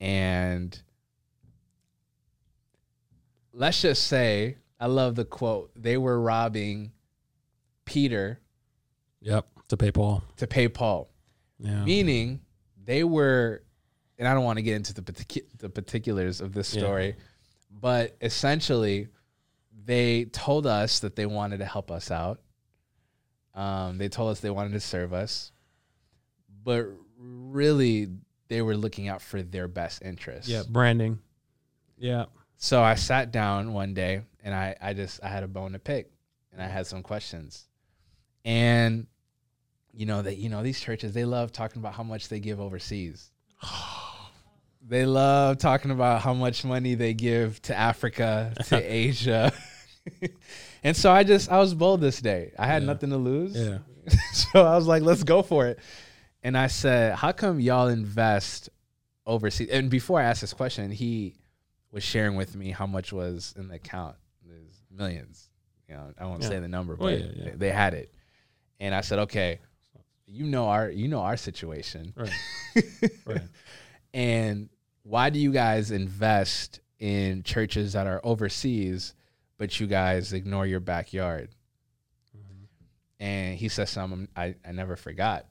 and 0.00 0.76
let's 3.52 3.80
just 3.80 4.08
say 4.08 4.56
I 4.80 4.86
love 4.86 5.14
the 5.14 5.24
quote. 5.24 5.70
They 5.80 5.96
were 5.96 6.20
robbing 6.20 6.90
Peter 7.84 8.40
Yep. 9.20 9.46
To 9.68 9.76
pay 9.76 9.92
Paul. 9.92 10.24
to 10.38 10.46
pay 10.48 10.66
Paul, 10.66 11.08
Yeah. 11.60 11.84
meaning 11.84 12.40
they 12.84 13.04
were. 13.04 13.62
And 14.18 14.26
I 14.26 14.34
don't 14.34 14.42
want 14.42 14.56
to 14.56 14.62
get 14.64 14.74
into 14.74 14.92
the 14.92 15.02
particu- 15.02 15.46
the 15.58 15.68
particulars 15.68 16.40
of 16.40 16.52
this 16.52 16.74
Yeah. 16.74 16.80
story, 16.82 17.14
but 17.70 18.16
essentially, 18.20 19.06
they 19.84 20.24
told 20.24 20.66
us 20.66 20.98
that 20.98 21.14
they 21.14 21.26
wanted 21.26 21.58
to 21.58 21.64
help 21.64 21.92
us 21.92 22.10
out. 22.10 22.40
Um, 23.54 23.98
they 23.98 24.08
told 24.08 24.32
us 24.32 24.40
they 24.40 24.50
wanted 24.50 24.72
to 24.72 24.80
serve 24.80 25.12
us, 25.12 25.52
but 26.64 26.88
really 27.18 28.08
they 28.48 28.62
were 28.62 28.76
looking 28.76 29.08
out 29.08 29.22
for 29.22 29.42
their 29.42 29.68
best 29.68 30.02
interest. 30.02 30.48
Yeah. 30.48 30.62
Branding. 30.68 31.18
Yeah. 31.98 32.26
So 32.56 32.82
I 32.82 32.94
sat 32.94 33.30
down 33.32 33.72
one 33.72 33.94
day 33.94 34.22
and 34.42 34.54
I, 34.54 34.76
I 34.80 34.94
just 34.94 35.22
I 35.22 35.28
had 35.28 35.42
a 35.42 35.48
bone 35.48 35.72
to 35.72 35.78
pick 35.78 36.10
and 36.52 36.62
I 36.62 36.66
had 36.66 36.86
some 36.86 37.02
questions. 37.02 37.66
And 38.44 39.06
you 39.92 40.06
know 40.06 40.22
that 40.22 40.36
you 40.38 40.48
know 40.48 40.62
these 40.62 40.80
churches 40.80 41.14
they 41.14 41.24
love 41.24 41.52
talking 41.52 41.80
about 41.80 41.94
how 41.94 42.02
much 42.02 42.28
they 42.28 42.40
give 42.40 42.60
overseas. 42.60 43.30
they 44.86 45.06
love 45.06 45.58
talking 45.58 45.90
about 45.90 46.20
how 46.20 46.34
much 46.34 46.64
money 46.64 46.94
they 46.94 47.14
give 47.14 47.60
to 47.62 47.76
Africa, 47.76 48.52
to 48.66 48.76
Asia. 48.92 49.52
and 50.84 50.96
so 50.96 51.10
I 51.10 51.24
just 51.24 51.50
I 51.50 51.58
was 51.58 51.74
bold 51.74 52.00
this 52.00 52.20
day. 52.20 52.52
I 52.58 52.66
had 52.66 52.82
Yeah. 52.82 52.86
nothing 52.86 53.10
to 53.10 53.16
lose. 53.16 53.56
Yeah. 53.56 53.78
so 54.32 54.64
I 54.64 54.76
was 54.76 54.86
like, 54.86 55.02
let's 55.02 55.22
go 55.22 55.42
for 55.42 55.66
it. 55.66 55.78
And 56.44 56.56
I 56.56 56.66
said, 56.68 57.14
how 57.16 57.32
come 57.32 57.58
y'all 57.58 57.88
invest 57.88 58.68
overseas? 59.26 59.70
And 59.70 59.90
before 59.90 60.20
I 60.20 60.24
asked 60.24 60.42
this 60.42 60.52
question, 60.52 60.90
he 60.90 61.34
was 61.90 62.04
sharing 62.04 62.36
with 62.36 62.54
me 62.54 62.70
how 62.70 62.86
much 62.86 63.12
was 63.12 63.54
in 63.56 63.68
the 63.68 63.76
account. 63.76 64.16
There's 64.46 64.82
millions. 64.90 65.48
You 65.88 65.94
know, 65.94 66.12
I 66.18 66.26
won't 66.26 66.42
Yeah. 66.42 66.48
say 66.50 66.60
the 66.60 66.68
number, 66.68 66.92
Oh, 66.94 66.96
but 67.04 67.18
yeah, 67.18 67.26
yeah. 67.34 67.44
They, 67.44 67.50
they 67.56 67.70
had 67.70 67.94
it. 67.94 68.14
And 68.78 68.94
I 68.94 69.00
said, 69.00 69.20
okay, 69.20 69.58
you 70.26 70.44
know 70.46 70.66
our 70.68 70.90
you 70.90 71.08
know 71.08 71.20
our 71.20 71.36
situation. 71.36 72.12
Right. 72.16 72.30
Right. 73.26 73.40
And 74.12 74.68
why 75.02 75.30
do 75.30 75.38
you 75.38 75.52
guys 75.52 75.90
invest 75.90 76.80
in 76.98 77.42
churches 77.42 77.92
that 77.94 78.06
are 78.06 78.20
overseas, 78.24 79.14
but 79.58 79.78
you 79.80 79.86
guys 79.86 80.32
ignore 80.32 80.66
your 80.66 80.80
backyard? 80.80 81.50
Mm-hmm. 82.36 82.64
And 83.24 83.58
he 83.58 83.68
said 83.68 83.88
something 83.88 84.28
I, 84.36 84.54
I 84.66 84.72
never 84.72 84.96
forgot. 84.96 85.46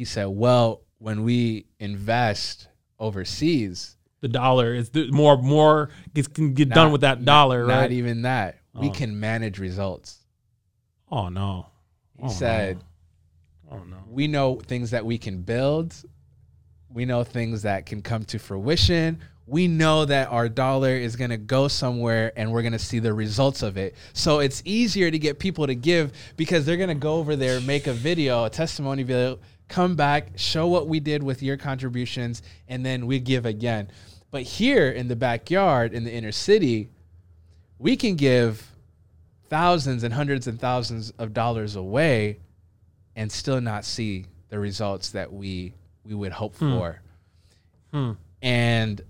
He 0.00 0.06
said, 0.06 0.28
Well, 0.28 0.80
when 0.96 1.24
we 1.24 1.66
invest 1.78 2.68
overseas, 2.98 3.98
The 4.22 4.28
dollar 4.28 4.72
is 4.72 4.88
the 4.88 5.10
more 5.10 5.36
more 5.36 5.90
gets 6.14 6.26
can 6.26 6.54
get 6.54 6.70
done 6.70 6.90
with 6.90 7.02
that 7.02 7.22
dollar, 7.26 7.66
not, 7.66 7.68
right? 7.74 7.80
Not 7.82 7.92
even 7.92 8.22
that, 8.22 8.60
we 8.72 8.88
Oh. 8.88 8.92
can 8.92 9.20
manage 9.20 9.58
results. 9.58 10.24
oh 11.10 11.28
no. 11.28 11.66
He 12.16 12.22
Oh, 12.24 12.28
said, 12.30 12.78
no. 13.70 13.76
Oh 13.76 13.84
no. 13.84 13.96
We 14.08 14.26
know 14.26 14.58
things 14.60 14.90
that 14.92 15.04
we 15.04 15.18
can 15.18 15.42
build, 15.42 15.94
We 16.88 17.04
know 17.04 17.22
things 17.22 17.60
that 17.62 17.84
can 17.84 18.00
come 18.00 18.24
to 18.24 18.38
fruition. 18.38 19.18
We 19.46 19.68
know 19.68 20.06
that 20.06 20.28
our 20.28 20.48
dollar 20.48 20.94
is 20.94 21.14
going 21.16 21.30
to 21.30 21.36
go 21.36 21.68
somewhere 21.68 22.32
and 22.36 22.50
we're 22.52 22.62
going 22.62 22.72
to 22.72 22.78
see 22.78 23.00
the 23.00 23.12
results 23.12 23.62
of 23.62 23.76
it. 23.76 23.94
So 24.14 24.38
it's 24.38 24.62
easier 24.64 25.10
to 25.10 25.18
get 25.18 25.38
people 25.38 25.66
to 25.66 25.74
give 25.74 26.12
because 26.38 26.64
they're 26.64 26.76
going 26.78 26.88
to 26.88 26.94
go 27.10 27.16
over 27.16 27.36
there, 27.36 27.60
make 27.60 27.86
a 27.86 27.92
video, 27.92 28.44
a 28.44 28.50
testimony 28.50 29.02
video, 29.02 29.38
come 29.70 29.96
back, 29.96 30.32
show 30.36 30.66
what 30.66 30.86
we 30.88 31.00
did 31.00 31.22
with 31.22 31.42
your 31.42 31.56
contributions, 31.56 32.42
and 32.68 32.84
then 32.84 33.06
we 33.06 33.18
give 33.20 33.46
again. 33.46 33.90
But 34.30 34.42
here 34.42 34.90
in 34.90 35.08
the 35.08 35.16
backyard, 35.16 35.94
in 35.94 36.04
the 36.04 36.12
inner 36.12 36.32
city, 36.32 36.90
we 37.78 37.96
can 37.96 38.16
give 38.16 38.70
thousands 39.48 40.04
and 40.04 40.12
hundreds 40.14 40.46
and 40.46 40.60
thousands 40.60 41.10
of 41.18 41.32
dollars 41.32 41.74
away 41.76 42.38
and 43.16 43.32
still 43.32 43.60
not 43.60 43.84
see 43.84 44.26
the 44.48 44.58
results 44.58 45.10
that 45.10 45.32
we 45.32 45.74
we 46.04 46.14
would 46.14 46.32
hope 46.32 46.54
for. 46.54 47.00
Hmm. 47.92 48.12
And 48.42 49.02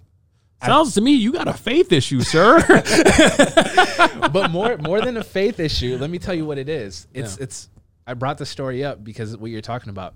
Sounds 0.62 0.94
to 0.94 1.00
me 1.00 1.12
you 1.12 1.32
got 1.32 1.48
a 1.48 1.54
faith 1.54 1.90
issue, 1.92 2.20
sir. 2.20 2.60
but 4.32 4.50
more 4.50 4.76
more 4.78 5.00
than 5.00 5.16
a 5.16 5.24
faith 5.24 5.60
issue, 5.60 5.96
let 5.98 6.10
me 6.10 6.18
tell 6.18 6.34
you 6.34 6.44
what 6.44 6.58
it 6.58 6.68
is. 6.68 7.06
It's 7.14 7.36
Yeah. 7.36 7.44
it's 7.44 7.68
I 8.06 8.14
brought 8.14 8.38
the 8.38 8.46
story 8.46 8.84
up 8.84 9.02
because 9.04 9.32
of 9.34 9.40
what 9.40 9.50
you're 9.50 9.60
talking 9.60 9.90
about. 9.90 10.14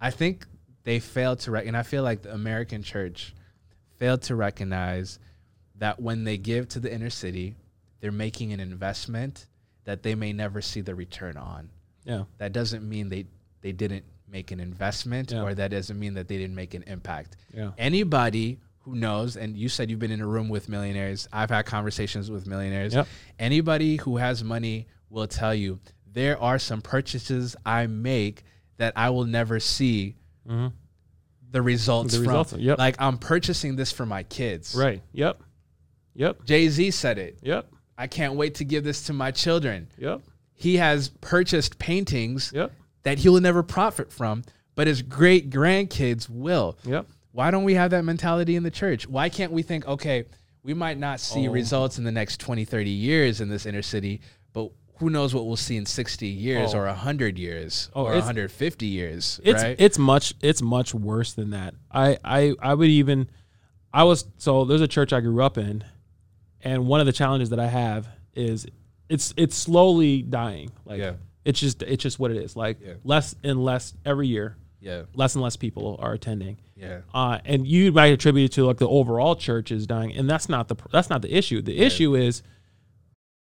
I 0.00 0.10
think 0.10 0.46
they 0.84 0.98
failed 1.00 1.40
to 1.40 1.50
rec- 1.50 1.66
and 1.66 1.76
I 1.76 1.82
feel 1.82 2.02
like 2.02 2.22
the 2.22 2.32
American 2.32 2.82
church 2.82 3.34
failed 3.98 4.22
to 4.22 4.34
recognize 4.34 5.18
that 5.76 6.00
when 6.00 6.24
they 6.24 6.38
give 6.38 6.68
to 6.70 6.80
the 6.80 6.92
inner 6.92 7.10
city, 7.10 7.54
they're 8.00 8.12
making 8.12 8.52
an 8.52 8.60
investment 8.60 9.46
that 9.84 10.02
they 10.02 10.14
may 10.14 10.32
never 10.32 10.60
see 10.62 10.80
the 10.80 10.94
return 10.94 11.36
on. 11.36 11.70
yeah. 12.04 12.24
That 12.38 12.52
doesn't 12.52 12.86
mean 12.88 13.08
they 13.08 13.26
they 13.62 13.72
didn't 13.72 14.04
make 14.26 14.52
an 14.52 14.60
investment 14.60 15.32
Yeah. 15.32 15.42
or 15.42 15.54
that 15.54 15.70
doesn't 15.70 15.98
mean 15.98 16.14
that 16.14 16.28
they 16.28 16.38
didn't 16.38 16.54
make 16.54 16.72
an 16.74 16.84
impact. 16.86 17.36
Yeah. 17.52 17.72
Anybody 17.76 18.58
who 18.84 18.94
knows, 18.94 19.36
and 19.36 19.54
you 19.56 19.68
said 19.68 19.90
you've 19.90 19.98
been 19.98 20.10
in 20.10 20.22
a 20.22 20.26
room 20.26 20.48
with 20.48 20.68
millionaires. 20.68 21.28
I've 21.32 21.50
had 21.50 21.66
conversations 21.66 22.30
with 22.30 22.46
millionaires. 22.46 22.94
Yep. 22.94 23.06
Anybody 23.38 23.96
who 23.96 24.16
has 24.16 24.42
money 24.42 24.86
will 25.10 25.26
tell 25.26 25.54
you 25.54 25.78
there 26.10 26.40
are 26.40 26.58
some 26.58 26.80
purchases 26.80 27.54
I 27.66 27.86
make 27.86 28.44
that 28.80 28.94
I 28.96 29.10
will 29.10 29.26
never 29.26 29.60
see 29.60 30.16
Mhm. 30.48 30.72
the 31.50 31.60
results 31.62 32.12
The 32.14 32.24
from. 32.24 32.26
results, 32.28 32.52
yep. 32.54 32.78
Like 32.78 32.96
I'm 32.98 33.18
purchasing 33.18 33.76
this 33.76 33.92
for 33.92 34.06
my 34.06 34.22
kids. 34.22 34.74
Right. 34.74 35.02
Yep. 35.12 35.42
Yep. 36.14 36.44
Jay 36.46 36.68
Z 36.68 36.90
said 36.92 37.18
it. 37.18 37.38
Yep. 37.42 37.70
I 37.98 38.06
can't 38.06 38.34
wait 38.34 38.54
to 38.56 38.64
give 38.64 38.82
this 38.82 39.02
to 39.06 39.12
my 39.12 39.30
children. 39.32 39.88
Yep. 39.98 40.22
He 40.54 40.78
has 40.78 41.08
purchased 41.20 41.78
paintings 41.78 42.52
Yep. 42.54 42.72
that 43.02 43.18
he 43.18 43.28
will 43.28 43.40
never 43.42 43.62
profit 43.62 44.10
from, 44.12 44.42
but 44.74 44.86
his 44.86 45.02
great 45.02 45.50
grandkids 45.50 46.28
will. 46.28 46.78
Yep. 46.84 47.06
Why 47.32 47.50
don't 47.50 47.64
we 47.64 47.74
have 47.74 47.90
that 47.90 48.04
mentality 48.04 48.56
in 48.56 48.62
the 48.62 48.70
church? 48.70 49.06
Why 49.06 49.28
can't 49.28 49.52
we 49.52 49.62
think, 49.62 49.86
okay, 49.86 50.24
we 50.62 50.72
might 50.72 50.98
not 50.98 51.20
see 51.20 51.48
Oh. 51.48 51.52
results 51.52 51.98
in 51.98 52.04
the 52.04 52.12
next 52.12 52.40
20, 52.40 52.64
30 52.64 52.90
years 52.90 53.40
in 53.42 53.50
this 53.50 53.66
inner 53.66 53.82
city, 53.82 54.20
but 54.54 54.70
who 55.00 55.10
knows 55.10 55.34
what 55.34 55.46
we'll 55.46 55.56
see 55.56 55.76
in 55.76 55.86
60 55.86 56.26
years 56.28 56.74
Oh. 56.74 56.78
or 56.80 56.86
100 56.86 57.38
years 57.38 57.90
Oh, 57.94 58.04
or 58.04 58.10
it's- 58.10 58.22
150 58.24 58.86
years, 58.86 59.40
It's 59.42 59.62
right? 59.62 59.76
it's 59.78 59.98
much 59.98 60.34
it's 60.42 60.62
much 60.62 60.94
worse 60.94 61.32
than 61.32 61.50
that. 61.50 61.74
I 61.90 62.18
I 62.24 62.54
I 62.60 62.74
would 62.74 62.88
even 62.88 63.28
I 63.92 64.04
was 64.04 64.24
so 64.38 64.64
there's 64.64 64.80
a 64.82 64.88
church 64.88 65.12
I 65.12 65.20
grew 65.20 65.42
up 65.42 65.58
in, 65.58 65.82
and 66.62 66.86
one 66.86 67.00
of 67.00 67.06
the 67.06 67.12
challenges 67.12 67.50
that 67.50 67.58
I 67.58 67.66
have 67.66 68.08
is 68.34 68.66
it's 69.08 69.34
it's 69.36 69.56
slowly 69.56 70.22
dying. 70.22 70.70
Like 70.84 71.00
Yeah. 71.00 71.14
it's 71.44 71.58
just 71.58 71.82
it's 71.82 72.02
just 72.02 72.18
what 72.20 72.30
it 72.30 72.36
is. 72.36 72.54
Like 72.54 72.78
Yeah. 72.84 72.94
less 73.02 73.34
and 73.42 73.64
less 73.64 73.94
every 74.04 74.28
year, 74.28 74.56
yeah, 74.80 75.02
less 75.14 75.34
and 75.34 75.42
less 75.42 75.56
people 75.56 75.96
are 76.00 76.12
attending. 76.12 76.58
yeah, 76.76 77.00
Uh, 77.12 77.38
and 77.44 77.66
you 77.66 77.90
might 77.92 78.12
attribute 78.12 78.50
it 78.52 78.54
to 78.54 78.64
like 78.66 78.76
the 78.78 78.88
overall 78.88 79.34
church 79.36 79.70
is 79.72 79.86
dying, 79.86 80.12
and 80.14 80.28
that's 80.30 80.48
not 80.48 80.68
the 80.68 80.76
that's 80.92 81.10
not 81.10 81.22
the 81.22 81.34
issue. 81.34 81.60
The 81.62 81.78
issue 81.78 82.14
is 82.14 82.42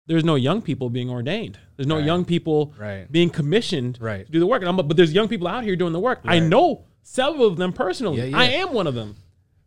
there's 0.06 0.24
no 0.24 0.34
young 0.34 0.60
people 0.62 0.90
being 0.90 1.08
ordained. 1.10 1.58
There's 1.76 1.86
no 1.86 1.96
Right. 1.96 2.04
young 2.04 2.24
people 2.24 2.72
Right. 2.78 3.10
being 3.10 3.30
commissioned 3.30 3.98
Right. 4.00 4.26
to 4.26 4.32
do 4.32 4.38
the 4.38 4.46
work. 4.46 4.60
And 4.62 4.68
I'm, 4.68 4.76
but 4.76 4.96
there's 4.96 5.12
young 5.12 5.28
people 5.28 5.46
out 5.48 5.64
here 5.64 5.76
doing 5.76 5.92
the 5.92 6.00
work. 6.00 6.20
I 6.24 6.38
know 6.40 6.84
several 7.02 7.46
of 7.46 7.56
them 7.56 7.72
personally. 7.72 8.18
Yeah, 8.18 8.24
yeah. 8.24 8.38
I 8.38 8.44
am 8.44 8.72
one 8.72 8.86
of 8.86 8.94
them. 8.94 9.16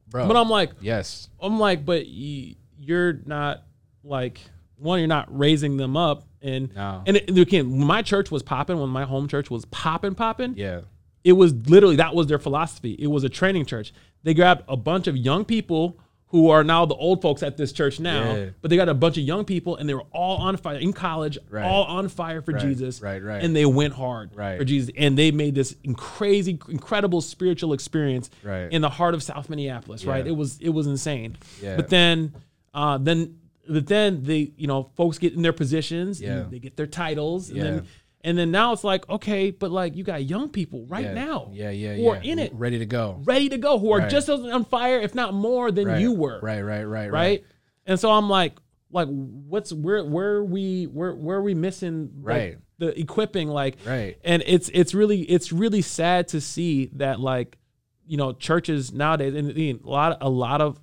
bro. 0.10 0.26
But 0.26 0.38
I'm 0.38 0.50
like, 0.50 0.72
yes, 0.80 1.28
I'm 1.42 1.60
like, 1.60 1.86
but 1.86 2.06
you're 2.08 3.20
not 3.26 3.64
like 4.06 4.40
one. 4.78 5.00
You're 5.00 5.08
not 5.10 5.28
raising 5.38 5.76
them 5.76 5.98
up, 5.98 6.24
and 6.42 6.74
No. 6.74 7.04
and 7.06 7.18
it, 7.18 7.38
again, 7.38 7.70
when 7.72 7.86
my 7.86 8.02
church 8.02 8.32
was 8.32 8.42
popping, 8.42 8.80
when 8.80 8.90
my 8.90 9.04
home 9.04 9.28
church 9.28 9.50
was 9.52 9.66
popping, 9.66 10.16
popping, 10.16 10.54
yeah, 10.56 10.82
it 11.26 11.34
was 11.34 11.54
literally 11.68 11.98
that 11.98 12.16
was 12.16 12.28
their 12.28 12.40
philosophy. 12.40 12.96
It 12.98 13.08
was 13.08 13.26
a 13.26 13.30
training 13.30 13.66
church. 13.66 13.94
They 14.24 14.34
grabbed 14.34 14.64
a 14.70 14.78
bunch 14.78 15.08
of 15.08 15.18
young 15.18 15.44
people 15.44 16.00
who 16.30 16.50
are 16.50 16.62
now 16.64 16.86
the 16.86 16.96
old 16.96 17.22
folks 17.22 17.42
at 17.42 17.56
this 17.56 17.72
church 17.72 18.00
now, 18.02 18.36
Yeah. 18.36 18.46
but 18.62 18.70
they 18.70 18.76
got 18.76 18.90
a 18.90 18.94
bunch 18.94 19.18
of 19.18 19.24
young 19.24 19.46
people 19.46 19.78
and 19.78 19.88
they 19.88 19.94
were 19.94 20.04
all 20.12 20.38
on 20.38 20.58
fire 20.58 20.76
in 20.78 20.92
college, 20.92 21.38
Right. 21.50 21.64
all 21.64 21.86
on 21.86 22.10
fire 22.10 22.42
for 22.42 22.52
Right, 22.52 22.62
Jesus. 22.62 23.02
right, 23.02 23.24
right. 23.24 23.42
And 23.42 23.56
they 23.56 23.66
went 23.66 23.94
hard 23.94 24.32
Right. 24.36 24.58
for 24.58 24.66
Jesus. 24.66 24.92
And 24.98 25.18
they 25.18 25.32
made 25.32 25.56
this 25.56 25.74
crazy, 25.96 26.60
incredible 26.68 27.22
spiritual 27.22 27.72
experience 27.72 28.30
Right. 28.44 28.70
in 28.72 28.82
the 28.82 28.90
heart 28.90 29.14
of 29.14 29.24
South 29.24 29.50
Minneapolis, 29.50 30.04
right? 30.06 30.28
It 30.28 30.36
was 30.36 30.58
it 30.60 30.70
was 30.70 30.86
insane. 30.86 31.38
Yeah. 31.64 31.78
But 31.78 31.88
then 31.90 32.34
uh 32.74 32.98
then 32.98 33.36
but 33.70 33.88
then 33.88 34.24
they, 34.24 34.52
you 34.58 34.68
know, 34.68 34.90
folks 34.96 35.18
get 35.18 35.34
in 35.34 35.42
their 35.42 35.54
positions, 35.54 36.20
and 36.22 36.28
Yeah. 36.30 36.46
they 36.50 36.60
get 36.60 36.76
their 36.78 36.88
titles, 36.88 37.50
and 37.50 37.58
Yeah. 37.58 37.64
then 37.64 37.84
and 38.22 38.38
then 38.38 38.52
now 38.52 38.74
it's 38.74 38.84
like, 38.84 39.08
okay, 39.10 39.52
but 39.52 39.72
like 39.72 39.96
you 39.96 40.04
got 40.04 40.24
young 40.26 40.50
people 40.50 40.86
right 40.88 41.06
yeah, 41.06 41.14
now 41.14 41.50
yeah, 41.54 41.70
yeah, 41.70 41.94
who 41.96 42.10
are 42.10 42.16
in 42.18 42.40
it, 42.40 42.54
ready 42.54 42.80
to 42.80 42.86
go. 42.86 43.22
ready 43.24 43.50
to 43.50 43.58
go, 43.58 43.78
who 43.80 43.92
are 43.92 44.00
Right. 44.00 44.10
just 44.10 44.28
as 44.30 44.40
on 44.42 44.66
fire, 44.66 45.00
if 45.00 45.14
not 45.16 45.34
more 45.34 45.72
than 45.72 45.88
Right, 45.88 46.02
you 46.02 46.14
were. 46.14 46.40
Right, 46.42 46.62
right, 46.62 46.84
right, 46.84 47.12
Right. 47.12 47.46
And 47.86 48.00
so 48.00 48.12
I'm 48.12 48.30
like, 48.30 48.54
like, 48.92 49.08
what's 49.10 49.72
where 49.72 50.04
where 50.04 50.36
are 50.38 50.46
we 50.46 50.86
where 50.86 51.14
where 51.16 51.38
are 51.38 51.42
we 51.44 51.54
missing 51.54 52.12
like, 52.22 52.36
Right. 52.36 52.58
the 52.80 53.00
equipping 53.00 53.50
like 53.50 53.78
Right. 53.86 54.18
and 54.24 54.44
it's 54.46 54.70
it's 54.74 54.94
really 54.94 55.22
it's 55.22 55.52
really 55.52 55.82
sad 55.82 56.28
to 56.30 56.42
see 56.42 56.90
that 56.94 57.20
like 57.20 57.58
you 58.06 58.18
know 58.18 58.32
churches 58.34 58.94
nowadays 58.94 59.36
and 59.36 59.52
and 59.52 59.82
a 59.84 59.90
lot 59.90 60.18
a 60.22 60.30
lot 60.30 60.62
of 60.62 60.80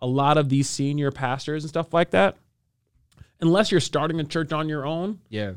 a 0.00 0.06
lot 0.06 0.36
of 0.38 0.48
these 0.48 0.68
senior 0.68 1.10
pastors 1.10 1.64
and 1.64 1.68
stuff 1.68 1.92
like 1.92 2.10
that 2.10 2.36
unless 3.40 3.70
you're 3.72 3.80
starting 3.80 4.18
a 4.20 4.24
church 4.24 4.52
on 4.52 4.68
your 4.68 4.86
own 4.86 5.18
Yeah, 5.28 5.52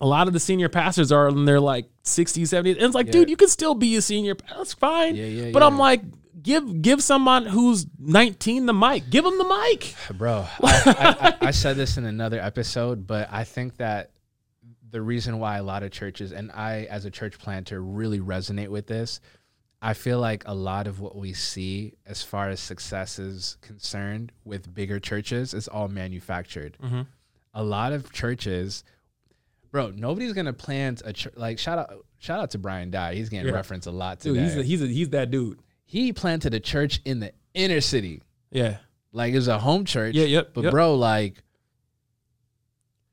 a 0.00 0.06
lot 0.06 0.26
of 0.26 0.32
the 0.32 0.40
senior 0.40 0.68
pastors 0.68 1.12
are 1.12 1.28
in 1.28 1.44
their 1.44 1.60
like 1.60 1.86
60s 2.04 2.42
70s 2.42 2.72
and 2.74 2.82
it's 2.82 2.94
like 2.94 3.06
Yeah. 3.06 3.12
dude 3.12 3.30
you 3.30 3.36
can 3.36 3.48
still 3.48 3.74
be 3.74 3.96
a 3.96 4.02
senior 4.02 4.34
that's 4.56 4.74
fine 4.74 5.14
Yeah, 5.16 5.24
yeah, 5.26 5.50
but 5.52 5.62
i'm 5.62 5.78
like 5.78 6.02
give 6.42 6.82
give 6.82 7.02
someone 7.02 7.46
who's 7.46 7.86
19 7.98 8.66
the 8.66 8.74
mic 8.74 9.08
give 9.08 9.24
them 9.24 9.38
the 9.38 9.44
mic 9.44 9.94
bro. 10.18 10.44
I, 10.62 11.36
I, 11.40 11.46
I, 11.48 11.50
said 11.52 11.76
this 11.76 11.96
in 11.96 12.04
another 12.04 12.38
episode, 12.40 13.06
but 13.06 13.28
I 13.32 13.44
think 13.44 13.76
that 13.78 14.10
the 14.90 15.00
reason 15.00 15.38
why 15.38 15.56
a 15.58 15.62
lot 15.62 15.82
of 15.82 15.90
churches 15.90 16.32
and 16.32 16.52
I, 16.52 16.86
as 16.90 17.04
a 17.04 17.10
church 17.10 17.38
planter, 17.38 17.80
really 17.82 18.20
resonate 18.20 18.68
with 18.68 18.86
this. 18.86 19.20
I 19.82 19.92
feel 19.92 20.20
like 20.20 20.44
a 20.46 20.54
lot 20.54 20.86
of 20.86 21.00
what 21.00 21.16
we 21.16 21.32
see 21.32 21.94
as 22.06 22.22
far 22.22 22.48
as 22.48 22.60
success 22.60 23.18
is 23.18 23.56
concerned 23.60 24.30
with 24.44 24.72
bigger 24.72 25.00
churches 25.00 25.52
is 25.52 25.66
all 25.66 25.88
manufactured. 25.88 26.76
Mhm. 26.82 27.06
A 27.54 27.62
lot 27.64 27.92
of 27.92 28.12
churches, 28.12 28.84
bro, 29.74 29.90
nobody's 29.90 30.32
gonna 30.32 30.52
plant 30.52 31.02
a 31.04 31.12
church. 31.12 31.34
Like 31.36 31.58
shout 31.58 31.78
out, 31.80 32.06
shout 32.18 32.38
out 32.38 32.50
to 32.52 32.58
Brian 32.58 32.92
Dye. 32.92 33.16
He's 33.16 33.28
getting 33.28 33.48
Yeah. 33.48 33.54
referenced 33.54 33.88
a 33.88 33.90
lot 33.90 34.20
dude 34.20 34.36
today. 34.36 34.44
he's 34.46 34.56
a, 34.56 34.62
he's 34.62 34.82
a, 34.82 34.86
he's 34.86 35.08
that 35.10 35.32
dude 35.32 35.58
he 35.84 36.12
planted 36.12 36.54
a 36.54 36.60
church 36.60 37.00
in 37.04 37.18
the 37.18 37.32
inner 37.54 37.80
city. 37.80 38.22
yeah 38.52 38.76
Like 39.12 39.32
it 39.32 39.36
was 39.36 39.48
a 39.48 39.58
home 39.58 39.84
church. 39.84 40.14
Yeah, 40.14 40.26
yep, 40.26 40.50
But 40.54 40.62
yep. 40.64 40.70
bro, 40.70 40.94
like 40.94 41.42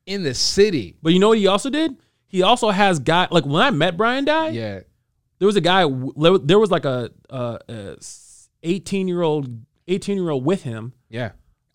in 0.06 0.22
the 0.24 0.34
city. 0.36 0.96
but 1.02 1.14
you 1.14 1.20
know 1.20 1.30
what 1.30 1.38
he 1.40 1.48
also 1.48 1.70
did 1.72 1.96
he 2.28 2.44
also 2.44 2.70
has 2.70 3.00
got 3.00 3.32
like 3.32 3.46
when 3.46 3.62
i 3.62 3.70
met 3.72 3.98
brian 3.98 4.24
dye 4.26 4.50
Yeah. 4.50 4.82
there 5.40 5.46
was 5.46 5.56
a 5.56 5.62
guy 5.62 5.82
there 6.44 6.60
was 6.60 6.70
like 6.72 6.86
a, 6.86 7.10
a, 7.30 7.60
a 7.70 7.96
18 8.64 9.08
year 9.08 9.22
old 9.22 9.50
18 9.88 10.18
year 10.18 10.30
old 10.30 10.46
with 10.46 10.64
him 10.64 10.94
Yeah. 11.10 11.32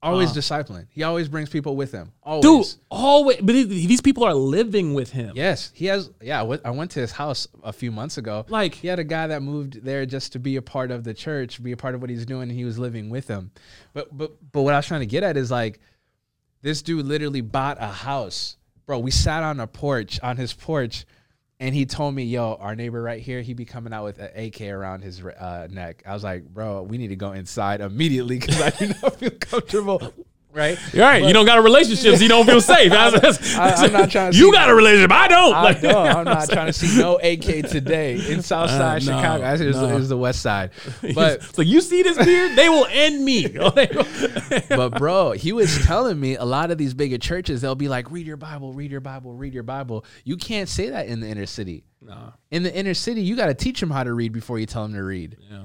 Always 0.06 0.30
Uh. 0.30 0.34
discipling. 0.40 0.86
He 0.90 1.02
always 1.02 1.28
brings 1.28 1.48
people 1.48 1.76
with 1.76 1.92
him. 1.92 2.12
Always. 2.22 2.42
dude 2.74 2.82
always 2.90 3.36
but 3.38 3.52
these- 3.54 4.00
people 4.00 4.24
are 4.24 4.34
living 4.34 4.94
with 4.94 5.10
him 5.12 5.32
Yes, 5.34 5.70
he 5.74 5.86
has. 5.86 6.10
Yeah, 6.22 6.40
I 6.40 6.42
went- 6.42 6.62
I 6.64 6.70
went 6.70 6.90
to 6.92 7.00
his 7.00 7.12
house 7.12 7.46
a 7.62 7.72
few 7.72 7.90
months 7.90 8.16
ago. 8.18 8.44
Like- 8.48 8.74
he 8.74 8.88
had 8.88 8.98
a 8.98 9.04
guy 9.04 9.26
that 9.26 9.42
moved 9.42 9.84
there 9.84 10.06
just 10.06 10.32
to 10.32 10.38
be 10.38 10.56
a 10.56 10.62
part 10.62 10.90
of 10.90 11.04
the 11.04 11.14
church, 11.14 11.62
be 11.62 11.72
a 11.72 11.76
part 11.76 11.94
of 11.94 12.00
what 12.00 12.10
he's 12.10 12.24
doing. 12.26 12.48
And 12.50 12.58
he 12.58 12.64
was 12.64 12.78
living 12.78 13.10
with 13.10 13.28
him. 13.28 13.50
But 13.94 14.16
but 14.16 14.32
but 14.52 14.62
what 14.62 14.74
I 14.74 14.78
was 14.78 14.86
trying 14.86 15.00
to 15.00 15.06
get 15.06 15.22
at 15.22 15.36
is 15.36 15.50
like, 15.50 15.80
this 16.62 16.82
dude 16.82 17.06
literally 17.06 17.40
bought 17.42 17.78
a 17.80 17.86
house, 17.88 18.56
bro. 18.86 18.98
We 18.98 19.10
sat 19.10 19.42
on 19.42 19.60
a 19.60 19.66
porch 19.66 20.18
on 20.22 20.36
his 20.36 20.52
porch, 20.52 21.04
and 21.60 21.74
he 21.74 21.86
told 21.86 22.14
me, 22.14 22.24
"Yo, 22.24 22.54
our 22.60 22.76
neighbor 22.76 23.02
right 23.02 23.20
here, 23.20 23.42
he 23.42 23.54
be 23.54 23.64
coming 23.64 23.92
out 23.92 24.04
with 24.04 24.18
an 24.18 24.30
AK 24.34 24.62
around 24.62 25.02
his 25.02 25.22
uh, 25.24 25.68
neck." 25.70 26.02
I 26.06 26.14
was 26.14 26.24
like, 26.24 26.44
"Bro, 26.44 26.84
we 26.84 26.98
need 26.98 27.08
to 27.08 27.16
go 27.16 27.32
inside 27.32 27.80
immediately 27.80 28.38
because 28.38 28.60
I 28.60 28.70
do 28.70 28.92
not 29.02 29.16
feel 29.16 29.30
comfortable 29.30 30.12
right? 30.56 30.78
You're 30.92 31.04
right. 31.04 31.22
you 31.24 31.32
don't 31.32 31.46
got 31.46 31.58
a 31.58 31.62
relationship, 31.62 32.16
so 32.16 32.22
you 32.22 32.28
don't 32.28 32.46
feel 32.46 32.60
safe. 32.60 32.90
I- 32.92 33.74
I'm 33.76 33.92
not 33.92 34.10
trying 34.10 34.32
to 34.32 34.38
You 34.38 34.50
got 34.52 34.68
a 34.70 34.74
relationship. 34.74 35.12
I 35.12 35.28
don't. 35.28 35.54
I 35.54 35.62
Like- 35.62 35.80
don't. 35.82 35.94
I'm 36.08 36.24
not 36.36 36.48
trying 36.48 36.66
to 36.66 36.72
see 36.72 36.98
no 36.98 37.16
AK 37.16 37.68
today 37.68 38.14
in 38.32 38.42
South 38.50 38.70
Uh, 38.70 38.94
no, 38.94 38.98
Chicago. 38.98 39.44
No. 39.44 39.96
is 39.96 40.08
the 40.08 40.16
West 40.16 40.40
Side. 40.42 40.70
But 41.14 41.42
so 41.42 41.62
you 41.62 41.80
see 41.80 42.02
this 42.02 42.16
beard, 42.24 42.56
they 42.56 42.68
will 42.68 42.86
end 42.90 43.24
me. 43.24 43.46
but 43.48 44.98
bro, 44.98 45.32
he 45.32 45.52
was 45.52 45.78
telling 45.84 46.18
me 46.18 46.36
a 46.36 46.44
lot 46.44 46.70
of 46.70 46.78
these 46.78 46.94
bigger 46.94 47.18
churches, 47.18 47.60
they'll 47.60 47.74
be 47.74 47.88
like, 47.88 48.10
read 48.10 48.26
your 48.26 48.36
Bible, 48.36 48.72
read 48.72 48.90
your 48.90 49.00
Bible, 49.00 49.34
read 49.34 49.54
your 49.54 49.62
Bible. 49.62 50.04
You 50.24 50.36
can't 50.36 50.68
say 50.68 50.90
that 50.90 51.06
in 51.06 51.20
the 51.20 51.28
inner 51.28 51.46
city. 51.46 51.84
no. 52.02 52.32
In 52.50 52.62
the 52.62 52.74
inner 52.74 52.94
city, 52.94 53.22
you 53.22 53.36
got 53.36 53.46
to 53.46 53.54
teach 53.54 53.80
them 53.80 53.90
how 53.90 54.04
to 54.04 54.12
read 54.12 54.32
before 54.32 54.58
you 54.58 54.66
tell 54.66 54.82
them 54.84 54.94
to 54.94 55.02
read. 55.02 55.36
Yeah. 55.50 55.64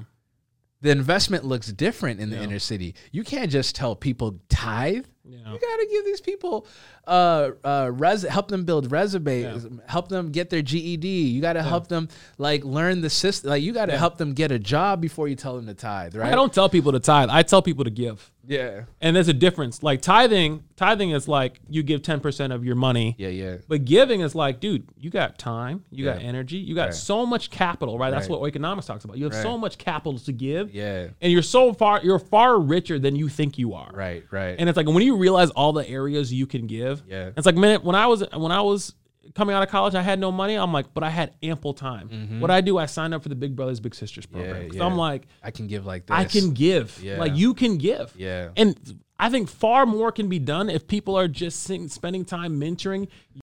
The 0.82 0.90
investment 0.90 1.44
looks 1.44 1.68
different 1.72 2.20
in 2.20 2.30
the 2.30 2.36
Yeah. 2.36 2.42
inner 2.42 2.58
city. 2.58 2.94
You 3.12 3.24
can't 3.24 3.50
just 3.50 3.74
tell 3.74 3.96
people 3.96 4.40
tithe. 4.48 5.06
Yeah. 5.32 5.52
You 5.52 5.58
got 5.58 5.76
to 5.76 5.88
give 5.90 6.04
these 6.04 6.20
people 6.20 6.66
uh 7.06 7.50
uh 7.64 7.90
res- 7.92 8.22
help 8.22 8.48
them 8.48 8.64
build 8.64 8.92
resumes, 8.92 9.66
help 9.86 10.08
them 10.08 10.30
get 10.30 10.50
their 10.50 10.62
GED. 10.62 11.08
You 11.08 11.40
got 11.40 11.54
to 11.54 11.62
help 11.62 11.88
them 11.88 12.08
like 12.38 12.64
learn 12.64 13.00
the 13.00 13.10
system. 13.10 13.50
Like 13.50 13.62
you 13.62 13.72
got 13.72 13.86
to 13.86 13.96
help 13.98 14.18
them 14.18 14.34
get 14.34 14.52
a 14.52 14.58
job 14.58 15.00
before 15.00 15.28
you 15.28 15.34
tell 15.34 15.56
them 15.56 15.66
to 15.66 15.74
tithe, 15.74 16.14
right? 16.14 16.32
I 16.32 16.34
don't 16.34 16.52
tell 16.52 16.68
people 16.68 16.92
to 16.92 17.00
tithe. 17.00 17.28
I 17.30 17.42
tell 17.42 17.62
people 17.62 17.84
to 17.84 17.90
give. 17.90 18.30
Yeah. 18.44 18.82
And 19.00 19.14
there's 19.14 19.28
a 19.28 19.32
difference. 19.32 19.84
Like 19.84 20.02
tithing, 20.02 20.64
tithing 20.74 21.10
is 21.12 21.28
like 21.28 21.60
you 21.70 21.84
give 21.84 22.02
10% 22.02 22.52
of 22.52 22.64
your 22.64 22.74
money. 22.74 23.14
Yeah, 23.16 23.28
yeah. 23.28 23.58
But 23.68 23.84
giving 23.84 24.20
is 24.20 24.34
like, 24.34 24.58
dude, 24.58 24.88
you 24.98 25.10
got 25.10 25.38
time, 25.38 25.84
you 25.92 26.04
got 26.04 26.20
energy, 26.20 26.56
you 26.56 26.74
got 26.74 26.86
Right. 26.86 26.94
so 26.94 27.24
much 27.24 27.50
capital, 27.50 27.98
right? 27.98 28.10
That's 28.10 28.28
what 28.28 28.44
economics 28.46 28.88
talks 28.88 29.04
about. 29.04 29.16
You 29.16 29.24
have 29.24 29.34
so 29.34 29.56
much 29.56 29.78
capital 29.78 30.18
to 30.18 30.32
give. 30.32 30.74
Yeah. 30.74 31.08
And 31.20 31.32
you're 31.32 31.42
so 31.42 31.72
far 31.72 32.00
you're 32.02 32.18
far 32.18 32.58
richer 32.58 32.98
than 32.98 33.14
you 33.14 33.28
think 33.28 33.58
you 33.58 33.74
are. 33.74 33.90
Right, 33.94 34.24
right. 34.32 34.56
And 34.58 34.68
it's 34.68 34.76
like 34.76 34.86
when 34.88 35.02
you 35.02 35.16
realize 35.22 35.50
all 35.50 35.72
the 35.72 35.88
areas 35.88 36.32
you 36.32 36.46
can 36.46 36.66
give. 36.66 37.02
Yeah. 37.08 37.30
It's 37.36 37.46
like 37.46 37.56
man, 37.56 37.80
when 37.82 37.96
I 37.96 38.06
was 38.06 38.24
when 38.34 38.52
I 38.52 38.60
was 38.60 38.94
coming 39.34 39.54
out 39.54 39.62
of 39.62 39.68
college, 39.68 39.94
I 39.94 40.02
had 40.02 40.18
no 40.18 40.32
money. 40.32 40.56
I'm 40.56 40.72
like, 40.72 40.92
but 40.92 41.04
I 41.04 41.10
had 41.10 41.34
ample 41.42 41.74
time. 41.74 42.40
What 42.40 42.50
I 42.50 42.60
do, 42.60 42.76
I 42.78 42.86
signed 42.86 43.14
up 43.14 43.22
for 43.22 43.28
the 43.28 43.34
Big 43.34 43.54
Brothers 43.54 43.80
Big 43.80 43.94
Sisters 43.94 44.26
program. 44.26 44.54
Mm-hmm. 44.54 44.74
Yeah, 44.74 44.80
yeah. 44.80 44.86
I'm 44.86 44.96
like, 44.96 45.26
I 45.42 45.50
can 45.50 45.66
give 45.68 45.86
like 45.86 46.06
this. 46.06 46.16
I 46.16 46.24
can 46.24 46.50
give. 46.52 46.98
Yeah. 47.02 47.18
Like 47.18 47.36
you 47.36 47.54
can 47.54 47.78
give. 47.78 48.12
Yeah. 48.16 48.50
And 48.56 48.76
I 49.18 49.30
think 49.30 49.48
far 49.48 49.86
more 49.86 50.10
can 50.10 50.28
be 50.28 50.38
done 50.38 50.68
if 50.68 50.86
people 50.88 51.16
are 51.16 51.28
just 51.28 51.62
sing, 51.62 51.88
spending 51.88 52.24
time 52.24 52.60
mentoring 52.60 53.08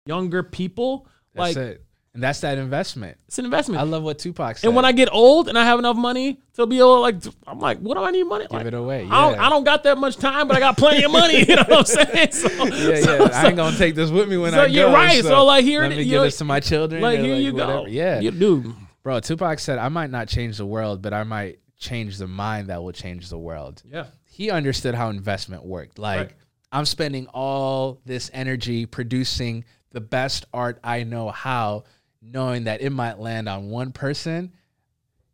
younger 0.05 0.43
people. 0.43 1.07
That's 1.33 1.55
like 1.55 1.57
it. 1.57 1.85
And 2.13 2.21
that's 2.21 2.41
that 2.41 2.59
investment. 2.59 3.17
it's 3.27 3.39
an 3.39 3.45
investment. 3.45 3.81
I 3.81 3.85
love 3.85 4.03
what 4.03 4.19
Tupac 4.19 4.57
said. 4.59 4.67
and 4.67 4.75
when 4.75 4.85
I 4.85 4.91
get 4.91 5.09
old 5.11 5.47
and 5.49 5.57
I 5.57 5.65
have 5.65 5.79
enough 5.79 5.95
money 5.97 6.39
to 6.53 6.67
be 6.67 6.77
able 6.77 7.01
like, 7.01 7.15
I'm 7.47 7.59
like, 7.59 7.79
what 7.79 7.95
do 7.97 8.03
I 8.03 8.11
need 8.11 8.23
money? 8.25 8.45
Give 8.51 8.67
it 8.67 8.73
away, 8.75 9.07
I, 9.09 9.31
don't. 9.31 9.39
I 9.39 9.49
don't 9.49 9.63
got 9.63 9.83
that 9.85 9.97
much 9.97 10.17
time, 10.17 10.47
but 10.47 10.55
I 10.55 10.59
got 10.59 10.77
plenty 10.77 11.03
of 11.03 11.11
money. 11.11 11.43
You 11.47 11.55
know 11.55 11.63
what 11.67 11.79
I'm 11.79 11.85
saying? 11.85 12.31
So, 12.31 12.47
yeah, 12.65 12.99
so- 13.01 13.15
yeah. 13.25 13.29
I 13.33 13.47
ain't 13.47 13.55
gonna 13.55 13.75
take 13.77 13.95
this 13.95 14.11
with 14.11 14.29
me 14.29 14.37
when 14.37 14.53
I 14.53 14.57
so 14.57 14.63
I 14.63 14.65
you're 14.67 14.91
right. 14.91 15.23
So, 15.23 15.43
like, 15.43 15.63
here 15.63 15.81
let 15.81 15.89
me 15.89 16.05
give 16.05 16.21
this 16.21 16.37
to 16.37 16.43
my 16.45 16.59
children. 16.59 17.01
like 17.01 17.19
here 17.19 17.35
you 17.35 17.53
whatever. 17.53 17.71
go. 17.73 17.85
Yeah, 17.87 18.19
you 18.19 18.29
do. 18.29 18.75
bro. 19.01 19.19
Tupac 19.19 19.57
said, 19.59 19.79
"I 19.79 19.89
might 19.89 20.11
not 20.11 20.27
change 20.27 20.57
the 20.57 20.65
world, 20.67 21.01
but 21.01 21.13
I 21.13 21.23
might 21.23 21.59
change 21.79 22.19
the 22.19 22.27
mind 22.27 22.67
that 22.69 22.83
will 22.83 22.91
change 22.91 23.29
the 23.29 23.39
world." 23.39 23.81
Yeah. 23.89 24.05
He 24.25 24.51
understood 24.51 24.93
how 24.93 25.09
investment 25.09 25.65
worked. 25.65 25.97
Like, 25.97 26.17
Right. 26.19 26.31
I'm 26.71 26.85
spending 26.85 27.25
all 27.33 28.01
this 28.05 28.29
energy 28.33 28.85
producing 28.85 29.65
the 29.91 30.01
best 30.01 30.45
art 30.53 30.79
I 30.83 31.03
know 31.03 31.29
how, 31.29 31.83
knowing 32.23 32.65
that 32.65 32.81
it 32.81 32.91
might 32.91 33.19
land 33.19 33.49
on 33.49 33.69
one 33.69 33.91
person 33.91 34.53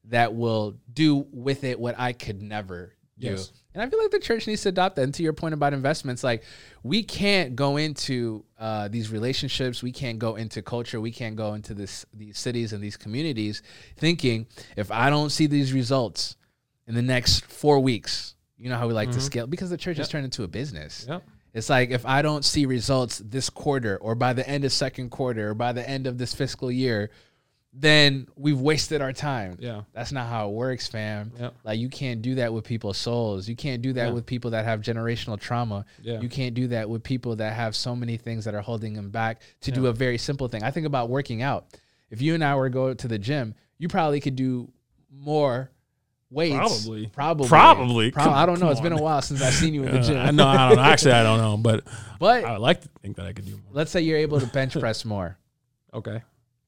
that 0.06 0.34
will 0.34 0.76
do 0.92 1.28
with 1.32 1.64
it 1.64 1.80
what 1.80 1.96
I 1.98 2.14
could 2.14 2.42
never 2.42 2.96
do. 3.18 3.28
Yes. 3.32 3.52
And 3.74 3.84
I 3.84 3.90
feel 3.90 4.02
like 4.02 4.12
the 4.12 4.20
church 4.20 4.48
needs 4.48 4.64
to 4.64 4.70
adopt 4.70 4.96
that. 4.96 5.04
And 5.04 5.14
to 5.14 5.24
your 5.24 5.34
point 5.34 5.54
about 5.54 5.74
investments, 5.74 6.24
like 6.24 6.44
we 6.84 7.04
can't 7.04 7.56
go 7.56 7.78
into 7.78 8.44
uh, 8.58 8.88
these 8.88 9.12
relationships, 9.12 9.84
we 9.84 9.92
can't 9.92 10.18
go 10.18 10.36
into 10.36 10.62
culture, 10.62 11.00
we 11.00 11.12
can't 11.12 11.36
go 11.36 11.54
into 11.54 11.74
this 11.74 12.06
these 12.14 12.38
cities 12.40 12.74
and 12.74 12.84
these 12.84 12.98
communities 12.98 13.62
thinking 13.98 14.48
if 14.76 14.92
I 14.92 15.10
don't 15.10 15.30
see 15.30 15.46
these 15.46 15.72
results 15.72 16.36
in 16.88 16.96
the 16.96 17.02
next 17.04 17.46
four 17.46 17.80
weeks, 17.80 18.36
you 18.58 18.70
know 18.70 18.78
how 18.78 18.88
we 18.88 18.94
like 18.94 19.12
to 19.12 19.22
scale 19.22 19.46
because 19.46 19.70
the 19.70 19.78
church 19.78 19.98
has 19.98 20.10
turned 20.10 20.26
into 20.26 20.44
a 20.44 20.48
business. 20.48 21.06
Yep. 21.08 21.24
It's 21.54 21.70
like 21.70 21.90
if 21.90 22.06
I 22.06 22.22
don't 22.22 22.46
see 22.46 22.66
results 22.66 23.20
this 23.20 23.50
quarter 23.50 23.98
or 23.98 24.16
by 24.16 24.34
the 24.34 24.48
end 24.48 24.66
of 24.66 24.72
second 24.72 25.10
quarter 25.10 25.50
or 25.50 25.54
by 25.54 25.72
the 25.74 25.88
end 25.88 26.06
of 26.08 26.18
this 26.18 26.34
fiscal 26.34 26.72
year, 26.72 27.10
then 27.72 28.28
we've 28.36 28.60
wasted 28.60 29.02
our 29.02 29.14
time. 29.14 29.56
Yeah. 29.60 29.82
That's 29.94 30.12
not 30.12 30.28
how 30.28 30.50
it 30.50 30.54
works, 30.54 30.88
fam. 30.88 31.32
Yep. 31.40 31.56
Like 31.64 31.80
you 31.80 31.88
can't 31.90 32.22
do 32.22 32.36
that 32.36 32.52
with 32.52 32.64
people's 32.66 32.98
souls. 32.98 33.48
You 33.48 33.56
can't 33.56 33.82
do 33.82 33.94
that 33.94 34.08
Yeah. 34.08 34.14
with 34.14 34.26
people 34.26 34.52
that 34.52 34.66
have 34.66 34.82
generational 34.82 35.40
trauma. 35.40 35.86
Yeah. 36.02 36.20
You 36.20 36.30
can't 36.30 36.56
do 36.56 36.68
that 36.70 36.90
with 36.90 37.04
people 37.04 37.36
that 37.36 37.54
have 37.54 37.76
so 37.76 37.96
many 37.96 38.18
things 38.18 38.46
that 38.46 38.56
are 38.56 38.62
holding 38.62 38.94
them 38.94 39.12
back 39.12 39.42
to 39.62 39.72
do 39.72 39.86
a 39.86 39.94
very 39.94 40.18
simple 40.18 40.48
thing. 40.48 40.64
I 40.64 40.72
think 40.72 40.88
about 40.88 41.10
working 41.10 41.42
out. 41.44 41.66
If 42.10 42.22
you 42.24 42.34
and 42.34 42.44
I 42.44 42.56
were 42.56 42.70
to 42.70 42.74
go 42.74 42.94
to 42.96 43.08
the 43.08 43.20
gym, 43.20 43.54
you 43.78 43.88
probably 43.88 44.20
could 44.20 44.36
do 44.36 44.72
more 45.12 45.70
weights. 46.30 46.56
Probably. 46.58 47.08
Probably. 47.08 47.48
Probably. 47.48 48.12
Prob- 48.12 48.26
Come- 48.26 48.34
I 48.34 48.46
don't 48.46 48.60
know. 48.60 48.70
It's 48.70 48.82
been 48.82 48.94
a 48.94 49.02
while 49.02 49.22
since 49.22 49.42
I've 49.42 49.54
seen 49.54 49.74
you 49.74 49.84
in 49.84 49.92
the 49.94 50.00
Uh, 50.00 50.04
gym. 50.04 50.18
I 50.18 50.32
know. 50.32 50.48
I 50.48 50.68
don't 50.70 50.78
know. 50.78 50.84
Actually, 50.92 51.14
I 51.14 51.24
don't 51.24 51.40
know, 51.40 51.58
but 51.58 51.86
But 52.20 52.44
I 52.46 52.52
would 52.54 52.62
like 52.62 52.82
to 52.82 52.90
think 53.02 53.16
that 53.18 53.26
I 53.26 53.34
could 53.34 53.46
do 53.46 53.52
more. 53.52 53.62
let's 53.72 53.92
say 53.92 54.02
you're 54.02 54.18
able 54.18 54.40
to 54.40 54.48
bench 54.48 54.74
press 54.80 55.06
more. 55.06 55.38
Okay. 55.94 56.22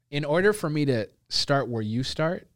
in 0.09 0.25
order 0.25 0.51
for 0.51 0.69
me 0.69 0.83
to 0.85 1.07
start 1.29 1.67
where 1.69 1.81
you 1.83 2.01
start, 2.03 2.47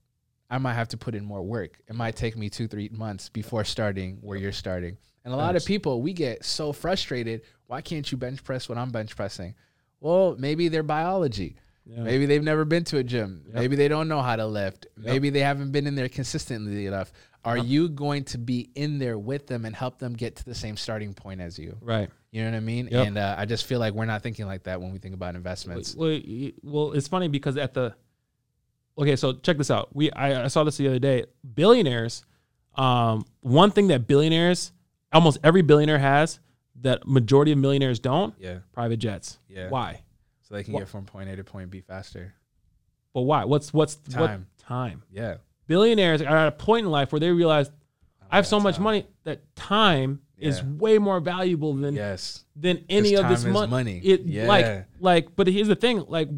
I 0.50 0.58
might 0.58 0.74
have 0.74 0.88
to 0.90 0.98
put 0.98 1.16
in 1.16 1.24
more 1.24 1.42
work. 1.44 1.80
It 1.88 1.96
might 1.96 2.16
take 2.16 2.36
me 2.36 2.50
two, 2.50 2.68
three 2.68 2.90
months 2.92 3.30
before 3.30 3.64
starting 3.64 4.18
where 4.22 4.38
you're 4.38 4.52
starting. 4.52 4.98
And 5.24 5.34
a 5.34 5.38
lot 5.38 5.56
of 5.56 5.64
people, 5.66 6.02
we 6.02 6.14
get 6.14 6.44
so 6.46 6.72
frustrated. 6.74 7.42
Why 7.68 7.82
can't 7.82 8.12
you 8.12 8.18
bench 8.18 8.44
press 8.44 8.68
when 8.70 8.78
I'm 8.78 8.92
bench 8.92 9.16
pressing? 9.16 9.56
Well, 10.00 10.36
maybe 10.38 10.68
their 10.68 10.84
biology. 10.84 11.56
Yeah. 11.86 12.02
Maybe 12.02 12.26
they've 12.26 12.44
never 12.44 12.66
been 12.66 12.84
to 12.86 12.98
a 12.98 13.04
gym. 13.04 13.44
Yep. 13.46 13.56
Maybe 13.56 13.76
they 13.76 13.88
don't 13.88 14.08
know 14.08 14.22
how 14.22 14.36
to 14.36 14.46
lift. 14.46 14.88
Maybe 14.98 15.30
they 15.30 15.42
haven't 15.42 15.72
been 15.72 15.86
in 15.86 15.96
there 15.96 16.10
consistently 16.10 16.88
enough. 16.88 17.12
Are 17.44 17.58
you 17.58 17.90
going 17.90 18.24
to 18.26 18.40
be 18.40 18.72
in 18.74 18.98
there 18.98 19.20
with 19.20 19.46
them 19.46 19.66
and 19.66 19.76
help 19.76 20.00
them 20.00 20.14
get 20.14 20.38
to 20.38 20.46
the 20.46 20.56
same 20.56 20.78
starting 20.78 21.14
point 21.14 21.42
as 21.42 21.60
you? 21.60 21.78
Right. 21.80 22.10
You 22.32 22.44
know 22.44 22.50
what 22.52 22.58
I 22.58 22.62
mean? 22.62 22.90
Yep. 22.92 23.08
And 23.08 23.18
uh, 23.20 23.36
I 23.38 23.46
just 23.46 23.66
feel 23.66 23.80
like 23.80 23.94
we're 23.94 24.06
not 24.06 24.24
thinking 24.24 24.48
like 24.48 24.64
that 24.64 24.82
when 24.82 24.92
we 24.92 24.98
think 24.98 25.14
about 25.14 25.36
investments. 25.36 25.96
Well, 25.96 26.20
well, 26.64 26.92
it's 26.94 27.08
funny 27.08 27.28
because 27.28 27.56
at 27.56 27.76
the 27.76 27.96
okay, 28.98 29.16
so 29.16 29.34
check 29.34 29.58
this 29.58 29.70
out. 29.70 29.96
We 29.96 30.12
I, 30.12 30.46
I 30.46 30.48
saw 30.48 30.64
this 30.64 30.78
the 30.78 30.88
other 30.88 31.00
day. 31.00 31.26
Billionaires, 31.54 32.26
um, 32.76 33.26
one 33.42 33.70
thing 33.70 33.88
that 33.88 34.08
billionaires, 34.08 34.72
almost 35.14 35.38
every 35.44 35.62
billionaire 35.62 36.00
has 36.00 36.40
that 36.82 37.08
majority 37.08 37.52
of 37.52 37.60
millionaires 37.60 38.00
don't. 38.00 38.34
Yeah. 38.40 38.60
Private 38.74 38.98
jets. 38.98 39.40
Yeah. 39.48 39.70
Why? 39.70 40.02
So 40.48 40.54
they 40.56 40.64
can 40.64 40.74
Wha- 40.74 40.82
get 40.82 40.90
from 40.90 41.06
point 41.06 41.30
A 41.30 41.36
to 41.36 41.44
point 41.44 41.70
B 41.72 41.82
faster. 41.82 42.34
But 43.14 43.22
why? 43.22 43.46
What's 43.46 43.74
what's 43.74 43.98
what 44.16 44.28
Time. 44.28 44.48
time? 44.60 45.04
Yeah. 45.12 45.38
Billionaires 45.68 46.22
are 46.22 46.38
at 46.38 46.48
a 46.48 46.52
point 46.52 46.86
in 46.86 46.92
life 46.92 47.12
where 47.12 47.20
they 47.20 47.32
realize 47.32 47.72
I 48.30 48.36
have 48.36 48.46
so 48.46 48.60
much 48.60 48.76
time. 48.76 48.84
money 48.84 49.08
that 49.24 49.56
time 49.56 50.22
is 50.38 50.62
way 50.64 50.98
more 51.00 51.20
valuable 51.20 51.74
than 51.74 51.96
Yes. 51.96 52.44
than 52.56 52.84
any 52.90 53.16
of 53.16 53.28
this 53.30 53.40
is 53.40 53.46
mon- 53.48 53.70
money. 53.70 54.00
It 54.04 54.22
Yeah. 54.26 54.48
like 54.48 54.86
like, 55.00 55.36
but 55.36 55.48
here's 55.48 55.68
the 55.70 55.76
thing: 55.76 56.04
like, 56.08 56.30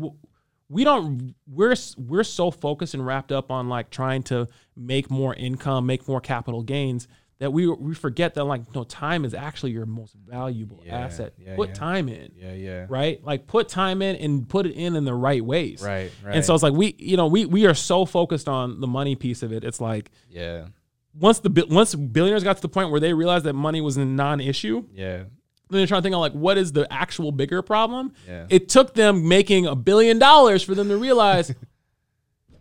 we 0.69 0.83
don't. 0.83 1.33
We're 1.47 1.75
we're 1.97 2.23
so 2.23 2.51
focused 2.51 2.93
and 2.93 3.05
wrapped 3.05 3.31
up 3.31 3.51
on 3.51 3.67
like 3.69 3.89
trying 3.89 4.23
to 4.23 4.47
make 4.75 5.09
more 5.09 5.33
income, 5.33 5.85
make 5.85 6.07
more 6.07 6.21
capital 6.21 6.61
gains 6.63 7.07
that 7.39 7.53
we 7.53 7.67
we 7.67 7.93
forget 7.93 8.33
that 8.33 8.43
like 8.45 8.73
no 8.73 8.83
time 8.83 9.23
is 9.25 9.33
actually 9.33 9.71
your 9.71 9.85
most 9.85 10.15
valuable 10.15 10.81
Yeah, 10.85 10.97
asset. 10.99 11.33
yeah, 11.37 11.55
put 11.55 11.69
yeah. 11.69 11.75
time 11.75 12.09
in, 12.09 12.31
Yeah. 12.35 12.53
Yeah. 12.53 12.85
right? 12.89 13.23
Like 13.23 13.45
put 13.47 13.69
time 13.69 14.01
in 14.01 14.15
and 14.15 14.47
put 14.49 14.65
it 14.65 14.73
in 14.73 14.95
in 14.95 15.05
the 15.05 15.13
right 15.13 15.43
ways. 15.45 15.81
Right. 15.83 16.11
Right. 16.23 16.35
And 16.35 16.43
so 16.45 16.53
it's 16.55 16.63
like 16.63 16.73
we, 16.73 16.95
you 16.97 17.15
know, 17.17 17.27
we 17.27 17.45
we 17.45 17.65
are 17.67 17.75
so 17.75 18.05
focused 18.05 18.47
on 18.49 18.79
the 18.81 18.87
money 18.87 19.15
piece 19.15 19.43
of 19.43 19.51
it. 19.53 19.63
It's 19.63 19.79
like 19.79 20.09
yeah. 20.29 20.67
once 21.13 21.39
the 21.39 21.65
once 21.69 21.93
billionaires 21.93 22.43
got 22.43 22.55
to 22.55 22.61
the 22.61 22.69
point 22.69 22.89
where 22.91 22.99
they 22.99 23.13
realized 23.13 23.45
that 23.45 23.53
money 23.53 23.81
was 23.81 23.97
a 23.97 24.05
non-issue, 24.05 24.85
Yeah. 24.93 25.17
then 25.17 25.27
they're 25.69 25.85
trying 25.87 25.99
to 26.01 26.03
think 26.03 26.15
of 26.15 26.21
like 26.21 26.33
what 26.33 26.57
is 26.57 26.71
the 26.71 26.91
actual 26.91 27.31
bigger 27.31 27.61
problem. 27.61 28.13
Yeah. 28.27 28.47
It 28.49 28.67
took 28.69 28.95
them 28.95 29.27
making 29.27 29.67
a 29.67 29.75
billion 29.75 30.17
dollars 30.17 30.63
for 30.63 30.73
them 30.73 30.89
to 30.89 30.97
realize 30.97 31.53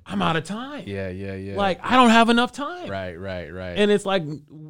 I'm 0.09 0.23
out 0.23 0.37
of 0.37 0.45
time. 0.45 0.85
Yeah. 0.87 1.09
Yeah. 1.09 1.35
Yeah. 1.35 1.57
Like 1.57 1.81
I 1.83 1.97
don't 1.97 2.11
have 2.11 2.29
enough 2.31 2.53
time. 2.53 2.89
Right. 2.89 3.17
Right. 3.17 3.51
Right. 3.53 3.77
And 3.77 3.91
it's 3.91 4.07
like 4.07 4.23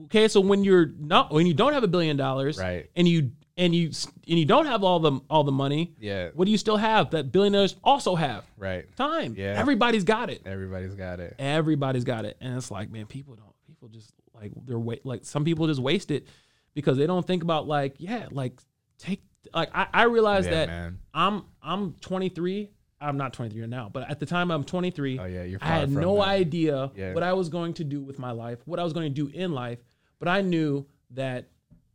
okay, 0.04 0.28
so 0.28 0.40
when 0.40 0.64
you're 0.64 0.86
not 0.98 1.32
when 1.32 1.46
you 1.46 1.54
don't 1.54 1.72
have 1.74 1.84
a 1.84 1.88
billion 1.88 2.16
dollars, 2.16 2.58
Right. 2.58 2.88
and 2.96 3.06
you 3.06 3.32
and 3.58 3.74
you 3.74 3.86
and 4.28 4.38
you 4.38 4.44
don't 4.44 4.66
have 4.66 4.82
all 4.84 4.98
the 5.00 5.20
all 5.30 5.44
the 5.44 5.52
money, 5.52 5.94
yeah. 6.00 6.28
what 6.34 6.44
do 6.46 6.50
you 6.50 6.58
still 6.58 6.76
have 6.76 7.10
that 7.10 7.32
billionaires 7.32 7.76
also 7.84 8.14
have? 8.14 8.44
Right. 8.56 8.84
Time. 8.96 9.34
Yeah. 9.36 9.54
Everybody's 9.58 10.04
got 10.04 10.30
it. 10.30 10.42
Everybody's 10.46 10.94
got 10.94 11.20
it. 11.20 11.34
Everybody's 11.38 12.04
got 12.04 12.24
it, 12.24 12.36
and 12.40 12.56
it's 12.56 12.70
like, 12.70 12.90
man, 12.90 13.06
people 13.06 13.34
don't. 13.34 13.46
People 13.66 13.88
just 13.88 14.12
like 14.34 14.52
they're 14.64 14.78
wa- 14.78 14.94
like 15.04 15.24
some 15.24 15.44
people 15.44 15.66
just 15.66 15.80
waste 15.80 16.10
it 16.10 16.26
because 16.74 16.96
they 16.98 17.06
don't 17.06 17.26
think 17.26 17.42
about 17.42 17.66
like, 17.66 17.96
yeah, 17.98 18.26
like 18.30 18.58
take 18.98 19.22
like 19.54 19.70
I, 19.74 19.86
I 19.92 20.02
realize 20.04 20.44
Yeah, 20.46 20.50
that 20.52 20.68
man. 20.68 20.98
I'm 21.14 21.44
I'm 21.62 21.92
23. 22.00 22.70
I'm 23.00 23.16
not 23.16 23.32
23 23.34 23.66
now, 23.66 23.90
but 23.92 24.08
at 24.10 24.20
the 24.20 24.26
time 24.26 24.50
I'm 24.50 24.64
23. 24.64 25.18
Oh 25.18 25.24
yeah. 25.26 25.42
You're. 25.44 25.58
I 25.62 25.66
had 25.80 25.90
no 25.90 26.16
that. 26.16 26.28
idea 26.28 26.90
Yeah. 26.96 27.12
what 27.12 27.22
I 27.22 27.32
was 27.34 27.48
going 27.48 27.74
to 27.74 27.84
do 27.84 28.00
with 28.00 28.18
my 28.18 28.30
life, 28.30 28.58
what 28.64 28.78
I 28.80 28.84
was 28.84 28.92
going 28.92 29.12
to 29.12 29.26
do 29.26 29.28
in 29.36 29.52
life, 29.52 29.78
but 30.18 30.28
I 30.28 30.40
knew 30.40 30.86
that 31.10 31.48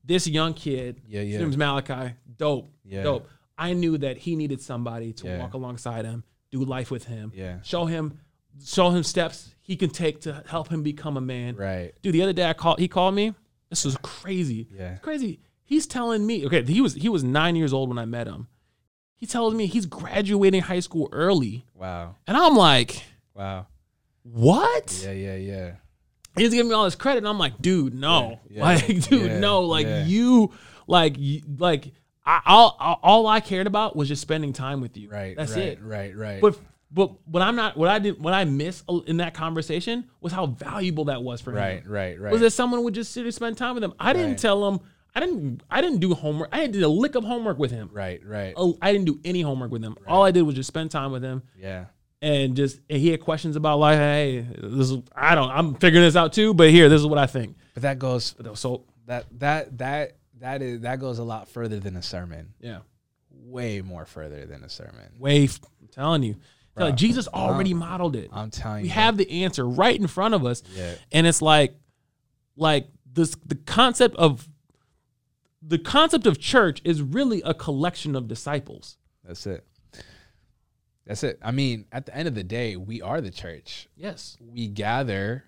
this 0.03 0.27
young 0.27 0.53
kid, 0.53 1.01
Yeah, 1.07 1.21
his 1.21 1.33
yeah. 1.33 1.39
name's 1.39 1.57
Malachi, 1.57 2.13
dope, 2.37 2.71
Yeah. 2.85 3.03
dope. 3.03 3.27
I 3.57 3.73
knew 3.73 3.97
that 3.99 4.17
he 4.17 4.35
needed 4.35 4.61
somebody 4.61 5.13
to 5.13 5.27
Yeah. 5.27 5.39
walk 5.39 5.53
alongside 5.53 6.05
him, 6.05 6.23
do 6.51 6.63
life 6.63 6.89
with 6.91 7.05
him, 7.05 7.31
Yeah. 7.35 7.61
show 7.61 7.85
him, 7.85 8.19
show 8.63 8.89
him 8.89 9.03
steps 9.03 9.55
he 9.61 9.75
can 9.75 9.89
take 9.89 10.21
to 10.21 10.43
help 10.47 10.69
him 10.69 10.83
become 10.83 11.17
a 11.17 11.21
man. 11.21 11.55
Right. 11.55 11.93
Dude, 12.01 12.13
the 12.13 12.21
other 12.23 12.33
day 12.33 12.49
I 12.49 12.53
called. 12.53 12.79
He 12.79 12.87
called 12.87 13.15
me. 13.15 13.33
This 13.69 13.85
was 13.85 13.95
crazy. 14.03 14.67
Yeah. 14.75 14.93
It's 14.93 15.01
crazy. 15.01 15.39
He's 15.63 15.87
telling 15.87 16.25
me. 16.25 16.45
Okay, 16.45 16.61
he 16.63 16.81
was 16.81 16.93
he 16.95 17.07
was 17.09 17.23
nine 17.23 17.55
years 17.55 17.71
old 17.73 17.87
when 17.89 17.97
I 17.97 18.05
met 18.05 18.27
him. 18.27 18.47
He 19.21 19.27
tells 19.27 19.53
me 19.53 19.67
he's 19.67 19.85
graduating 19.85 20.61
high 20.63 20.79
school 20.81 21.07
early, 21.13 21.63
Wow. 21.75 22.15
and 22.27 22.35
I'm 22.35 22.55
like, 22.57 23.03
Wow. 23.35 23.67
what? 24.23 24.99
Yeah, 25.05 25.11
yeah, 25.11 25.35
yeah. 25.35 25.71
He's 26.35 26.49
giving 26.51 26.69
me 26.69 26.73
all 26.75 26.85
this 26.85 26.95
credit, 26.95 27.19
and 27.19 27.27
I'm 27.27 27.37
like, 27.37 27.61
dude, 27.61 27.93
no, 27.93 28.39
Yeah, 28.49 28.57
yeah, 28.57 28.63
like, 28.65 28.87
dude, 28.87 29.31
yeah, 29.31 29.39
no, 29.39 29.61
like 29.61 29.87
you, 30.07 30.51
like, 30.87 31.15
you, 31.17 31.41
like, 31.59 31.93
I, 32.25 32.41
all, 32.45 32.75
all 33.03 33.27
I 33.27 33.39
cared 33.41 33.67
about 33.67 33.95
was 33.95 34.07
just 34.07 34.21
spending 34.21 34.53
time 34.53 34.81
with 34.81 34.95
you. 34.97 35.09
Right. 35.09 35.35
That's 35.35 35.51
right, 35.53 35.61
it. 35.63 35.81
Right, 35.83 36.15
right. 36.15 36.41
But 36.41 36.57
but 36.93 37.11
what 37.25 37.41
I'm 37.41 37.55
not, 37.55 37.77
what 37.77 37.87
I 37.89 37.99
did, 37.99 38.21
what 38.21 38.33
I 38.33 38.43
missed 38.43 38.83
in 39.07 39.17
that 39.17 39.33
conversation 39.33 40.09
was 40.19 40.33
how 40.33 40.47
valuable 40.47 41.05
that 41.05 41.23
was 41.23 41.39
for 41.41 41.51
him. 41.51 41.57
right, 41.57 41.87
right, 41.87 42.19
right. 42.19 42.31
was 42.31 42.41
that 42.41 42.51
someone 42.51 42.83
would 42.83 42.93
just 42.93 43.11
sit 43.13 43.23
and 43.23 43.33
spend 43.33 43.57
time 43.57 43.75
with 43.75 43.83
him. 43.83 43.93
I 43.99 44.11
didn't 44.13 44.29
Right. 44.31 44.37
tell 44.39 44.67
him. 44.67 44.79
I 45.13 45.19
didn't. 45.19 45.61
I 45.69 45.81
didn't 45.81 45.99
do 45.99 46.13
homework. 46.13 46.49
I 46.51 46.59
didn't 46.61 46.73
do 46.73 46.85
a 46.85 46.87
lick 46.87 47.15
of 47.15 47.23
homework 47.23 47.59
with 47.59 47.71
him. 47.71 47.89
right, 47.91 48.21
right. 48.25 48.53
Oh, 48.55 48.77
I 48.81 48.91
didn't 48.93 49.05
do 49.05 49.19
any 49.25 49.41
homework 49.41 49.71
with 49.71 49.83
him. 49.83 49.97
All 50.07 50.23
I 50.23 50.31
did 50.31 50.43
was 50.43 50.55
just 50.55 50.67
spend 50.67 50.89
time 50.91 51.11
with 51.11 51.21
him 51.23 51.43
Yeah. 51.59 51.85
and 52.21 52.55
just. 52.55 52.79
And 52.89 52.99
he 52.99 53.09
had 53.09 53.19
questions 53.19 53.55
about 53.57 53.79
like, 53.79 53.97
hey, 53.97 54.45
this 54.57 54.89
is. 54.91 54.99
I 55.15 55.35
don't. 55.35 55.49
I'm 55.51 55.75
figuring 55.75 56.05
this 56.05 56.15
out 56.15 56.31
too. 56.33 56.53
But 56.53 56.69
here, 56.69 56.87
this 56.87 57.01
is 57.01 57.07
what 57.07 57.17
I 57.19 57.27
think. 57.27 57.57
But 57.73 57.83
that 57.83 57.99
goes 57.99 58.35
So 58.53 58.85
that 59.07 59.25
that 59.39 59.77
that 59.79 60.15
that 60.39 60.61
is 60.61 60.81
that 60.81 60.99
goes 60.99 61.19
a 61.19 61.23
lot 61.23 61.49
further 61.49 61.79
than 61.79 61.97
a 61.97 62.01
sermon. 62.01 62.53
yeah, 62.61 62.79
Way 63.31 63.81
more 63.81 64.05
further 64.05 64.45
than 64.45 64.63
a 64.63 64.69
sermon. 64.69 65.11
way. 65.19 65.43
f- 65.43 65.59
I'm 65.81 65.87
telling 65.89 66.23
you, 66.23 66.35
Bro, 66.75 66.85
like 66.85 66.95
Jesus 66.95 67.27
already 67.27 67.73
modeled 67.73 68.15
it. 68.15 68.29
I'm 68.31 68.49
telling 68.49 68.83
we 68.83 68.87
you. 68.87 68.93
We 68.93 68.95
have 68.95 69.17
the 69.17 69.43
answer 69.43 69.67
right 69.67 69.99
in 69.99 70.07
front 70.07 70.35
of 70.35 70.45
us. 70.45 70.63
Yeah. 70.73 70.95
and 71.11 71.27
it's 71.27 71.41
like 71.41 71.75
like 72.55 72.87
this 73.11 73.35
the 73.45 73.55
concept 73.55 74.15
of 74.15 74.47
the 75.61 75.77
concept 75.79 76.25
of 76.25 76.39
church 76.39 76.81
is 76.83 77.01
really 77.01 77.41
a 77.43 77.53
collection 77.53 78.15
of 78.15 78.27
disciples 78.27 78.97
That's 79.23 79.45
it. 79.45 79.65
That's 81.05 81.23
it. 81.23 81.39
I 81.41 81.51
mean, 81.51 81.85
at 81.91 82.05
the 82.05 82.15
end 82.15 82.27
of 82.27 82.35
the 82.35 82.43
day, 82.43 82.75
we 82.77 83.01
are 83.01 83.21
the 83.21 83.31
church. 83.31 83.87
yes 83.95 84.37
We 84.39 84.67
gather. 84.67 85.45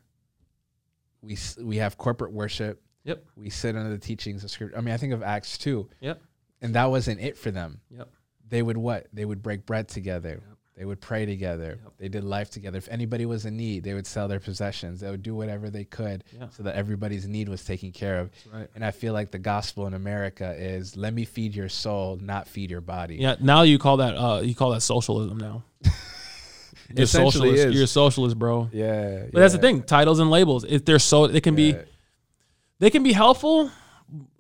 We 1.22 1.38
we 1.62 1.78
have 1.78 1.98
corporate 1.98 2.34
worship. 2.34 2.82
yep 3.04 3.24
We 3.36 3.50
sit 3.50 3.76
under 3.76 3.90
the 3.90 3.98
teachings 3.98 4.44
of 4.44 4.52
scripture. 4.52 4.78
I 4.78 4.82
mean, 4.82 4.94
I 4.94 4.98
think 4.98 5.14
of 5.14 5.24
Acts 5.24 5.58
two, 5.58 5.90
yep 6.02 6.22
and 6.62 6.76
that 6.76 6.90
wasn't 6.90 7.22
it 7.22 7.38
for 7.38 7.52
them. 7.52 7.82
yep 7.90 8.10
They 8.48 8.62
would 8.62 8.78
what? 8.78 9.08
They 9.14 9.26
would 9.26 9.42
break 9.42 9.66
bread 9.66 9.88
together. 9.88 10.44
They 10.76 10.86
would 10.86 11.00
pray 11.00 11.28
together. 11.28 11.80
Yep. 11.84 11.94
They 12.00 12.08
did 12.10 12.24
life 12.24 12.50
together. 12.50 12.80
If 12.80 12.90
anybody 12.90 13.28
was 13.28 13.46
in 13.46 13.56
need, 13.56 13.84
they 13.84 13.94
would 13.94 14.08
sell 14.08 14.28
their 14.28 14.40
possessions. 14.40 15.02
They 15.02 15.12
would 15.12 15.22
do 15.22 15.36
whatever 15.36 15.70
they 15.70 15.84
could 15.84 16.24
Yeah. 16.36 16.50
so 16.50 16.64
that 16.64 16.76
everybody's 16.76 17.28
need 17.28 17.48
was 17.48 17.64
taken 17.64 17.92
care 17.92 18.20
of. 18.20 18.32
right 18.52 18.68
And 18.74 18.84
I 18.84 18.90
feel 18.90 19.14
like 19.14 19.30
the 19.30 19.38
gospel 19.38 19.86
in 19.86 19.94
America 19.94 20.52
is 20.58 20.98
let 20.98 21.14
me 21.14 21.26
feed 21.26 21.56
your 21.56 21.70
soul, 21.70 22.18
not 22.22 22.48
feed 22.48 22.72
your 22.72 22.82
body. 22.82 23.18
yeah 23.18 23.36
now 23.40 23.62
you 23.62 23.78
call 23.78 23.98
that 23.98 24.16
uh 24.16 24.42
you 24.42 24.56
call 24.56 24.72
that 24.72 24.82
socialism 24.82 25.38
now 25.38 25.64
you're 26.96 27.04
a 27.04 27.08
socialist 27.08 27.66
is. 27.66 27.74
you're 27.76 27.84
a 27.84 27.88
socialist 27.88 28.38
bro 28.40 28.68
Yeah. 28.74 29.26
but 29.32 29.42
that's 29.42 29.54
the 29.54 29.60
thing 29.60 29.84
titles 29.84 30.20
and 30.20 30.30
labels 30.32 30.64
if 30.68 30.84
they're 30.86 31.00
so 31.00 31.28
they 31.28 31.42
can 31.42 31.56
be 31.56 31.76
they 32.80 32.90
can 32.90 33.04
be 33.04 33.14
helpful 33.14 33.70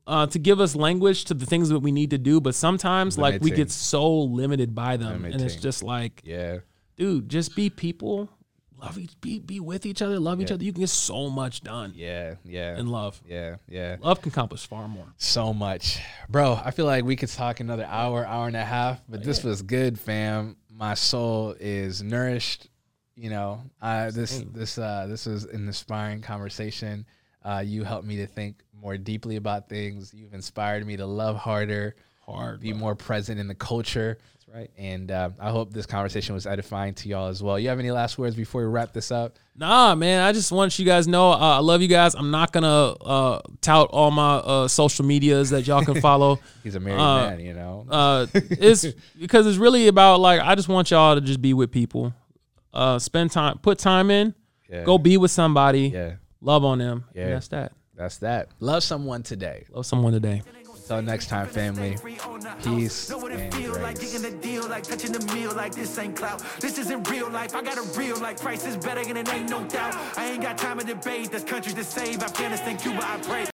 uh, 0.07 0.27
to 0.27 0.37
give 0.39 0.59
us 0.59 0.75
language 0.75 1.25
to 1.25 1.33
the 1.33 1.45
things 1.45 1.69
that 1.69 1.79
we 1.79 1.91
need 1.91 2.09
to 2.09 2.17
do 2.17 2.41
but 2.41 2.53
sometimes 2.55 3.17
like 3.17 3.41
we 3.41 3.51
get 3.51 3.71
so 3.71 4.19
limited 4.23 4.75
by 4.75 4.97
them 4.97 5.25
and 5.25 5.41
it's 5.41 5.55
just 5.55 5.81
like 5.83 6.21
Yeah. 6.25 6.59
dude, 6.97 7.29
just 7.29 7.55
be 7.55 7.69
people, 7.69 8.29
love 8.77 8.97
each, 8.99 9.19
be 9.21 9.39
be 9.39 9.59
with 9.61 9.85
each 9.85 10.01
other, 10.01 10.19
love 10.19 10.41
each 10.41 10.51
other. 10.51 10.63
You 10.63 10.73
can 10.73 10.81
get 10.81 10.89
so 10.89 11.29
much 11.29 11.61
done 11.61 11.93
Yeah. 11.95 12.35
Yeah. 12.43 12.77
in 12.77 12.87
love. 12.87 13.21
yeah. 13.25 13.55
Yeah. 13.69 13.95
Love 14.01 14.21
can 14.21 14.29
accomplish 14.31 14.67
far 14.67 14.87
more. 14.89 15.07
So 15.17 15.53
much. 15.53 15.99
Bro, 16.29 16.59
I 16.63 16.71
feel 16.71 16.85
like 16.85 17.05
we 17.05 17.15
could 17.15 17.29
talk 17.29 17.61
another 17.61 17.85
hour, 17.85 18.25
hour 18.25 18.47
and 18.47 18.57
a 18.57 18.65
half, 18.65 19.01
but 19.07 19.23
this 19.23 19.41
was 19.43 19.61
good, 19.61 19.97
fam. 19.99 20.57
My 20.69 20.95
soul 20.95 21.55
is 21.59 22.01
nourished. 22.03 22.67
You 23.15 23.29
know, 23.29 23.61
I, 23.79 24.09
this 24.09 24.31
Same. 24.31 24.51
this 24.53 24.77
uh, 24.77 25.05
this 25.07 25.27
was 25.27 25.45
an 25.45 25.67
inspiring 25.67 26.21
conversation. 26.21 27.05
Uh, 27.43 27.63
you 27.65 27.83
helped 27.83 28.05
me 28.07 28.17
to 28.17 28.27
think 28.27 28.57
more 28.79 28.97
deeply 28.97 29.35
about 29.35 29.69
things. 29.69 30.13
You've 30.13 30.33
inspired 30.33 30.85
me 30.85 30.97
to 30.97 31.05
love 31.05 31.35
harder, 31.37 31.95
Hard, 32.25 32.61
be 32.61 32.71
bro. 32.71 32.79
more 32.79 32.95
present 32.95 33.39
in 33.39 33.47
the 33.47 33.55
culture. 33.55 34.17
That's 34.33 34.47
right. 34.57 34.71
And 34.77 35.11
uh, 35.11 35.29
I 35.39 35.49
hope 35.51 35.73
this 35.73 35.85
conversation 35.85 36.33
was 36.35 36.45
edifying 36.47 36.93
to 36.95 37.09
y'all 37.09 37.27
as 37.27 37.43
well. 37.43 37.59
You 37.59 37.67
have 37.69 37.79
any 37.79 37.91
last 37.91 38.17
words 38.17 38.35
before 38.35 38.61
we 38.61 38.67
wrap 38.67 38.93
this 38.93 39.11
up? 39.11 39.37
Nah, 39.57 39.93
man. 39.95 40.21
I 40.21 40.31
just 40.31 40.51
want 40.51 40.79
you 40.79 40.85
guys 40.85 41.05
to 41.05 41.11
know 41.11 41.31
uh, 41.31 41.35
I 41.37 41.59
love 41.59 41.81
you 41.81 41.87
guys. 41.89 42.15
I'm 42.15 42.31
not 42.31 42.51
gonna 42.53 42.67
uh, 42.67 43.41
tout 43.61 43.89
all 43.91 44.09
my 44.11 44.35
uh, 44.37 44.67
social 44.67 45.05
medias 45.05 45.49
that 45.51 45.67
y'all 45.67 45.83
can 45.83 45.99
follow. 46.09 46.39
He's 46.63 46.75
a 46.75 46.79
married 46.79 46.99
Uh, 46.99 47.29
man, 47.29 47.39
you 47.41 47.53
know. 47.53 47.85
uh, 47.89 48.25
it's 48.33 48.85
because 49.19 49.45
it's 49.47 49.57
really 49.57 49.87
about 49.89 50.19
like 50.21 50.39
I 50.41 50.55
just 50.55 50.69
want 50.69 50.91
y'all 50.91 51.15
to 51.15 51.21
just 51.21 51.41
be 51.41 51.53
with 51.53 51.71
people, 51.71 52.13
uh, 52.73 52.99
spend 52.99 53.31
time, 53.31 53.57
put 53.59 53.77
time 53.79 54.09
in, 54.09 54.33
yeah. 54.69 54.83
go 54.85 54.97
be 54.97 55.17
with 55.17 55.29
somebody, 55.31 55.89
Yeah, 55.89 56.13
love 56.43 56.63
on 56.63 56.77
them. 56.77 57.05
Yeah. 57.15 57.23
and 57.23 57.33
that's 57.33 57.47
that. 57.49 57.71
that's 57.95 58.17
that. 58.17 58.49
Love 58.59 58.83
someone 58.83 59.23
today. 59.23 59.65
Love 59.71 59.85
someone 59.85 60.13
today. 60.13 60.43
Until 60.83 61.01
next 61.01 61.27
time, 61.27 61.47
family. 61.47 61.95
Peace 62.61 63.09
Know 63.09 63.17
what 63.17 63.31
it 63.31 63.39
and 63.39 63.53
feel 63.53 63.71
like, 63.79 63.95
grace. 63.95 64.11
digging 64.11 64.33
a 64.33 64.41
deal, 64.41 64.67
like 64.67 64.83
touching 64.83 65.13
the 65.13 65.33
meal, 65.33 65.53
like 65.55 65.73
this 65.73 65.97
ain't 65.97 66.15
clout. 66.17 66.43
This 66.59 66.77
isn't 66.77 67.09
real 67.09 67.29
life. 67.29 67.55
I 67.55 67.61
got 67.63 67.77
a 67.77 67.97
real 67.97 68.19
like 68.19 68.37
Christ 68.37 68.67
is 68.67 68.75
better, 68.75 68.99
and 68.99 69.17
it 69.17 69.33
ain't 69.33 69.49
no 69.49 69.63
doubt. 69.63 69.95
I 70.17 70.31
ain't 70.31 70.41
got 70.41 70.57
time 70.57 70.79
to 70.79 70.85
debate. 70.85 71.31
There's 71.31 71.45
countries 71.45 71.75
to 71.75 71.85
save. 71.85 72.21
Afghanistan, 72.21 72.77
Cuba, 72.77 72.99
I 73.01 73.17
pray. 73.21 73.52